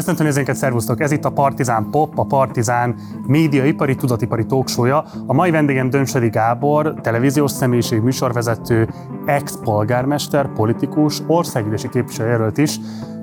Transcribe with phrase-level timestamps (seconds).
[0.00, 1.00] Köszöntöm nézőinket, szervusztok!
[1.00, 2.94] Ez itt a Partizán Pop, a Partizán
[3.26, 8.88] médiaipari, tudatipari talkshow A mai vendégem Dömsedi Gábor, televíziós személyiség, műsorvezető,
[9.26, 12.78] ex-polgármester, politikus, országgyűlési képviselőjelölt is.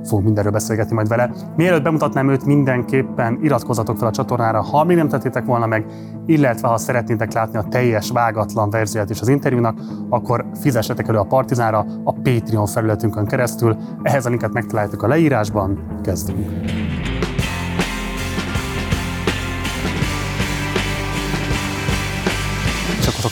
[0.08, 1.32] Fogunk mindenről beszélgetni majd vele.
[1.56, 5.86] Mielőtt bemutatnám őt, mindenképpen iratkozzatok fel a csatornára, ha még nem tettétek volna meg,
[6.26, 9.80] illetve ha szeretnétek látni a teljes vágatlan verziót is az interjúnak,
[10.10, 13.78] akkor fizessetek elő a Partizánra a Patreon felületünkön keresztül.
[14.02, 16.00] Ehhez a linket megtaláljátok a leírásban.
[16.04, 16.87] Kezdünk!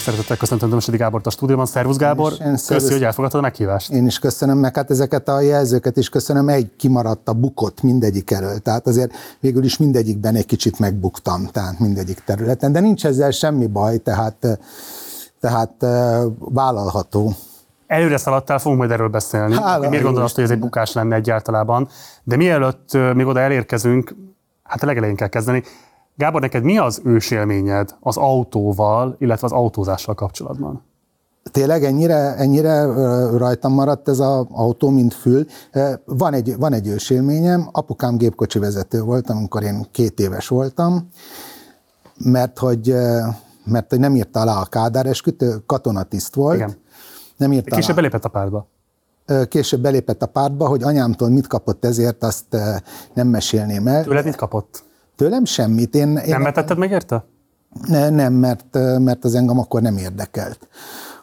[0.05, 1.65] Szeretettel köszöntöm Dömsedi Gábort a stúdióban.
[1.65, 2.33] Szervusz Gábor,
[2.67, 3.91] köszi, hogy elfogadtad a meghívást.
[3.91, 8.31] Én is köszönöm, meg hát ezeket a jelzőket is köszönöm, egy kimaradt a bukott mindegyik
[8.31, 13.31] elől, tehát azért végül is mindegyikben egy kicsit megbuktam, tehát mindegyik területen, de nincs ezzel
[13.31, 14.59] semmi baj, tehát,
[15.39, 15.85] tehát
[16.39, 17.33] vállalható.
[17.87, 19.55] Előre szaladtál, fogunk majd erről beszélni.
[19.55, 21.87] Hála, Miért gondolod hogy ez egy bukás lenne egyáltalában?
[22.23, 24.15] De mielőtt még oda elérkezünk,
[24.63, 25.63] hát a legelején kell kezdeni.
[26.17, 30.83] Gábor, neked mi az ősélményed az autóval, illetve az autózással kapcsolatban?
[31.51, 32.85] Tényleg ennyire, ennyire
[33.37, 35.45] rajtam maradt ez az autó, mint fül.
[36.05, 41.09] Van egy, van egy ősélményem, apukám gépkocsi vezető volt, amikor én két éves voltam,
[42.17, 42.95] mert hogy,
[43.65, 46.55] mert hogy nem írta alá a Kádár eskütő, katonatiszt volt.
[46.55, 46.73] Igen.
[47.37, 47.95] Nem írta Később alá.
[47.95, 48.67] belépett a pártba.
[49.47, 52.57] Később belépett a pártba, hogy anyámtól mit kapott ezért, azt
[53.13, 54.03] nem mesélném el.
[54.03, 54.83] Tőled mit kapott?
[55.15, 55.95] Tőlem semmit.
[55.95, 57.25] Én, én nem vetetted meg érte?
[57.87, 60.67] Ne, nem, mert, mert az engem akkor nem érdekelt.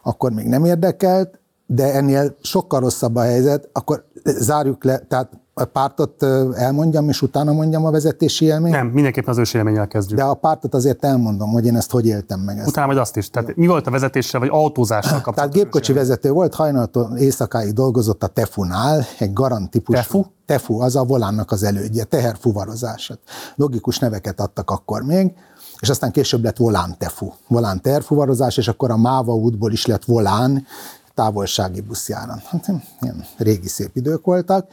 [0.02, 5.30] Akkor még nem érdekelt, de ennél sokkal rosszabb a helyzet, akkor zárjuk le, tehát
[5.62, 6.22] a pártot
[6.54, 8.74] elmondjam, és utána mondjam a vezetési élményt?
[8.74, 10.18] Nem, mindenképpen az ősi élménnyel kezdjük.
[10.18, 12.58] De a pártot azért elmondom, hogy én ezt hogy éltem meg.
[12.58, 12.68] Ezt.
[12.68, 13.30] Utána majd azt is.
[13.30, 15.34] Tehát mi volt a vezetéssel, vagy autózással kapcsolatban?
[15.34, 19.98] Tehát gépkocsi vezető volt, hajnaltól éjszakáig dolgozott a Tefunál, egy garant típusú.
[19.98, 20.24] Tefu?
[20.46, 23.18] Tefu, az a volánnak az elődje, teherfuvarozását.
[23.54, 25.32] Logikus neveket adtak akkor még,
[25.80, 30.04] és aztán később lett volán tefu, volán terfuvarozás, és akkor a Máva útból is lett
[30.04, 30.66] volán
[31.14, 32.42] távolsági buszjára.
[32.44, 32.68] Hát
[33.00, 34.66] ilyen régi szép idők voltak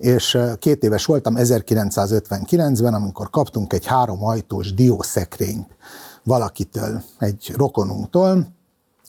[0.00, 5.76] és két éves voltam 1959-ben, amikor kaptunk egy három ajtós diószekrényt
[6.24, 8.46] valakitől, egy rokonunktól,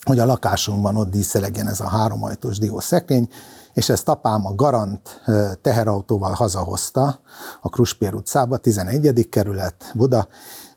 [0.04, 3.30] hogy a lakásunkban ott díszelegjen ez a három ajtós diószekrény,
[3.74, 5.22] és ezt apám a Garant
[5.62, 7.20] teherautóval hazahozta
[7.62, 9.30] a Kruspér utcába, 11.
[9.30, 10.28] kerület, Buda,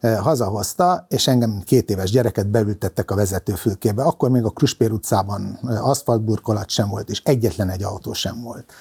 [0.00, 4.02] hazahozta, és engem két éves gyereket beültettek a vezetőfülkébe.
[4.02, 8.72] Akkor még a Kruspér utcában aszfaltburkolat sem volt, és egyetlen egy autó sem volt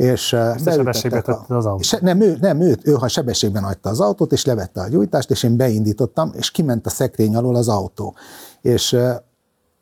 [0.00, 1.80] és sebességbe tette az autót.
[1.80, 5.30] És nem, ő, nem ő, ő, ha sebességben hagyta az autót, és levette a gyújtást,
[5.30, 8.14] és én beindítottam, és kiment a szekrény alól az autó.
[8.60, 8.96] És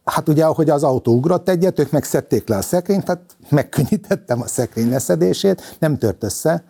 [0.04, 4.46] hát ugye, ahogy az autó ugrott egyet, ők megszedték le a szekrényt, tehát megkönnyítettem a
[4.46, 6.64] szekrény leszedését, nem tört össze,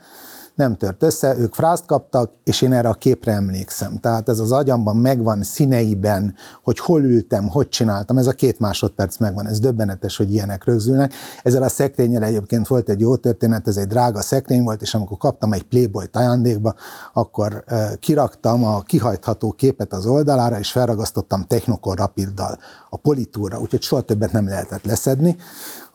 [0.58, 3.98] nem tört össze, ők frászt kaptak, és én erre a képre emlékszem.
[3.98, 9.16] Tehát ez az agyamban megvan színeiben, hogy hol ültem, hogy csináltam, ez a két másodperc
[9.16, 11.12] megvan, ez döbbenetes, hogy ilyenek rögzülnek.
[11.42, 15.16] Ezzel a szekrényel egyébként volt egy jó történet, ez egy drága szekrény volt, és amikor
[15.16, 16.74] kaptam egy playboy ajándékba,
[17.12, 17.64] akkor
[18.00, 22.58] kiraktam a kihajtható képet az oldalára, és felragasztottam Technokor Rapiddal
[22.90, 25.36] a politúra, úgyhogy soha többet nem lehetett leszedni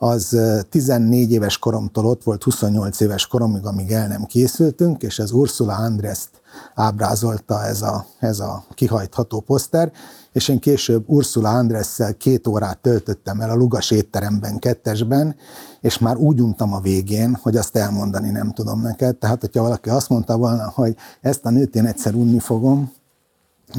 [0.04, 0.38] az
[0.70, 5.74] 14 éves koromtól ott volt 28 éves koromig, amíg el nem készültünk, és ez Ursula
[5.74, 6.28] Andreszt
[6.74, 9.92] ábrázolta ez a, ez a kihajtható poszter,
[10.32, 15.36] és én később Ursula Andresszel két órát töltöttem el a Lugas étteremben, kettesben,
[15.80, 19.16] és már úgy untam a végén, hogy azt elmondani nem tudom neked.
[19.16, 22.92] Tehát, hogyha valaki azt mondta volna, hogy ezt a nőt én egyszer unni fogom,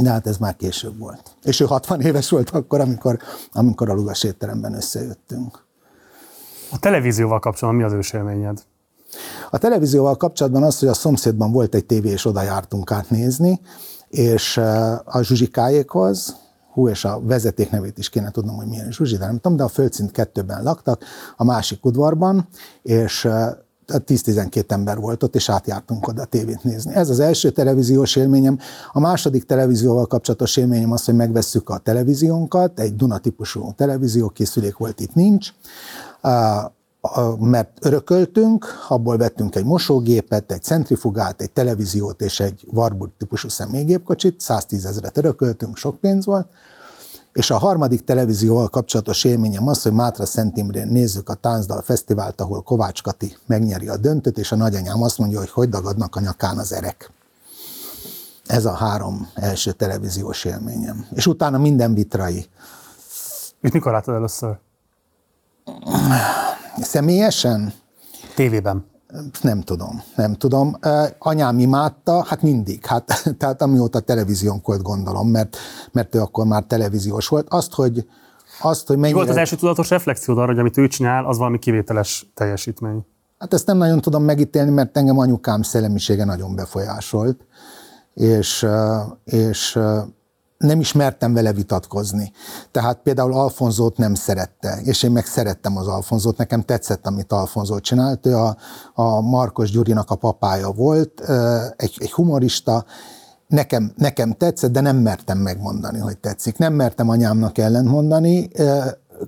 [0.02, 1.36] de hát ez már később volt.
[1.44, 3.20] És ő 60 éves volt akkor, amikor,
[3.52, 5.65] amikor a Lugas étteremben összejöttünk.
[6.76, 8.62] A televízióval kapcsolatban mi az ősélményed?
[9.50, 13.62] A televízióval kapcsolatban az, hogy a szomszédban volt egy tévé, és oda jártunk átnézni,
[14.08, 16.36] és eh, a Zsuzsikáékhoz,
[16.74, 19.64] hú, és a vezeték nevét is kéne tudnom, hogy milyen Zsuzsi, de nem tudom, de
[19.64, 21.04] a földszint kettőben laktak,
[21.36, 22.48] a másik udvarban,
[22.82, 23.28] és
[23.88, 26.94] 10-12 eh, ember volt ott, és átjártunk oda tévét nézni.
[26.94, 28.60] Ez az első televíziós élményem.
[28.92, 35.00] A második televízióval kapcsolatos élményem az, hogy megvesszük a televíziónkat, egy Duna típusú televíziókészülék volt,
[35.00, 35.50] itt nincs,
[37.40, 44.42] mert örököltünk, abból vettünk egy mosógépet, egy centrifugát, egy televíziót és egy Warburg típusú személygépkocsit,
[44.42, 46.48] 110 ezeret örököltünk, sok pénz volt,
[47.34, 52.42] és a harmadik televízióval kapcsolatos élményem az, hogy Mátra Szent Imrén nézzük a Táncdal Fesztivált,
[52.42, 56.20] ahol Kovács Kati megnyeri a döntőt, és a nagyanyám azt mondja, hogy hogy dagadnak a
[56.20, 57.12] nyakán az erek.
[58.46, 61.06] Ez a három első televíziós élményem.
[61.14, 62.46] És utána minden vitrai.
[63.60, 64.58] Mit mikor láttad először?
[66.78, 67.74] Személyesen?
[68.36, 68.86] Tévében.
[69.42, 70.76] Nem tudom, nem tudom.
[71.20, 75.58] Anyám imádta, hát mindig, hát, tehát amióta televízión volt gondolom, mert,
[75.92, 77.48] mert ő akkor már televíziós volt.
[77.50, 78.08] Azt, hogy,
[78.62, 79.20] azt, hogy mennyire...
[79.20, 83.06] Mi volt az első tudatos reflexiód arra, hogy amit ő csinál, az valami kivételes teljesítmény?
[83.38, 87.46] Hát ezt nem nagyon tudom megítélni, mert engem anyukám szellemisége nagyon befolyásolt,
[88.14, 88.68] és,
[89.24, 89.80] és
[90.66, 92.32] nem is mertem vele vitatkozni.
[92.72, 97.80] Tehát például Alfonzót nem szerette, és én meg szerettem az Alfonzót, nekem tetszett, amit Alfonzó
[97.80, 98.26] csinált.
[98.26, 98.58] Ő a,
[98.94, 101.22] a Markos Gyurinak a papája volt,
[101.78, 102.86] egy, egy humorista,
[103.48, 106.58] nekem, nekem tetszett, de nem mertem megmondani, hogy tetszik.
[106.58, 108.50] Nem mertem anyámnak ellentmondani,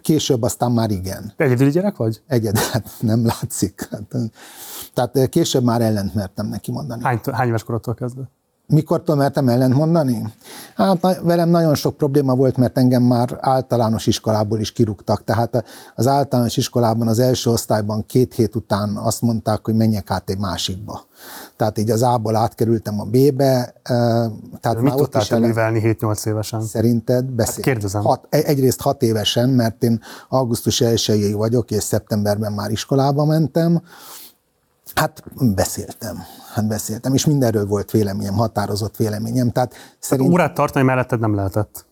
[0.02, 1.34] később aztán már igen.
[1.38, 2.22] Egyedüli gyerek vagy?
[2.28, 3.90] Egyedül, hát nem látszik.
[4.94, 7.04] Tehát később már ellent mertem neki mondani.
[7.04, 8.30] Hány, hány éves korodtól kezdve?
[8.70, 10.34] Mikortól mertem ellent mondani?
[10.76, 15.24] Hát velem nagyon sok probléma volt, mert engem már általános iskolából is kirúgtak.
[15.24, 15.66] Tehát
[15.96, 20.38] az általános iskolában az első osztályban két hét után azt mondták, hogy menjek át egy
[20.38, 21.06] másikba.
[21.56, 23.74] Tehát így az A-ból átkerültem a B-be.
[24.60, 26.62] Tehát mit tudtál te művelni 7-8 évesen?
[26.62, 27.54] Szerinted beszél.
[27.56, 28.04] Hát kérdezem.
[28.04, 33.82] Hat, e- egyrészt hat évesen, mert én augusztus 1 vagyok, és szeptemberben már iskolába mentem.
[34.96, 35.24] Hát
[35.56, 36.18] beszéltem,
[36.58, 39.52] hát beszéltem, és mindenről volt véleményem, határozott véleményem.
[39.52, 40.32] Tehát szerint...
[40.32, 41.86] Órát tartani melletted nem lehetett?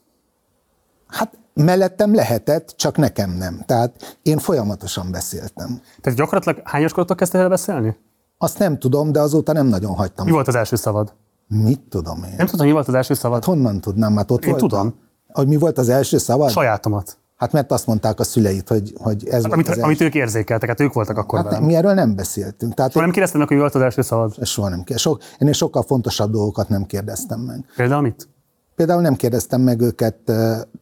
[1.07, 3.63] Hát mellettem lehetett, csak nekem nem.
[3.65, 5.81] Tehát én folyamatosan beszéltem.
[6.01, 7.97] Tehát gyakorlatilag hányos korodtól kezdtél el beszélni?
[8.37, 10.25] Azt nem tudom, de azóta nem nagyon hagytam.
[10.25, 11.13] Mi volt az első szavad?
[11.47, 12.33] Mit tudom én?
[12.37, 13.35] Nem tudom, mi volt az első szavad?
[13.35, 14.15] Hát honnan tudnám?
[14.15, 14.69] Hát ott én voltam.
[14.69, 14.95] tudom.
[15.27, 16.49] Hogy mi volt az első szavad?
[16.49, 17.17] Sajátomat.
[17.35, 20.69] Hát mert azt mondták a szüleit, hogy, hogy ez hát, amit, az amit ők érzékeltek,
[20.69, 22.73] hát ők voltak akkor hát mi erről nem beszéltünk.
[22.73, 24.45] Tehát soha én, nem kérdeztem meg, hogy volt az első szavad?
[24.45, 25.11] Soha nem kérdeztem.
[25.11, 27.65] Sok, én sokkal fontosabb dolgokat nem kérdeztem meg.
[27.75, 28.29] Például mit?
[28.75, 30.17] Például nem kérdeztem meg őket,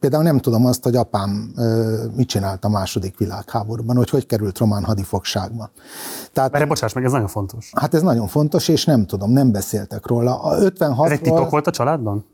[0.00, 1.54] például nem tudom azt, hogy apám
[2.16, 5.70] mit csinált a második világháborúban, hogy hogy került román hadifogságba.
[6.32, 7.70] Tehát, Erre bocsáss meg, ez nagyon fontos.
[7.76, 10.42] Hát ez nagyon fontos, és nem tudom, nem beszéltek róla.
[10.42, 12.24] A 56 ez egy titok volt a családban?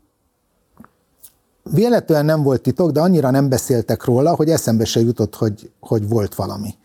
[1.63, 6.09] Véletlenül nem volt titok, de annyira nem beszéltek róla, hogy eszembe se jutott, hogy, hogy
[6.09, 6.75] volt valami.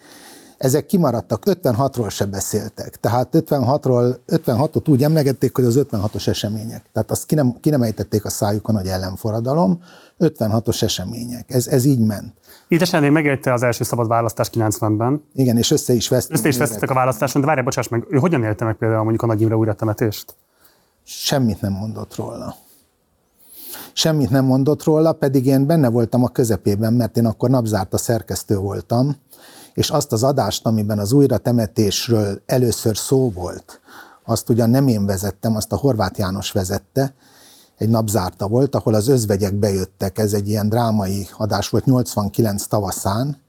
[0.58, 2.96] Ezek kimaradtak, 56-ról se beszéltek.
[2.96, 6.84] Tehát 56-ról, 56-ot úgy emlegették, hogy az 56-os események.
[6.92, 9.82] Tehát azt ki nem, ki nem ejtették a szájukon, hogy ellenforradalom,
[10.18, 11.50] 56-os események.
[11.50, 12.34] Ez, ez így ment.
[12.68, 15.24] Édesen még megélte az első szabad választás 90-ben.
[15.34, 16.38] Igen, és össze is vesztettek.
[16.38, 19.22] Össze is vesztettek a választáson, de várj, bocsáss meg, ő hogyan élte meg például mondjuk
[19.22, 20.34] a Nagy Imre újra temetést?
[21.04, 22.56] Semmit nem mondott róla
[23.98, 28.56] semmit nem mondott róla, pedig én benne voltam a közepében, mert én akkor napzárta szerkesztő
[28.56, 29.16] voltam,
[29.74, 33.80] és azt az adást, amiben az újra temetésről először szó volt,
[34.24, 37.14] azt ugyan nem én vezettem, azt a Horváth János vezette,
[37.78, 43.44] egy napzárta volt, ahol az özvegyek bejöttek, ez egy ilyen drámai adás volt 89 tavaszán,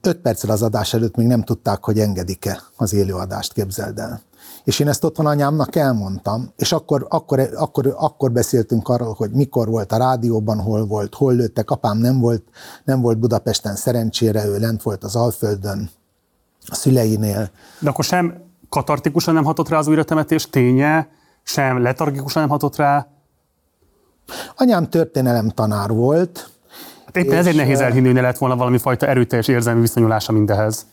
[0.00, 4.20] Öt perccel az adás előtt még nem tudták, hogy engedik-e az élőadást, képzeld el.
[4.64, 9.68] És én ezt otthon anyámnak elmondtam, és akkor, akkor, akkor, akkor beszéltünk arról, hogy mikor
[9.68, 11.70] volt a rádióban, hol volt, hol lőttek.
[11.70, 12.42] Apám nem volt,
[12.84, 15.90] nem volt Budapesten szerencsére, ő lent volt az Alföldön,
[16.66, 17.50] a szüleinél.
[17.78, 18.34] De akkor sem
[18.68, 21.08] katartikusan nem hatott rá az újratemetés ténye,
[21.42, 23.06] sem letargikusan nem hatott rá?
[24.56, 26.50] Anyám történelem tanár volt.
[27.04, 30.86] Hát éppen ezért nehéz elhinni, hogy ne lett volna valami fajta erőteljes érzelmi viszonyulása mindehez.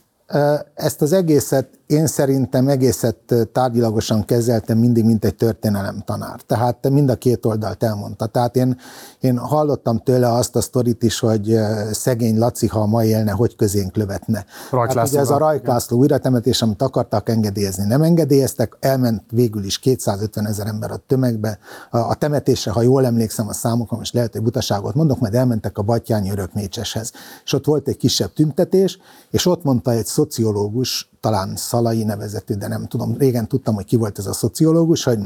[0.74, 6.42] Ezt az egészet én szerintem egészet tárgyilagosan kezeltem mindig, mint egy történelem tanár.
[6.42, 8.26] Tehát mind a két oldalt elmondta.
[8.26, 8.78] Tehát én,
[9.20, 11.58] én hallottam tőle azt a sztorit is, hogy
[11.92, 14.46] szegény Laci, ha ma élne, hogy közénk lövetne.
[14.72, 19.80] Hát ugye ez a Rajk László újratemetés, amit akartak engedélyezni, nem engedélyeztek, elment végül is
[19.80, 21.60] 250 ezer ember a tömegbe.
[21.90, 25.82] A, temetésre, ha jól emlékszem a számokra, most lehet, hogy butaságot mondok, majd elmentek a
[25.82, 27.12] Batyányi örökmécseshez.
[27.44, 29.00] És ott volt egy kisebb tüntetés,
[29.30, 33.96] és ott mondta egy szociológus, talán Szalai nevezetű, de nem tudom, régen tudtam, hogy ki
[33.96, 35.20] volt ez a szociológus, hogy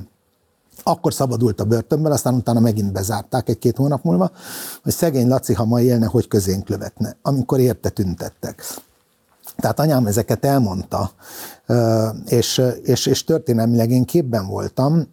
[0.84, 4.32] akkor szabadult a börtönből, aztán utána megint bezárták egy-két hónap múlva,
[4.84, 8.64] hogy szegény Laci, ha ma élne, hogy közénk lövetne, amikor érte tüntettek.
[9.56, 11.12] Tehát anyám ezeket elmondta,
[12.26, 15.08] és, és, és történelmileg én képben voltam,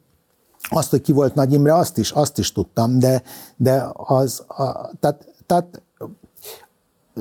[0.70, 3.22] azt, hogy ki volt Nagy Imre, azt is, azt is tudtam, de,
[3.56, 5.82] de az, a, tehát, tehát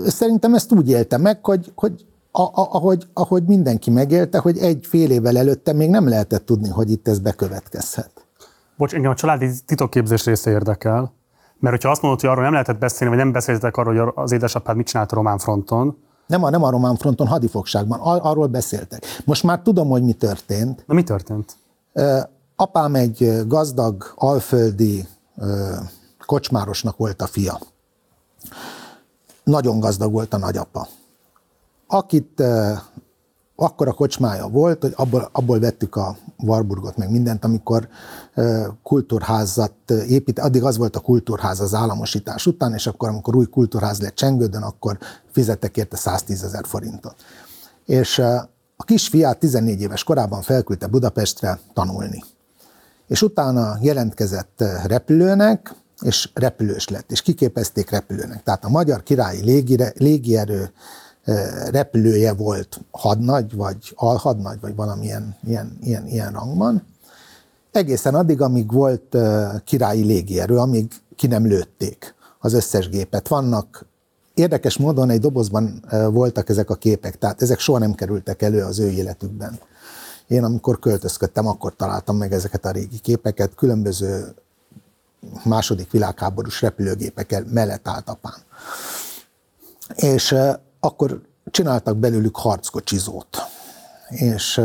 [0.08, 2.06] szerintem ezt úgy éltem meg, hogy, hogy
[2.40, 6.70] a, a, ahogy, ahogy mindenki megélte, hogy egy fél évvel előtte még nem lehetett tudni,
[6.70, 8.12] hogy itt ez bekövetkezhet.
[8.78, 11.14] Bocs, engem a családi titokképzés része érdekel,
[11.60, 14.32] mert hogyha azt mondod, hogy arról nem lehetett beszélni, vagy nem beszéltek arról, hogy az
[14.32, 18.00] édesapád mit csinált a román fronton, nem a, nem a román fronton, hadifogságban.
[18.00, 19.04] Ar- arról beszéltek.
[19.26, 20.84] Most már tudom, hogy mi történt.
[20.88, 21.56] Na mi történt?
[22.56, 25.08] Apám egy gazdag, alföldi
[26.26, 27.60] kocsmárosnak volt a fia.
[29.44, 30.88] Nagyon gazdag volt a nagyapa
[31.92, 32.44] akit
[33.56, 37.88] akkor a kocsmája volt, hogy abból, abból vettük a Warburgot, meg mindent, amikor
[38.84, 39.74] kultúrházat
[40.08, 44.16] épít, addig az volt a kultúrház az államosítás után, és akkor, amikor új kultúrház lett
[44.16, 44.98] Csengődön, akkor
[45.32, 47.16] fizettek érte 110 ezer forintot.
[47.86, 48.20] És
[48.76, 52.24] a kisfiát 14 éves korában felküldte Budapestre tanulni.
[53.08, 58.44] És utána jelentkezett repülőnek, és repülős lett, és kiképezték repülőnek.
[58.44, 60.72] Tehát a Magyar Királyi Légire, Légierő
[61.72, 66.86] repülője volt hadnagy, vagy alhadnagy, vagy valamilyen ilyen, ilyen, ilyen rangban.
[67.72, 69.18] Egészen addig, amíg volt
[69.64, 73.28] királyi légierő, amíg ki nem lőtték az összes gépet.
[73.28, 73.86] Vannak
[74.34, 78.80] érdekes módon egy dobozban voltak ezek a képek, tehát ezek soha nem kerültek elő az
[78.80, 79.60] ő életükben.
[80.28, 84.34] Én amikor költözködtem, akkor találtam meg ezeket a régi képeket, különböző
[85.44, 88.38] második világháborús repülőgépek mellett állt apám.
[89.96, 90.36] És
[90.80, 91.22] akkor
[91.52, 93.38] csináltak belőlük harckocsizót,
[94.10, 94.62] és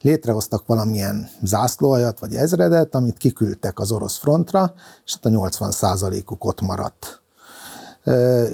[0.00, 6.44] létrehoztak valamilyen zászlóajat vagy ezredet, amit kiküldtek az orosz frontra, és hát a 80 uk
[6.44, 7.22] ott maradt.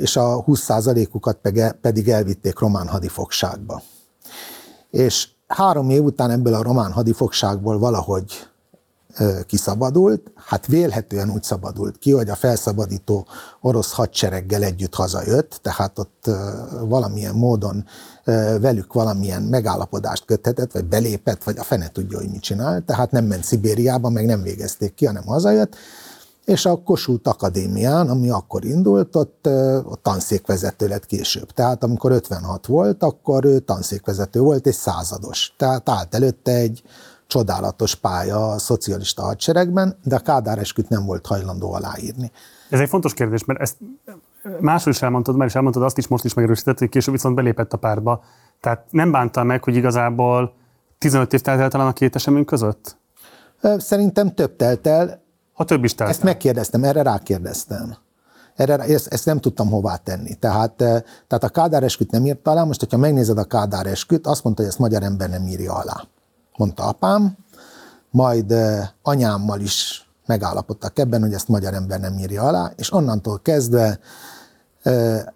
[0.00, 0.69] És a 20
[1.12, 1.38] ukat
[1.80, 3.83] pedig elvitték román hadifogságba.
[4.90, 8.50] És három év után ebből a román hadifogságból valahogy
[9.47, 13.26] kiszabadult, hát vélhetően úgy szabadult ki, hogy a felszabadító
[13.61, 16.31] orosz hadsereggel együtt hazajött, tehát ott
[16.81, 17.85] valamilyen módon
[18.61, 23.25] velük valamilyen megállapodást köthetett, vagy belépett, vagy a fene tudja, hogy mit csinál, tehát nem
[23.25, 25.76] ment Szibériába, meg nem végezték ki, hanem hazajött,
[26.45, 29.49] és a Kossuth Akadémián, ami akkor indult, ott,
[29.85, 31.50] ott tanszékvezető lett később.
[31.50, 35.55] Tehát amikor 56 volt, akkor ő tanszékvezető volt, és százados.
[35.57, 36.83] Tehát állt előtte egy
[37.31, 42.31] csodálatos pálya a szocialista hadseregben, de a Kádár esküt nem volt hajlandó aláírni.
[42.71, 43.77] Ez egy fontos kérdés, mert ezt
[44.61, 47.73] máshol is elmondtad, már is elmondtad, azt is most is megerősített, hogy később viszont belépett
[47.73, 48.23] a pártba.
[48.61, 50.55] Tehát nem bánta meg, hogy igazából
[50.99, 52.97] 15 év telt el talán a két esemény között?
[53.77, 55.23] Szerintem több telt el.
[55.53, 57.97] Ha több is telt Ezt megkérdeztem, erre rákérdeztem.
[58.55, 60.35] Erre, ezt, ezt nem tudtam hová tenni.
[60.35, 60.73] Tehát,
[61.27, 64.63] tehát a Kádár esküt nem írta alá, most, hogyha megnézed a Kádár esküt, azt mondta,
[64.63, 66.09] hogy ezt magyar ember nem írja alá
[66.61, 67.37] mondta apám,
[68.11, 68.55] majd
[69.02, 73.99] anyámmal is megállapodtak ebben, hogy ezt magyar ember nem írja alá, és onnantól kezdve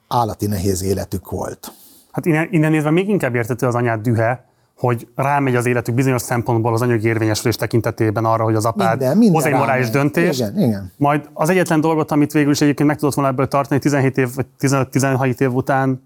[0.08, 1.72] állati nehéz életük volt.
[2.12, 4.44] Hát innen, innen nézve még inkább értető az anyád dühe,
[4.78, 9.16] hogy rámegy az életük bizonyos szempontból az anyagi érvényesülés tekintetében arra, hogy az apád minden,
[9.16, 10.38] minden hoz egy morális döntést.
[10.38, 10.92] Igen, igen.
[10.96, 14.34] Majd az egyetlen dolgot, amit végül is egyébként meg tudott volna ebből tartani 17 év
[14.34, 16.02] vagy 15-16 év után,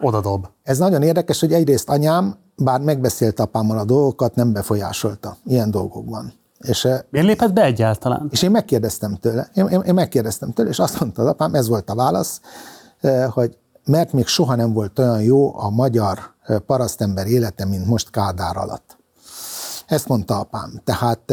[0.00, 0.46] odadob.
[0.62, 6.32] Ez nagyon érdekes, hogy egyrészt anyám bár megbeszélt apámmal a dolgokat, nem befolyásolta ilyen dolgokban.
[6.58, 8.28] És, eh, Miért lépett be egyáltalán?
[8.30, 11.68] És én megkérdeztem tőle, én, én, én megkérdeztem tőle, és azt mondta az apám, ez
[11.68, 12.40] volt a válasz,
[13.00, 17.86] eh, hogy mert még soha nem volt olyan jó a magyar eh, parasztember élete, mint
[17.86, 18.96] most Kádár alatt.
[19.86, 20.80] Ezt mondta apám.
[20.84, 21.32] Tehát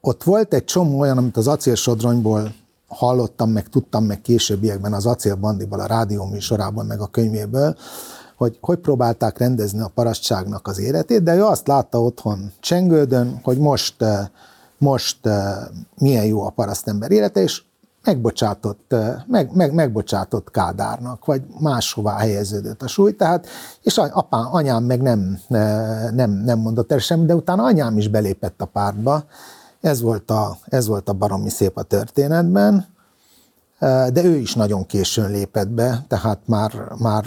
[0.00, 2.54] ott volt egy csomó olyan, amit az acélsodronyból
[2.94, 7.76] hallottam, meg tudtam, meg későbbiekben az acélbandiból, a rádió műsorában, meg a könyvéből,
[8.36, 13.58] hogy hogy próbálták rendezni a parasztságnak az életét, de ő azt látta otthon Csengődön, hogy
[13.58, 14.26] most, eh,
[14.78, 15.56] most eh,
[15.98, 17.62] milyen jó a parasztember élete, és
[18.04, 23.46] megbocsátott, eh, meg, meg, megbocsátott Kádárnak, vagy máshová helyeződött a súly, tehát,
[23.82, 25.38] és apám, anyám meg nem,
[26.14, 29.24] nem, nem mondott el semmit, de utána anyám is belépett a pártba,
[29.82, 32.86] ez volt a, ez volt a baromi szép a történetben,
[34.12, 37.24] de ő is nagyon későn lépett be, tehát már, már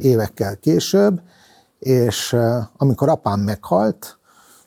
[0.00, 1.20] évekkel később,
[1.78, 2.36] és
[2.76, 4.18] amikor apám meghalt,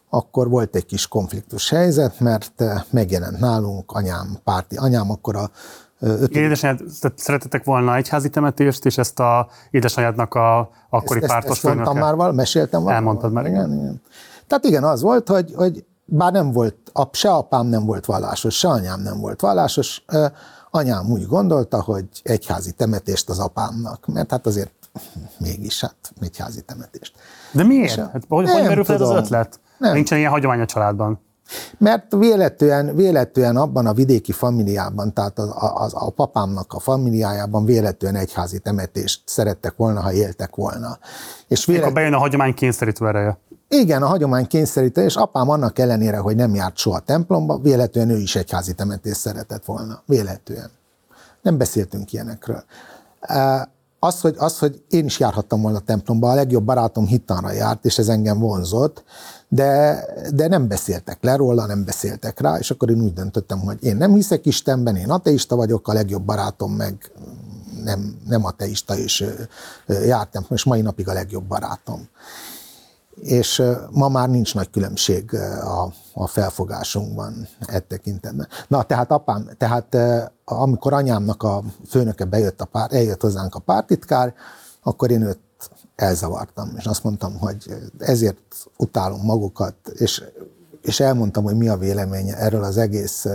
[0.10, 4.76] akkor volt egy kis konfliktus helyzet, mert megjelent nálunk anyám párti.
[4.76, 5.50] Anyám akkor a
[6.00, 6.36] Öt...
[6.36, 6.82] Édesanyád,
[7.16, 12.16] szeretetek volna egyházi temetést, és ezt a édesanyádnak a akkori ezt, pártos ezt, ezt már
[12.16, 12.98] val, meséltem valami.
[12.98, 13.74] Elmondtad már, igen.
[13.74, 14.02] igen.
[14.48, 16.76] Tehát igen, az volt, hogy, hogy bár nem volt,
[17.12, 20.04] se apám nem volt vallásos, se anyám nem volt vallásos,
[20.72, 24.72] Anyám úgy gondolta, hogy egyházi temetést az apámnak, mert hát azért
[25.38, 27.14] mégis hát egyházi temetést.
[27.52, 27.98] De miért?
[27.98, 29.60] A, hát, hogy, hogy merül fel az ötlet?
[29.78, 29.94] Nem.
[29.94, 31.20] Nincsen ilyen hagyomány a családban.
[31.78, 38.20] Mert véletlenül, véletlenül abban a vidéki familiában, tehát az, az, a papámnak a familiájában véletlenül
[38.20, 40.98] egyházi temetést szerettek volna, ha éltek volna.
[41.48, 41.90] És véletlen...
[41.90, 43.38] Akkor bejön a hagyomány kényszerítő ereje.
[43.72, 48.20] Igen, a hagyomány kényszerítő, és apám annak ellenére, hogy nem járt soha templomba, véletlenül ő
[48.20, 50.02] is egyházi temetést szeretett volna.
[50.06, 50.70] Véletlenül.
[51.42, 52.64] Nem beszéltünk ilyenekről.
[54.00, 57.98] Az hogy, az, hogy én is járhattam volna templomba, a legjobb barátom hittanra járt, és
[57.98, 59.04] ez engem vonzott,
[59.48, 63.84] de, de nem beszéltek le róla, nem beszéltek rá, és akkor én úgy döntöttem, hogy
[63.84, 67.12] én nem hiszek Istenben, én ateista vagyok, a legjobb barátom meg
[67.84, 69.26] nem, nem ateista, és
[69.88, 72.08] jártam, és mai napig a legjobb barátom.
[73.22, 75.34] És ma már nincs nagy különbség
[75.64, 78.48] a, a felfogásunkban e tekintetben.
[78.68, 79.98] Na, tehát apám, tehát
[80.46, 84.34] amikor anyámnak a főnöke bejött a pár, eljött hozzánk a pártitkár,
[84.84, 85.40] akkor én őt
[85.96, 88.38] elzavartam, és azt mondtam, hogy ezért
[88.78, 90.24] utálom magukat, és,
[90.82, 93.26] és elmondtam, hogy mi a véleménye erről az egész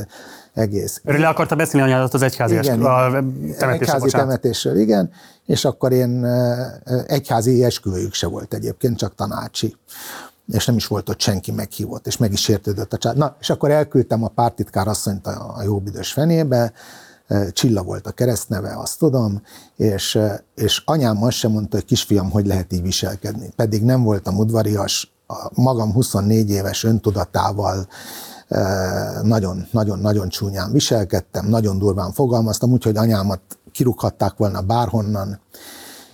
[0.54, 1.00] egész.
[1.04, 5.10] Erről le akarta beszélni anyádat az egyházi, igen, a temetésről, egyházi temetésről, igen,
[5.46, 6.24] és akkor én
[7.06, 9.76] egyházi esküvőjük se volt egyébként, csak tanácsi
[10.52, 13.18] és nem is volt ott senki meghívott, és meg is értődött a család.
[13.18, 16.72] Na, és akkor elküldtem a pártitkár asszonyt a, a jóbüdös fenébe,
[17.52, 19.42] Csilla volt a keresztneve, azt tudom,
[19.76, 20.18] és,
[20.54, 23.52] és anyám azt sem mondta, hogy kisfiam, hogy lehet így viselkedni.
[23.56, 25.14] Pedig nem voltam udvarias,
[25.54, 27.86] magam 24 éves öntudatával,
[29.22, 33.40] nagyon-nagyon-nagyon csúnyán viselkedtem, nagyon durván fogalmaztam, úgyhogy anyámat
[33.72, 35.40] kirúghatták volna bárhonnan,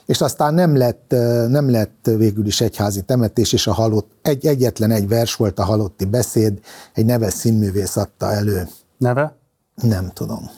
[0.06, 1.14] és aztán nem lett,
[1.48, 5.64] nem lett végül is egyházi temetés, és a halott, egy, egyetlen egy vers volt a
[5.64, 6.60] halotti beszéd,
[6.94, 8.68] egy neves színművész adta elő.
[8.98, 9.36] Neve?
[9.74, 10.50] Nem tudom.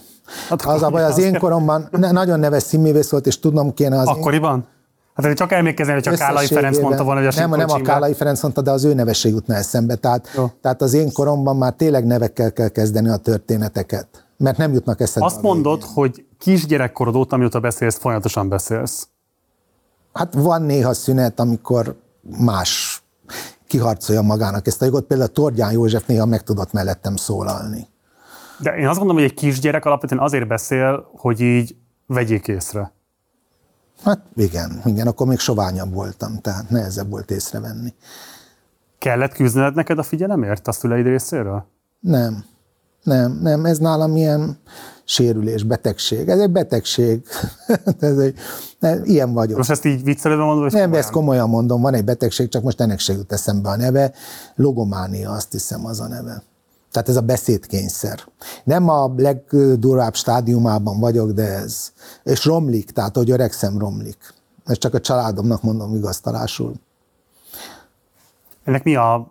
[0.48, 4.06] Hát, az a baj, az én koromban nagyon neves színművész volt, és tudnom kéne az
[4.06, 4.58] Akkoriban?
[4.58, 4.66] Én...
[5.14, 7.81] Hát én csak emlékezni, hogy csak Kálai Ferenc mondta volna, hogy a Nem, nem a
[7.81, 9.95] Kálai Ferenc mondta, de az ő nevesség jutna eszembe.
[9.95, 10.28] Tehát,
[10.61, 15.28] tehát az én koromban már tényleg nevekkel kell kezdeni a történeteket, mert nem jutnak eszembe.
[15.28, 19.09] Azt mondod, hogy kisgyerekkorod óta, amióta beszélsz, folyamatosan beszélsz.
[20.12, 21.97] Hát van néha szünet, amikor
[22.38, 23.02] más
[23.66, 25.04] kiharcolja magának ezt a jogot.
[25.04, 27.88] Például Tordján József néha meg tudott mellettem szólalni.
[28.59, 31.76] De én azt gondolom, hogy egy kisgyerek alapvetően azért beszél, hogy így
[32.07, 32.92] vegyék észre.
[34.04, 37.94] Hát igen, igen, akkor még soványabb voltam, tehát nehezebb volt észrevenni.
[38.99, 41.64] Kellett küzdened neked a figyelemért a szüleid részéről?
[42.00, 42.44] Nem,
[43.02, 44.59] nem, nem, ez nálam ilyen
[45.04, 46.28] sérülés, betegség.
[46.28, 47.23] Ez egy betegség.
[48.00, 48.38] ez egy,
[48.78, 49.56] nem, ilyen vagyok.
[49.56, 50.62] Most ezt így viccelődve mondom?
[50.62, 50.94] Nem, komolyan?
[50.94, 54.12] ezt komolyan mondom, van egy betegség, csak most ennek se jut eszembe a neve.
[54.54, 56.42] Logománia, azt hiszem az a neve.
[56.92, 58.20] Tehát ez a beszédkényszer.
[58.64, 61.92] Nem a legdurvább stádiumában vagyok, de ez.
[62.22, 64.35] És romlik, tehát hogy öregszem romlik.
[64.64, 66.74] Ezt csak a családomnak mondom igaztalásul.
[68.64, 69.31] Ennek mi a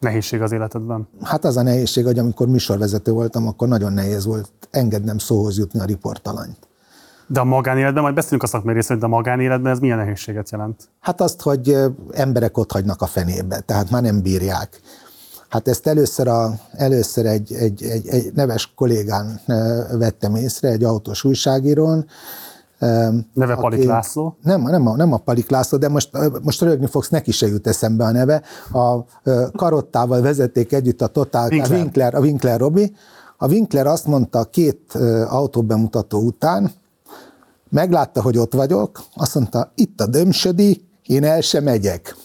[0.00, 1.08] nehézség az életedben?
[1.22, 5.80] Hát az a nehézség, hogy amikor műsorvezető voltam, akkor nagyon nehéz volt engednem szóhoz jutni
[5.80, 6.58] a riportalanyt.
[7.26, 10.88] De a magánéletben, majd beszélünk a szakmai részről, de a magánéletben ez milyen nehézséget jelent?
[11.00, 11.76] Hát azt, hogy
[12.10, 14.80] emberek ott hagynak a fenébe, tehát már nem bírják.
[15.52, 19.40] Hát ezt először, a, először egy, egy, egy, egy neves kollégán
[19.98, 22.06] vettem észre, egy autós újságírón,
[23.32, 24.36] Neve Palik aki, László?
[24.42, 26.10] Nem, nem, a, nem a Palik László, de most,
[26.42, 28.42] most rögni fogsz, neki se jut eszembe a neve.
[28.72, 29.04] A
[29.56, 31.70] Karottával vezették együtt a Total, Winkler.
[31.70, 32.94] a Winkler, a Winkler Robi.
[33.36, 34.94] A Winkler azt mondta két
[35.28, 36.70] autóbemutató után,
[37.70, 42.16] meglátta, hogy ott vagyok, azt mondta, itt a dömsödi, én el sem megyek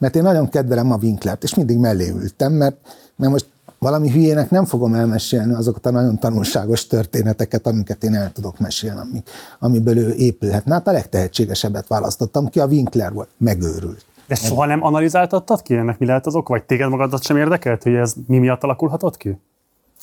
[0.00, 2.76] mert én nagyon kedvelem a Winklert, és mindig mellé ültem, mert,
[3.16, 3.46] mert most
[3.78, 9.00] valami hülyének nem fogom elmesélni azokat a nagyon tanulságos történeteket, amiket én el tudok mesélni,
[9.00, 10.64] amik, amiből ő épülhet.
[10.68, 14.04] Hát a legtehetségesebbet választottam ki, a Winkler volt, megőrült.
[14.26, 17.82] De soha nem analizáltattad ki ennek mi lehet az ok, vagy téged magadat sem érdekelt,
[17.82, 19.40] hogy ez mi miatt alakulhatott ki?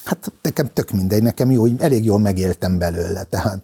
[0.05, 3.61] Hát nekem tök mindegy, nekem jó, elég jól megéltem belőle, tehát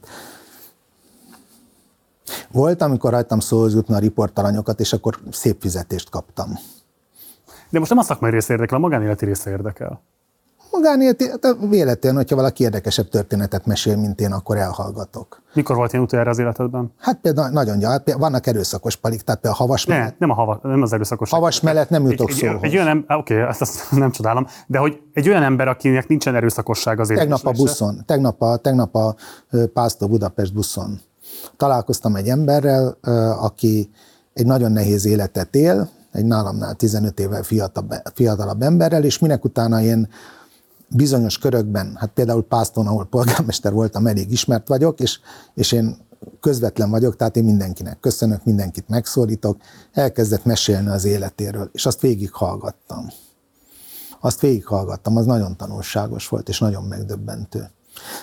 [2.51, 6.59] volt, amikor rajtam szóhoz jutna a riportalanyokat, és akkor szép fizetést kaptam.
[7.69, 10.01] De most nem a szakmai része érdekel, a magánéleti része érdekel.
[10.71, 11.29] Magánéleti,
[11.69, 15.41] véletlenül, hogyha valaki érdekesebb történetet mesél, mint én, akkor elhallgatok.
[15.53, 16.91] Mikor volt ilyen utoljára az életedben?
[16.99, 20.19] Hát például nagyon gyakran, hát vannak erőszakos palik, tehát például a havas ne, mellett.
[20.19, 21.29] nem a hava, nem az erőszakos.
[21.29, 22.63] Havas mellett nem jutok egy, szóhoz.
[22.63, 25.67] Egy, egy olyan ember, oké, okay, ezt, ezt, nem csodálom, de hogy egy olyan ember,
[25.67, 29.15] akinek nincsen erőszakosság az Tegnap a buszon, tegnap a, tegnap a
[29.73, 30.99] Pásztor Budapest buszon
[31.57, 32.97] találkoztam egy emberrel,
[33.39, 33.89] aki
[34.33, 39.81] egy nagyon nehéz életet él, egy nálamnál 15 évvel fiatalabb, fiatalabb emberrel, és minek utána
[39.81, 40.09] én
[40.87, 45.19] bizonyos körökben, hát például Pászton, ahol polgármester voltam, elég ismert vagyok, és,
[45.53, 45.97] és én
[46.39, 49.57] közvetlen vagyok, tehát én mindenkinek köszönök, mindenkit megszólítok,
[49.91, 53.07] elkezdett mesélni az életéről, és azt végighallgattam.
[54.19, 57.69] Azt végighallgattam, az nagyon tanulságos volt, és nagyon megdöbbentő.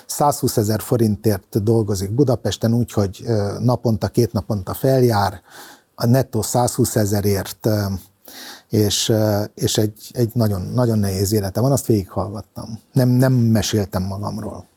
[0.05, 3.25] 120 ezer forintért dolgozik Budapesten úgy, hogy
[3.59, 5.41] naponta, két naponta feljár,
[5.95, 7.67] a nettó 120 ezerért,
[8.69, 9.13] és,
[9.55, 12.79] és egy, egy nagyon, nagyon nehéz élete van, azt végighallgattam.
[12.91, 14.69] Nem, nem meséltem magamról.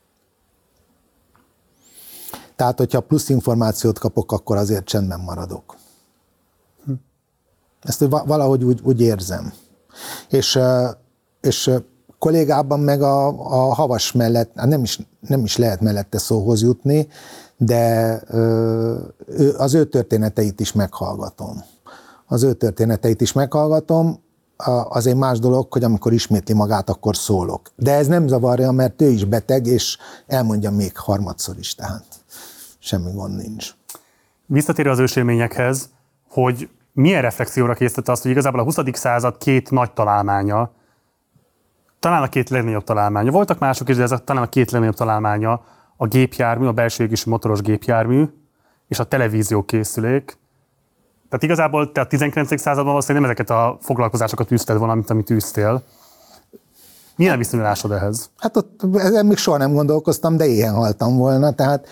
[2.55, 5.75] Tehát, hogyha plusz információt kapok, akkor azért csendben maradok.
[7.81, 9.53] Ezt valahogy úgy, úgy érzem.
[10.29, 10.59] És,
[11.41, 11.71] és
[12.25, 17.07] kollégában meg a, a havas mellett, hát nem is, nem is lehet mellette szóhoz jutni,
[17.57, 18.97] de ö,
[19.57, 21.63] az ő történeteit is meghallgatom.
[22.25, 24.19] az ő történeteit is meghallgatom,
[24.89, 27.71] az egy más dolog, hogy amikor ismétli magát, akkor szólok.
[27.75, 32.05] De ez nem zavarja, mert ő is beteg, és elmondja még harmadszor is, tehát
[32.79, 33.73] semmi gond nincs.
[34.45, 35.89] Visszatérő az ősélményekhez,
[36.29, 38.77] hogy milyen reflexióra készítette azt, hogy igazából a 20.
[38.93, 40.71] század két nagy találmánya,
[42.05, 44.95] talán a két legnagyobb találmánya, voltak mások is, de ez a, talán a két legnagyobb
[44.95, 45.61] találmánya
[45.97, 48.25] a gépjármű, a belső égésű motoros gépjármű
[48.87, 50.37] és a televízió készülék.
[51.29, 52.59] Tehát igazából te a 19.
[52.59, 55.83] században valószínűleg nem ezeket a foglalkozásokat tűzted volna, amit, amit tűztél.
[57.15, 58.29] Milyen viszonyulásod ehhez?
[58.37, 61.51] Hát ott ezen még soha nem gondolkoztam, de ilyen haltam volna.
[61.51, 61.87] Tehát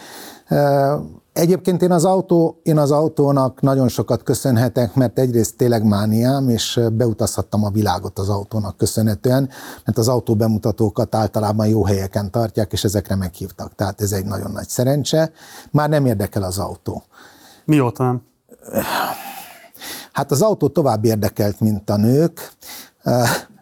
[1.34, 6.80] Egyébként én az, autó, én az autónak nagyon sokat köszönhetek, mert egyrészt tényleg mániám, és
[6.92, 9.50] beutazhattam a világot az autónak köszönhetően,
[9.86, 13.76] mert az autó bemutatókat általában jó helyeken tartják, és ezekre meghívtak.
[13.76, 15.32] Tehát ez egy nagyon nagy szerencse.
[15.72, 17.04] Már nem érdekel az autó.
[17.66, 18.22] Mióta nem?
[20.12, 22.52] Hát az autó tovább érdekelt, mint a nők.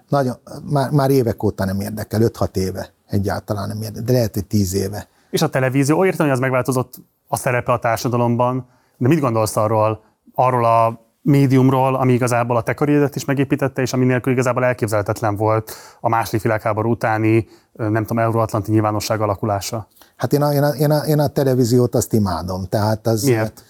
[0.10, 4.46] Nagyon, már, már évek óta nem érdekel, 5-6 éve egyáltalán nem érdekel, de lehet, hogy
[4.46, 5.08] 10 éve.
[5.30, 6.94] És a televízió, értem, hogy az megváltozott
[7.32, 8.68] a szerepe a társadalomban,
[8.98, 10.04] de mit gondolsz arról,
[10.36, 15.36] arról a médiumról, ami igazából a te karrieredet is megépítette, és ami nélkül igazából elképzelhetetlen
[15.36, 19.88] volt a második világháború utáni, nem tudom, euróatlanti nyilvánosság alakulása?
[20.16, 22.66] Hát én a, én, a, én, a, én a televíziót azt imádom.
[22.70, 23.64] Tehát az, Miért?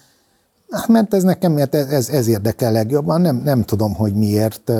[0.70, 3.20] Hát mert ez nekem miért ez, ez érdekel legjobban.
[3.20, 4.72] Nem, nem tudom, hogy miért.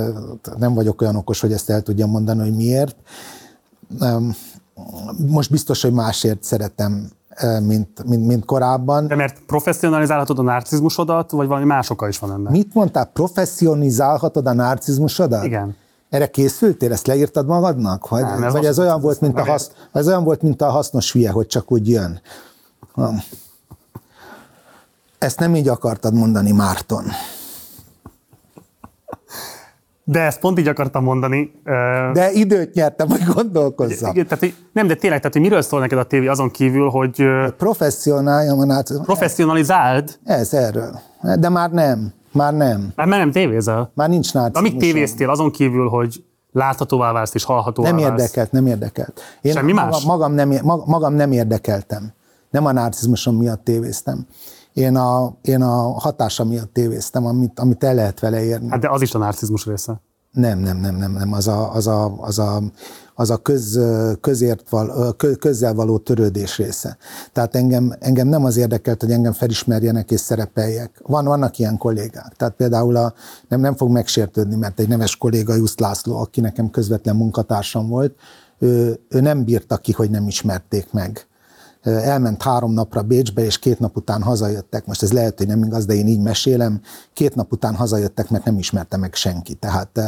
[0.59, 2.97] Nem vagyok olyan okos, hogy ezt el tudjam mondani, hogy miért.
[5.27, 7.11] Most biztos, hogy másért szeretem
[7.61, 9.07] mint, mint, mint korábban.
[9.07, 12.53] De mert professzionalizálhatod a narcizmusodat, vagy valami más oka is van ennek?
[12.53, 13.05] Mit mondtál?
[13.05, 15.45] Professzionalizálhatod a narcizmusodat?
[15.45, 15.77] Igen.
[16.11, 16.93] Erre készültél?
[16.93, 18.09] Ezt leírtad magadnak?
[18.09, 20.71] Vagy, nem, ez vagy ez, olyan volt, mint a hasz, ez olyan volt, mint a
[20.71, 22.21] hasznos hülye, hogy csak úgy jön?
[25.19, 27.05] Ezt nem így akartad mondani, Márton.
[30.13, 31.53] De ezt pont így akartam mondani.
[32.13, 34.11] De időt nyertem, hogy gondolkozzam.
[34.11, 37.25] Igen, tehát, nem, de tényleg, tehát, hogy miről szól neked a tévé azon kívül, hogy...
[37.57, 38.95] Professzionáljam a náci...
[39.03, 40.19] Professzionalizáld?
[40.25, 41.01] Ez erről.
[41.39, 42.13] De már nem.
[42.33, 42.93] Már nem.
[42.97, 43.93] Már, már nem tévézel?
[43.95, 44.59] Már nincs náci.
[44.59, 49.21] Amit tévéztél azon kívül, hogy láthatóvá válsz és hallhatóvá Nem érdekelt, nem érdekelt.
[49.41, 50.05] Én Semmi más?
[50.05, 50.53] Magam nem,
[50.87, 52.13] magam nem érdekeltem.
[52.51, 54.27] Nem a narcizmusom miatt tévéztem.
[54.73, 58.69] Én a, én a hatása miatt tévéztem, amit, amit el lehet vele érni.
[58.69, 60.01] Hát de az is a narcizmus része.
[60.33, 61.33] Nem, nem, nem, nem, nem.
[61.33, 62.63] Az a, az a, az a,
[63.15, 63.81] az a köz,
[64.21, 66.97] közért val, közzel való törődés része.
[67.33, 71.01] Tehát engem, engem nem az érdekelt, hogy engem felismerjenek és szerepeljek.
[71.07, 72.35] Van, vannak ilyen kollégák.
[72.37, 73.15] Tehát például a,
[73.49, 78.15] nem, nem fog megsértődni, mert egy neves kolléga, Just László, aki nekem közvetlen munkatársam volt,
[78.59, 81.27] ő, ő nem bírta ki, hogy nem ismerték meg
[81.83, 84.87] elment három napra Bécsbe, és két nap után hazajöttek.
[84.87, 86.81] Most ez lehet, hogy nem igaz, de én így mesélem.
[87.13, 89.55] Két nap után hazajöttek, mert nem ismerte meg senki.
[89.55, 90.01] Tehát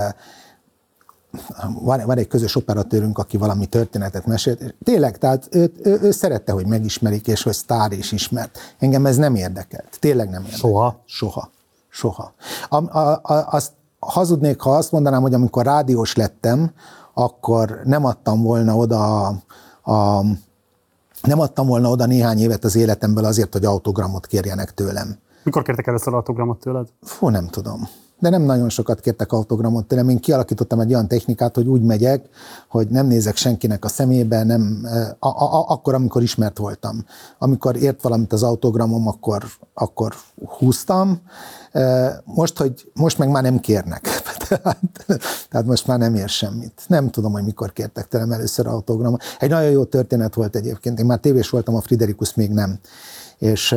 [1.80, 4.74] van, van egy közös operatőrünk, aki valami történetet mesélt.
[4.82, 8.58] Tényleg, tehát ő, ő, ő szerette, hogy megismerik, és hogy sztár is ismert.
[8.78, 9.96] Engem ez nem érdekelt.
[10.00, 10.60] Tényleg nem érdekelt.
[10.60, 11.02] Soha?
[11.04, 11.50] Soha.
[11.88, 12.32] Soha.
[12.68, 16.72] A, a, a, azt hazudnék, ha azt mondanám, hogy amikor rádiós lettem,
[17.14, 19.34] akkor nem adtam volna oda a,
[19.92, 20.24] a
[21.26, 25.18] nem adtam volna oda néhány évet az életemből azért, hogy autogramot kérjenek tőlem.
[25.42, 26.88] Mikor kértek először autogramot tőled?
[27.02, 27.88] Fú, nem tudom.
[28.18, 30.08] De nem nagyon sokat kértek autogramot tőlem.
[30.08, 32.28] Én kialakítottam egy olyan technikát, hogy úgy megyek,
[32.68, 34.86] hogy nem nézek senkinek a szemébe, nem,
[35.18, 37.04] a, a, a, akkor, amikor ismert voltam.
[37.38, 40.14] Amikor ért valamit az autogramom, akkor, akkor
[40.58, 41.20] húztam.
[42.24, 44.08] Most, hogy, most meg már nem kérnek.
[44.48, 44.78] tehát,
[45.50, 46.82] tehát most már nem ér semmit.
[46.86, 49.22] Nem tudom, hogy mikor kértek tőlem először autogramot.
[49.38, 50.98] Egy nagyon jó történet volt egyébként.
[50.98, 52.78] Én már tévés voltam, a Friderikus még nem.
[53.38, 53.74] És,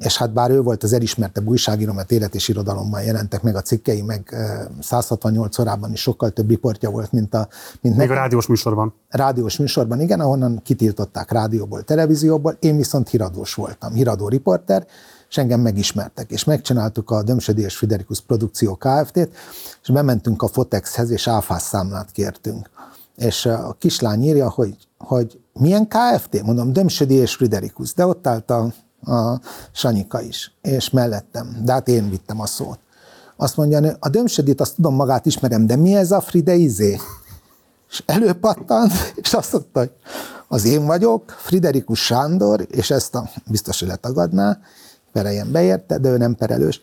[0.00, 3.62] és hát bár ő volt az elismertebb újságíró, mert élet és irodalomban jelentek meg a
[3.62, 4.36] cikkei, meg
[4.80, 7.48] 168 órában is sokkal több riportja volt, mint a...
[7.80, 8.16] Mint még nekem.
[8.16, 8.94] a rádiós műsorban.
[9.08, 12.56] Rádiós műsorban, igen, ahonnan kitiltották rádióból, televízióból.
[12.60, 14.86] Én viszont híradós voltam, híradó riporter,
[15.30, 19.30] és engem megismertek, és megcsináltuk a Dömsödi és Friderikus Produkció Kft-t,
[19.82, 22.70] és bementünk a Fotexhez, és áfás számlát kértünk.
[23.16, 26.42] És a kislány írja, hogy, hogy milyen Kft?
[26.42, 28.72] Mondom, Dömsödi és Friderikus, de ott állt a,
[29.04, 29.40] a
[29.72, 32.78] Sanyika is, és mellettem, de hát én vittem a szót.
[33.36, 37.00] Azt mondja, a Dömsödit azt tudom magát ismerem, de mi ez a Fride izé?
[37.90, 39.92] És előpattant, és azt mondta, hogy
[40.48, 44.58] az én vagyok, Friderikus Sándor, és ezt a, biztos, hogy letagadná,
[45.12, 46.80] pereljen beérte, de ő nem perelős.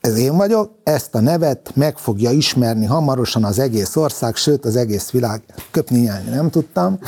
[0.00, 4.76] Ez én vagyok, ezt a nevet meg fogja ismerni hamarosan az egész ország, sőt az
[4.76, 5.42] egész világ.
[5.70, 6.98] Köpni nyelni nem tudtam,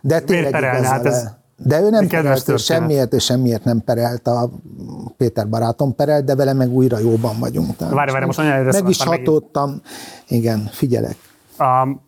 [0.00, 1.24] de tényleg perelne, hát ez
[1.64, 4.26] De ő nem perelt, ő semmiért, ő semmiért nem perelt.
[4.26, 4.50] A
[5.16, 7.78] Péter barátom perel, de vele meg újra jóban vagyunk.
[7.78, 9.82] várj, várj, most nagyon Meg is hatódtam.
[10.28, 11.16] Igen, figyelek.
[11.58, 12.06] Um,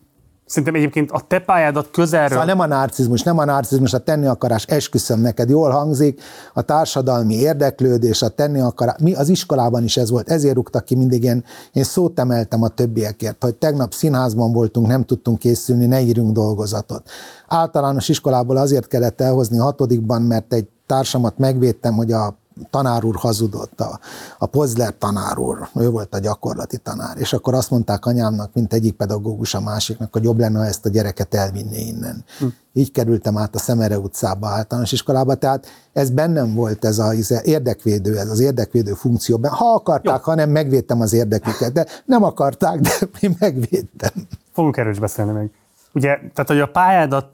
[0.50, 2.28] Szerintem egyébként a te pályádat közelről...
[2.28, 6.20] Szóval nem a narcizmus, nem a narcizmus, a tenni akarás, esküszöm neked, jól hangzik,
[6.54, 10.94] a társadalmi érdeklődés, a tenni akarás, mi az iskolában is ez volt, ezért rúgtak ki
[10.94, 16.00] mindig én, én szót emeltem a többiekért, hogy tegnap színházban voltunk, nem tudtunk készülni, ne
[16.00, 17.10] írjunk dolgozatot.
[17.48, 22.39] Általános iskolából azért kellett elhozni hatodikban, mert egy társamat megvédtem, hogy a
[22.70, 24.00] tanár úr hazudott, a,
[24.38, 28.72] a Pozler tanár úr, ő volt a gyakorlati tanár, és akkor azt mondták anyámnak, mint
[28.72, 32.24] egyik pedagógus a másiknak, hogy jobb lenne, ha ezt a gyereket elvinné innen.
[32.38, 32.46] Hm.
[32.72, 38.18] Így kerültem át a Szemere utcába általános iskolába, tehát ez bennem volt ez az érdekvédő,
[38.18, 39.40] ez az érdekvédő funkció.
[39.42, 40.22] Ha akarták, Jó.
[40.22, 44.12] ha nem, megvédtem az érdeküket, de nem akarták, de én megvédtem.
[44.52, 45.50] Fogunk erről is beszélni még.
[45.92, 47.26] Ugye, tehát, hogy a pályádat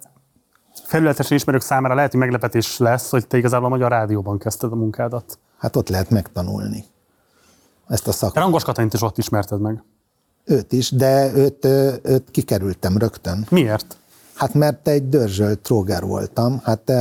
[0.87, 4.77] felületesen ismerők számára lehet, hogy meglepetés lesz, hogy te igazából a Magyar Rádióban kezdted a
[4.77, 5.39] munkádat.
[5.59, 6.85] Hát ott lehet megtanulni
[7.89, 8.45] ezt a szakmát.
[8.45, 9.83] Rangos Katalint is ott ismerted meg.
[10.45, 11.65] Őt is, de őt,
[12.03, 13.47] őt kikerültem rögtön.
[13.51, 13.97] Miért?
[14.35, 16.93] Hát mert egy dörzsölt tróger voltam, hát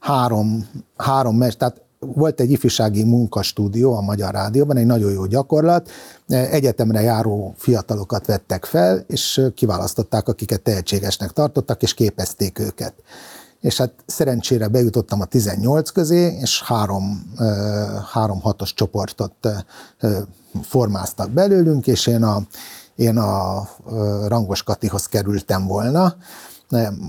[0.00, 1.83] három, három mes, tehát
[2.14, 5.90] volt egy ifjúsági munkastúdió a Magyar Rádióban, egy nagyon jó gyakorlat,
[6.28, 12.94] egyetemre járó fiatalokat vettek fel, és kiválasztották, akiket tehetségesnek tartottak, és képezték őket
[13.64, 17.32] és hát szerencsére bejutottam a 18 közé, és három,
[18.12, 19.48] három hatos csoportot
[20.62, 22.42] formáztak belőlünk, és én a,
[22.94, 23.68] én a
[24.26, 26.14] Rangos Katihoz kerültem volna.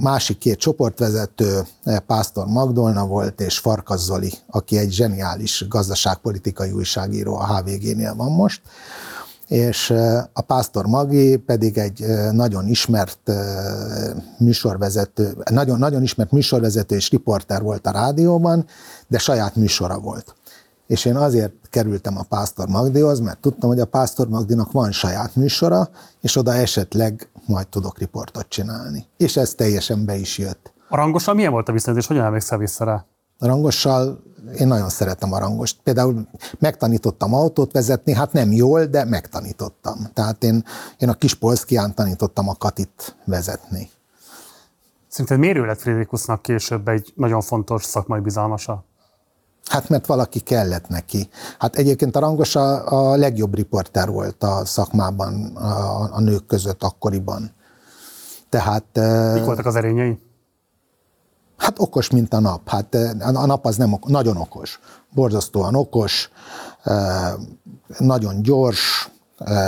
[0.01, 1.61] Másik két csoportvezető,
[2.07, 8.61] Pásztor Magdolna volt, és Farkas Zoli, aki egy zseniális gazdaságpolitikai újságíró, a HVG-nél van most
[9.47, 9.93] és
[10.33, 13.31] a Pásztor Magi pedig egy nagyon ismert
[14.37, 18.65] műsorvezető, nagyon, nagyon ismert műsorvezető és riporter volt a rádióban,
[19.07, 20.35] de saját műsora volt.
[20.87, 25.35] És én azért kerültem a Pásztor Magdihoz, mert tudtam, hogy a Pásztor Magdinak van saját
[25.35, 25.89] műsora,
[26.21, 29.05] és oda esetleg majd tudok riportot csinálni.
[29.17, 30.73] És ez teljesen be is jött.
[30.89, 33.05] A rangossal milyen volt a viszonyat, és hogyan emlékszel vissza rá?
[33.39, 34.23] A rangossal
[34.57, 35.79] én nagyon szeretem a rangost.
[35.83, 36.27] Például
[36.59, 40.07] megtanítottam autót vezetni, hát nem jól, de megtanítottam.
[40.13, 40.63] Tehát én,
[40.97, 43.89] én a kis Polszkián tanítottam a Katit vezetni.
[45.07, 48.83] Szerinted miért lett Friderikusnak később egy nagyon fontos szakmai bizalmasa?
[49.69, 51.29] Hát mert valaki kellett neki.
[51.59, 56.83] Hát egyébként a Rangos a, a legjobb riporter volt a szakmában, a, a nők között
[56.83, 57.51] akkoriban.
[58.49, 58.85] Tehát...
[59.33, 60.19] Mik voltak az erényei?
[61.57, 62.69] Hát okos, mint a nap.
[62.69, 64.79] Hát a nap az nem ok- nagyon okos.
[65.13, 66.29] Borzasztóan okos,
[67.97, 69.09] nagyon gyors,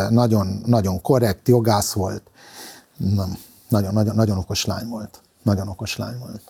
[0.10, 2.23] nagyon, nagyon korrekt, jogász volt.
[3.69, 5.21] Nagyon, nagyon, nagyon okos lány volt.
[5.43, 6.41] Nagyon okos lány volt.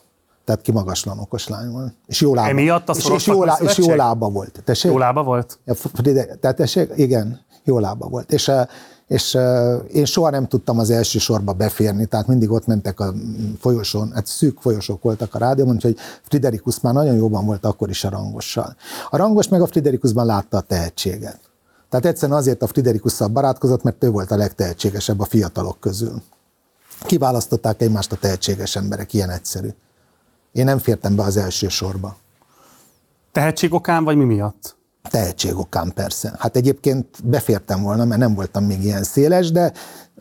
[0.47, 1.93] Tehát kimagaslan okos lány volt.
[2.05, 2.49] És jó lába.
[2.49, 4.61] Emiatt a és, és, jó, lá, és jó lába volt.
[4.63, 4.91] Tessék?
[4.91, 5.59] Jó lába volt?
[6.39, 8.31] Tehát tessék, igen, jó lába volt.
[8.31, 8.51] És
[9.07, 9.37] és
[9.93, 13.13] én soha nem tudtam az első sorba beférni, tehát mindig ott mentek a
[13.59, 18.03] folyosón, hát szűk folyosók voltak a rádióban, úgyhogy Friderikus már nagyon jóban volt akkor is
[18.03, 18.75] a rangossal.
[19.09, 21.39] A rangos meg a Friderikusban látta a tehetséget.
[21.89, 26.21] Tehát egyszerűen azért a Friderikusszal barátkozott, mert ő volt a legtehetségesebb a fiatalok közül.
[27.05, 29.69] Kiválasztották egymást a tehetséges emberek, ilyen egyszerű.
[30.57, 32.15] Én nem fértem be az első sorba.
[33.31, 34.75] Tehetség okán, vagy mi miatt?
[35.09, 36.35] Tehetség okán persze.
[36.39, 39.73] Hát egyébként befértem volna, mert nem voltam még ilyen széles, de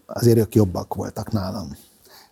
[0.07, 1.77] azért ők jobbak voltak nálam.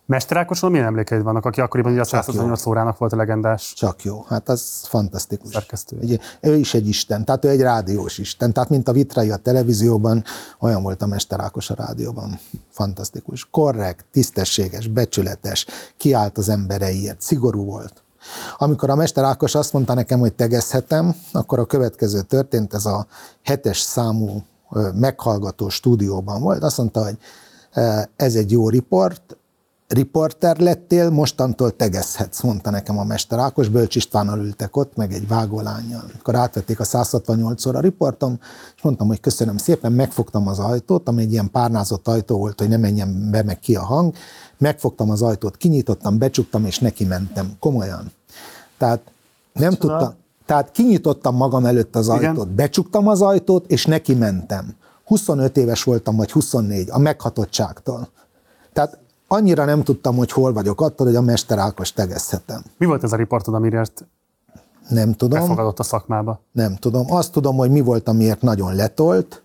[0.07, 3.73] Mester Ákosról milyen emlékeid vannak, aki akkoriban ugye a 128 órának volt a legendás?
[3.75, 5.51] Csak jó, hát az fantasztikus.
[5.51, 5.97] Szerkesztő.
[6.01, 9.35] Egy, ő is egy isten, tehát ő egy rádiós isten, tehát mint a Vitrai a
[9.35, 10.23] televízióban,
[10.59, 12.39] olyan volt a Mester Ákos a rádióban.
[12.69, 13.47] Fantasztikus.
[13.51, 15.65] Korrekt, tisztességes, becsületes,
[15.97, 18.03] kiállt az embereiért, szigorú volt.
[18.57, 23.07] Amikor a Mester Ákos azt mondta nekem, hogy tegezhetem, akkor a következő történt, ez a
[23.43, 24.43] hetes számú
[24.93, 26.63] meghallgató stúdióban volt.
[26.63, 27.17] Azt mondta, hogy
[28.15, 29.37] ez egy jó riport,
[29.87, 35.27] riporter lettél, mostantól tegezhetsz, mondta nekem a Mester Ákos, Bölcs Istvánnal ültek ott, meg egy
[35.27, 36.03] vágólányjal.
[36.19, 38.39] Akkor átvették a 168 óra riportom,
[38.75, 42.69] és mondtam, hogy köszönöm szépen, megfogtam az ajtót, ami egy ilyen párnázott ajtó volt, hogy
[42.69, 44.13] ne menjen be meg ki a hang,
[44.57, 47.51] megfogtam az ajtót, kinyitottam, becsuktam, és neki mentem.
[47.59, 48.11] Komolyan.
[48.77, 49.11] Tehát
[49.53, 49.97] nem Csinál.
[49.97, 52.55] tudtam, tehát kinyitottam magam előtt az ajtót, Igen.
[52.55, 54.75] becsuktam az ajtót, és neki mentem.
[55.05, 58.09] 25 éves voltam, vagy 24, a meghatottságtól.
[58.73, 62.63] Tehát annyira nem tudtam, hogy hol vagyok, attól, hogy a Mester Ákos tegezhetem.
[62.77, 64.05] Mi volt ez a riportod, amiért
[64.89, 65.39] nem tudom.
[65.39, 66.39] Befogadott a szakmába?
[66.51, 67.11] Nem tudom.
[67.11, 69.43] Azt tudom, hogy mi volt, amiért nagyon letolt,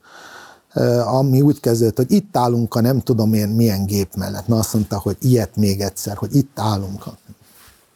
[1.04, 4.46] ami úgy kezdődött, hogy itt állunk a nem tudom én milyen gép mellett.
[4.46, 7.04] Na azt mondta, hogy ilyet még egyszer, hogy itt állunk.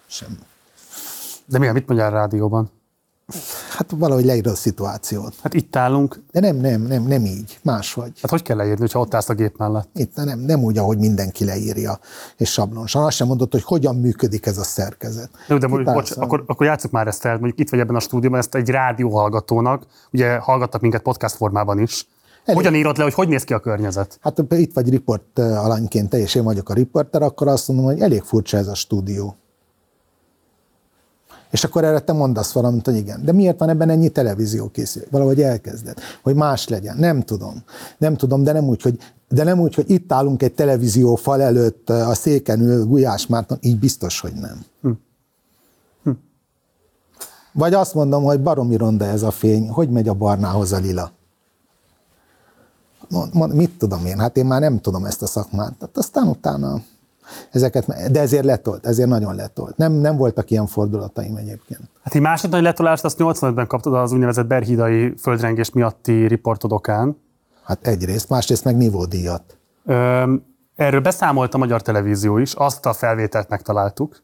[0.06, 0.38] Semmi.
[1.46, 2.70] De mi, mit mondjál a rádióban?
[3.70, 5.34] Hát valahogy leírod a szituációt.
[5.42, 6.22] Hát itt állunk.
[6.32, 8.12] De nem, nem, nem, nem így, máshogy.
[8.22, 9.88] Hát hogy kell leírni, ha ott állsz a gép mellett?
[9.94, 11.98] Itt nem, nem úgy, ahogy mindenki leírja,
[12.36, 13.04] és sablonsan.
[13.04, 15.30] Azt sem mondod, hogy hogyan működik ez a szerkezet.
[15.48, 18.00] Jó, de mondjuk, bocs, akkor, akkor játsszuk már ezt el, mondjuk itt vagy ebben a
[18.00, 22.06] stúdióban, ezt egy rádióhallgatónak, ugye hallgattak minket podcast formában is,
[22.44, 22.62] Elég.
[22.62, 24.18] Hogyan írod le, hogy hogy néz ki a környezet?
[24.20, 28.00] Hát itt vagy riport alanyként te, és én vagyok a riporter, akkor azt mondom, hogy
[28.00, 29.36] elég furcsa ez a stúdió.
[31.54, 33.24] És akkor erre te mondasz valamit, hogy igen.
[33.24, 35.02] De miért van ebben ennyi televízió készül?
[35.10, 36.96] Valahogy elkezded, hogy más legyen.
[36.96, 37.62] Nem tudom.
[37.98, 41.42] Nem tudom, de nem úgy, hogy, de nem úgy, hogy itt állunk egy televízió fal
[41.42, 44.64] előtt, a széken ül Gulyás Márton, így biztos, hogy nem.
[44.82, 44.90] Hm.
[46.02, 46.10] Hm.
[47.52, 51.10] Vagy azt mondom, hogy baromi ronda ez a fény, hogy megy a barnához a lila?
[53.32, 55.74] mit tudom én, hát én már nem tudom ezt a szakmát.
[55.74, 56.80] Tehát aztán utána
[57.50, 59.76] ezeket, de ezért letolt, ezért nagyon letolt.
[59.76, 61.80] Nem, nem voltak ilyen fordulataim egyébként.
[62.02, 67.22] Hát egy másik nagy letolást azt 85-ben kaptad az úgynevezett berhidai földrengés miatti riportodokán.
[67.64, 69.58] Hát egyrészt, másrészt meg nívódíjat.
[69.86, 70.34] Ö,
[70.76, 74.22] erről beszámolt a magyar televízió is, azt a felvételt megtaláltuk.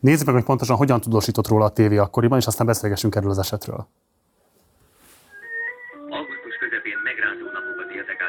[0.00, 3.38] Nézzük meg, hogy pontosan hogyan tudósított róla a tévé akkoriban, és aztán beszélgessünk erről az
[3.38, 3.86] esetről.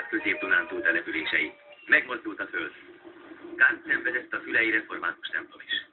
[0.10, 1.54] közép-dunántúl települései.
[1.86, 2.71] Megmozdult a föld.
[3.60, 5.86] Kárt szenvedett a fülei református templom is.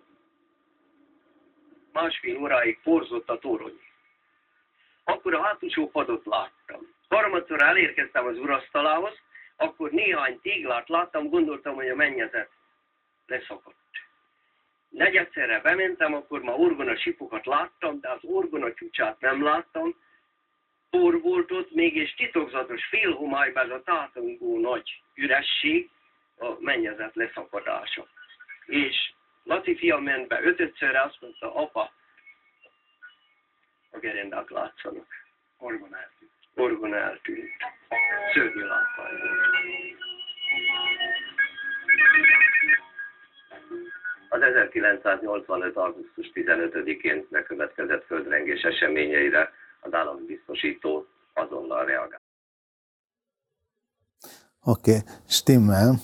[1.92, 3.80] Másfél óráig porzott a torony.
[5.04, 6.94] Akkor a hátusó padot láttam.
[7.08, 9.18] Harmadszor elérkeztem az urasztalához,
[9.56, 12.50] akkor néhány téglát láttam, gondoltam, hogy a mennyezet
[13.26, 13.76] leszakadt.
[14.88, 19.94] Negyedszerre bementem, akkor már orgona sipokat láttam, de az orgona csúcsát nem láttam,
[20.90, 25.90] por volt ott, mégis titokzatos félhomályban ez a tátongó nagy üresség,
[26.38, 28.06] a mennyezet leszakadása.
[28.66, 29.14] És
[29.46, 31.92] Laci fia ment be ötödszörre, azt mondta, apa,
[33.90, 35.06] a gerendák látszanak.
[35.58, 36.30] Orgon eltűnt.
[36.54, 37.50] Orgon eltűnt.
[38.32, 39.94] Szörnyű látvány
[44.28, 45.76] Az 1985.
[45.76, 52.20] augusztus 15-én bekövetkezett földrengés eseményeire az állami biztosító azonnal reagál.
[54.64, 55.94] Oké, okay, stimmel.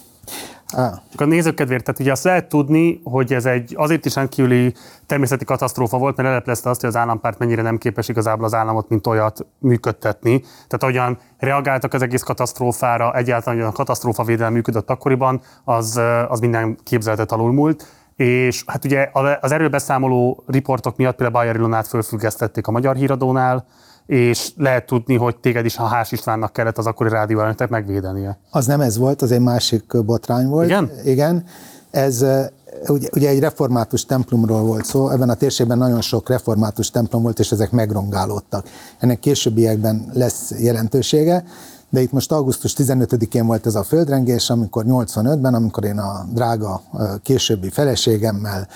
[0.75, 0.93] Ah.
[1.17, 4.75] A nézők kedvéért, tehát ugye azt lehet tudni, hogy ez egy azért is rendkívüli
[5.07, 8.89] természeti katasztrófa volt, mert leleplezte azt, hogy az állampárt mennyire nem képes igazából az államot,
[8.89, 10.41] mint olyat működtetni.
[10.41, 16.79] Tehát ahogyan reagáltak az egész katasztrófára, egyáltalán, a katasztrófa védelem működött akkoriban, az, az minden
[16.83, 17.87] képzeletet alulmúlt.
[18.17, 23.67] És hát ugye az erről beszámoló riportok miatt például Bayer Ilonát fölfüggesztették a Magyar Híradónál,
[24.13, 28.39] és lehet tudni, hogy téged is a Hás Istvánnak kellett az akkori rádióelnöknek megvédenie.
[28.51, 30.67] Az nem ez volt, az egy másik botrány volt.
[30.67, 30.91] Igen?
[31.05, 31.45] Igen.
[31.91, 32.25] Ez
[32.87, 37.39] ugye, ugye egy református templomról volt szó, ebben a térségben nagyon sok református templom volt,
[37.39, 38.67] és ezek megrongálódtak.
[38.99, 41.45] Ennek későbbiekben lesz jelentősége,
[41.91, 46.83] de itt most augusztus 15-én volt ez a földrengés, amikor 85-ben, amikor én a drága
[47.23, 48.69] későbbi feleségemmel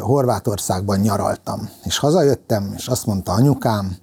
[0.00, 1.68] Horvátországban nyaraltam.
[1.84, 3.96] És hazajöttem, és azt mondta anyukám,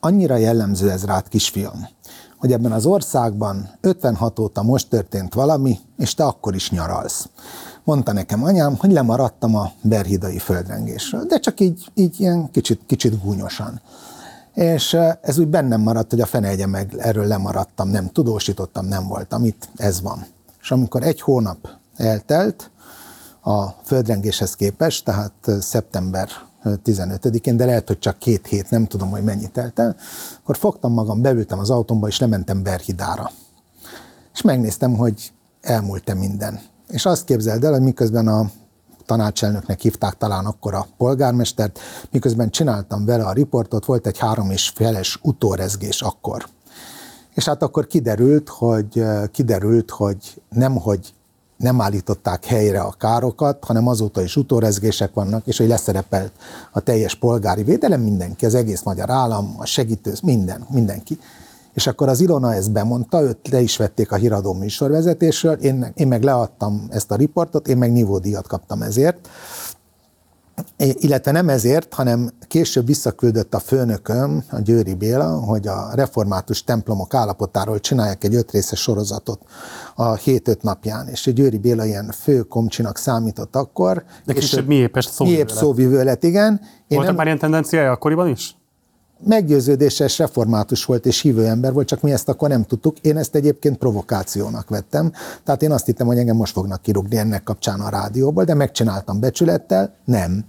[0.00, 1.88] annyira jellemző ez rád, kisfiam,
[2.36, 7.28] hogy ebben az országban 56 óta most történt valami, és te akkor is nyaralsz.
[7.84, 13.22] Mondta nekem anyám, hogy lemaradtam a berhidai földrengésről, de csak így, így ilyen kicsit, kicsit
[13.22, 13.80] gúnyosan.
[14.54, 19.44] És ez úgy bennem maradt, hogy a fene meg erről lemaradtam, nem tudósítottam, nem voltam
[19.44, 20.26] itt, ez van.
[20.60, 22.70] És amikor egy hónap eltelt
[23.40, 26.28] a földrengéshez képest, tehát szeptember
[26.64, 29.96] 15-én, de lehet, hogy csak két hét, nem tudom, hogy mennyit telt el,
[30.42, 33.30] akkor fogtam magam, beültem az autómba, és lementem Berhidára.
[34.34, 36.60] És megnéztem, hogy elmúlt-e minden.
[36.88, 38.50] És azt képzeld el, hogy miközben a
[39.06, 41.78] tanácselnöknek hívták talán akkor a polgármestert,
[42.10, 46.46] miközben csináltam vele a riportot, volt egy három és feles utórezgés akkor.
[47.34, 51.14] És hát akkor kiderült, hogy, kiderült, hogy nem, hogy
[51.60, 56.32] nem állították helyre a károkat, hanem azóta is utórezgések vannak, és hogy leszerepelt
[56.72, 61.18] a teljes polgári védelem, mindenki, az egész magyar állam, a segítő, minden, mindenki.
[61.74, 66.08] És akkor az Ilona ezt bemondta, őt le is vették a híradó műsorvezetésről, én, én
[66.08, 69.28] meg leadtam ezt a riportot, én meg nívódíjat kaptam ezért,
[70.76, 77.14] illetve nem ezért, hanem később visszaküldött a főnököm, a Győri Béla, hogy a református templomok
[77.14, 79.40] állapotáról csinálják egy ötrészes sorozatot
[79.94, 84.04] a hét-öt napján, és a Győri Béla ilyen fő komcsinak számított akkor.
[84.24, 85.48] De később mi épp szóvivő lett.
[85.48, 86.60] szóvivő lett, igen.
[86.88, 87.14] Volt nem...
[87.14, 88.59] már ilyen tendenciája akkoriban is?
[89.24, 92.98] Meggyőződéses református volt és hívő ember volt, csak mi ezt akkor nem tudtuk.
[92.98, 95.12] Én ezt egyébként provokációnak vettem.
[95.44, 99.20] Tehát én azt hittem, hogy engem most fognak kirúgni ennek kapcsán a rádióból, de megcsináltam
[99.20, 99.94] becsülettel.
[100.04, 100.44] Nem.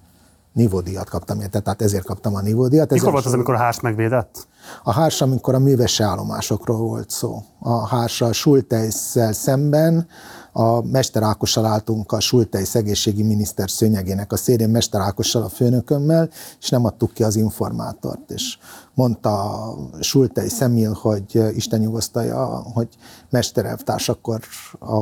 [0.53, 2.91] nivódíjat kaptam érte, tehát ezért kaptam a nivódíjat.
[2.91, 4.47] Mikor volt az, amikor a hárs megvédett?
[4.83, 7.43] A hárs, amikor a művesi állomásokról volt szó.
[7.59, 10.07] A hárs a Schulteisszel szemben,
[10.51, 16.29] a Mester Ákossal álltunk a Schulteisz egészségi miniszter szőnyegének a szélén, Mester Ákossal a főnökömmel,
[16.59, 18.57] és nem adtuk ki az informátort, és
[18.93, 19.59] mondta
[19.99, 22.87] Schultei Szemil, hogy Isten nyugosztalja, hogy
[23.29, 24.39] mesterelvtárs akkor
[24.79, 25.01] a,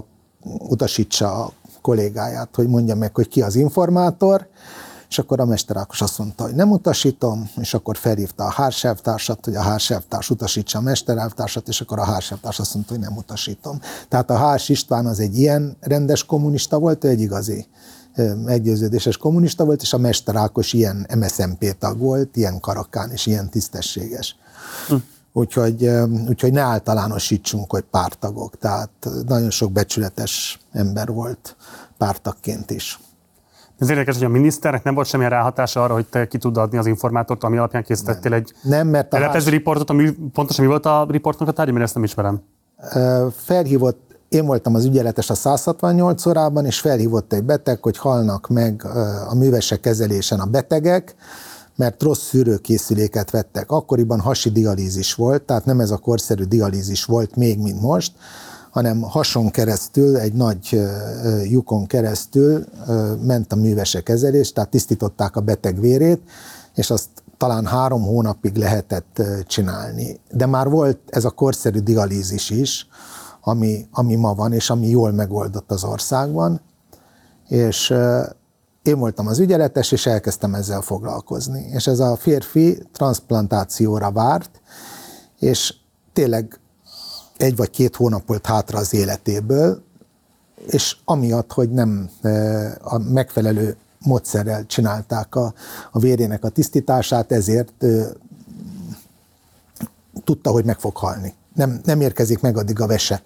[0.69, 4.47] utasítsa a kollégáját, hogy mondja meg, hogy ki az informátor,
[5.09, 9.45] és akkor a Mester Ákos azt mondta, hogy nem utasítom, és akkor felhívta a hárselvtársat,
[9.45, 13.79] hogy a hárselvtárs utasítsa a mesterelvtársat, és akkor a hárselvtárs azt mondta, hogy nem utasítom.
[14.09, 17.67] Tehát a Hárs István az egy ilyen rendes kommunista volt, ő egy igazi
[18.45, 23.49] meggyőződéses kommunista volt, és a Mester Ákos ilyen MSZMP tag volt, ilyen karakán és ilyen
[23.49, 24.35] tisztességes.
[24.87, 24.95] Hm.
[25.33, 25.89] Úgyhogy,
[26.27, 28.57] úgyhogy ne általánosítsunk, hogy pártagok.
[28.57, 28.89] Tehát
[29.27, 31.55] nagyon sok becsületes ember volt
[31.97, 32.99] pártagként is.
[33.79, 36.77] Ez érdekes, hogy a miniszternek nem volt semmilyen ráhatása arra, hogy te ki tud adni
[36.77, 39.49] az informátort, ami alapján készítettél egy nem, mert a ház...
[39.49, 42.41] riportot, ami pontosan mi volt a riportnak a tárgya, mert ezt nem ismerem.
[43.35, 43.99] Felhívott,
[44.29, 48.85] én voltam az ügyeletes a 168 órában, és felhívott egy beteg, hogy halnak meg
[49.29, 51.15] a művesek kezelésen a betegek,
[51.75, 53.71] mert rossz szűrőkészüléket vettek.
[53.71, 58.11] Akkoriban hasi dialízis volt, tehát nem ez a korszerű dialízis volt még, mint most,
[58.79, 60.81] hanem hason keresztül, egy nagy
[61.43, 62.65] lyukon keresztül
[63.21, 66.21] ment a művese kezelés, tehát tisztították a beteg vérét,
[66.75, 70.19] és azt talán három hónapig lehetett csinálni.
[70.31, 72.87] De már volt ez a korszerű dialízis is,
[73.41, 76.61] ami, ami ma van, és ami jól megoldott az országban,
[77.47, 77.93] és
[78.83, 81.65] én voltam az ügyeletes, és elkezdtem ezzel foglalkozni.
[81.73, 84.61] És ez a férfi transplantációra várt,
[85.39, 85.73] és
[86.13, 86.59] tényleg
[87.41, 89.83] egy vagy két hónap volt hátra az életéből,
[90.65, 92.29] és amiatt, hogy nem e,
[92.81, 95.53] a megfelelő módszerrel csinálták a,
[95.91, 98.07] a vérének a tisztítását, ezért e,
[100.23, 101.33] tudta, hogy meg fog halni.
[101.53, 103.23] Nem, nem érkezik meg addig a vese,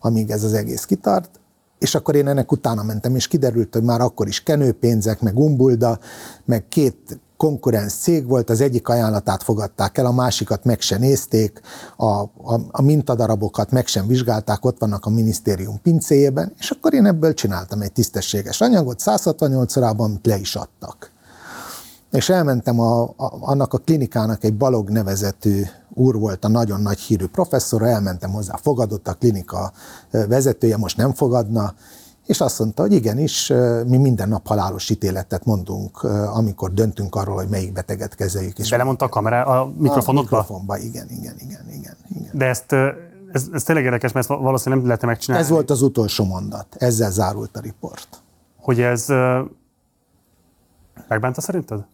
[0.00, 1.40] amíg ez az egész kitart,
[1.78, 5.98] és akkor én ennek utána mentem, és kiderült, hogy már akkor is kenőpénzek, meg umbulda,
[6.44, 11.60] meg két konkurens cég volt, az egyik ajánlatát fogadták el, a másikat meg se nézték,
[11.96, 17.06] a, a, a mintadarabokat meg sem vizsgálták, ott vannak a minisztérium pincéjében, és akkor én
[17.06, 21.10] ebből csináltam egy tisztességes anyagot, 168 órában, amit le is adtak.
[22.10, 25.62] És elmentem a, a, annak a klinikának egy Balog nevezetű
[25.94, 29.72] úr volt a nagyon nagy hírű professzor, elmentem hozzá, fogadott a klinika
[30.10, 31.74] vezetője, most nem fogadna,
[32.30, 33.52] és azt mondta, hogy igenis,
[33.86, 36.02] mi minden nap halálos ítéletet mondunk,
[36.34, 38.58] amikor döntünk arról, hogy melyik beteget kezeljük.
[38.58, 40.36] És Belemondta a kamera a mikrofonokba?
[40.36, 42.30] A mikrofonba, igen, igen, igen, igen, igen.
[42.32, 42.72] De ezt,
[43.32, 45.44] ez, ez tényleg érdekes, mert ezt valószínűleg nem lehetne megcsinálni.
[45.44, 48.08] Ez volt az utolsó mondat, ezzel zárult a riport.
[48.60, 49.06] Hogy ez
[51.08, 51.84] megbánta szerinted?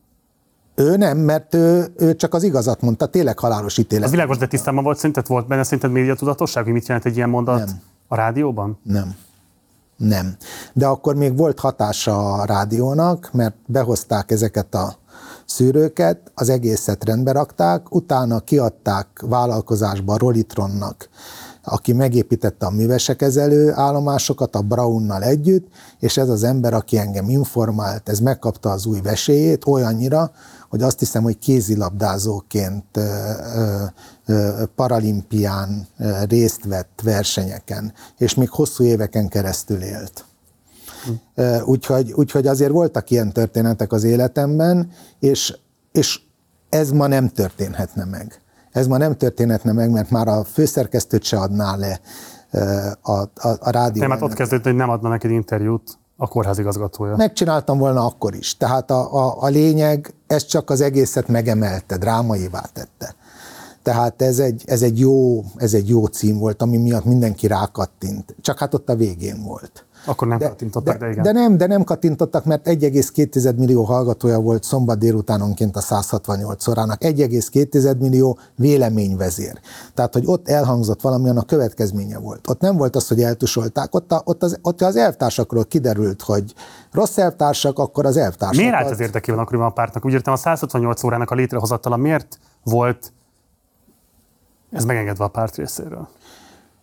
[0.75, 4.05] Ő nem, mert ő, ő csak az igazat mondta, tényleg halálos ítélet.
[4.05, 5.27] Az világos, de tisztában volt szerinted?
[5.27, 7.81] Volt benne szerinted médiatudatosság, hogy mit jelent egy ilyen mondat nem.
[8.09, 8.79] a rádióban?
[8.83, 9.15] Nem.
[9.97, 10.37] Nem.
[10.73, 14.97] De akkor még volt hatása a rádiónak, mert behozták ezeket a
[15.47, 21.09] szűrőket, az egészet rendbe rakták, utána kiadták vállalkozásba Rolitronnak,
[21.69, 28.09] aki megépítette a művesekezelő állomásokat a Brownnal együtt, és ez az ember, aki engem informált,
[28.09, 30.31] ez megkapta az új veséjét olyannyira,
[30.69, 32.85] hogy azt hiszem, hogy kézilabdázóként
[34.75, 35.87] paralimpián
[36.29, 40.25] részt vett versenyeken, és még hosszú éveken keresztül élt.
[41.05, 41.43] Hm.
[41.65, 44.91] Úgyhogy, úgyhogy azért voltak ilyen történetek az életemben,
[45.21, 45.57] és,
[45.93, 46.21] és
[46.69, 48.41] ez ma nem történhetne meg.
[48.77, 52.01] Ez ma nem történhetne meg, mert már a főszerkesztőt se adná le
[53.03, 53.29] a, a,
[53.61, 54.03] a rádió.
[54.03, 57.17] Nem, hát ott kezdődött, hogy nem adna neked interjút a kórházigazgatója.
[57.17, 58.57] Megcsináltam volna akkor is.
[58.57, 63.15] Tehát a, a, a lényeg, ez csak az egészet megemelte, drámaivá tette.
[63.83, 68.35] Tehát ez egy, ez, egy jó, ez egy jó cím volt, ami miatt mindenki rákattint.
[68.41, 69.85] Csak hát ott a végén volt.
[70.07, 71.23] Akkor nem de, kattintottak, de, de igen.
[71.23, 77.01] De nem, de nem kattintottak, mert 1,2 millió hallgatója volt szombat délutánonként a 168 órának.
[77.01, 79.61] 1,2 millió véleményvezér.
[79.95, 82.49] Tehát, hogy ott elhangzott valamilyen a következménye volt.
[82.49, 86.55] Ott nem volt az, hogy eltusolták, ott, a, ott, az, ott az elvtársakról kiderült, hogy
[86.93, 88.61] rossz elvtársak, akkor az elvtársak.
[88.61, 90.05] Miért állt az érdekében akkoriban a pártnak?
[90.05, 93.13] Úgy értem, a 168 órának a létrehozatala miért volt
[94.71, 96.09] ez megengedve a párt részéről?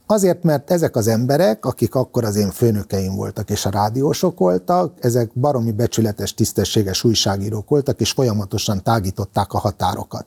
[0.05, 4.93] Azért, mert ezek az emberek, akik akkor az én főnökeim voltak, és a rádiósok voltak,
[4.99, 10.25] ezek baromi becsületes, tisztességes újságírók voltak, és folyamatosan tágították a határokat.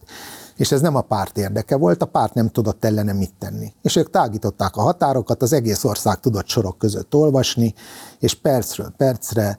[0.57, 3.73] És ez nem a párt érdeke volt, a párt nem tudott ellene mit tenni.
[3.83, 7.75] És ők tágították a határokat, az egész ország tudott sorok között olvasni,
[8.19, 9.59] és percről percre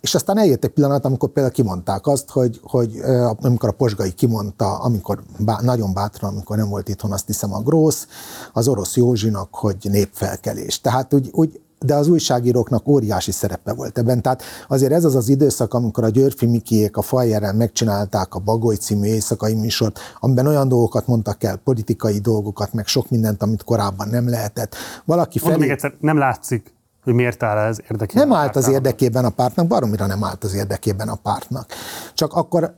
[0.00, 3.00] És aztán eljött egy pillanat, amikor például kimondták azt, hogy, hogy
[3.40, 7.62] amikor a Posgai kimondta, amikor bá, nagyon bátran, amikor nem volt itthon, azt hiszem a
[7.62, 8.06] Grósz,
[8.52, 10.80] az orosz Józsinak, hogy népfelkelés.
[10.80, 14.22] Tehát úgy, úgy de az újságíróknak óriási szerepe volt ebben.
[14.22, 18.74] Tehát azért ez az az időszak, amikor a Györfi Mikiék a Fajjeren megcsinálták a Bagoly
[18.74, 24.08] című éjszakai műsort, amiben olyan dolgokat mondtak el, politikai dolgokat, meg sok mindent, amit korábban
[24.08, 24.74] nem lehetett.
[25.04, 25.56] Valaki felé...
[25.56, 26.74] még egyszer, nem látszik
[27.06, 28.28] hogy miért áll ez érdekében.
[28.28, 31.70] Nem állt az érdekében a pártnak, baromira nem állt az érdekében a pártnak.
[32.14, 32.74] Csak akkor,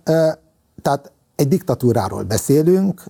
[0.82, 3.04] tehát egy diktatúráról beszélünk,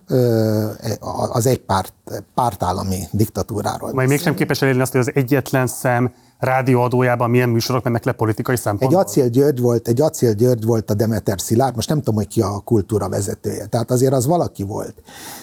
[1.33, 1.93] az egy párt,
[2.35, 3.93] pártállami diktatúráról.
[3.93, 8.57] Majd mégsem képes elérni azt, hogy az egyetlen szem rádióadójában milyen műsorok mennek le politikai
[8.57, 9.01] szempontból?
[9.01, 12.29] Egy Acél György volt, egy Acél György volt a Demeter Szilárd, most nem tudom, hogy
[12.29, 14.95] ki a kultúra vezetője, tehát azért az valaki volt.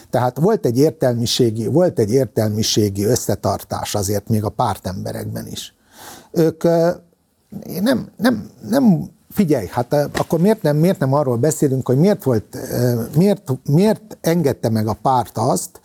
[0.09, 5.75] Tehát volt egy értelmiségi, volt egy értelmiségi összetartás azért még a pártemberekben is.
[6.31, 6.63] Ők
[7.81, 12.57] nem, nem, nem figyelj, hát akkor miért nem, miért nem arról beszélünk, hogy miért, volt,
[13.15, 15.81] miért, miért engedte meg a párt azt,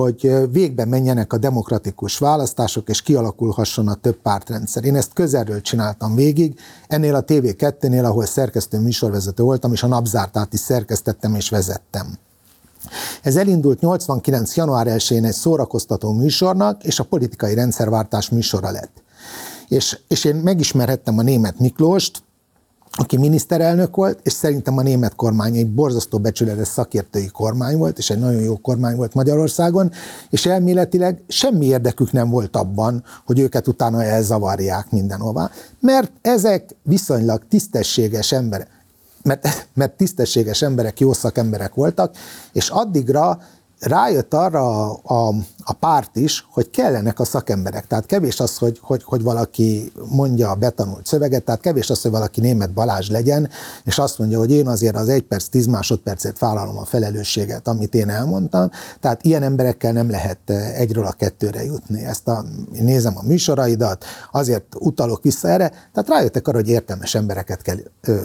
[0.00, 4.84] hogy végbe menjenek a demokratikus választások, és kialakulhasson a több pártrendszer.
[4.84, 10.52] Én ezt közelről csináltam végig, ennél a TV2-nél, ahol szerkesztő műsorvezető voltam, és a napzártát
[10.52, 12.18] is szerkesztettem és vezettem.
[13.22, 14.56] Ez elindult 89.
[14.56, 19.02] január 1-én egy szórakoztató műsornak, és a politikai rendszerváltás műsora lett.
[19.68, 22.22] És, és én megismerhettem a német Miklóst,
[22.90, 28.10] aki miniszterelnök volt, és szerintem a német kormány egy borzasztó becsületes szakértői kormány volt, és
[28.10, 29.92] egy nagyon jó kormány volt Magyarországon,
[30.30, 37.42] és elméletileg semmi érdekük nem volt abban, hogy őket utána elzavarják mindenhová, mert ezek viszonylag
[37.48, 38.68] tisztességes emberek,
[39.22, 42.14] mert, mert tisztességes emberek, jó szakemberek voltak,
[42.52, 43.40] és addigra
[43.80, 45.34] rájött arra a, a,
[45.70, 47.86] a párt is, hogy kellenek a szakemberek.
[47.86, 52.10] Tehát kevés az, hogy, hogy, hogy valaki mondja a betanult szöveget, tehát kevés az, hogy
[52.10, 53.48] valaki német Balázs legyen,
[53.84, 57.94] és azt mondja, hogy én azért az egy perc, tíz másodpercet vállalom a felelősséget, amit
[57.94, 58.70] én elmondtam.
[59.00, 62.04] Tehát ilyen emberekkel nem lehet eh, egyről a kettőre jutni.
[62.04, 62.44] Ezt a,
[62.74, 67.76] én nézem a műsoraidat, azért utalok vissza erre, tehát rájöttek arra, hogy értelmes embereket kell
[68.00, 68.20] ö,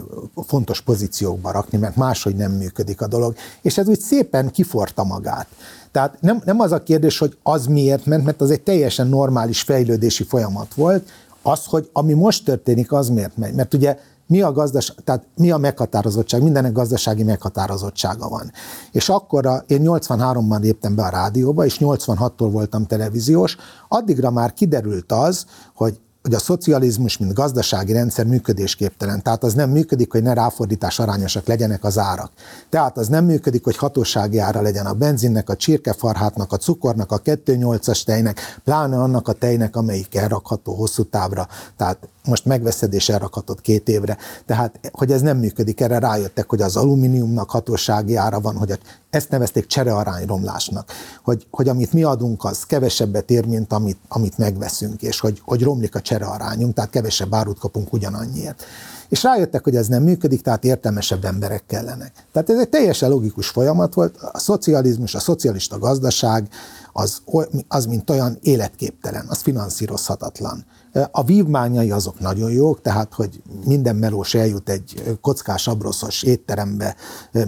[0.47, 3.35] fontos pozíciókba rakni, mert máshogy nem működik a dolog.
[3.61, 5.47] És ez úgy szépen kiforta magát.
[5.95, 9.61] Tehát nem, nem az a kérdés, hogy az miért ment, mert az egy teljesen normális
[9.61, 11.09] fejlődési folyamat volt,
[11.41, 13.53] az, hogy ami most történik, az miért megy.
[13.53, 18.51] Mert ugye mi a, gazdas, tehát mi a meghatározottság, mindenek gazdasági meghatározottsága van.
[18.91, 24.53] És akkor a, én 83-ban léptem be a rádióba, és 86-tól voltam televíziós, addigra már
[24.53, 29.21] kiderült az, hogy hogy a szocializmus, mint gazdasági rendszer működésképtelen.
[29.21, 32.31] Tehát az nem működik, hogy ne ráfordítás arányosak legyenek az árak.
[32.69, 37.21] Tehát az nem működik, hogy hatósági ára legyen a benzinnek, a csirkefarhátnak, a cukornak, a
[37.21, 41.47] 2,8-as tejnek, pláne annak a tejnek, amelyik elrakható hosszú távra.
[41.77, 44.17] Tehát most megveszed és elrakhatod két évre.
[44.45, 48.79] Tehát, hogy ez nem működik, erre rájöttek, hogy az alumíniumnak hatósági ára van, hogy
[49.15, 50.91] ezt nevezték cserearányromlásnak,
[51.23, 55.63] hogy, hogy amit mi adunk, az kevesebbet ér, mint amit, amit megveszünk, és hogy, hogy
[55.63, 58.63] romlik a cserearányunk, tehát kevesebb árut kapunk ugyanannyiért.
[59.09, 62.11] És rájöttek, hogy ez nem működik, tehát értelmesebb emberek kellenek.
[62.31, 64.17] Tehát ez egy teljesen logikus folyamat volt.
[64.17, 66.47] A szocializmus, a szocialista gazdaság
[66.93, 67.21] az,
[67.67, 70.65] az mint olyan életképtelen, az finanszírozhatatlan.
[71.11, 76.95] A vívmányai azok nagyon jók, tehát hogy minden melós eljut egy kockás abroszos étterembe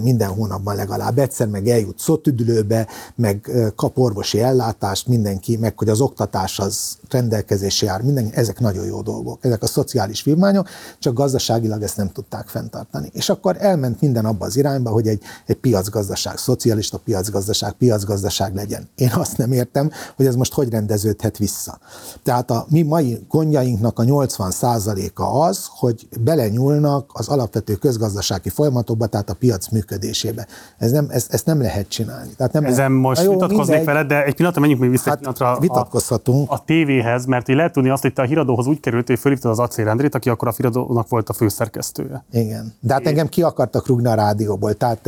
[0.00, 6.00] minden hónapban legalább egyszer, meg eljut szotüdülőbe, meg kap orvosi ellátást mindenki, meg hogy az
[6.00, 10.68] oktatás az rendelkezésre jár, minden, ezek nagyon jó dolgok, ezek a szociális vívmányok,
[10.98, 13.10] csak gazdaságilag ezt nem tudták fenntartani.
[13.12, 18.88] És akkor elment minden abba az irányba, hogy egy, egy piacgazdaság, szocialista piacgazdaság, piacgazdaság legyen.
[18.94, 21.78] Én azt nem értem, hogy ez most hogy rendeződhet vissza.
[22.22, 29.30] Tehát a mi mai gondjainknak a 80%-a az, hogy belenyúlnak az alapvető közgazdasági folyamatokba, tehát
[29.30, 30.46] a piac működésébe.
[30.78, 32.30] Ez nem, ez, ezt nem lehet csinálni.
[32.36, 33.02] Tehát nem Ezen lehet.
[33.02, 36.50] most jó, vitatkoznék veled, de egy pillanatra menjünk még vissza hát, pillanatra vitatkozhatunk.
[36.50, 39.18] A, a tévéhez, mert hogy lehet tudni azt, hogy te a híradóhoz úgy került, hogy
[39.18, 42.24] fölhívtad az Acél Endrét, aki akkor a híradónak volt a főszerkesztője.
[42.30, 42.74] Igen.
[42.80, 44.74] De hát engem ki akartak rúgni a rádióból.
[44.74, 45.02] Tehát,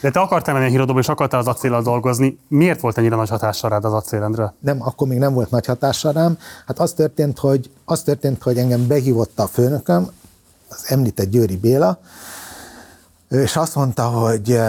[0.00, 2.38] de te akartál menni a híradóba, és akartál az acéllal dolgozni.
[2.48, 4.54] Miért volt ennyire nagy hatással rád az acélendre?
[4.60, 6.38] Nem, akkor még nem volt nagy hatással rám.
[6.66, 10.10] Hát az történt, hogy, az történt, hogy engem behívott a főnököm,
[10.68, 11.98] az említett Győri Béla,
[13.28, 14.60] és azt mondta, hogy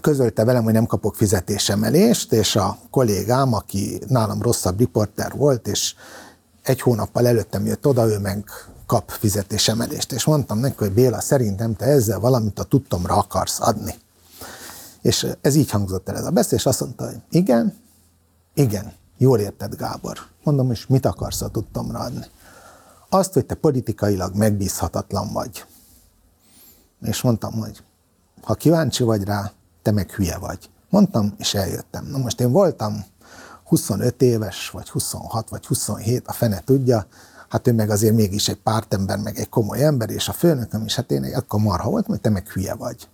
[0.00, 5.94] közölte velem, hogy nem kapok fizetésemelést, és a kollégám, aki nálam rosszabb riporter volt, és
[6.62, 8.44] egy hónappal előttem jött oda, ő meg
[8.86, 10.12] kap fizetésemelést.
[10.12, 13.94] És mondtam neki, hogy Béla, szerintem te ezzel valamit a tudtomra akarsz adni.
[15.02, 17.76] És ez így hangzott el ez a beszél, és azt mondta, hogy igen,
[18.54, 18.92] igen,
[19.22, 20.18] jól érted, Gábor.
[20.42, 22.24] Mondom, és mit akarsz a tudtomra adni?
[23.08, 25.64] Azt, hogy te politikailag megbízhatatlan vagy.
[27.02, 27.82] És mondtam, hogy
[28.42, 29.52] ha kíváncsi vagy rá,
[29.82, 30.70] te meg hülye vagy.
[30.90, 32.06] Mondtam, és eljöttem.
[32.06, 33.04] Na most én voltam
[33.64, 37.06] 25 éves, vagy 26, vagy 27, a fene tudja,
[37.48, 40.94] hát ő meg azért mégis egy pártember, meg egy komoly ember, és a főnököm is,
[40.94, 43.08] hát én akkor marha volt, hogy te meg hülye vagy.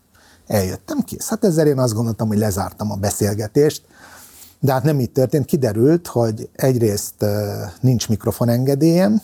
[0.47, 1.29] Eljöttem, kész.
[1.29, 3.83] Hát ezzel én azt gondoltam, hogy lezártam a beszélgetést,
[4.61, 5.45] de hát nem így történt.
[5.45, 7.25] Kiderült, hogy egyrészt
[7.81, 9.23] nincs mikrofonengedélyem,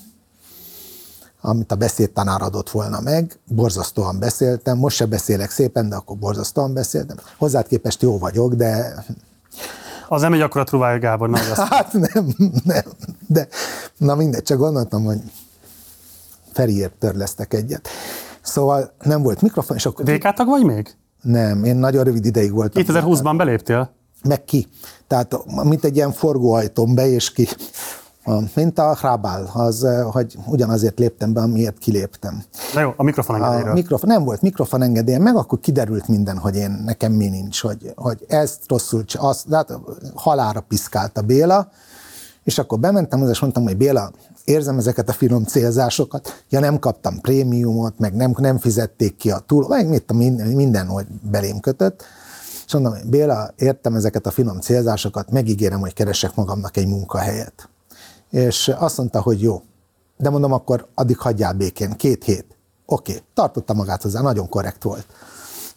[1.41, 6.75] amit a beszédtanár adott volna meg, borzasztóan beszéltem, most se beszélek szépen, de akkor borzasztóan
[6.75, 7.17] beszéltem.
[7.37, 9.05] Hozzád képest jó vagyok, de
[10.09, 11.31] az nem egy akkora truváj, Gábor.
[11.31, 11.61] Nem, azt...
[11.61, 12.83] Hát nem, nem.
[13.27, 13.49] De
[13.97, 15.21] na mindegy, csak gondoltam, hogy
[16.53, 17.89] Feriért törlesztek egyet.
[18.43, 20.05] Szóval nem volt mikrofon, és akkor...
[20.05, 20.97] dk vagy még?
[21.23, 22.83] Nem, én nagyon rövid ideig voltam.
[22.87, 23.91] 2020-ban beléptél?
[24.29, 24.69] Meg ki.
[25.07, 27.49] Tehát mint egy ilyen forgóajtón be és ki.
[28.55, 32.43] Mint a Hrabál, az, eh, hogy ugyanazért léptem be, amiért kiléptem.
[32.75, 36.57] Na jó, a mikrofon A mikrofon, nem volt mikrofon engedélyem, meg akkor kiderült minden, hogy
[36.57, 39.79] én, nekem mi nincs, hogy, hogy ezt rosszul, azt, hát
[40.15, 41.69] halára piszkált a Béla,
[42.45, 44.11] és akkor bementem, és mondtam, hogy Béla,
[44.45, 49.39] érzem ezeket a finom célzásokat, ja nem kaptam prémiumot, meg nem, nem fizették ki a
[49.39, 50.15] túl, meg mit a
[50.55, 52.05] minden, hogy belém kötött,
[52.75, 57.69] mondom, hogy Béla, értem ezeket a finom célzásokat, megígérem, hogy keresek magamnak egy munkahelyet
[58.35, 59.63] és azt mondta, hogy jó.
[60.17, 62.47] De mondom, akkor addig hagyjál békén, két hét.
[62.87, 63.25] Oké, okay.
[63.35, 65.07] tartotta magát hozzá, nagyon korrekt volt.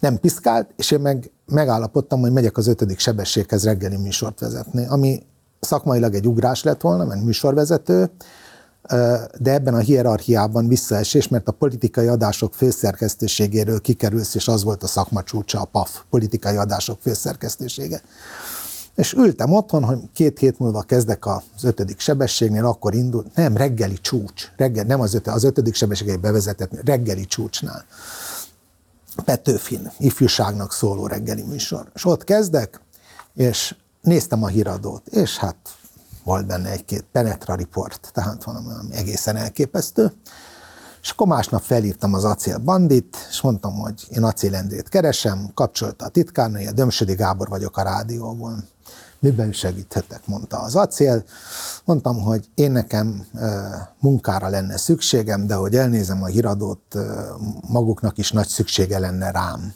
[0.00, 5.22] Nem piszkált, és én meg megállapodtam, hogy megyek az ötödik sebességhez reggeli műsort vezetni, ami
[5.60, 8.10] szakmailag egy ugrás lett volna, mert műsorvezető,
[9.38, 14.86] de ebben a hierarchiában visszaesés, mert a politikai adások főszerkesztőségéről kikerülsz, és az volt a
[14.86, 18.02] szakma csúcsa, a PAF, politikai adások főszerkesztősége.
[18.94, 23.98] És ültem otthon, hogy két hét múlva kezdek az ötödik sebességnél, akkor indul, nem, reggeli
[24.00, 27.84] csúcs, reggel, nem az, ötödik, az ötödik sebességei bevezetett, reggeli csúcsnál.
[29.24, 31.90] Petőfin, ifjúságnak szóló reggeli műsor.
[31.94, 32.80] És ott kezdek,
[33.34, 35.56] és néztem a híradót, és hát
[36.28, 40.12] volt benne egy-két Penetra report, tehát valami egészen elképesztő.
[41.02, 46.04] És akkor másnap felhívtam az Acél Bandit, és mondtam, hogy én Acél Endrét keresem, kapcsolta
[46.04, 48.64] a titkárnője, Dömsödi Gábor vagyok a rádióból
[49.18, 51.24] miben segíthetek, mondta az acél.
[51.84, 53.26] Mondtam, hogy én nekem
[54.00, 56.96] munkára lenne szükségem, de hogy elnézem a híradót,
[57.68, 59.72] maguknak is nagy szüksége lenne rám.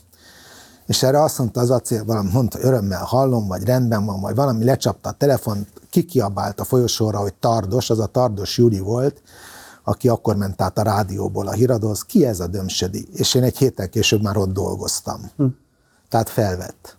[0.87, 4.65] És erre azt mondta az acél, valami mondta, örömmel hallom, vagy rendben van, vagy valami
[4.65, 9.23] lecsapta a telefont, kikiabált a folyosóra, hogy Tardos, az a Tardos Júli volt,
[9.85, 13.09] aki akkor ment át a rádióból a híradóhoz, ki ez a Dömsödi?
[13.13, 15.31] És én egy héttel később már ott dolgoztam.
[15.37, 15.47] Hm.
[16.09, 16.97] Tehát felvett.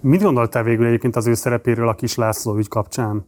[0.00, 3.26] Mit gondoltál végül egyébként az ő szerepéről a Kis László ügy kapcsán?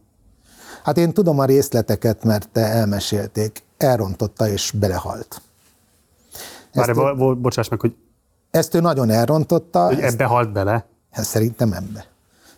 [0.83, 3.63] Hát én tudom a részleteket, mert te elmesélték.
[3.77, 5.41] Elrontotta és belehalt.
[6.73, 7.95] Várj, ő, bo- bocsáss meg, hogy...
[8.51, 9.85] Ezt ő nagyon elrontotta.
[9.85, 10.85] Hogy ezt, ebbe halt bele?
[11.11, 12.05] Hát szerintem ebbe.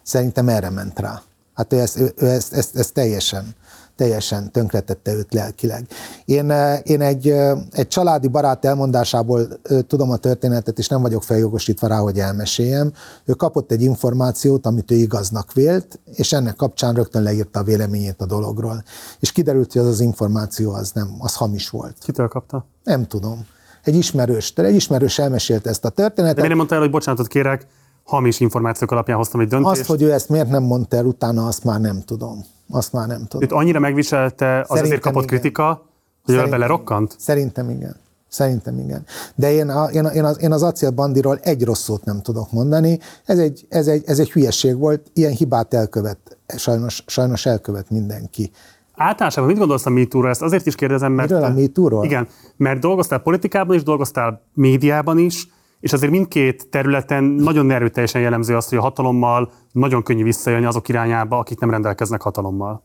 [0.03, 1.21] Szerintem erre ment rá.
[1.55, 3.55] Hát ő ezt, ő, ezt, ezt, ezt teljesen
[3.95, 5.87] teljesen tönkretette őt lelkileg.
[6.25, 11.01] Én, eh, én egy, eh, egy családi barát elmondásából eh, tudom a történetet, és nem
[11.01, 12.93] vagyok feljogosítva rá, hogy elmeséljem.
[13.25, 18.21] Ő kapott egy információt, amit ő igaznak vélt, és ennek kapcsán rögtön leírta a véleményét
[18.21, 18.83] a dologról.
[19.19, 21.95] És kiderült, hogy az az információ az nem, az hamis volt.
[21.99, 22.65] Kitől kapta?
[22.83, 23.45] Nem tudom.
[23.83, 26.35] Egy ismerős, egy ismerős elmesélte ezt a történetet.
[26.35, 27.67] De miért nem mondta el, hogy bocsánatot kérek,
[28.05, 29.79] hamis információk alapján hoztam egy döntést?
[29.79, 32.43] Azt, hogy ő ezt miért nem mondta el utána, azt már nem tudom.
[32.69, 33.41] Azt már nem tudom.
[33.41, 35.39] Itt annyira megviselte, az Szerintem azért kapott igen.
[35.39, 37.15] kritika, hogy Szerintem, belerokkant?
[37.17, 37.95] Szerintem igen.
[38.27, 39.05] Szerintem igen.
[39.35, 42.21] De én, a, én, a, én, az, én az Acél Bandiról egy rossz szót nem
[42.21, 42.99] tudok mondani.
[43.25, 45.11] Ez egy, ez egy, ez egy hülyeség volt.
[45.13, 48.51] Ilyen hibát elkövet, sajnos, sajnos elkövet mindenki.
[48.95, 50.29] Általánosában mit gondolsz a MeToo-ról?
[50.29, 51.29] Ezt azért is kérdezem, mert...
[51.29, 52.05] Miről a MeToo-ról?
[52.05, 52.27] Igen,
[52.57, 55.47] mert dolgoztál politikában is, dolgoztál médiában is,
[55.79, 60.89] és azért mindkét területen nagyon erőteljesen jellemző az, hogy a hatalommal nagyon könnyű visszajönni azok
[60.89, 62.83] irányába, akik nem rendelkeznek hatalommal.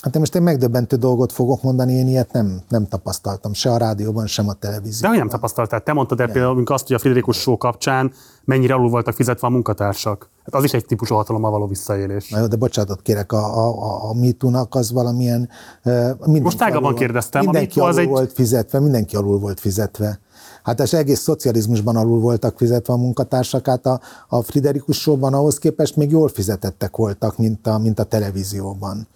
[0.00, 3.76] Hát én most egy megdöbbentő dolgot fogok mondani, én ilyet nem, nem tapasztaltam, se a
[3.76, 5.00] rádióban, sem a televízióban.
[5.00, 5.80] De hogy nem tapasztaltál?
[5.82, 8.12] Te mondtad el például azt, hogy a Friderikus Show kapcsán
[8.44, 10.30] mennyire alul voltak fizetve a munkatársak.
[10.44, 12.28] Hát az is egy típusú hatalommal való visszaélés.
[12.28, 15.48] Na jó, de bocsánatot kérek, a, a, a MeToo-nak az valamilyen...
[15.84, 17.42] Uh, Most tágabban kérdeztem.
[17.42, 18.08] Mindenki alul egy...
[18.08, 20.20] volt fizetve, mindenki alul volt fizetve.
[20.62, 25.96] Hát az egész szocializmusban alul voltak fizetve a munkatársak, hát a, a Friderikus ahhoz képest
[25.96, 29.06] még jól fizetettek voltak, mint a, mint a televízióban.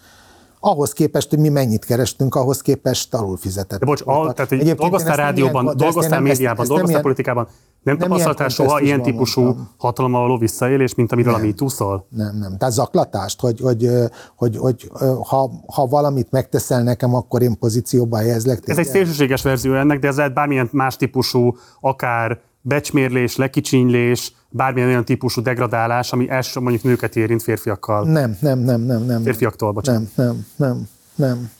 [0.64, 3.78] Ahhoz képest, hogy mi mennyit kerestünk, ahhoz képest alul fizetett.
[3.78, 7.48] De bocs, a, tehát, hogy dolgoztál rádióban, ilyen, dolgoztál médiában, dolgoztál politikában,
[7.82, 9.68] nem, nem tapasztaltál soha ilyen típusú mondtam.
[9.76, 12.06] hatalommal való visszaélés, mint amiről nem, a MeToo szól?
[12.08, 12.56] Nem, nem.
[12.58, 13.88] Tehát zaklatást, hogy, hogy,
[14.36, 14.90] hogy, hogy
[15.22, 18.68] ha, ha valamit megteszel nekem, akkor én pozícióba helyezlek.
[18.68, 24.88] Ez egy szélsőséges verzió ennek, de ez lehet bármilyen más típusú, akár becsmérlés, lekicsinylés, bármilyen
[24.88, 28.04] olyan típusú degradálás, ami első mondjuk nőket érint férfiakkal.
[28.04, 29.22] Nem, nem, nem, nem, nem.
[29.22, 30.08] Férfiaktól, bocsánat.
[30.14, 31.50] Nem, nem, nem,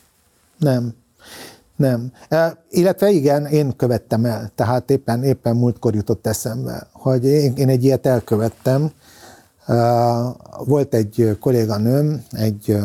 [0.59, 0.95] nem,
[1.77, 2.13] nem.
[2.29, 2.57] Nem.
[2.71, 4.51] Illetve igen, én követtem el.
[4.55, 8.91] Tehát éppen, éppen múltkor jutott eszembe, hogy én, én egy ilyet elkövettem.
[10.65, 12.77] Volt egy kolléganőm, egy,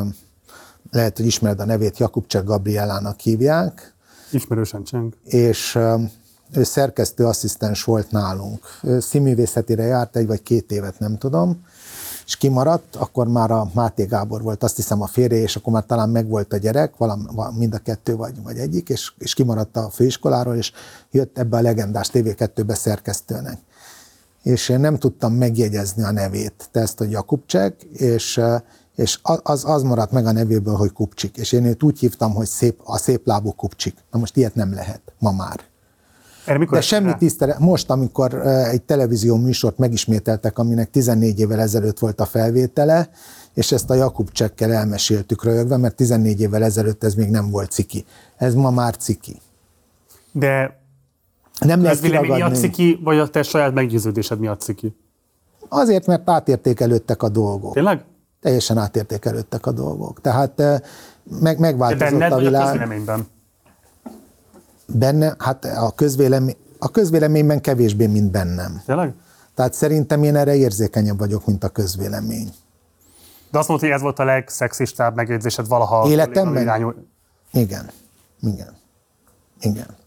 [0.92, 3.94] lehet, hogy ismered a nevét, Jakubcsek Gabrielának hívják.
[4.32, 5.14] Ismerősen cseng.
[5.24, 5.80] És
[6.54, 8.66] ő szerkesztő asszisztens volt nálunk.
[8.84, 11.64] Ő színművészetére járt egy vagy két évet, nem tudom,
[12.30, 15.86] és kimaradt, akkor már a Máté Gábor volt, azt hiszem a férje, és akkor már
[15.86, 17.24] talán megvolt a gyerek, valami,
[17.58, 20.72] mind a kettő vagy, vagy egyik, és, és kimaradt a főiskoláról, és
[21.12, 23.58] jött ebbe a legendás TV2-be szerkesztőnek.
[24.44, 28.42] És én nem tudtam megjegyezni a nevét, te ezt, hogy Jakubcsek, és
[28.96, 31.38] és az, az maradt meg a nevéből, hogy Kupcsik.
[31.38, 33.96] És én őt úgy hívtam, hogy szép, a szép lábú Kupcsik.
[34.12, 35.69] Na most ilyet nem lehet ma már.
[36.58, 37.60] Mikor De semmi tisztelet.
[37.60, 43.10] Most, amikor egy televízió műsort megismételtek, aminek 14 évvel ezelőtt volt a felvétele,
[43.54, 47.72] és ezt a Jakub csekkel elmeséltük rögve, mert 14 évvel ezelőtt ez még nem volt
[47.72, 48.06] ciki.
[48.38, 49.42] Ez ma már ciki.
[50.32, 50.80] De
[51.60, 54.96] nem ez vélemény miatt ciki, vagy a te saját meggyőződésed miatt ciki?
[55.70, 57.74] Azért, mert átértékelődtek a dolgok.
[57.74, 58.04] Tényleg?
[58.42, 60.22] Teljesen átértékelődtek a dolgok.
[60.22, 60.62] Tehát
[61.42, 62.88] meg, megváltozott De benned, a világ.
[62.88, 63.20] Vagy a?
[64.94, 68.82] Benne, hát a közvélemény, a közvéleményben kevésbé, mint bennem.
[68.86, 69.14] Tényleg?
[69.56, 72.54] Tehát szerintem én erre érzékenyebb vagyok, mint a közvélemény.
[73.52, 76.10] De azt mondta, hogy ez volt a legszexistább megjegyzésed valaha.
[76.10, 76.62] Életemben?
[76.62, 76.94] Irányú...
[77.52, 77.90] Igen.
[78.42, 78.78] Igen.
[79.62, 79.98] Igen.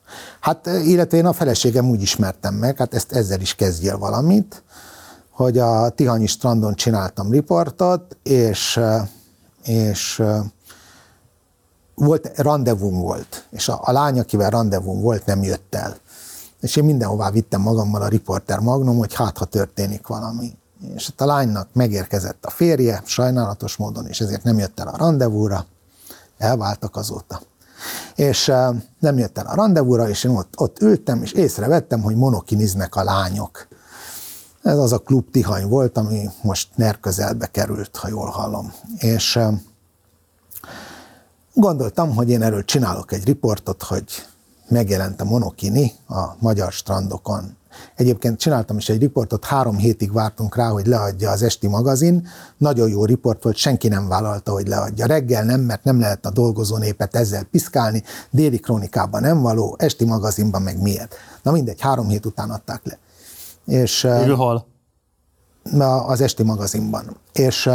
[0.40, 4.62] Hát illetve én a feleségem úgy ismertem meg, hát ezt ezzel is kezdjél valamit,
[5.30, 8.80] hogy a Tihanyi strandon csináltam riportot, és,
[9.64, 10.22] és
[12.04, 15.96] volt, rendezvum volt, és a, a lány, akivel rendezvum volt, nem jött el.
[16.60, 20.56] És én mindenhová vittem magammal a riporter magnum, hogy hát, ha történik valami.
[20.94, 25.66] És a lánynak megérkezett a férje, sajnálatos módon, és ezért nem jött el a rendezvúra,
[26.38, 27.40] elváltak azóta.
[28.14, 32.16] És uh, nem jött el a rendezvúra, és én ott, ott ültem, és észrevettem, hogy
[32.16, 33.66] monokiniznek a lányok.
[34.62, 38.72] Ez az a klub Tihany volt, ami most NER közelbe került, ha jól hallom.
[38.98, 39.54] És uh,
[41.54, 44.04] Gondoltam, hogy én erről csinálok egy riportot, hogy
[44.68, 47.56] megjelent a monokini a magyar strandokon.
[47.96, 52.28] Egyébként csináltam is egy riportot, három hétig vártunk rá, hogy leadja az esti magazin.
[52.56, 55.06] Nagyon jó riport volt, senki nem vállalta, hogy leadja.
[55.06, 60.04] Reggel nem, mert nem lehet a dolgozó népet ezzel piszkálni, déli krónikában nem való, esti
[60.04, 61.14] magazinban meg miért.
[61.42, 62.98] Na mindegy, három hét után adták le.
[63.66, 64.66] És, hol?
[66.06, 67.16] Az esti magazinban.
[67.32, 67.70] És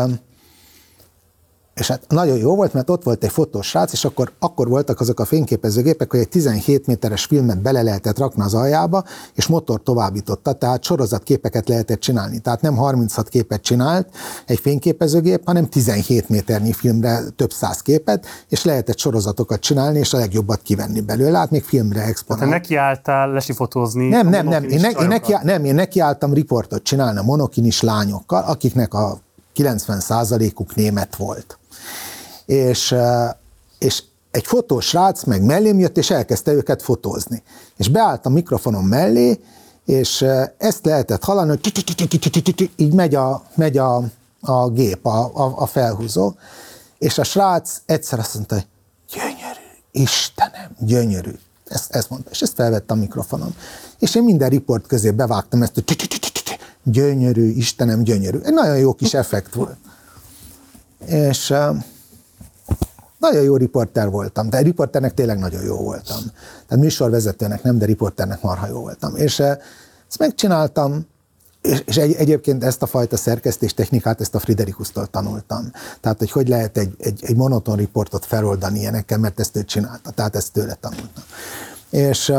[1.77, 4.99] és hát nagyon jó volt, mert ott volt egy fotós srác, és akkor, akkor voltak
[4.99, 9.03] azok a fényképezőgépek, hogy egy 17 méteres filmet bele lehetett rakni az aljába,
[9.33, 12.39] és motor továbbította, tehát sorozatképeket lehetett csinálni.
[12.39, 14.09] Tehát nem 36 képet csinált
[14.45, 20.17] egy fényképezőgép, hanem 17 méternyi filmre több száz képet, és lehetett sorozatokat csinálni, és a
[20.17, 22.49] legjobbat kivenni belőle, hát még filmre exponált.
[22.49, 24.07] Tehát nekiálltál lesifotózni?
[24.07, 28.43] Nem, nem, nem, én, ne, én, neki, nem, én nekiálltam riportot csinálni a monokinis lányokkal,
[28.43, 29.17] akiknek a
[29.55, 31.57] 90%-uk német volt
[32.47, 32.95] és,
[33.79, 37.43] és egy fotós srác meg mellém jött, és elkezdte őket fotózni.
[37.75, 39.39] És beállt a mikrofonom mellé,
[39.85, 40.25] és
[40.57, 44.03] ezt lehetett hallani, hogy így megy a, megy a,
[44.41, 46.33] a gép, a, a, a felhúzó,
[46.97, 48.67] és a srác egyszer azt mondta, hogy
[49.13, 51.31] gyönyörű, Istenem, gyönyörű.
[51.65, 53.55] Ezt, ezt mondta, és ezt felvette a mikrofonom.
[53.99, 55.83] És én minden riport közé bevágtam ezt, hogy
[56.83, 58.39] gyönyörű, Istenem, gyönyörű.
[58.39, 59.77] Egy nagyon jó kis effekt volt.
[61.05, 61.53] És
[63.17, 66.19] nagyon jó riporter voltam, de riporternek tényleg nagyon jó voltam.
[66.67, 69.15] Tehát műsorvezetőnek nem, de riporternek marha jó voltam.
[69.15, 69.57] És eh,
[70.07, 71.05] ezt megcsináltam,
[71.61, 75.71] és, és egy, egyébként ezt a fajta szerkesztés technikát, ezt a Friderikusztól tanultam.
[76.01, 80.11] Tehát, hogy hogy lehet egy, egy, egy monoton riportot feloldani ilyenekkel, mert ezt ő csinálta.
[80.11, 81.23] Tehát ezt tőle tanultam.
[81.89, 82.33] És,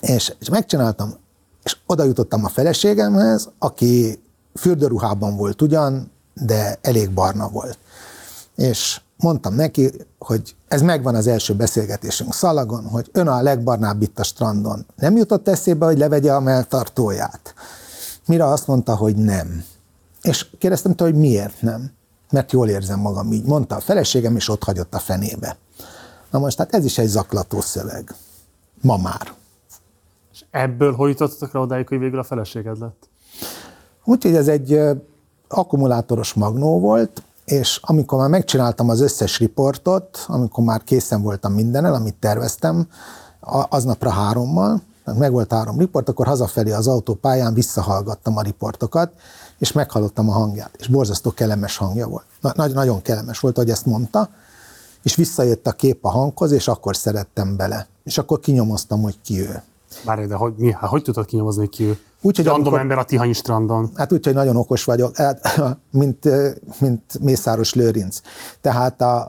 [0.00, 1.14] és, és megcsináltam,
[1.62, 4.22] és oda jutottam a feleségemhez, aki
[4.54, 7.78] fürdőruhában volt ugyan, de elég barna volt.
[8.56, 14.18] És mondtam neki, hogy ez megvan az első beszélgetésünk szalagon, hogy ön a legbarnább itt
[14.18, 14.86] a strandon.
[14.96, 17.54] Nem jutott eszébe, hogy levegye a melltartóját?
[18.26, 19.64] Mire azt mondta, hogy nem.
[20.22, 21.92] És kérdeztem tőle, hogy miért nem?
[22.32, 23.44] mert jól érzem magam így.
[23.44, 25.56] Mondta a feleségem, és ott hagyott a fenébe.
[26.30, 28.14] Na most, hát ez is egy zaklató szöveg.
[28.80, 29.32] Ma már.
[30.32, 33.08] És ebből hogy jutottatok rá odáig, hogy végül a feleséged lett?
[34.04, 34.80] Úgyhogy ez egy
[35.48, 37.22] akkumulátoros magnó volt,
[37.52, 42.88] és amikor már megcsináltam az összes riportot, amikor már készen voltam mindennel, amit terveztem,
[43.68, 49.12] aznapra hárommal, meg volt három riport, akkor hazafelé az autópályán visszahallgattam a riportokat,
[49.58, 52.24] és meghallottam a hangját, és borzasztó kellemes hangja volt.
[52.40, 54.28] Na, nagyon kellemes volt, hogy ezt mondta,
[55.02, 57.86] és visszajött a kép a hanghoz, és akkor szerettem bele.
[58.04, 59.62] És akkor kinyomoztam, hogy ki ő.
[60.04, 61.98] Várj, de hogy, mi, hát, hogy tudod kinyomozni, hogy ki ő?
[62.24, 63.90] Úgy, hogy Random amikor, ember a Tihanyi strandon.
[63.94, 65.60] Hát úgy, hogy nagyon okos vagyok, hát,
[65.90, 66.28] mint,
[66.80, 68.20] mint Mészáros Lőrinc.
[68.60, 69.28] Tehát a,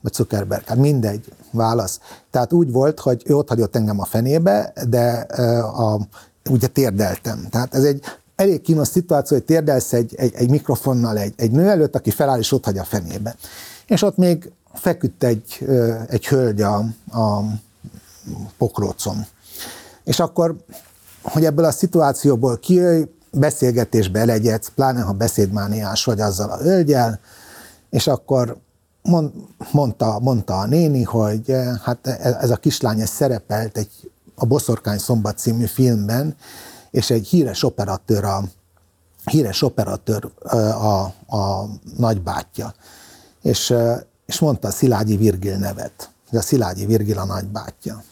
[0.00, 2.00] vagy Zuckerberg, hát mindegy, válasz.
[2.30, 5.10] Tehát úgy volt, hogy ő ott hagyott engem a fenébe, de
[5.60, 6.00] a,
[6.50, 7.46] ugye térdeltem.
[7.50, 8.04] Tehát ez egy
[8.36, 12.38] elég kínos szituáció, hogy térdelsz egy, egy, egy mikrofonnal egy, egy nő előtt, aki feláll
[12.38, 13.36] és ott hagy a fenébe.
[13.86, 15.66] És ott még feküdt egy,
[16.08, 16.76] egy hölgy a,
[17.12, 17.42] a
[18.58, 19.26] pokrócon.
[20.04, 20.56] És akkor,
[21.22, 23.02] hogy ebből a szituációból kijöjj,
[23.32, 27.20] beszélgetésbe legyedsz, pláne ha beszédmániás vagy azzal a hölgyel,
[27.90, 28.56] és akkor
[29.02, 29.32] mond,
[29.72, 32.06] mondta, mondta a néni, hogy hát
[32.40, 36.36] ez a kislány ez szerepelt egy a Boszorkány Szombat című filmben,
[36.90, 38.44] és egy híres operatőr a,
[39.24, 41.02] híres operatőr a,
[41.36, 42.74] a nagybátyja.
[43.42, 43.74] És,
[44.26, 48.02] és mondta a Szilágyi Virgil nevet, hogy a Szilágyi Virgil a nagybátyja.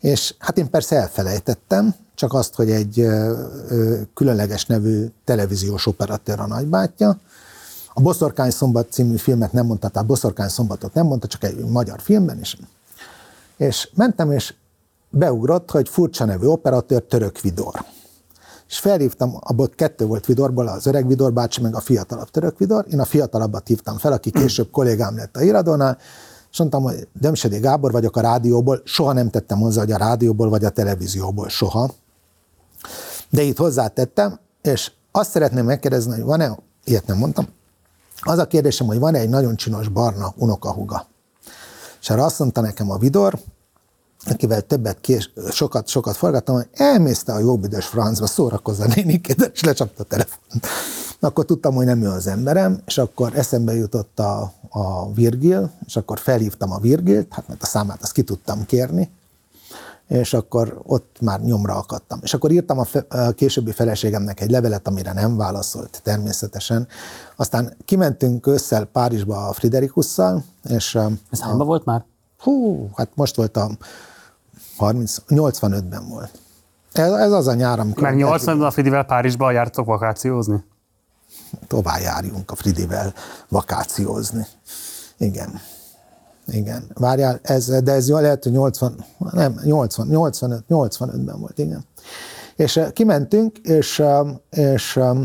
[0.00, 3.06] És hát én persze elfelejtettem, csak azt, hogy egy
[4.14, 7.18] különleges nevű televíziós operatőr a nagybátyja.
[7.94, 12.00] A Boszorkány Szombat című filmet nem mondta, tehát Boszorkány Szombatot nem mondta, csak egy magyar
[12.00, 12.58] filmben is.
[13.56, 14.54] És mentem, és
[15.10, 17.84] beugrott, hogy furcsa nevű operatőr Török Vidor.
[18.68, 22.86] És felhívtam, abból kettő volt Vidorból, az öreg Vidor bácsi, meg a fiatalabb Török Vidor.
[22.90, 25.98] Én a fiatalabbat hívtam fel, aki később kollégám lett a iradónál,
[26.50, 30.48] és mondtam, hogy Dömsedi Gábor vagyok a rádióból, soha nem tettem hozzá, hogy a rádióból
[30.48, 31.90] vagy a televízióból, soha.
[33.34, 37.46] De itt hozzátettem, és azt szeretném megkérdezni, hogy van-e, ilyet nem mondtam,
[38.20, 41.06] az a kérdésem, hogy van-e egy nagyon csinos barna unokahuga.
[42.00, 43.38] És erre azt mondta nekem a Vidor,
[44.30, 49.62] akivel többet kés, sokat, sokat forgattam, hogy elmész a jó büdös francba, szórakozza nénikédet, és
[49.62, 50.66] lecsapta a telefont.
[51.20, 55.96] Akkor tudtam, hogy nem ő az emberem, és akkor eszembe jutott a, a Virgil, és
[55.96, 59.10] akkor felhívtam a Virgilt, hát mert a számát azt ki tudtam kérni,
[60.08, 62.18] és akkor ott már nyomra akadtam.
[62.22, 66.88] És akkor írtam a, fe, a későbbi feleségemnek egy levelet, amire nem válaszolt természetesen.
[67.36, 70.98] Aztán kimentünk ősszel Párizsba a Friderikusszal, és...
[71.30, 72.04] Ez hányban volt már?
[72.38, 73.70] Hú, hát most volt a
[74.76, 76.38] 30, 85-ben volt.
[76.92, 78.02] Ez, ez az a nyár, amikor...
[78.02, 80.64] Mert 80-ban a Fridivel Párizsba jártok vakációzni?
[81.66, 83.12] Tovább járjunk a Fridivel
[83.48, 84.46] vakációzni.
[85.16, 85.60] Igen.
[86.46, 86.90] Igen.
[86.94, 91.84] Várjál, ez, de ez lehet, hogy 80, nem, 80, 85, 85-ben volt, igen.
[92.56, 94.20] És eh, kimentünk, és, eh,
[94.50, 95.16] és eh,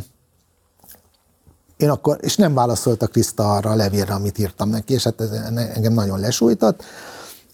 [1.77, 5.21] én akkor, és nem válaszolt a Kriszta arra a levélre, amit írtam neki, és hát
[5.21, 6.83] ez engem nagyon lesújtott,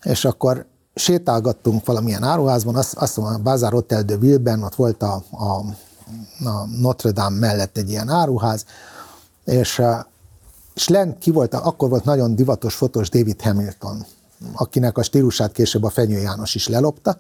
[0.04, 5.04] és akkor sétálgattunk valamilyen áruházban, azt, azt mondom, a Bazar Hotel de Ville-ben, ott volt
[5.04, 5.44] a, a,
[6.48, 8.66] a Notre Dame mellett egy ilyen áruház,
[9.46, 9.82] és,
[10.76, 14.06] és lent ki volt, akkor volt nagyon divatos fotós David Hamilton,
[14.54, 17.20] akinek a stílusát később a Fenyő János is lelopta,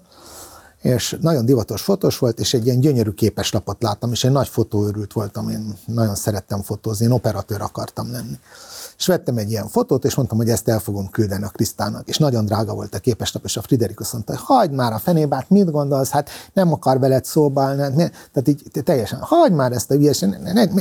[0.82, 5.14] és nagyon divatos fotós volt, és egy ilyen gyönyörű képeslapot láttam, és egy nagy fotóőrült
[5.14, 8.39] voltam, én nagyon szerettem fotózni, én operatőr akartam lenni.
[8.98, 12.08] És vettem egy ilyen fotót, és mondtam, hogy ezt el fogom küldeni a Krisztának.
[12.08, 15.36] És nagyon drága volt a képeslap, és a Friderikus mondta, hogy hagyd már a fenébe,
[15.36, 17.93] hát mit gondolsz, hát nem akar veled szóba állni, hát
[18.34, 20.30] tehát így teljesen, hagyd már ezt a ügyesen,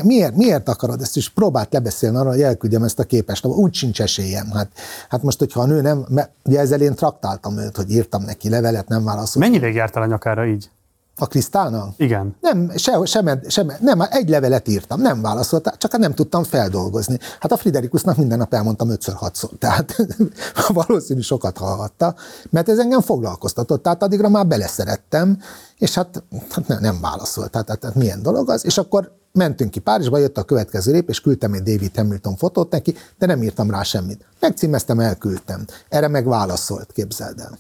[0.03, 4.01] miért, miért akarod ezt, és próbált lebeszélni arra, hogy elküldjem ezt a képeslapot, úgy sincs
[4.01, 4.51] esélyem.
[4.51, 4.69] Hát,
[5.09, 6.07] hát most, hogyha a nő nem,
[6.45, 9.45] ugye ezzel én traktáltam őt, hogy írtam neki levelet, nem válaszolt.
[9.45, 10.71] Mennyi ideig jártál a nyakára így?
[11.17, 11.95] A Krisztálnak?
[11.97, 12.37] Igen.
[12.41, 17.19] Nem, se, sem, sem, nem, egy levelet írtam, nem válaszolt, csak nem tudtam feldolgozni.
[17.41, 19.97] Hát a Friderikusnak minden nap elmondtam ötször, hatszor, tehát
[20.69, 22.15] valószínű sokat hallhatta,
[22.51, 25.39] mert ez engem foglalkoztatott, tehát addigra már beleszerettem,
[25.79, 29.71] és hát, hát nem, nem válaszolt, tehát, tehát, tehát milyen dolog az, és akkor mentünk
[29.71, 33.43] ki Párizsba, jött a következő lép, és küldtem egy David Hamilton fotót neki, de nem
[33.43, 34.25] írtam rá semmit.
[34.41, 35.65] Megcímeztem, elküldtem.
[35.89, 37.59] Erre meg válaszolt, képzeld el.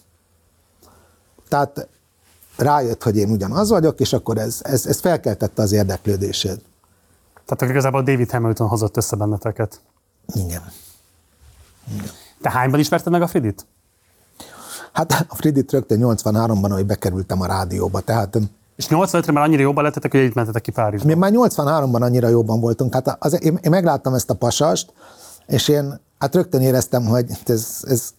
[1.48, 1.88] Tehát
[2.56, 6.64] rájött, hogy én ugyanaz vagyok, és akkor ez, ez, ez felkeltette az érdeklődését.
[7.44, 9.80] Tehát igazából David Hamilton hozott össze benneteket.
[10.34, 10.62] Igen.
[11.94, 12.10] Igen.
[12.40, 13.66] Te hányban ismerted meg a Fridit?
[14.92, 18.38] Hát a Fridit rögtön 83-ban, ahogy bekerültem a rádióba, tehát
[18.76, 21.08] És 85-re már annyira jobban lettetek, hogy itt mentetek ki Párizsba.
[21.08, 22.94] Mi már 83-ban annyira jobban voltunk.
[22.94, 24.92] Hát az, én, én megláttam ezt a pasast,
[25.46, 28.12] és én hát rögtön éreztem, hogy ez, ez,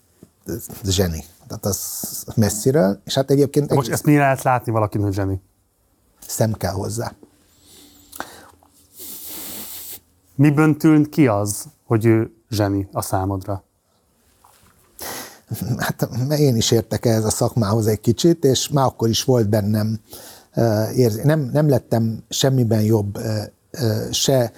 [0.46, 1.24] ez, ez zseni.
[1.48, 3.74] Tehát az messziről, és hát egyébként...
[3.74, 5.41] Most ezt mire lehet látni valakin, hogy zseni?
[6.28, 7.14] Szem kell hozzá.
[10.36, 13.64] Miből tűnt ki az, hogy ő zseni a számodra?
[15.78, 20.00] Hát én is értek ehhez a szakmához egy kicsit, és már akkor is volt bennem
[20.96, 21.24] érzé.
[21.24, 23.20] Nem, nem lettem semmiben jobb,
[24.12, 24.52] se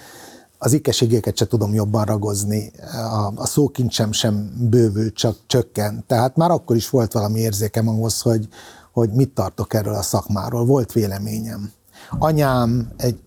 [0.57, 6.05] az ikeségéket se tudom jobban ragozni, a, a szókincsem sem bővült, csak csökkent.
[6.05, 8.47] Tehát már akkor is volt valami érzékem ahhoz, hogy,
[8.91, 10.65] hogy mit tartok erről a szakmáról.
[10.65, 11.71] Volt véleményem.
[12.19, 13.19] Anyám egy,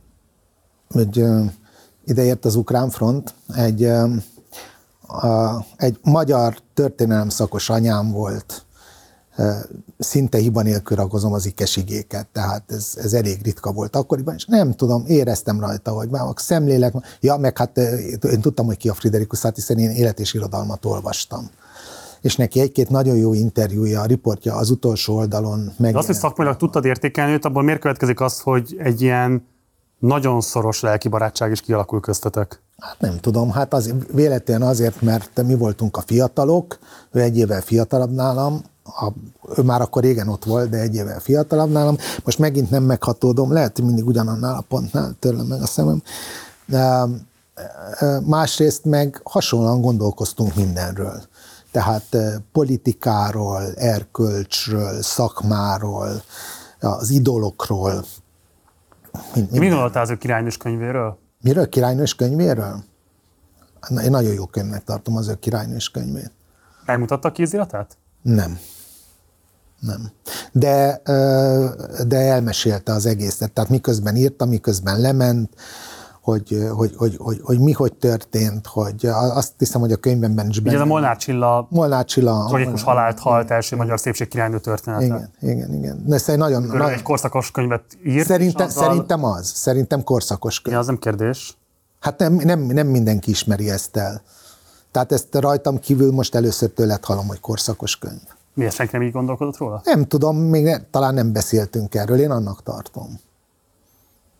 [0.89, 1.25] egy
[2.05, 3.91] ideért az ukrán front, egy,
[5.77, 8.65] egy magyar történelem szakos anyám volt,
[9.99, 14.75] szinte hiba nélkül ragozom az ikesigéket, tehát ez, ez elég ritka volt akkoriban, és nem
[14.75, 17.79] tudom, éreztem rajta, hogy már a szemlélek, ja, meg hát
[18.31, 21.51] én tudtam, hogy ki a Friderikus, hát hiszen én élet és irodalmat olvastam
[22.21, 25.97] és neki egy-két nagyon jó interjúja, a riportja az utolsó oldalon meg.
[25.97, 29.47] azt, hogy szakmailag tudtad értékelni őt, abból miért következik az, hogy egy ilyen
[29.99, 32.63] nagyon szoros lelki barátság is kialakul köztetek?
[32.79, 36.79] Hát nem tudom, hát az, véletlenül azért, mert mi voltunk a fiatalok,
[37.13, 38.63] ő egy évvel fiatalabb nálam,
[38.99, 39.13] a,
[39.57, 41.97] ő már akkor régen ott volt, de egy évvel fiatalabb nálam.
[42.25, 46.03] Most megint nem meghatódom, lehet, hogy mindig ugyanannál a pontnál törlem meg a szemem.
[46.67, 47.05] De,
[48.27, 51.23] másrészt meg hasonlóan gondolkoztunk mindenről.
[51.71, 52.17] Tehát
[52.53, 56.23] politikáról, erkölcsről, szakmáról,
[56.81, 58.05] az idolokról.
[59.35, 61.19] Mind, Mi gondoltál az ő királynős könyvéről?
[61.41, 61.69] Miről?
[61.69, 62.85] Királynős könyvéről?
[64.05, 66.33] Én nagyon jó könyvnek tartom az ő királynős könyvét.
[66.87, 67.97] Megmutatta a kéziratát?
[68.23, 68.59] Nem.
[69.81, 70.11] Nem.
[70.53, 71.01] De,
[72.07, 73.53] de elmesélte az egészet.
[73.53, 75.51] Tehát miközben írta, miközben lement,
[76.21, 80.61] hogy, hogy, hogy, hogy, hogy mi hogy történt, hogy azt hiszem, hogy a könyvemben is
[80.61, 80.77] benne.
[80.77, 85.05] ez a Molnár Csilla, Molnár Csilla tragikus halált halt első magyar szépségkirálynő története.
[85.05, 86.03] Igen, igen, igen.
[86.07, 86.89] De egy nagyon, nagyon...
[86.89, 88.27] egy korszakos könyvet írt.
[88.27, 88.85] Szerintem, azzal...
[88.85, 89.47] szerintem az.
[89.55, 90.75] Szerintem korszakos könyv.
[90.75, 91.57] Ja, az nem kérdés.
[92.01, 94.23] Hát nem, nem, nem mindenki ismeri ezt el.
[94.91, 98.23] Tehát ezt rajtam kívül most először tőled hallom, hogy korszakos könyv.
[98.61, 99.81] Miért senki nem így gondolkodott róla?
[99.85, 103.21] Nem tudom, még ne, talán nem beszéltünk erről, én annak tartom.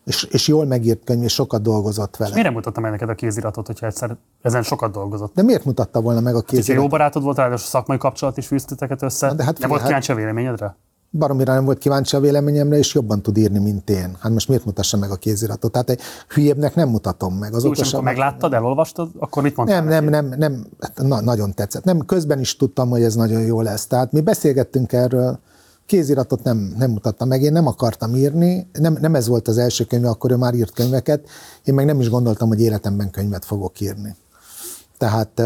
[0.05, 2.29] És, és jól megírt könyv, és sokat dolgozott vele.
[2.29, 5.33] És miért mutatta meg neked a kéziratot, hogyha egyszer ezen sokat dolgozott?
[5.33, 6.73] De miért mutatta volna meg a kéziratot?
[6.73, 9.27] Hát, jó barátod volt, ráadásul szakmai kapcsolat is fűzteteket össze.
[9.27, 10.75] Na, de hát, nem volt hát, kíváncsi a véleményedre?
[11.11, 14.15] Baromira nem volt kíváncsi a véleményemre, és jobban tud írni, mint én.
[14.19, 15.71] Hát most miért mutassa meg a kéziratot?
[15.71, 17.53] Tehát egy hülyebbnek nem mutatom meg.
[17.53, 19.83] Az Úgy, amikor megláttad, elolvastad, akkor mit mondtál?
[19.83, 21.83] Nem, nem, nem, nem, hát na, nagyon tetszett.
[21.83, 23.87] Nem, közben is tudtam, hogy ez nagyon jó lesz.
[23.87, 25.39] Tehát mi beszélgettünk erről,
[25.85, 29.83] kéziratot nem, nem mutatta meg, én nem akartam írni, nem, nem ez volt az első
[29.83, 31.29] könyve, akkor ő már írt könyveket,
[31.63, 34.15] én meg nem is gondoltam, hogy életemben könyvet fogok írni.
[34.97, 35.41] Tehát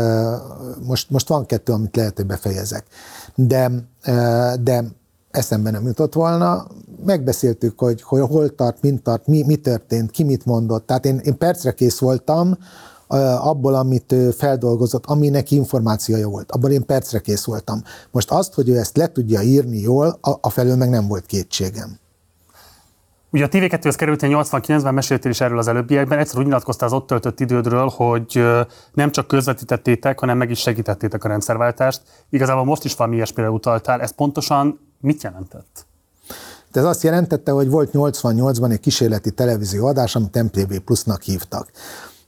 [0.88, 2.86] most, most van kettő, amit lehet, hogy befejezek.
[3.36, 3.72] De,
[4.62, 4.84] de
[5.36, 6.68] eszembe nem jutott volna.
[7.06, 10.86] Megbeszéltük, hogy, hogy hol tart, mint tart, mi, mi történt, ki mit mondott.
[10.86, 12.58] Tehát én, én percre kész voltam
[13.40, 16.52] abból, amit ő feldolgozott, ami neki információja volt.
[16.52, 17.82] Abban én percre kész voltam.
[18.12, 21.26] Most azt, hogy ő ezt le tudja írni jól, a, a felől meg nem volt
[21.26, 22.00] kétségem.
[23.36, 27.08] Ugye a TV2-höz kerültél 89-ben, meséltél is erről az előbbiekben, egyszer úgy nyilatkoztál az ott
[27.08, 28.44] töltött idődről, hogy
[28.94, 32.02] nem csak közvetítettétek, hanem meg is segítettétek a rendszerváltást.
[32.30, 34.02] Igazából most is valami ilyesmire utaltál.
[34.02, 35.86] Ez pontosan mit jelentett?
[36.72, 41.72] De ez azt jelentette, hogy volt 88-ban egy kísérleti televízió adás, amit MTV Plusnak hívtak.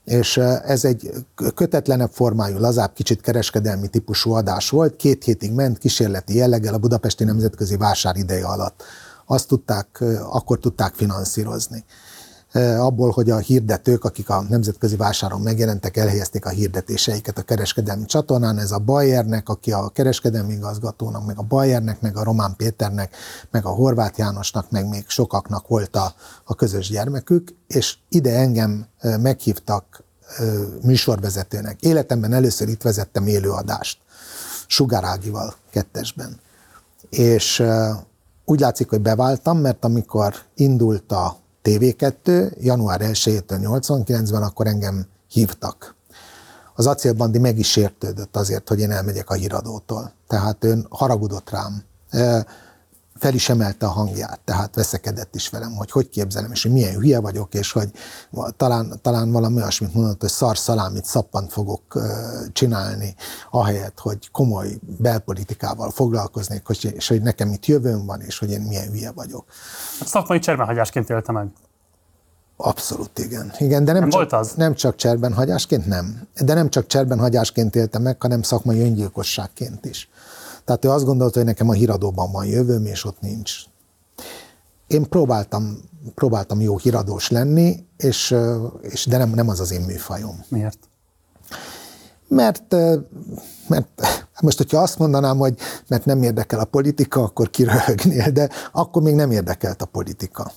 [0.04, 1.10] És ez egy
[1.54, 4.96] kötetlenebb formájú, lazább, kicsit kereskedelmi típusú adás volt.
[4.96, 8.82] Két hétig ment kísérleti jelleggel a Budapesti Nemzetközi Vásár ideje alatt
[9.26, 11.84] azt tudták, akkor tudták finanszírozni.
[12.78, 18.58] Abból, hogy a hirdetők, akik a nemzetközi vásáron megjelentek, elhelyezték a hirdetéseiket a kereskedelmi csatornán.
[18.58, 23.16] Ez a Bayernek, aki a kereskedelmi igazgatónak, meg a Bayernek, meg a Román Péternek,
[23.50, 28.86] meg a Horváth Jánosnak, meg még sokaknak volt a, a közös gyermekük, és ide engem
[29.02, 30.04] meghívtak
[30.82, 31.82] műsorvezetőnek.
[31.82, 33.98] Életemben először itt vezettem élőadást,
[34.66, 36.40] Sugarágival kettesben.
[37.10, 37.62] És
[38.44, 45.96] úgy látszik, hogy beváltam, mert amikor indult a TV2, január 1-től 89-ben, akkor engem hívtak.
[46.74, 50.12] Az acélbandi meg is sértődött azért, hogy én elmegyek a híradótól.
[50.28, 51.82] Tehát ön haragudott rám.
[53.18, 56.94] Fel is emelte a hangját, tehát veszekedett is velem, hogy hogy képzelem, és hogy milyen
[56.94, 57.90] hülye vagyok, és hogy
[58.56, 62.00] talán, talán valami olyasmit mondott, hogy szar szalámit szappant fogok
[62.52, 63.14] csinálni,
[63.50, 68.88] ahelyett, hogy komoly belpolitikával foglalkoznék, és hogy nekem itt jövőm van, és hogy én milyen
[68.90, 69.44] hülye vagyok.
[70.04, 71.48] Szakmai cserbenhagyásként élte meg.
[72.60, 73.52] Abszolút igen.
[73.58, 74.52] Igen, de nem, nem csak, volt az?
[74.52, 76.28] nem csak cserbenhagyásként, nem.
[76.44, 80.08] De nem csak cserbenhagyásként éltem meg, hanem szakmai öngyilkosságként is.
[80.68, 83.52] Tehát ő azt gondolta, hogy nekem a híradóban van jövőm, és ott nincs.
[84.86, 85.78] Én próbáltam,
[86.14, 88.34] próbáltam jó híradós lenni, és,
[88.80, 90.44] és de nem, nem az az én műfajom.
[90.48, 90.78] Miért?
[92.28, 92.74] Mert,
[93.68, 94.02] mert
[94.40, 95.54] most, hogyha azt mondanám, hogy
[95.86, 100.52] mert nem érdekel a politika, akkor kiröhögnél, de akkor még nem érdekelt a politika.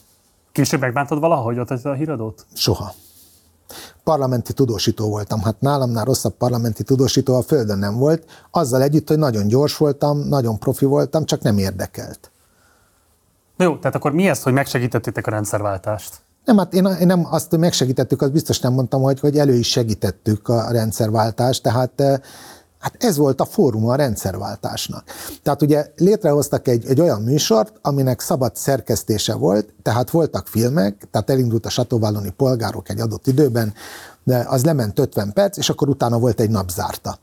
[0.52, 2.46] Később megbántod valahogy ott a híradót?
[2.54, 2.94] Soha.
[4.04, 5.42] Parlamenti tudósító voltam.
[5.42, 8.26] Hát nálamnál rosszabb parlamenti tudósító a földön nem volt.
[8.52, 12.32] Azzal együtt, hogy nagyon gyors voltam, nagyon profi voltam, csak nem érdekelt.
[13.58, 16.22] Na jó, tehát akkor mi ez, hogy megsegítettétek a rendszerváltást?
[16.46, 19.54] Nem, hát én, én nem azt, hogy megsegítettük, azt biztos nem mondtam, hogy, hogy elő
[19.54, 22.20] is segítettük a rendszerváltást, tehát eh,
[22.82, 25.04] Hát ez volt a fórum a rendszerváltásnak.
[25.44, 31.30] Tehát ugye létrehoztak egy, egy olyan műsort, aminek szabad szerkesztése volt, tehát voltak filmek, tehát
[31.30, 33.74] elindult a satóválloni polgárok egy adott időben,
[34.24, 37.18] de az lement 50 perc, és akkor utána volt egy napzárta.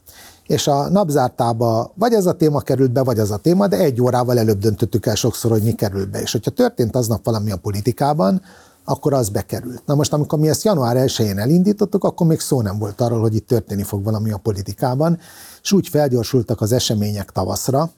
[0.47, 4.03] És a napzártába vagy ez a téma került be, vagy az a téma, de egy
[4.03, 6.21] órával előbb döntöttük el sokszor, hogy mi kerül be.
[6.21, 8.43] És hogyha történt aznap valami a politikában,
[8.89, 9.82] akkor az bekerült.
[9.86, 13.34] Na most, amikor mi ezt január 1-én elindítottuk, akkor még szó nem volt arról, hogy
[13.34, 15.18] itt történni fog valami a politikában,
[15.62, 17.91] és úgy felgyorsultak az események tavaszra,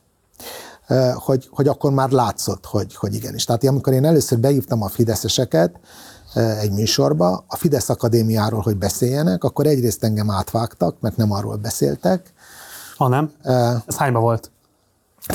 [1.14, 3.45] hogy, hogy akkor már látszott, hogy, hogy igenis.
[3.45, 5.80] Tehát amikor én először beívtam a fideszeseket
[6.34, 12.32] egy műsorba, a Fidesz Akadémiáról, hogy beszéljenek, akkor egyrészt engem átvágtak, mert nem arról beszéltek.
[12.97, 13.32] Ha nem?
[13.86, 14.51] Ez hányba volt?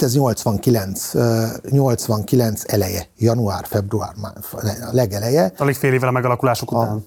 [0.02, 1.12] Ez 89,
[1.70, 4.14] 89 eleje, január, február,
[4.52, 5.54] a legeleje.
[5.58, 6.88] Alig fél évvel a megalakulások után.
[6.88, 7.02] A,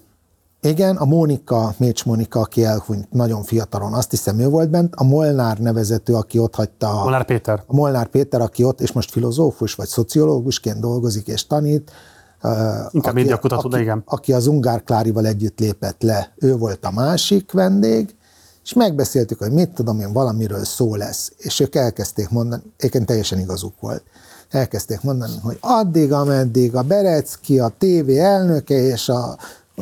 [0.60, 5.04] igen, a Mónika, Mécs Mónika, aki elhunyt nagyon fiatalon, azt hiszem ő volt bent, a
[5.04, 6.88] Molnár nevezető, aki ott hagyta.
[6.88, 7.62] A, Molnár Péter.
[7.66, 11.92] A Molnár Péter, aki ott, és most filozófus vagy szociológusként dolgozik és tanít.
[12.90, 14.02] Inkább médiakutató, de igen.
[14.06, 18.16] Aki az Ungár Klárival együtt lépett le, ő volt a másik vendég,
[18.68, 23.38] és megbeszéltük, hogy mit tudom én, valamiről szó lesz, és ők elkezdték mondani, éken teljesen
[23.38, 24.02] igazuk volt,
[24.50, 29.36] elkezdték mondani, hogy addig, ameddig a Berecki, a TV elnöke és a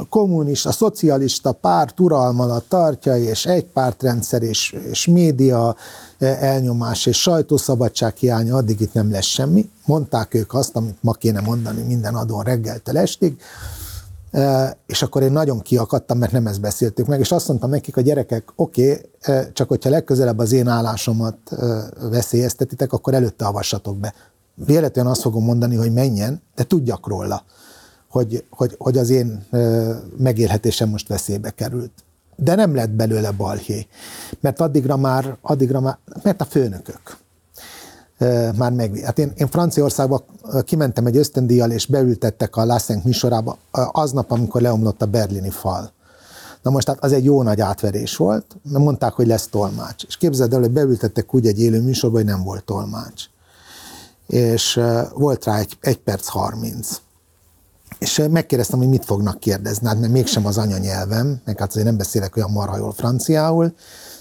[0.09, 5.77] kommunista, a szocialista párt uralma alatt tartja, és egy pártrendszer és, és média
[6.19, 9.71] elnyomás és sajtószabadság hiánya, addig itt nem lesz semmi.
[9.85, 13.41] Mondták ők azt, amit ma kéne mondani minden adón reggeltől estig,
[14.87, 18.01] és akkor én nagyon kiakadtam, mert nem ezt beszéltük meg, és azt mondtam nekik, a
[18.01, 21.39] gyerekek, oké, okay, csak hogyha legközelebb az én állásomat
[22.11, 24.15] veszélyeztetitek, akkor előtte avassatok be.
[24.55, 27.45] Véletlenül azt fogom mondani, hogy menjen, de tudjak róla
[28.17, 29.47] hogy, hogy, hogy az én
[30.17, 31.93] megélhetésem most veszélybe került.
[32.37, 33.87] De nem lett belőle balhé,
[34.41, 37.17] mert addigra már, addigra már mert a főnökök
[38.57, 39.01] már meg.
[39.05, 40.25] Hát én, én Franciaországba
[40.65, 43.59] kimentem egy ösztöndíjjal, és beültettek a Lassenk műsorába
[43.93, 45.93] aznap, amikor leomlott a berlini fal.
[46.63, 50.05] Na most hát az egy jó nagy átverés volt, mert mondták, hogy lesz tolmács.
[50.05, 53.25] És képzeld el, hogy beültettek úgy egy élő műsorba, hogy nem volt tolmács.
[54.27, 54.81] És
[55.15, 57.01] volt rá egy, egy perc harminc
[57.99, 61.97] és megkérdeztem, hogy mit fognak kérdezni, hát mert mégsem az anyanyelvem, meg hát azért nem
[61.97, 63.75] beszélek olyan marha jól franciául,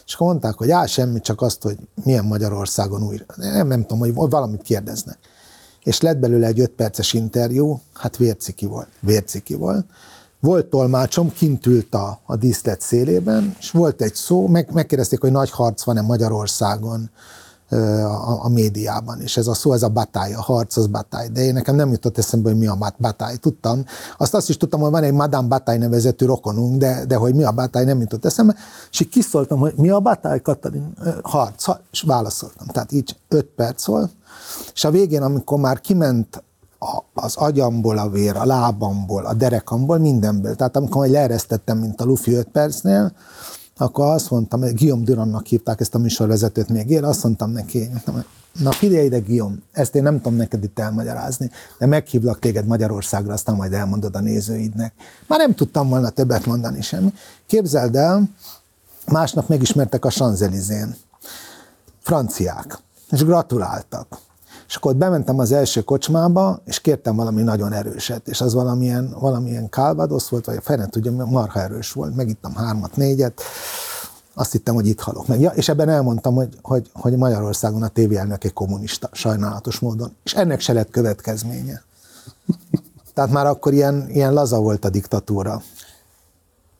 [0.05, 3.25] és akkor mondták, hogy á, semmi, csak azt, hogy milyen Magyarországon újra.
[3.35, 5.17] Nem, nem tudom, hogy valamit kérdeznek.
[5.83, 9.85] És lett belőle egy öt perces interjú, hát vérciki volt, vérciki volt.
[10.39, 15.31] Volt tolmácsom, kint ült a, a díszlet szélében, és volt egy szó, meg, megkérdezték, hogy
[15.31, 17.09] nagy harc van-e Magyarországon,
[17.69, 21.27] a, a médiában, és ez a szó, ez a batály, a harc, az batály.
[21.27, 23.35] De én nekem nem jutott eszembe, hogy mi a batály.
[23.35, 23.85] Tudtam,
[24.17, 27.43] azt azt is tudtam, hogy van egy Madame Batály nevezetű rokonunk, de, de hogy mi
[27.43, 28.55] a batály, nem jutott eszembe,
[28.91, 30.93] és így kiszóltam, hogy mi a batály, Katalin?
[31.23, 32.67] Harc, és válaszoltam.
[32.67, 34.11] Tehát így öt perc volt,
[34.73, 36.43] és a végén, amikor már kiment
[36.79, 40.55] a, az agyamból a vér, a lábamból, a derekamból, mindenből.
[40.55, 43.11] Tehát amikor leeresztettem, mint a Luffy 5 percnél,
[43.77, 47.89] akkor azt mondtam, hogy Guillaume Durannak hívták ezt a műsorvezetőt még én, azt mondtam neki,
[48.59, 51.49] na figyelj ide Guillaume, ezt én nem tudom neked itt elmagyarázni,
[51.79, 54.93] de meghívlak téged Magyarországra, aztán majd elmondod a nézőidnek.
[55.27, 57.13] Már nem tudtam volna többet mondani semmi.
[57.45, 58.29] Képzeld el,
[59.07, 60.95] másnap megismertek a Sanzelizén.
[62.01, 62.79] Franciák.
[63.11, 64.17] És gratuláltak.
[64.67, 69.15] És akkor ott bementem az első kocsmába, és kértem valami nagyon erőset, és az valamilyen,
[69.19, 73.41] valamilyen kálvadosz volt, vagy a fene tudja, marha erős volt, megittam hármat, négyet,
[74.37, 75.39] Azt hittem, hogy itt halok meg.
[75.39, 80.15] Ja, és ebben elmondtam, hogy, hogy, hogy Magyarországon a tévéelnök egy kommunista, sajnálatos módon.
[80.23, 81.83] És ennek se lett következménye.
[83.13, 85.61] Tehát már akkor ilyen, ilyen laza volt a diktatúra.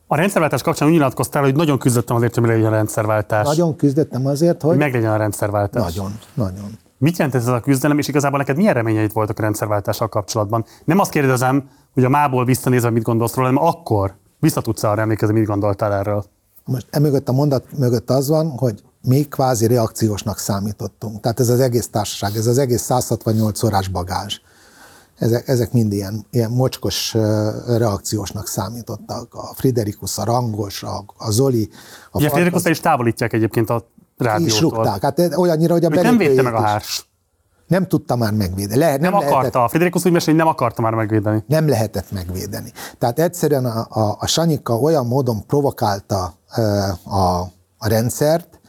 [0.06, 3.46] A rendszerváltás kapcsán úgy nyilatkoztál, hogy nagyon küzdöttem azért, hogy legyen a rendszerváltás.
[3.46, 4.70] Nagyon küzdöttem azért, hogy...
[4.70, 5.94] Hogy meglegyen a rendszerváltás.
[5.94, 6.78] Nagyon, nagyon.
[6.98, 10.64] Mit jelent ez a küzdelem, és igazából neked milyen reményeid voltak a rendszerváltással kapcsolatban?
[10.84, 15.00] Nem azt kérdezem, hogy a mából visszanézve mit gondolsz róla, hanem akkor vissza tudsz arra
[15.00, 16.24] emlékezni, mit gondoltál erről.
[16.64, 21.20] Most emögött a mondat mögött az van, hogy mi kvázi reakciósnak számítottunk.
[21.20, 24.40] Tehát ez az egész társaság, ez az egész 168 órás bagázs.
[25.18, 27.14] Ezek, ezek mind ilyen, ilyen mocskos
[27.66, 29.34] reakciósnak számítottak.
[29.34, 31.68] A Friderikus, a Rangos, a, a Zoli.
[32.10, 33.86] A Ugye Friderikus is távolítják egyébként a
[34.16, 34.54] rádiótól.
[34.54, 35.02] Is rúgták.
[35.02, 37.10] Hát olyannyira, hogy a Nem védte meg a hárs.
[37.66, 38.80] Nem tudta már megvédeni.
[38.80, 39.36] Le, nem, nem akarta.
[39.36, 41.44] Lehetett, a Friderikus úgy mesél, hogy nem akarta már megvédeni.
[41.46, 42.72] Nem lehetett megvédeni.
[42.98, 46.34] Tehát egyszerűen a, a, a Sanyika olyan módon provokálta
[47.04, 47.18] a,
[47.78, 48.60] a rendszert,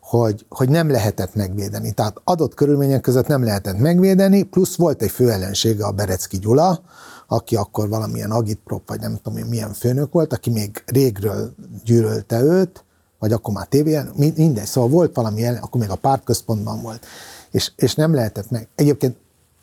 [0.00, 1.92] hogy, hogy nem lehetett megvédeni.
[1.92, 6.80] Tehát adott körülmények között nem lehetett megvédeni, plusz volt egy főellensége a Berecki Gyula,
[7.26, 11.54] aki akkor valamilyen agitprop, vagy nem tudom én milyen főnök volt, aki még régről
[11.84, 12.84] gyűrölte őt,
[13.22, 17.06] vagy akkor már tévén, mindegy, szóval volt valami, akkor még a pártközpontban volt,
[17.50, 18.68] és, és nem lehetett meg.
[18.74, 19.16] Egyébként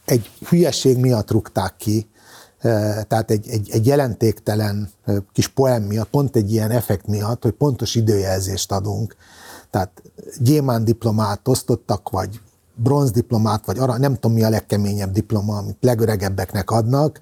[0.06, 2.10] egy hülyeség miatt rúgták ki,
[3.07, 4.90] tehát egy, egy, egy jelentéktelen
[5.34, 9.15] kis poem miatt, pont egy ilyen effekt miatt, hogy pontos időjelzést adunk.
[9.69, 10.02] Tehát
[10.38, 12.40] gyémán diplomát osztottak, vagy
[12.76, 17.22] bronzdiplomát, vagy arra, nem tudom mi a legkeményebb diploma, amit legöregebbeknek adnak,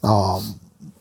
[0.00, 0.38] a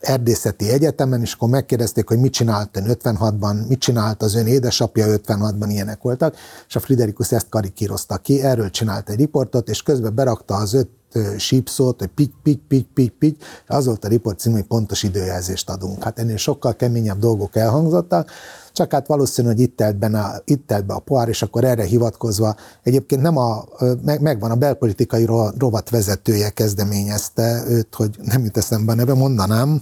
[0.05, 5.05] erdészeti egyetemen, és akkor megkérdezték, hogy mit csinált ön 56-ban, mit csinált az ön édesapja
[5.07, 6.35] 56-ban, ilyenek voltak,
[6.67, 10.89] és a Friderikus ezt karikírozta ki, erről csinált egy riportot, és közben berakta az öt
[11.37, 15.69] sípszót, hogy pitty, pitty, pitty, pitty, pitty, az volt a riport cím, hogy pontos időjelzést
[15.69, 16.03] adunk.
[16.03, 18.31] Hát ennél sokkal keményebb dolgok elhangzottak,
[18.73, 21.83] csak hát valószínű, hogy itt telt, benne, itt telt be a poár, és akkor erre
[21.83, 23.63] hivatkozva, egyébként nem a,
[24.03, 25.25] meg, megvan a belpolitikai
[25.57, 29.81] rovat vezetője kezdeményezte őt, hogy nem jut eszembe a neve, mondanám,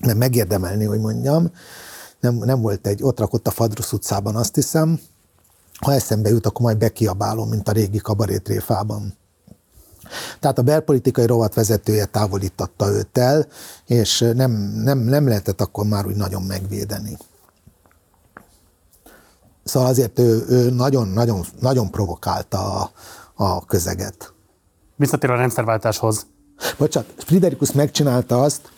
[0.00, 1.50] mert megérdemelni, hogy mondjam,
[2.20, 5.00] nem, nem volt egy, ott rakott a Fadrusz utcában, azt hiszem,
[5.80, 9.14] ha eszembe jut, akkor majd bekiabálom, mint a régi kabarétréfában.
[10.40, 13.46] Tehát a belpolitikai rovat vezetője távolította őt el,
[13.86, 14.50] és nem,
[14.82, 17.16] nem, nem lehetett akkor már úgy nagyon megvédeni.
[19.64, 22.90] Szóval azért ő, ő nagyon, nagyon, nagyon provokálta a,
[23.34, 24.32] a közeget.
[24.96, 26.26] Visszatér a rendszerváltáshoz.
[26.78, 28.72] Bocsánat, Friderikus megcsinálta azt,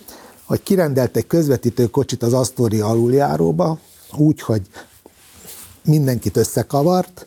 [0.44, 3.78] hogy kirendelt egy közvetítő kocsit az Astoria aluljáróba,
[4.16, 4.62] úgy, hogy
[5.84, 7.26] mindenkit összekavart,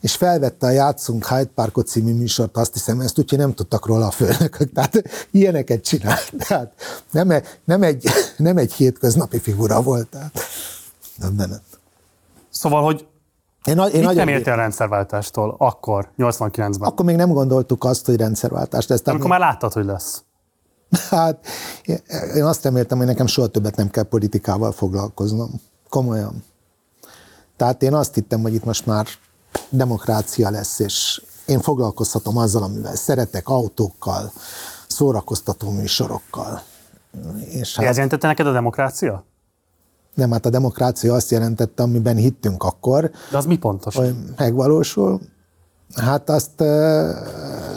[0.00, 4.06] és felvette a Játszunk Hyde Parkot című műsort, azt hiszem, ezt úgyhogy nem tudtak róla
[4.06, 6.32] a főnökök, tehát ilyeneket csinált.
[6.38, 6.72] Tehát
[7.10, 10.08] nem, egy, nem, egy, nem egy hétköznapi figura volt.
[10.08, 10.42] Tehát,
[11.36, 11.60] nem,
[12.50, 13.06] Szóval, hogy
[13.64, 16.80] én, én Mit nem értél a rendszerváltástól akkor, 89-ben?
[16.80, 19.00] Akkor még nem gondoltuk azt, hogy rendszerváltás lesz.
[19.04, 19.38] Amikor még...
[19.38, 20.22] már láttad, hogy lesz.
[21.10, 21.46] Hát
[22.34, 25.60] én azt reméltem, hogy nekem soha többet nem kell politikával foglalkoznom.
[25.88, 26.44] Komolyan.
[27.56, 29.06] Tehát én azt hittem, hogy itt most már
[29.68, 34.32] demokrácia lesz, és én foglalkozhatom azzal, amivel szeretek, autókkal,
[34.88, 36.62] szórakoztató műsorokkal.
[37.48, 39.24] És hát, Ez jelentette neked a demokrácia?
[40.14, 43.10] Nem, hát a demokrácia azt jelentette, amiben hittünk akkor.
[43.30, 43.96] De az mi pontos?
[43.96, 45.20] Hogy megvalósul.
[45.94, 46.60] Hát azt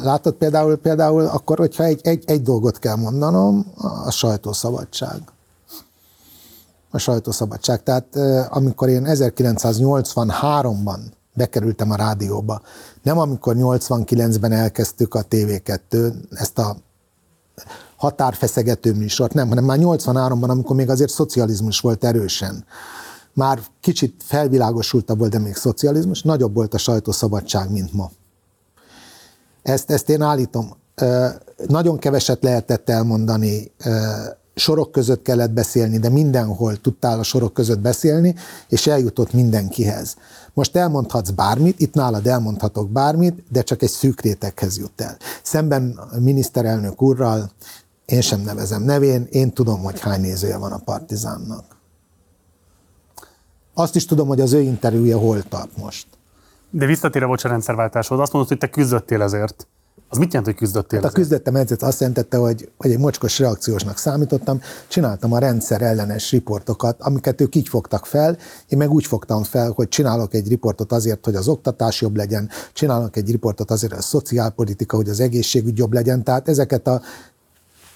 [0.03, 3.65] látod például, például akkor, hogyha egy, egy, egy dolgot kell mondanom,
[4.06, 5.22] a sajtószabadság.
[6.91, 7.84] A sajtószabadság.
[7.84, 8.15] Tehát
[8.49, 10.99] amikor én 1983-ban
[11.34, 12.61] bekerültem a rádióba,
[13.02, 16.76] nem amikor 89-ben elkezdtük a TV2, ezt a
[17.95, 22.65] határfeszegető műsort, nem, hanem már 83-ban, amikor még azért szocializmus volt erősen.
[23.34, 28.11] Már kicsit felvilágosultabb volt, de még szocializmus, nagyobb volt a sajtószabadság, mint ma.
[29.61, 30.73] Ezt, ezt én állítom.
[31.68, 33.72] Nagyon keveset lehetett elmondani,
[34.55, 38.35] sorok között kellett beszélni, de mindenhol tudtál a sorok között beszélni,
[38.69, 40.15] és eljutott mindenkihez.
[40.53, 45.18] Most elmondhatsz bármit, itt nálad elmondhatok bármit, de csak egy szűk réteghez jut el.
[45.43, 47.51] Szemben a miniszterelnök úrral
[48.05, 51.72] én sem nevezem nevén, én tudom, hogy hány nézője van a Partizánnak.
[53.73, 56.07] Azt is tudom, hogy az ő interjúja hol tart most.
[56.69, 59.67] De visszatérve a rendszerváltáshoz, azt mondod, hogy te küzdöttél ezért.
[60.13, 61.01] Az mit jelent, hogy küzdöttél?
[61.01, 65.81] Hát a küzdöttem ezért azt jelentette, hogy, hogy egy mocskos reakciósnak számítottam, csináltam a rendszer
[65.81, 68.37] ellenes riportokat, amiket ők így fogtak fel,
[68.67, 72.49] én meg úgy fogtam fel, hogy csinálok egy riportot azért, hogy az oktatás jobb legyen,
[72.73, 77.01] csinálok egy riportot azért, hogy a szociálpolitika, hogy az egészségügy jobb legyen, tehát ezeket a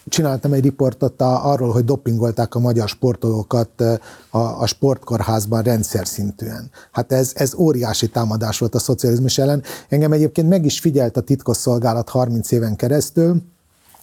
[0.09, 3.81] csináltam egy riportot arról, hogy dopingolták a magyar sportolókat
[4.29, 6.69] a, a sportkórházban rendszer szintűen.
[6.91, 9.63] Hát ez, ez óriási támadás volt a szocializmus ellen.
[9.89, 13.41] Engem egyébként meg is figyelt a titkosszolgálat 30 éven keresztül,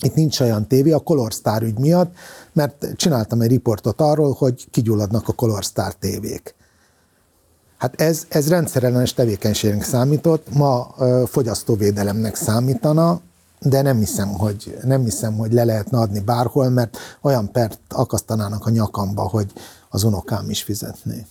[0.01, 2.15] itt nincs olyan tévé a Colorstar ügy miatt,
[2.53, 6.55] mert csináltam egy riportot arról, hogy kigyulladnak a Colorstar tévék.
[7.79, 13.21] Hát ez, ez rendszerellenes tevékenységnek számított, ma ö, fogyasztóvédelemnek számítana,
[13.65, 18.67] de nem hiszem, hogy, nem hiszem, hogy le lehetne adni bárhol, mert olyan pert akasztanának
[18.67, 19.53] a nyakamba, hogy
[19.89, 21.27] az unokám is fizetné.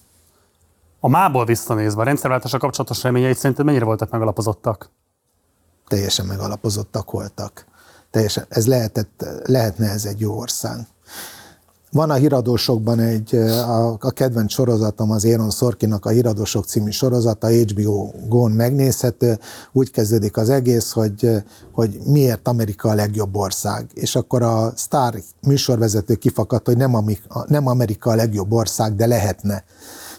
[1.00, 4.90] A mából visszanézve, a rendszerváltása kapcsolatos reményeit szerinted mennyire voltak megalapozottak?
[5.88, 7.66] Teljesen megalapozottak voltak.
[8.12, 10.88] Teljesen, ez lehetett, lehetne ez egy jó ország.
[11.94, 17.48] Van a híradósokban egy, a, a kedvenc sorozatom az Éron Szorkinak a Híradósok című sorozata,
[17.48, 19.40] HBO Go-n megnézhető.
[19.72, 21.30] Úgy kezdődik az egész, hogy,
[21.72, 23.86] hogy miért Amerika a legjobb ország.
[23.94, 25.14] És akkor a sztár
[25.48, 27.06] műsorvezető kifakadt, hogy nem,
[27.48, 29.64] nem Amerika a legjobb ország, de lehetne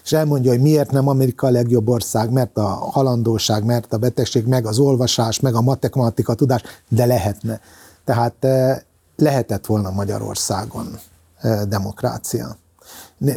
[0.03, 4.45] és elmondja, hogy miért nem Amerika a legjobb ország, mert a halandóság, mert a betegség,
[4.45, 7.59] meg az olvasás, meg a matematika tudás, de lehetne.
[8.03, 8.47] Tehát
[9.15, 10.99] lehetett volna Magyarországon
[11.67, 12.57] demokrácia.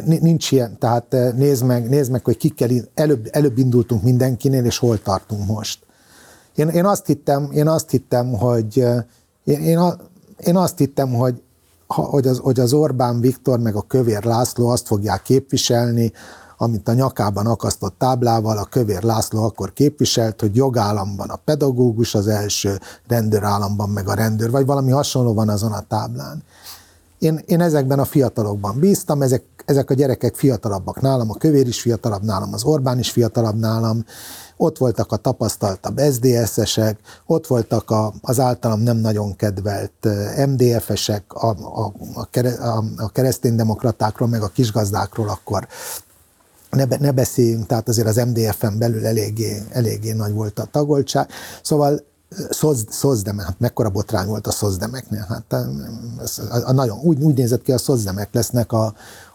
[0.05, 5.01] Nincs ilyen, tehát nézd meg, nézd meg hogy kikkel, előbb, előbb indultunk mindenkinél, és hol
[5.01, 5.85] tartunk most.
[6.55, 8.77] Én, én azt hittem, én azt hittem, hogy
[9.43, 9.79] én, én,
[10.37, 11.41] én azt hittem, hogy,
[11.87, 16.11] hogy, az, hogy az Orbán Viktor meg a Kövér László azt fogják képviselni,
[16.61, 22.27] amit a nyakában akasztott táblával a Kövér László akkor képviselt, hogy jogállamban a pedagógus az
[22.27, 26.43] első, rendőrállamban meg a rendőr, vagy valami hasonló van azon a táblán.
[27.19, 31.81] Én, én ezekben a fiatalokban bíztam, ezek, ezek a gyerekek fiatalabbak nálam, a kövér is
[31.81, 34.05] fiatalabb nálam, az Orbán is fiatalabb nálam,
[34.57, 40.07] ott voltak a tapasztaltabb SZDSZ-esek, ott voltak a, az általam nem nagyon kedvelt
[40.47, 45.67] MDF-esek, a, a, a, a kereszténydemokratákról, meg a kisgazdákról akkor
[46.69, 51.29] ne, ne beszéljünk, tehát azért az MDF-en belül eléggé, eléggé nagy volt a tagoltság.
[51.61, 52.07] Szóval
[52.49, 55.25] Szoz, Szozdemek, hát mekkora botrány volt a Szozdemeknél.
[55.29, 55.53] Hát
[56.63, 58.85] a, nagyon, úgy, úgy nézett ki, a Szozdemek lesznek a,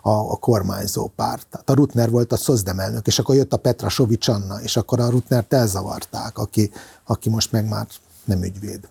[0.02, 1.46] a, a kormányzó párt.
[1.50, 5.00] Tehát a Rutner volt a Szozdem és akkor jött a Petra Sovics Anna, és akkor
[5.00, 6.70] a Rutnert elzavarták, aki,
[7.04, 7.86] aki most meg már
[8.24, 8.88] nem ügyvéd.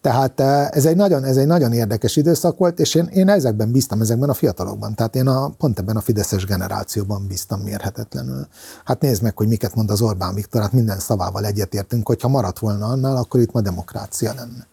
[0.00, 3.72] Tehát eh, ez egy nagyon, ez egy nagyon érdekes időszak volt, és én, én ezekben
[3.72, 4.94] bíztam, ezekben a fiatalokban.
[4.94, 8.46] Tehát én a, pont ebben a fideszes generációban bíztam mérhetetlenül.
[8.84, 12.58] Hát nézd meg, hogy miket mond az Orbán Viktor, hát minden szavával egyetértünk, hogyha maradt
[12.58, 14.66] volna annál, akkor itt ma demokrácia lenne.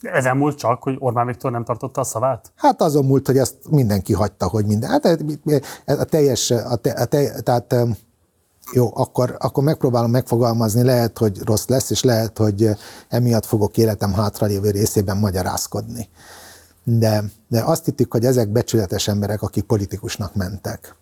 [0.00, 2.52] Ezen múlt csak, hogy Orbán Viktor nem tartotta a szavát?
[2.56, 4.90] Hát azon múlt, hogy ezt mindenki hagyta, hogy minden.
[4.90, 5.18] Hát
[5.86, 7.74] a teljes, a te, a te, tehát
[8.72, 12.70] jó, akkor, akkor megpróbálom megfogalmazni, lehet, hogy rossz lesz, és lehet, hogy
[13.08, 16.08] emiatt fogok életem hátralévő részében magyarázkodni.
[16.84, 20.96] De, de azt hittük, hogy ezek becsületes emberek, akik politikusnak mentek.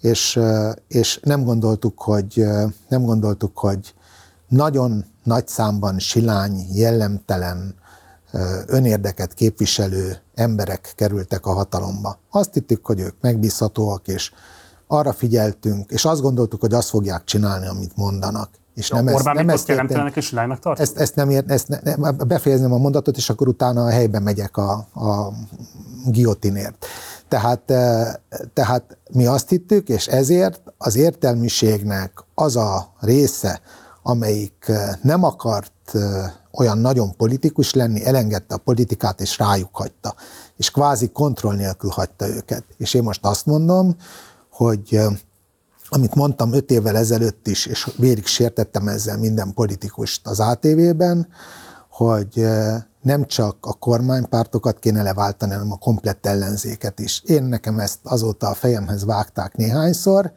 [0.00, 0.40] És,
[0.88, 2.44] és nem gondoltuk, hogy,
[2.88, 3.94] nem gondoltuk, hogy
[4.48, 7.74] nagyon nagy számban silány, jellemtelen,
[8.66, 12.18] önérdeket képviselő emberek kerültek a hatalomba.
[12.30, 14.32] Azt hittük, hogy ők megbízhatóak, és
[14.92, 18.48] arra figyeltünk, és azt gondoltuk, hogy azt fogják csinálni, amit mondanak.
[18.74, 20.32] És nem ezt, nem ezt értem, és
[20.78, 24.22] Ezt, ezt nem ért, ezt ne, ne, befejezném a mondatot, és akkor utána a helyben
[24.22, 25.32] megyek a, a
[26.06, 26.86] giotinért.
[27.28, 28.20] Tehát, e,
[28.54, 33.60] tehát mi azt hittük, és ezért az értelmiségnek az a része,
[34.02, 35.98] amelyik e, nem akart e,
[36.52, 40.14] olyan nagyon politikus lenni, elengedte a politikát, és rájuk hagyta.
[40.56, 42.64] És kvázi kontroll nélkül hagyta őket.
[42.76, 43.96] És én most azt mondom,
[44.52, 45.00] hogy
[45.88, 51.28] amit mondtam öt évvel ezelőtt is, és vérig sértettem ezzel minden politikust az ATV-ben,
[51.88, 52.46] hogy
[53.02, 57.22] nem csak a kormánypártokat kéne leváltani, hanem a komplett ellenzéket is.
[57.26, 60.32] Én nekem ezt azóta a fejemhez vágták néhányszor,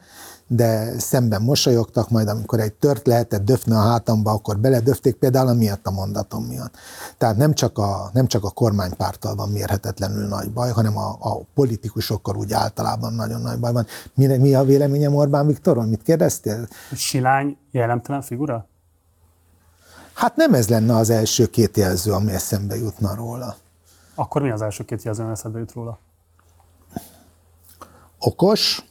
[0.47, 5.85] de szemben mosolyogtak, majd amikor egy tört lehetett döfni a hátamba, akkor beledöfték például miatt
[5.85, 6.75] a mondatom miatt.
[7.17, 11.41] Tehát nem csak a, nem csak a kormánypártal van mérhetetlenül nagy baj, hanem a, a
[11.53, 13.85] politikusokkal úgy általában nagyon nagy baj van.
[14.13, 15.85] Mi, mi a véleményem Orbán Viktorról?
[15.85, 16.67] Mit kérdeztél?
[16.93, 18.67] Silány jellemtelen figura?
[20.13, 23.55] Hát nem ez lenne az első két jelző, ami eszembe jutna róla.
[24.15, 25.99] Akkor mi az első két jelző, ami eszembe jut róla?
[28.19, 28.83] Okos,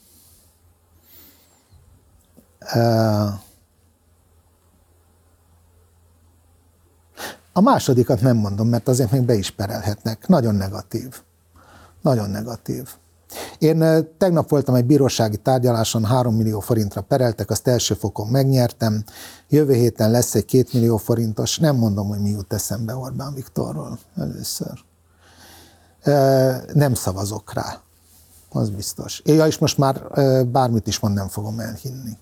[7.53, 10.27] a másodikat nem mondom, mert azért még be is perelhetnek.
[10.28, 11.23] Nagyon negatív.
[12.03, 12.89] Nagyon negatív.
[13.59, 19.05] Én tegnap voltam egy bírósági tárgyaláson, 3 millió forintra pereltek, azt első fokon megnyertem.
[19.49, 23.99] Jövő héten lesz egy 2 millió forintos, nem mondom, hogy mi jut eszembe Orbán Viktorról
[24.16, 24.85] először.
[26.74, 27.81] Nem szavazok rá,
[28.51, 29.23] az biztos.
[29.24, 30.03] Ja, és most már
[30.47, 32.19] bármit is mond, nem fogom elhinni.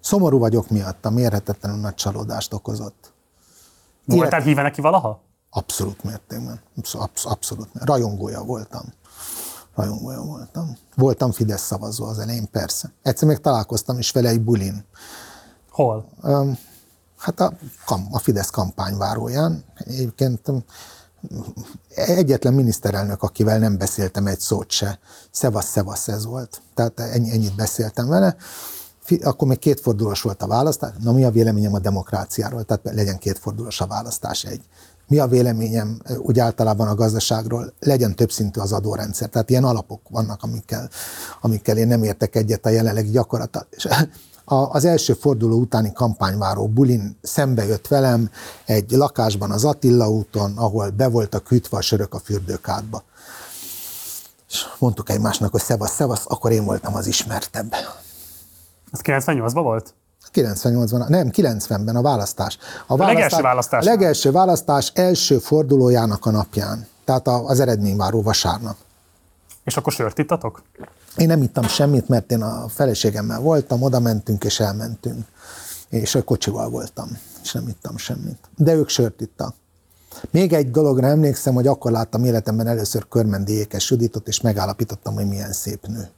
[0.00, 3.12] Szomorú vagyok miatta, mérhetetlenül nagy csalódást okozott.
[4.04, 5.20] Voltál híve neki valaha?
[5.50, 6.60] Abszolút mértékben.
[6.92, 7.68] Absz- abszolút.
[7.74, 8.82] Rajongója voltam.
[9.74, 10.76] Rajongója voltam.
[10.96, 12.92] Voltam Fidesz szavazó az elején, persze.
[13.02, 14.84] Egyszer még találkoztam is vele egy bulin.
[15.70, 16.08] Hol?
[17.16, 17.52] Hát a,
[18.10, 19.64] a Fidesz kampányváróján.
[19.74, 20.40] Egyébként
[21.94, 24.98] egyetlen miniszterelnök, akivel nem beszéltem egy szót se.
[25.30, 26.62] Szevasz, szevasz ez volt.
[26.74, 28.36] Tehát ennyi, ennyit beszéltem vele
[29.22, 30.92] akkor még kétfordulós volt a választás.
[31.02, 32.64] Na mi a véleményem a demokráciáról?
[32.64, 34.62] Tehát legyen kétfordulós a választás egy.
[35.06, 37.72] Mi a véleményem úgy általában a gazdaságról?
[37.80, 39.28] Legyen többszintű az adórendszer.
[39.28, 40.88] Tehát ilyen alapok vannak, amikkel,
[41.40, 43.66] amikkel én nem értek egyet a jelenlegi gyakorlattal.
[43.70, 43.88] És
[44.44, 48.30] az első forduló utáni kampányváró bulin szembe jött velem
[48.64, 53.02] egy lakásban az Attila úton, ahol be voltak ütve a sörök a fürdőkádba.
[54.48, 57.74] És mondtuk egymásnak, hogy szevasz, szevasz, akkor én voltam az ismertebb.
[58.90, 59.94] Az 98-ban volt?
[60.34, 62.58] 98-ban, nem, 90-ben a választás.
[62.86, 63.86] A, választás, a legelső választás.
[63.86, 66.86] A legelső választás első fordulójának a napján.
[67.04, 68.76] Tehát az eredményváró vasárnap.
[69.64, 70.62] És akkor sört ittatok?
[71.16, 75.26] Én nem ittam semmit, mert én a feleségemmel voltam, oda mentünk és elmentünk.
[75.88, 78.38] És a kocsival voltam, és nem ittam semmit.
[78.56, 79.54] De ők sört ittak.
[80.30, 85.28] Még egy dologra emlékszem, hogy akkor láttam életemben először Körmendi Ékes Juditot, és megállapítottam, hogy
[85.28, 86.08] milyen szép nő.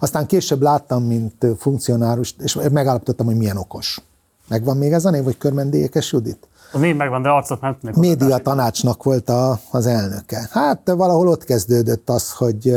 [0.00, 4.00] Aztán később láttam, mint funkcionárus, és megállapítottam, hogy milyen okos.
[4.48, 6.48] Megvan még ez a név, hogy Körmendékes Judit?
[6.72, 7.94] A név megvan, de arcot nem tudnék.
[7.94, 10.48] Média tanácsnak volt a, az elnöke.
[10.50, 12.72] Hát valahol ott kezdődött az, hogy,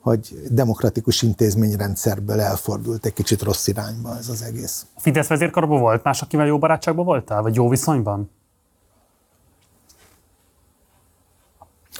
[0.00, 4.86] hogy demokratikus intézményrendszerből elfordult egy kicsit rossz irányba ez az egész.
[4.94, 8.30] A Fidesz vezérkarban volt más, akivel jó barátságban voltál, vagy jó viszonyban?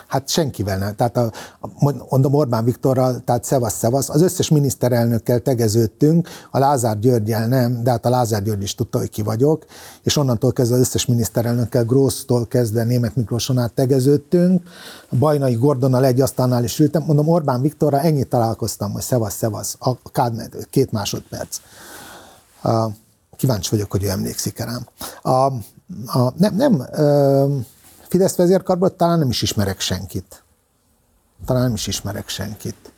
[0.07, 0.95] Hát senkivel nem.
[0.95, 4.09] Tehát a, a, mondom Orbán Viktorral, tehát szevasz, szevasz.
[4.09, 8.99] Az összes miniszterelnökkel tegeződtünk, a Lázár Györgyel nem, de hát a Lázár György is tudta,
[8.99, 9.65] hogy ki vagyok,
[10.03, 14.63] és onnantól kezdve az összes miniszterelnökkel, Grossztól kezdve Német Miklóson át tegeződtünk,
[15.09, 19.77] a Bajnai Gordonnal egy asztalnál is ültem, mondom Orbán Viktorral ennyit találkoztam, hogy szevasz, szevasz,
[19.79, 21.61] a kád, két másodperc.
[22.63, 22.87] A,
[23.37, 24.87] kíváncsi vagyok, hogy ő emlékszik rám.
[25.23, 25.31] A,
[26.19, 27.57] a, nem, nem, ö,
[28.15, 30.45] Fidesz vezérkarból talán nem is ismerek senkit.
[31.47, 32.93] Talán nem is ismerek senkit.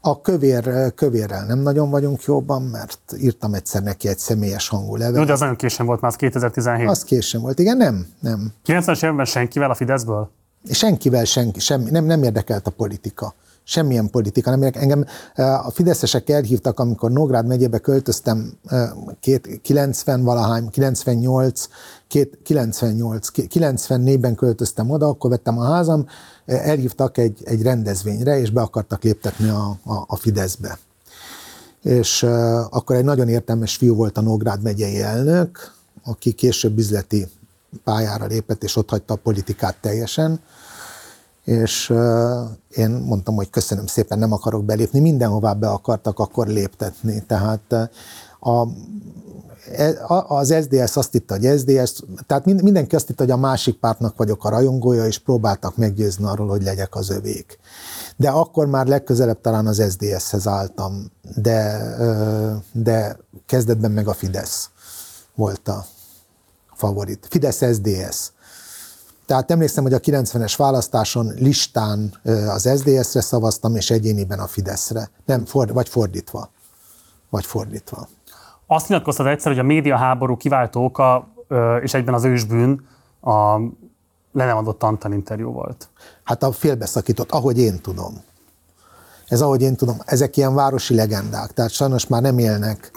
[0.00, 5.18] A kövér, kövérrel nem nagyon vagyunk jóban, mert írtam egyszer neki egy személyes hangú levelet.
[5.18, 6.88] Jó, de az nagyon későn volt már, az 2017.
[6.88, 8.52] Az későn volt, igen, nem, nem.
[8.66, 10.30] 90-es években senkivel a Fideszből?
[10.70, 13.34] Senkivel senki, semmi, nem, nem érdekelt a politika
[13.66, 14.76] semmilyen politika nem érek.
[14.76, 15.04] Engem
[15.36, 18.52] a fideszesek elhívtak, amikor Nógrád megyébe költöztem,
[19.20, 21.68] két, 90 valahány, 98,
[22.08, 26.06] két, 98, 94-ben költöztem oda, akkor vettem a házam,
[26.46, 30.78] elhívtak egy, egy rendezvényre, és be akartak léptetni a, a, a Fideszbe.
[31.82, 32.22] És
[32.70, 35.74] akkor egy nagyon értelmes fiú volt a Nógrád megyei elnök,
[36.04, 37.26] aki később üzleti
[37.84, 40.40] pályára lépett, és ott hagyta a politikát teljesen
[41.46, 41.92] és
[42.68, 47.22] én mondtam, hogy köszönöm szépen, nem akarok belépni, mindenhová be akartak akkor léptetni.
[47.26, 47.72] Tehát
[48.40, 48.68] a, e,
[50.26, 54.44] az SDS azt hitte, hogy SDS, tehát mindenki azt hitte, hogy a másik pártnak vagyok
[54.44, 57.58] a rajongója, és próbáltak meggyőzni arról, hogy legyek az övék.
[58.16, 61.90] De akkor már legközelebb talán az SDS-hez álltam, de,
[62.72, 63.16] de
[63.46, 64.70] kezdetben meg a Fidesz
[65.34, 65.86] volt a
[66.74, 67.26] favorit.
[67.30, 68.30] Fidesz-SDS.
[69.26, 75.10] Tehát emlékszem, hogy a 90-es választáson listán az SZDSZ-re szavaztam, és egyéniben a Fideszre.
[75.24, 76.50] Nem, for, vagy fordítva.
[77.30, 78.08] Vagy fordítva.
[78.66, 81.28] Azt nyilatkoztad egyszer, hogy a médiaháború kiváltó oka,
[81.82, 82.86] és egyben az ősbűn
[83.20, 83.56] a
[84.32, 85.88] le nem adott Antal interjú volt.
[86.24, 88.14] Hát a félbeszakított, ahogy én tudom.
[89.26, 92.90] Ez ahogy én tudom, ezek ilyen városi legendák, tehát sajnos már nem élnek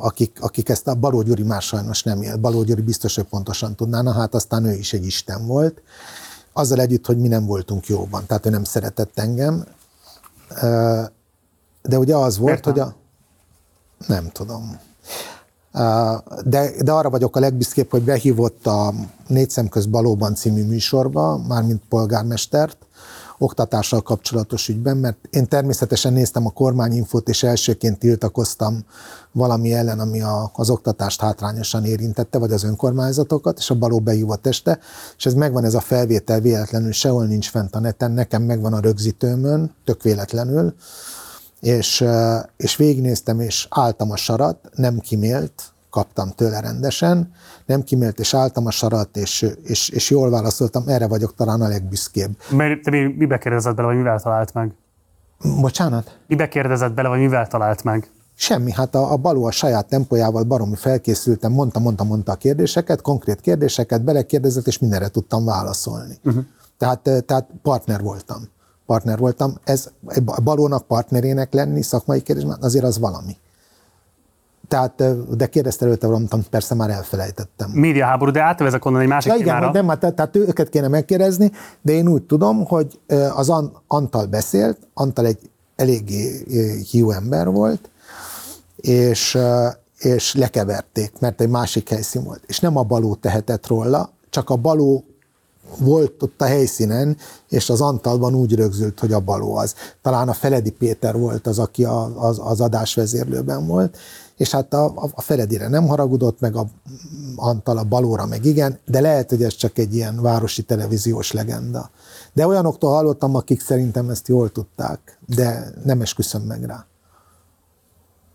[0.00, 2.36] akik, akik ezt a Baló Gyuri már sajnos nem él.
[2.36, 5.82] Baló Gyuri biztos, hogy pontosan tudnána, hát aztán ő is egy Isten volt.
[6.52, 9.64] Azzal együtt, hogy mi nem voltunk jóban, tehát ő nem szeretett engem.
[11.82, 12.72] De ugye az volt, Értem.
[12.72, 12.94] hogy a...
[14.06, 14.78] Nem tudom.
[16.44, 18.94] De, de arra vagyok a legbüszkébb, hogy behívott a
[19.26, 22.76] Négy szem köz Balóban című műsorba, mármint polgármestert,
[23.38, 28.84] oktatással kapcsolatos ügyben, mert én természetesen néztem a kormányinfót, és elsőként tiltakoztam
[29.32, 34.46] valami ellen, ami a, az oktatást hátrányosan érintette, vagy az önkormányzatokat, és a baló beívott
[34.46, 34.78] este,
[35.16, 38.80] és ez megvan ez a felvétel véletlenül, sehol nincs fent a neten, nekem megvan a
[38.80, 40.74] rögzítőmön, tök véletlenül,
[41.60, 42.04] és,
[42.56, 47.32] és végignéztem, és álltam a sarat, nem kimélt, kaptam tőle rendesen,
[47.66, 51.68] nem kimélt, és álltam a sarat, és, és, és jól válaszoltam, erre vagyok talán a
[51.68, 52.30] legbüszkébb.
[52.50, 54.74] Mert te mibe kérdezett bele, vagy mivel talált meg?
[55.60, 56.18] Bocsánat?
[56.26, 58.10] Mibe kérdezett bele, vagy mivel talált meg?
[58.34, 63.02] Semmi, hát a, a Baló a saját tempójával baromi felkészültem, mondta, mondta, mondta a kérdéseket,
[63.02, 66.18] konkrét kérdéseket, belekérdezett, és mindenre tudtam válaszolni.
[66.24, 66.44] Uh-huh.
[66.78, 68.48] Tehát, tehát partner voltam.
[68.90, 69.54] Partner voltam.
[69.64, 69.90] Ez
[70.44, 73.36] Balónak partnerének lenni szakmai kérdésben, azért az valami.
[74.68, 75.02] Tehát,
[75.36, 77.70] de kérdezte előtte valamit, amit persze már elfelejtettem.
[77.70, 79.72] Médiaháború, de átvezek onnan egy másik ja, igen, témára.
[79.72, 81.50] nem, tehát, tehát őket kéne megkérdezni,
[81.82, 83.00] de én úgy tudom, hogy
[83.34, 83.52] az
[83.86, 86.44] Antal beszélt, Antal egy eléggé
[86.90, 87.90] hiú ember volt,
[88.76, 89.38] és,
[89.98, 92.42] és lekeverték, mert egy másik helyszín volt.
[92.46, 95.04] És nem a baló tehetett róla, csak a baló
[95.78, 97.16] volt ott a helyszínen,
[97.48, 99.74] és az Antalban úgy rögzült, hogy a baló az.
[100.02, 103.98] Talán a Feledi Péter volt az, aki a, az, az adásvezérlőben volt,
[104.36, 106.66] és hát a, a Feledire nem haragudott, meg a
[107.36, 111.90] Antal a balóra meg igen, de lehet, hogy ez csak egy ilyen városi televíziós legenda.
[112.32, 116.86] De olyanoktól hallottam, akik szerintem ezt jól tudták, de nem esküszöm meg rá.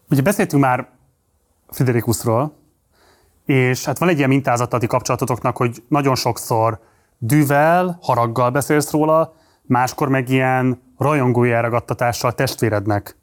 [0.09, 0.89] Ugye beszéltünk már
[1.67, 2.53] Friderikusról,
[3.45, 6.79] és hát van egy ilyen mintázatati kapcsolatotoknak, hogy nagyon sokszor
[7.25, 13.17] dűvel, haraggal beszélsz róla, máskor meg ilyen rajongói elragadtatással testvérednek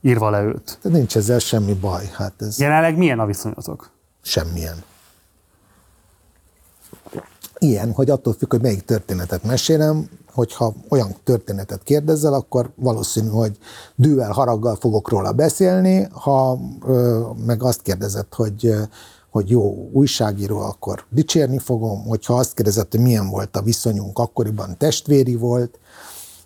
[0.00, 0.78] írva le őt.
[0.82, 2.10] De nincs ezzel semmi baj.
[2.12, 2.58] Hát ez...
[2.58, 3.90] Jelenleg milyen a viszonyotok?
[4.22, 4.82] Semmilyen.
[7.58, 13.58] Ilyen, hogy attól függ, hogy melyik történetet mesélem, hogyha olyan történetet kérdezzel, akkor valószínű, hogy
[13.94, 18.74] dűvel, haraggal fogok róla beszélni, ha ö, meg azt kérdezed, hogy
[19.30, 24.76] hogy jó újságíró, akkor dicsérni fogom, hogyha azt kérdezett, hogy milyen volt a viszonyunk, akkoriban
[24.78, 25.78] testvéri volt,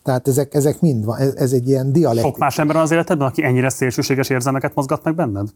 [0.03, 2.31] tehát ezek, ezek mind van, ez, ez egy ilyen dialektikus.
[2.31, 5.49] Sok más ember van az életedben, aki ennyire szélsőséges érzelmeket mozgat meg benned?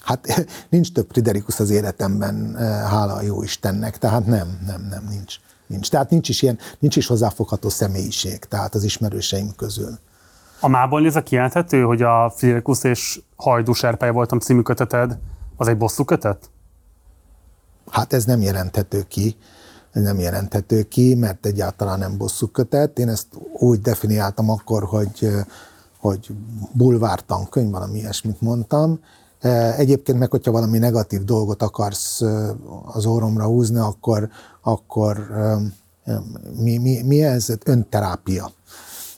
[0.00, 5.06] Hát nincs több Friderikus az életemben, eh, hála a jó Istennek, tehát nem, nem, nem,
[5.10, 5.36] nincs.
[5.66, 5.90] nincs.
[5.90, 9.98] Tehát nincs is ilyen, nincs is hozzáfogható személyiség, tehát az ismerőseim közül.
[10.60, 15.18] A mából nézve kijelenthető, hogy a Friderikus és Hajdú Serpely voltam című köteted,
[15.56, 16.50] az egy bosszú kötet?
[17.90, 19.36] Hát ez nem jelenthető ki
[20.00, 22.98] nem jelenthető ki, mert egyáltalán nem bosszú kötet.
[22.98, 23.26] Én ezt
[23.58, 25.28] úgy definiáltam akkor, hogy,
[25.98, 26.30] hogy
[26.72, 29.00] bulvártan könyv, valami ilyesmit mondtam.
[29.76, 32.20] Egyébként meg, hogyha valami negatív dolgot akarsz
[32.84, 34.28] az orromra húzni, akkor,
[34.62, 35.28] akkor
[36.56, 37.48] mi, mi, mi ez?
[37.64, 38.50] Önterápia.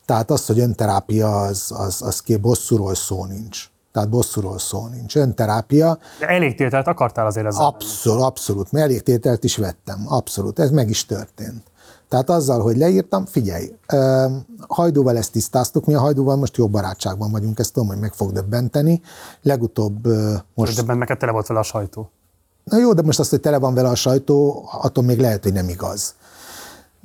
[0.07, 3.71] Tehát az, hogy önterápia, az, az, az ki bosszúról szó nincs.
[3.93, 5.17] Tehát bosszúról szó nincs.
[5.17, 5.99] Önterápia.
[6.21, 7.65] De elégtételt akartál azért ezzel?
[7.65, 8.73] Abszolút, abszolút.
[8.73, 10.05] Mert elégtételt is vettem.
[10.09, 10.59] Abszolút.
[10.59, 11.63] Ez meg is történt.
[12.09, 13.73] Tehát azzal, hogy leírtam, figyelj,
[14.69, 18.33] Hajdúval ezt tisztáztuk, mi a Hajdúval most jó barátságban vagyunk, ezt tudom, hogy meg fog
[18.33, 19.01] döbbenteni.
[19.43, 20.07] Legutóbb
[20.55, 20.77] most...
[20.77, 22.11] Döbbent neked tele volt vele a sajtó.
[22.65, 25.53] Na jó, de most azt, hogy tele van vele a sajtó, attól még lehet, hogy
[25.53, 26.15] nem igaz.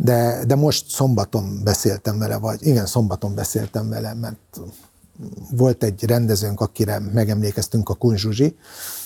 [0.03, 4.61] De, de most szombaton beszéltem vele, vagy igen, szombaton beszéltem vele, mert
[5.51, 8.57] volt egy rendezőnk, akire megemlékeztünk, a Kunzsuzsi,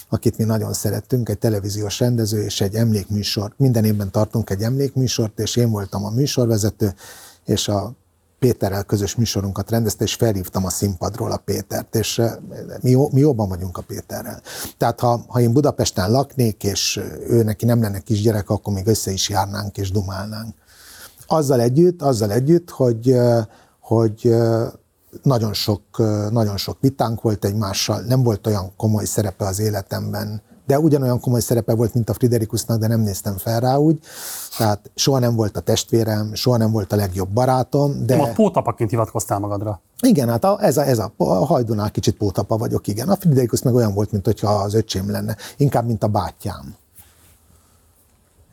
[0.09, 3.53] akit mi nagyon szerettünk, egy televíziós rendező és egy emlékműsor.
[3.57, 6.93] Minden évben tartunk egy emlékműsort, és én voltam a műsorvezető,
[7.45, 7.93] és a
[8.39, 12.33] Péterrel közös műsorunkat rendezte, és felhívtam a színpadról a Pétert, és eh,
[12.81, 14.41] mi, mi jóban vagyunk a Péterrel.
[14.77, 19.11] Tehát ha, ha én Budapesten laknék, és ő neki nem lenne kisgyerek, akkor még össze
[19.11, 20.55] is járnánk és dumálnánk.
[21.27, 23.15] Azzal együtt, azzal együtt, hogy,
[23.79, 24.35] hogy
[25.23, 25.81] nagyon sok,
[26.29, 31.39] nagyon sok vitánk volt egymással, nem volt olyan komoly szerepe az életemben, de ugyanolyan komoly
[31.39, 33.99] szerepe volt, mint a Friderikusnak, de nem néztem fel rá úgy.
[34.57, 38.05] Tehát soha nem volt a testvérem, soha nem volt a legjobb barátom.
[38.05, 38.15] De...
[38.15, 39.81] Nem, a pótapaként hivatkoztál magadra.
[40.01, 43.09] Igen, hát a, ez, a, ez a, a hajdunál kicsit pótapa vagyok, igen.
[43.09, 45.35] A Friderikus meg olyan volt, mint hogyha az öcsém lenne.
[45.57, 46.75] Inkább, mint a bátyám.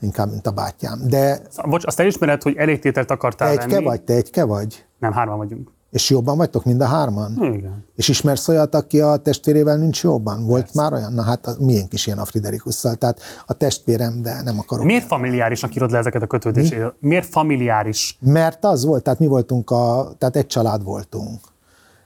[0.02, 1.00] Inkább, mint a bátyám.
[1.08, 1.40] De...
[1.68, 4.84] Bocs, azt elismered, hogy elégtételt akartál te egy vagy, te egyke vagy?
[4.98, 5.70] Nem, hárman vagyunk.
[5.90, 7.38] És jobban vagytok mind a hárman?
[7.40, 7.84] Igen.
[7.96, 10.46] És ismersz olyat, aki a testvérével nincs jobban?
[10.46, 10.80] Volt Persze.
[10.80, 11.12] már olyan?
[11.12, 12.94] Na hát a, milyen is ilyen a Friderikusszal.
[12.94, 14.84] Tehát a testvérem, de nem akarok.
[14.84, 16.94] Miért familiárisnak írod le ezeket a kötődéseket?
[17.00, 17.08] Mi?
[17.08, 18.18] Miért familiáris?
[18.20, 21.40] Mert az volt, tehát mi voltunk a, tehát egy család voltunk.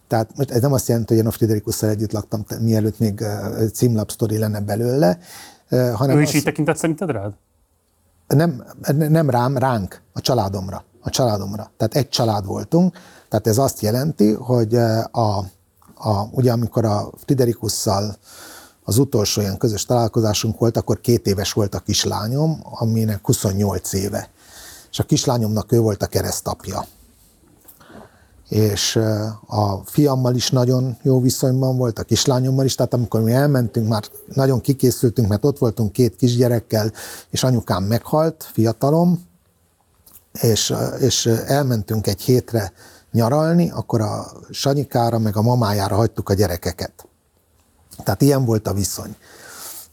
[0.09, 3.25] Tehát most ez nem azt jelenti, hogy én a Friderikusszal együtt laktam, mielőtt még
[3.73, 5.19] címlapsztori lenne belőle,
[5.95, 6.35] hanem Ő is az...
[6.35, 7.33] így tekintett szerinted rád?
[8.27, 8.65] Nem,
[8.97, 11.71] nem rám, ránk, a családomra a családomra.
[11.77, 12.97] Tehát egy család voltunk,
[13.29, 14.75] tehát ez azt jelenti, hogy
[15.11, 15.39] a,
[15.95, 18.17] a, ugye amikor a Friderikusszal
[18.85, 24.31] az utolsó ilyen közös találkozásunk volt, akkor két éves volt a kislányom, aminek 28 éve.
[24.91, 26.85] És a kislányomnak ő volt a keresztapja.
[28.49, 28.97] És
[29.47, 34.05] a fiammal is nagyon jó viszonyban volt, a kislányommal is, tehát amikor mi elmentünk, már
[34.35, 36.93] nagyon kikészültünk, mert ott voltunk két kisgyerekkel,
[37.31, 39.25] és anyukám meghalt, fiatalom,
[40.41, 42.73] és, és elmentünk egy hétre
[43.13, 47.09] nyaralni, akkor a Sanyikára meg a mamájára hagytuk a gyerekeket.
[48.05, 49.17] Tehát ilyen volt a viszony.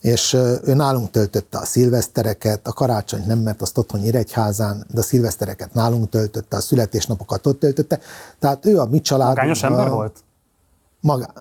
[0.04, 5.04] És ő nálunk töltötte a szilvesztereket, a karácsonyt nem, mert azt otthon Iregyházán, de a
[5.04, 8.00] szilvesztereket nálunk töltötte, a születésnapokat ott töltötte.
[8.40, 9.36] Tehát ő a mi családunk.
[9.36, 10.24] Magányos ember volt?
[11.00, 11.34] Maga,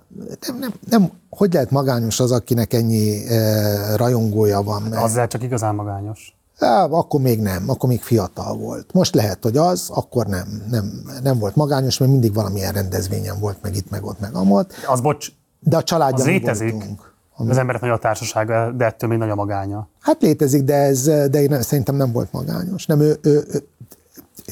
[0.46, 4.92] nem, nem, nem, hogy lehet magányos az, akinek ennyi e, rajongója van?
[4.92, 6.36] Az lehet csak igazán magányos.
[6.58, 8.92] Á, akkor még nem, akkor még fiatal volt.
[8.92, 13.62] Most lehet, hogy az, akkor nem, nem, nem volt magányos, mert mindig valamilyen rendezvényen volt,
[13.62, 14.72] meg itt, meg ott, meg amott.
[14.86, 16.72] Az bocs, de a családja az létezik.
[16.72, 17.11] Voltunk.
[17.50, 19.88] Az emberek nagy a társasága, de ettől még nagy a magánya.
[20.00, 22.86] Hát létezik, de, ez, de én szerintem nem volt magányos.
[22.86, 23.64] Nem, ő, ő, ő,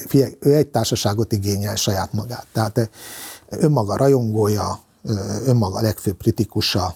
[0.07, 2.47] figyelj, ő egy társaságot igényel saját magát.
[2.53, 2.91] Tehát
[3.49, 4.79] önmaga rajongója,
[5.47, 6.95] önmaga legfőbb kritikusa,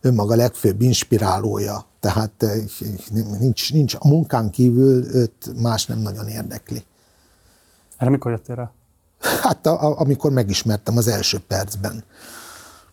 [0.00, 1.84] önmaga legfőbb inspirálója.
[2.00, 2.46] Tehát
[3.38, 6.84] nincs, nincs a munkán kívül őt más nem nagyon érdekli.
[7.96, 8.72] Erre mikor jöttél rá?
[9.42, 12.04] Hát a, a, amikor megismertem az első percben.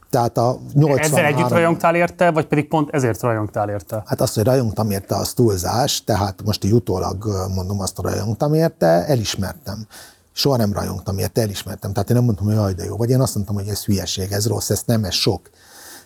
[0.09, 0.99] Tehát a 83...
[0.99, 4.03] Ezzel együtt rajongtál érte, vagy pedig pont ezért rajongtál érte?
[4.05, 8.53] Hát azt, hogy rajongtam érte, az túlzás, tehát most így utólag mondom azt, hogy rajongtam
[8.53, 9.87] érte, elismertem.
[10.33, 11.93] Soha nem rajongtam érte, elismertem.
[11.93, 12.97] Tehát én nem mondtam, hogy jaj, de jó.
[12.97, 15.49] Vagy én azt mondtam, hogy ez hülyeség, ez rossz, ez nem, ez sok.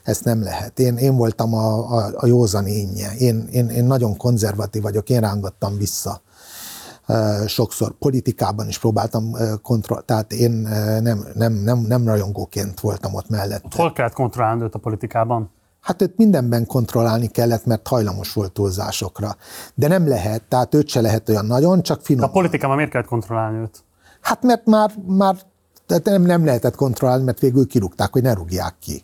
[0.03, 0.79] Ezt nem lehet.
[0.79, 3.15] Én, én voltam a, a, a józan énje.
[3.17, 6.21] Én, én, én nagyon konzervatív vagyok, én rángattam vissza
[7.47, 10.51] sokszor politikában is próbáltam kontroll, tehát én
[11.01, 13.65] nem, nem, nem, nem rajongóként voltam ott mellett.
[13.65, 15.51] Ott hol kellett kontrollálni őt a politikában?
[15.81, 19.35] Hát őt mindenben kontrollálni kellett, mert hajlamos volt túlzásokra.
[19.75, 22.23] De nem lehet, tehát őt se lehet olyan nagyon, csak finom.
[22.23, 23.83] a politikában miért kellett kontrollálni őt?
[24.21, 25.35] Hát mert már, már
[26.03, 29.03] nem, nem lehetett kontrollálni, mert végül kirúgták, hogy ne rúgják ki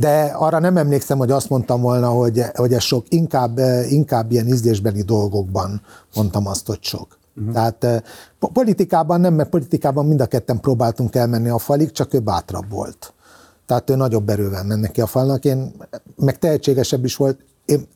[0.00, 3.58] de arra nem emlékszem, hogy azt mondtam volna, hogy, hogy ez sok, inkább,
[3.88, 5.82] inkább ilyen ízlésbeli dolgokban
[6.14, 7.18] mondtam azt, hogy sok.
[7.36, 7.52] Uh-huh.
[7.52, 8.04] Tehát
[8.38, 13.12] politikában nem, mert politikában mind a ketten próbáltunk elmenni a falig, csak ő bátrabb volt.
[13.66, 15.72] Tehát ő nagyobb erővel menne ki a falnak, én
[16.16, 17.38] meg tehetségesebb is volt.
[17.64, 17.86] Én,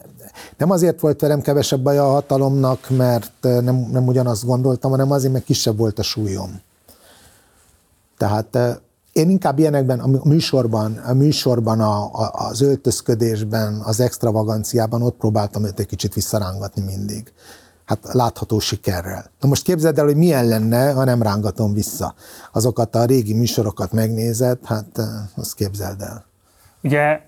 [0.57, 5.33] nem azért volt velem kevesebb baj a hatalomnak, mert nem, nem ugyanazt gondoltam, hanem azért,
[5.33, 6.61] mert kisebb volt a súlyom.
[8.17, 8.83] Tehát
[9.15, 15.65] én inkább ilyenekben, a műsorban, a műsorban a, a, az öltözködésben, az extravaganciában ott próbáltam
[15.65, 17.33] őt egy kicsit visszarángatni mindig.
[17.85, 19.31] Hát látható sikerrel.
[19.41, 22.15] Na most képzeld el, hogy milyen lenne, ha nem rángatom vissza.
[22.53, 26.25] Azokat a régi műsorokat megnézed, hát eh, azt képzeld el.
[26.83, 27.21] Ugye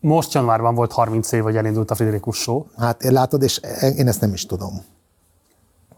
[0.00, 2.64] most januárban volt 30 év, hogy elindult a Friderikus Show.
[2.76, 3.60] Hát én látod, és
[3.96, 4.84] én ezt nem is tudom.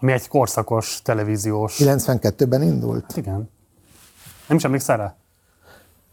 [0.00, 1.76] Ami egy korszakos televíziós...
[1.78, 3.04] 92-ben indult?
[3.08, 3.50] Hát igen.
[4.48, 5.14] Nem is emlékszel rá?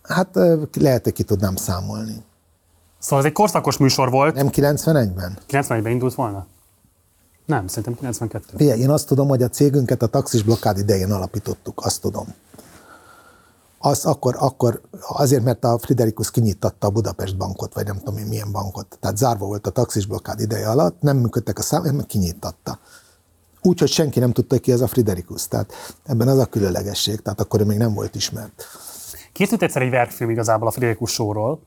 [0.02, 0.40] Hát
[0.74, 2.24] lehet, hogy ki tudnám számolni.
[3.00, 4.36] Szóval ez egy korszakos műsor volt.
[4.36, 5.38] Nem 91-ben?
[5.50, 6.46] 91-ben indult volna?
[7.46, 8.58] Nem, szerintem 92.
[8.58, 12.28] Figyelj, én azt tudom, hogy a cégünket a taxis blokkád idején alapítottuk, azt tudom.
[13.78, 18.26] Az akkor, akkor azért, mert a Friderikus kinyitatta a Budapest bankot, vagy nem tudom én
[18.26, 18.98] milyen bankot.
[19.00, 22.80] Tehát zárva volt a taxis blokkád ideje alatt, nem működtek a számok, mert kinyitatta
[23.62, 25.48] úgy, hogy senki nem tudta ki ez a Friderikus.
[25.48, 25.74] Tehát
[26.06, 28.68] ebben az a különlegesség, tehát akkor ő még nem volt ismert.
[29.32, 31.62] Készült egyszer egy verkfilm igazából a Friderikus sóról.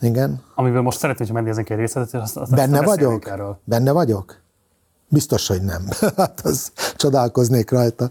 [0.00, 0.42] Igen.
[0.54, 3.28] Amiből most szeretném, hogy megnézzünk egy részletet, azt, azt Benne vagyok?
[3.28, 3.60] Erről.
[3.64, 4.42] Benne vagyok?
[5.08, 5.88] Biztos, hogy nem.
[6.16, 8.04] hát az csodálkoznék rajta.
[8.04, 8.08] A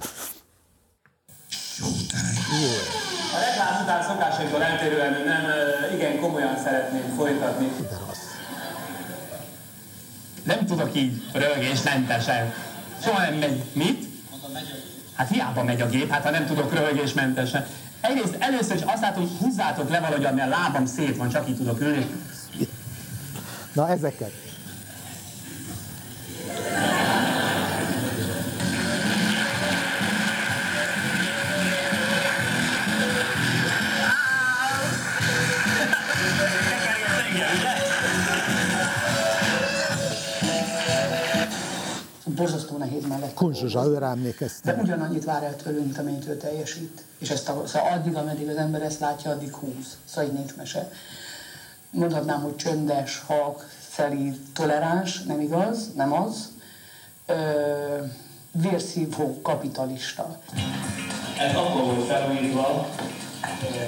[3.39, 5.41] reklám után szokásaitól eltérően nem
[5.95, 7.65] igen komolyan szeretném folytatni.
[7.65, 8.17] De rossz.
[10.43, 12.53] Nem tudok így rögésmentesen
[13.03, 13.63] Soha nem megy.
[13.73, 14.07] Mit?
[15.13, 17.65] Hát hiába megy a gép, hát ha nem tudok röhögésmentesen.
[18.01, 21.49] Egyrészt először is azt látom, hogy húzzátok le valahogy, ami a lábam szét van, csak
[21.49, 22.07] így tudok ülni.
[23.73, 24.31] Na ezeket.
[42.35, 43.33] Borzasztó nehéz mellett.
[43.33, 44.75] Kunzsuzsa, őre emlékeztem.
[44.75, 47.03] De ugyanannyit vár el tőlünk, mint amennyit ő teljesít.
[47.17, 49.97] És ezt a, szóval addig, ameddig az ember ezt látja, addig húz.
[50.05, 50.91] Szóval így nincs mese.
[51.89, 56.51] Mondhatnám, hogy csöndes, halk, szelíd, toleráns, nem igaz, nem az.
[57.25, 57.33] Ö,
[58.51, 60.37] vérszívó kapitalista.
[61.39, 62.87] Ez akkor volt felújítva,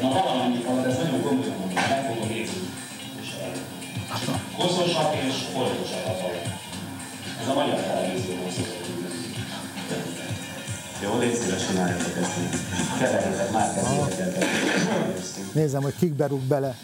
[0.02, 2.74] na valamennyi alatt, ez nagyon komolyan mondom, meg fogom érzni.
[4.58, 6.45] Koszosak és foltosak a faj.
[7.46, 8.34] Ez a magyar televízió
[11.04, 12.32] Jó, légy szíves, csináljátok ezt.
[13.00, 14.46] Keverjetek már kezdjétek
[15.54, 16.76] Nézem, hogy kik berúg bele.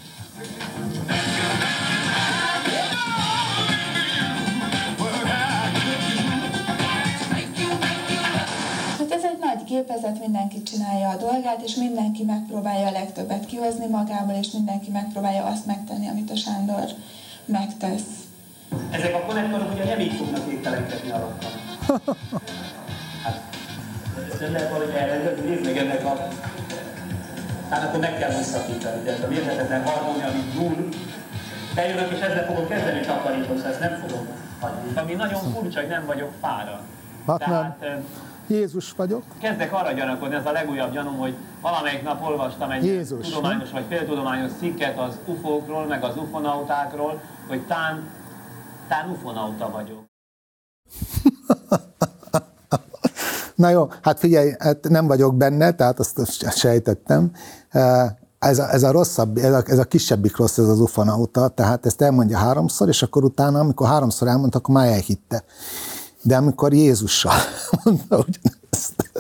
[8.98, 13.88] Hát ez egy nagy gépezet, mindenki csinálja a dolgát, és mindenki megpróbálja a legtöbbet kihozni
[13.88, 16.86] magából, és mindenki megpróbálja azt megtenni, amit a Sándor
[17.46, 18.21] megtesz.
[18.92, 21.48] Ezek a konnektorok ugye nem így fognak ételenkedni alatta.
[23.24, 23.42] Hát,
[24.40, 26.28] nem lehet valahogy elrendezni, nézd meg ennek a...
[27.70, 30.88] Hát akkor meg kell visszakítani, de ez a mérhetetlen harmónia, amit dúl,
[31.76, 34.28] bejövök és ezzel fogom kezdeni takarítózni, ezt nem fogom
[34.60, 34.98] hagyni.
[35.00, 36.80] Ami nagyon furcsa, hogy nem vagyok fára.
[37.28, 37.76] Hát nem.
[37.80, 38.02] Tehát,
[38.48, 39.24] Jézus vagyok.
[39.42, 43.84] Kezdek arra gyanakodni, ez a legújabb gyanúm, hogy valamelyik nap olvastam egy Jézus, tudományos vagy
[43.88, 48.10] féltudományos cikket az ufókról, meg az ufonautákról, hogy tán,
[48.92, 50.06] tán ufonauta vagyok.
[53.56, 57.32] Na jó, hát figyelj, hát nem vagyok benne, tehát azt, sejtettem.
[58.40, 61.86] Ez a, ez a rosszabb, ez a, ez a kisebbik rossz, ez az ufonauta, tehát
[61.86, 65.44] ezt elmondja háromszor, és akkor utána, amikor háromszor elmondta, akkor már elhitte.
[66.22, 67.34] De amikor Jézussal
[67.84, 69.12] mondta ugyanezt,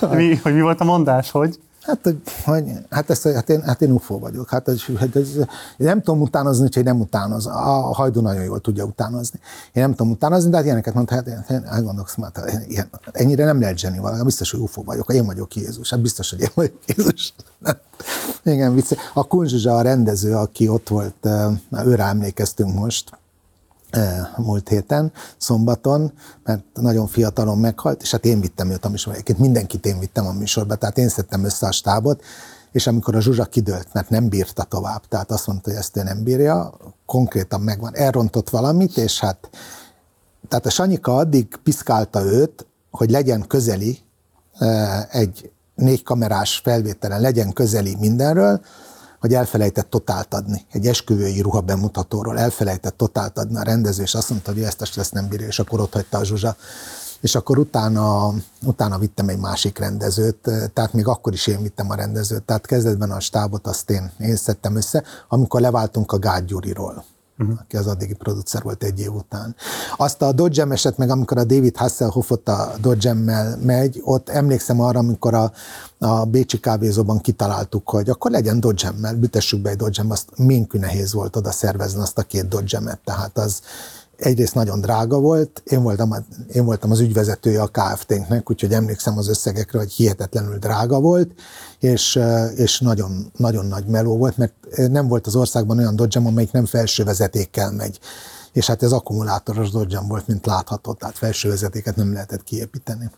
[0.00, 1.60] Mi, hogy mi volt a mondás, hogy?
[1.88, 4.48] Hát, hogy, hogy, hát, ezt, hát, én, hát én UFO vagyok.
[4.48, 5.28] Hát, ez, hát ez,
[5.76, 7.46] nem tudom utánozni, úgyhogy nem utánoz.
[7.46, 9.40] A hajdu nagyon jól tudja utánozni.
[9.72, 13.60] Én nem tudom utánozni, de hát ilyeneket mondta, hát én, elgondolkozom, hát ilyen, ennyire nem
[13.60, 14.22] lehet zseni valami.
[14.22, 15.12] Biztos, hogy UFO vagyok.
[15.12, 15.90] Én vagyok Jézus.
[15.90, 17.34] Hát biztos, hogy én vagyok Jézus.
[18.44, 18.96] Igen, vicce.
[19.14, 21.28] A Kunzsuzsa a rendező, aki ott volt,
[21.84, 23.17] őre emlékeztünk most,
[24.36, 26.12] múlt héten, szombaton,
[26.44, 29.12] mert nagyon fiatalon meghalt, és hát én vittem őt a műsorba.
[29.12, 32.22] Egyébként mindenkit én vittem a műsorba, tehát én szedtem össze a stábot,
[32.72, 36.02] és amikor a Zsuzsa kidőlt, mert nem bírta tovább, tehát azt mondta, hogy ezt ő
[36.02, 36.74] nem bírja,
[37.06, 39.50] konkrétan megvan, elrontott valamit, és hát
[40.48, 43.98] tehát a Sanyika addig piszkálta őt, hogy legyen közeli
[45.10, 48.60] egy négy kamerás felvételen, legyen közeli mindenről,
[49.20, 50.66] hogy elfelejtett totált adni.
[50.70, 55.12] Egy esküvői ruha bemutatóról elfelejtett totált adni a rendező, és azt mondta, hogy ezt ezt
[55.12, 56.56] nem bírja, és akkor ott hagyta a Zsuzsa.
[57.20, 58.32] És akkor utána,
[58.62, 62.42] utána vittem egy másik rendezőt, tehát még akkor is én vittem a rendezőt.
[62.42, 67.04] Tehát kezdetben a stábot azt én, én szedtem össze, amikor leváltunk a Gágy Gyuriról
[67.38, 67.58] uh-huh.
[67.60, 69.56] aki az addigi producer volt egy év után.
[69.96, 73.12] Azt a Dodge eset meg, amikor a David Hasselhoff ott a Dodge
[73.62, 75.52] megy, ott emlékszem arra, amikor a,
[75.98, 81.12] a Bécsi kávézóban kitaláltuk, hogy akkor legyen Dodge bütessük be egy Dodge azt minkű nehéz
[81.12, 83.60] volt oda szervezni azt a két Dodge tehát az,
[84.18, 86.14] egyrészt nagyon drága volt, én voltam,
[86.52, 91.30] én voltam az ügyvezetője a Kft-nek, úgyhogy emlékszem az összegekre, hogy hihetetlenül drága volt,
[91.78, 92.20] és,
[92.54, 94.52] és nagyon, nagyon nagy meló volt, mert
[94.90, 97.98] nem volt az országban olyan dodge amelyik nem felső vezetékkel megy.
[98.52, 103.10] És hát ez akkumulátoros dodge volt, mint látható, tehát felső vezetéket nem lehetett kiépíteni.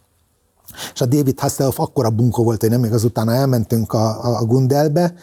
[0.94, 5.14] És a David Hasselhoff akkora bunkó volt, hogy nem még azután elmentünk a, a Gundelbe,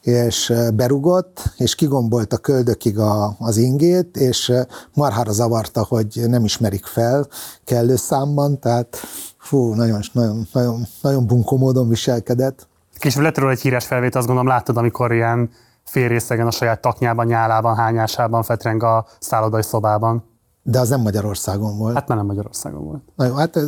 [0.00, 4.52] és berugott, és kigombolt a köldökig a, az ingét, és
[4.94, 7.26] marhára zavarta, hogy nem ismerik fel
[7.64, 8.96] kellő számban, tehát
[9.38, 12.68] fú, nagyon, nagyon, nagyon, nagyon bunkó módon viselkedett.
[12.98, 15.50] Később lett róla egy híres felvétel, azt gondolom láttad, amikor ilyen
[15.84, 20.24] félrészegen a saját taknyában, nyálában, hányásában fetreng a szállodai szobában.
[20.62, 21.94] De az nem Magyarországon volt.
[21.94, 23.02] Hát már nem Magyarországon volt.
[23.16, 23.58] Na jó, hát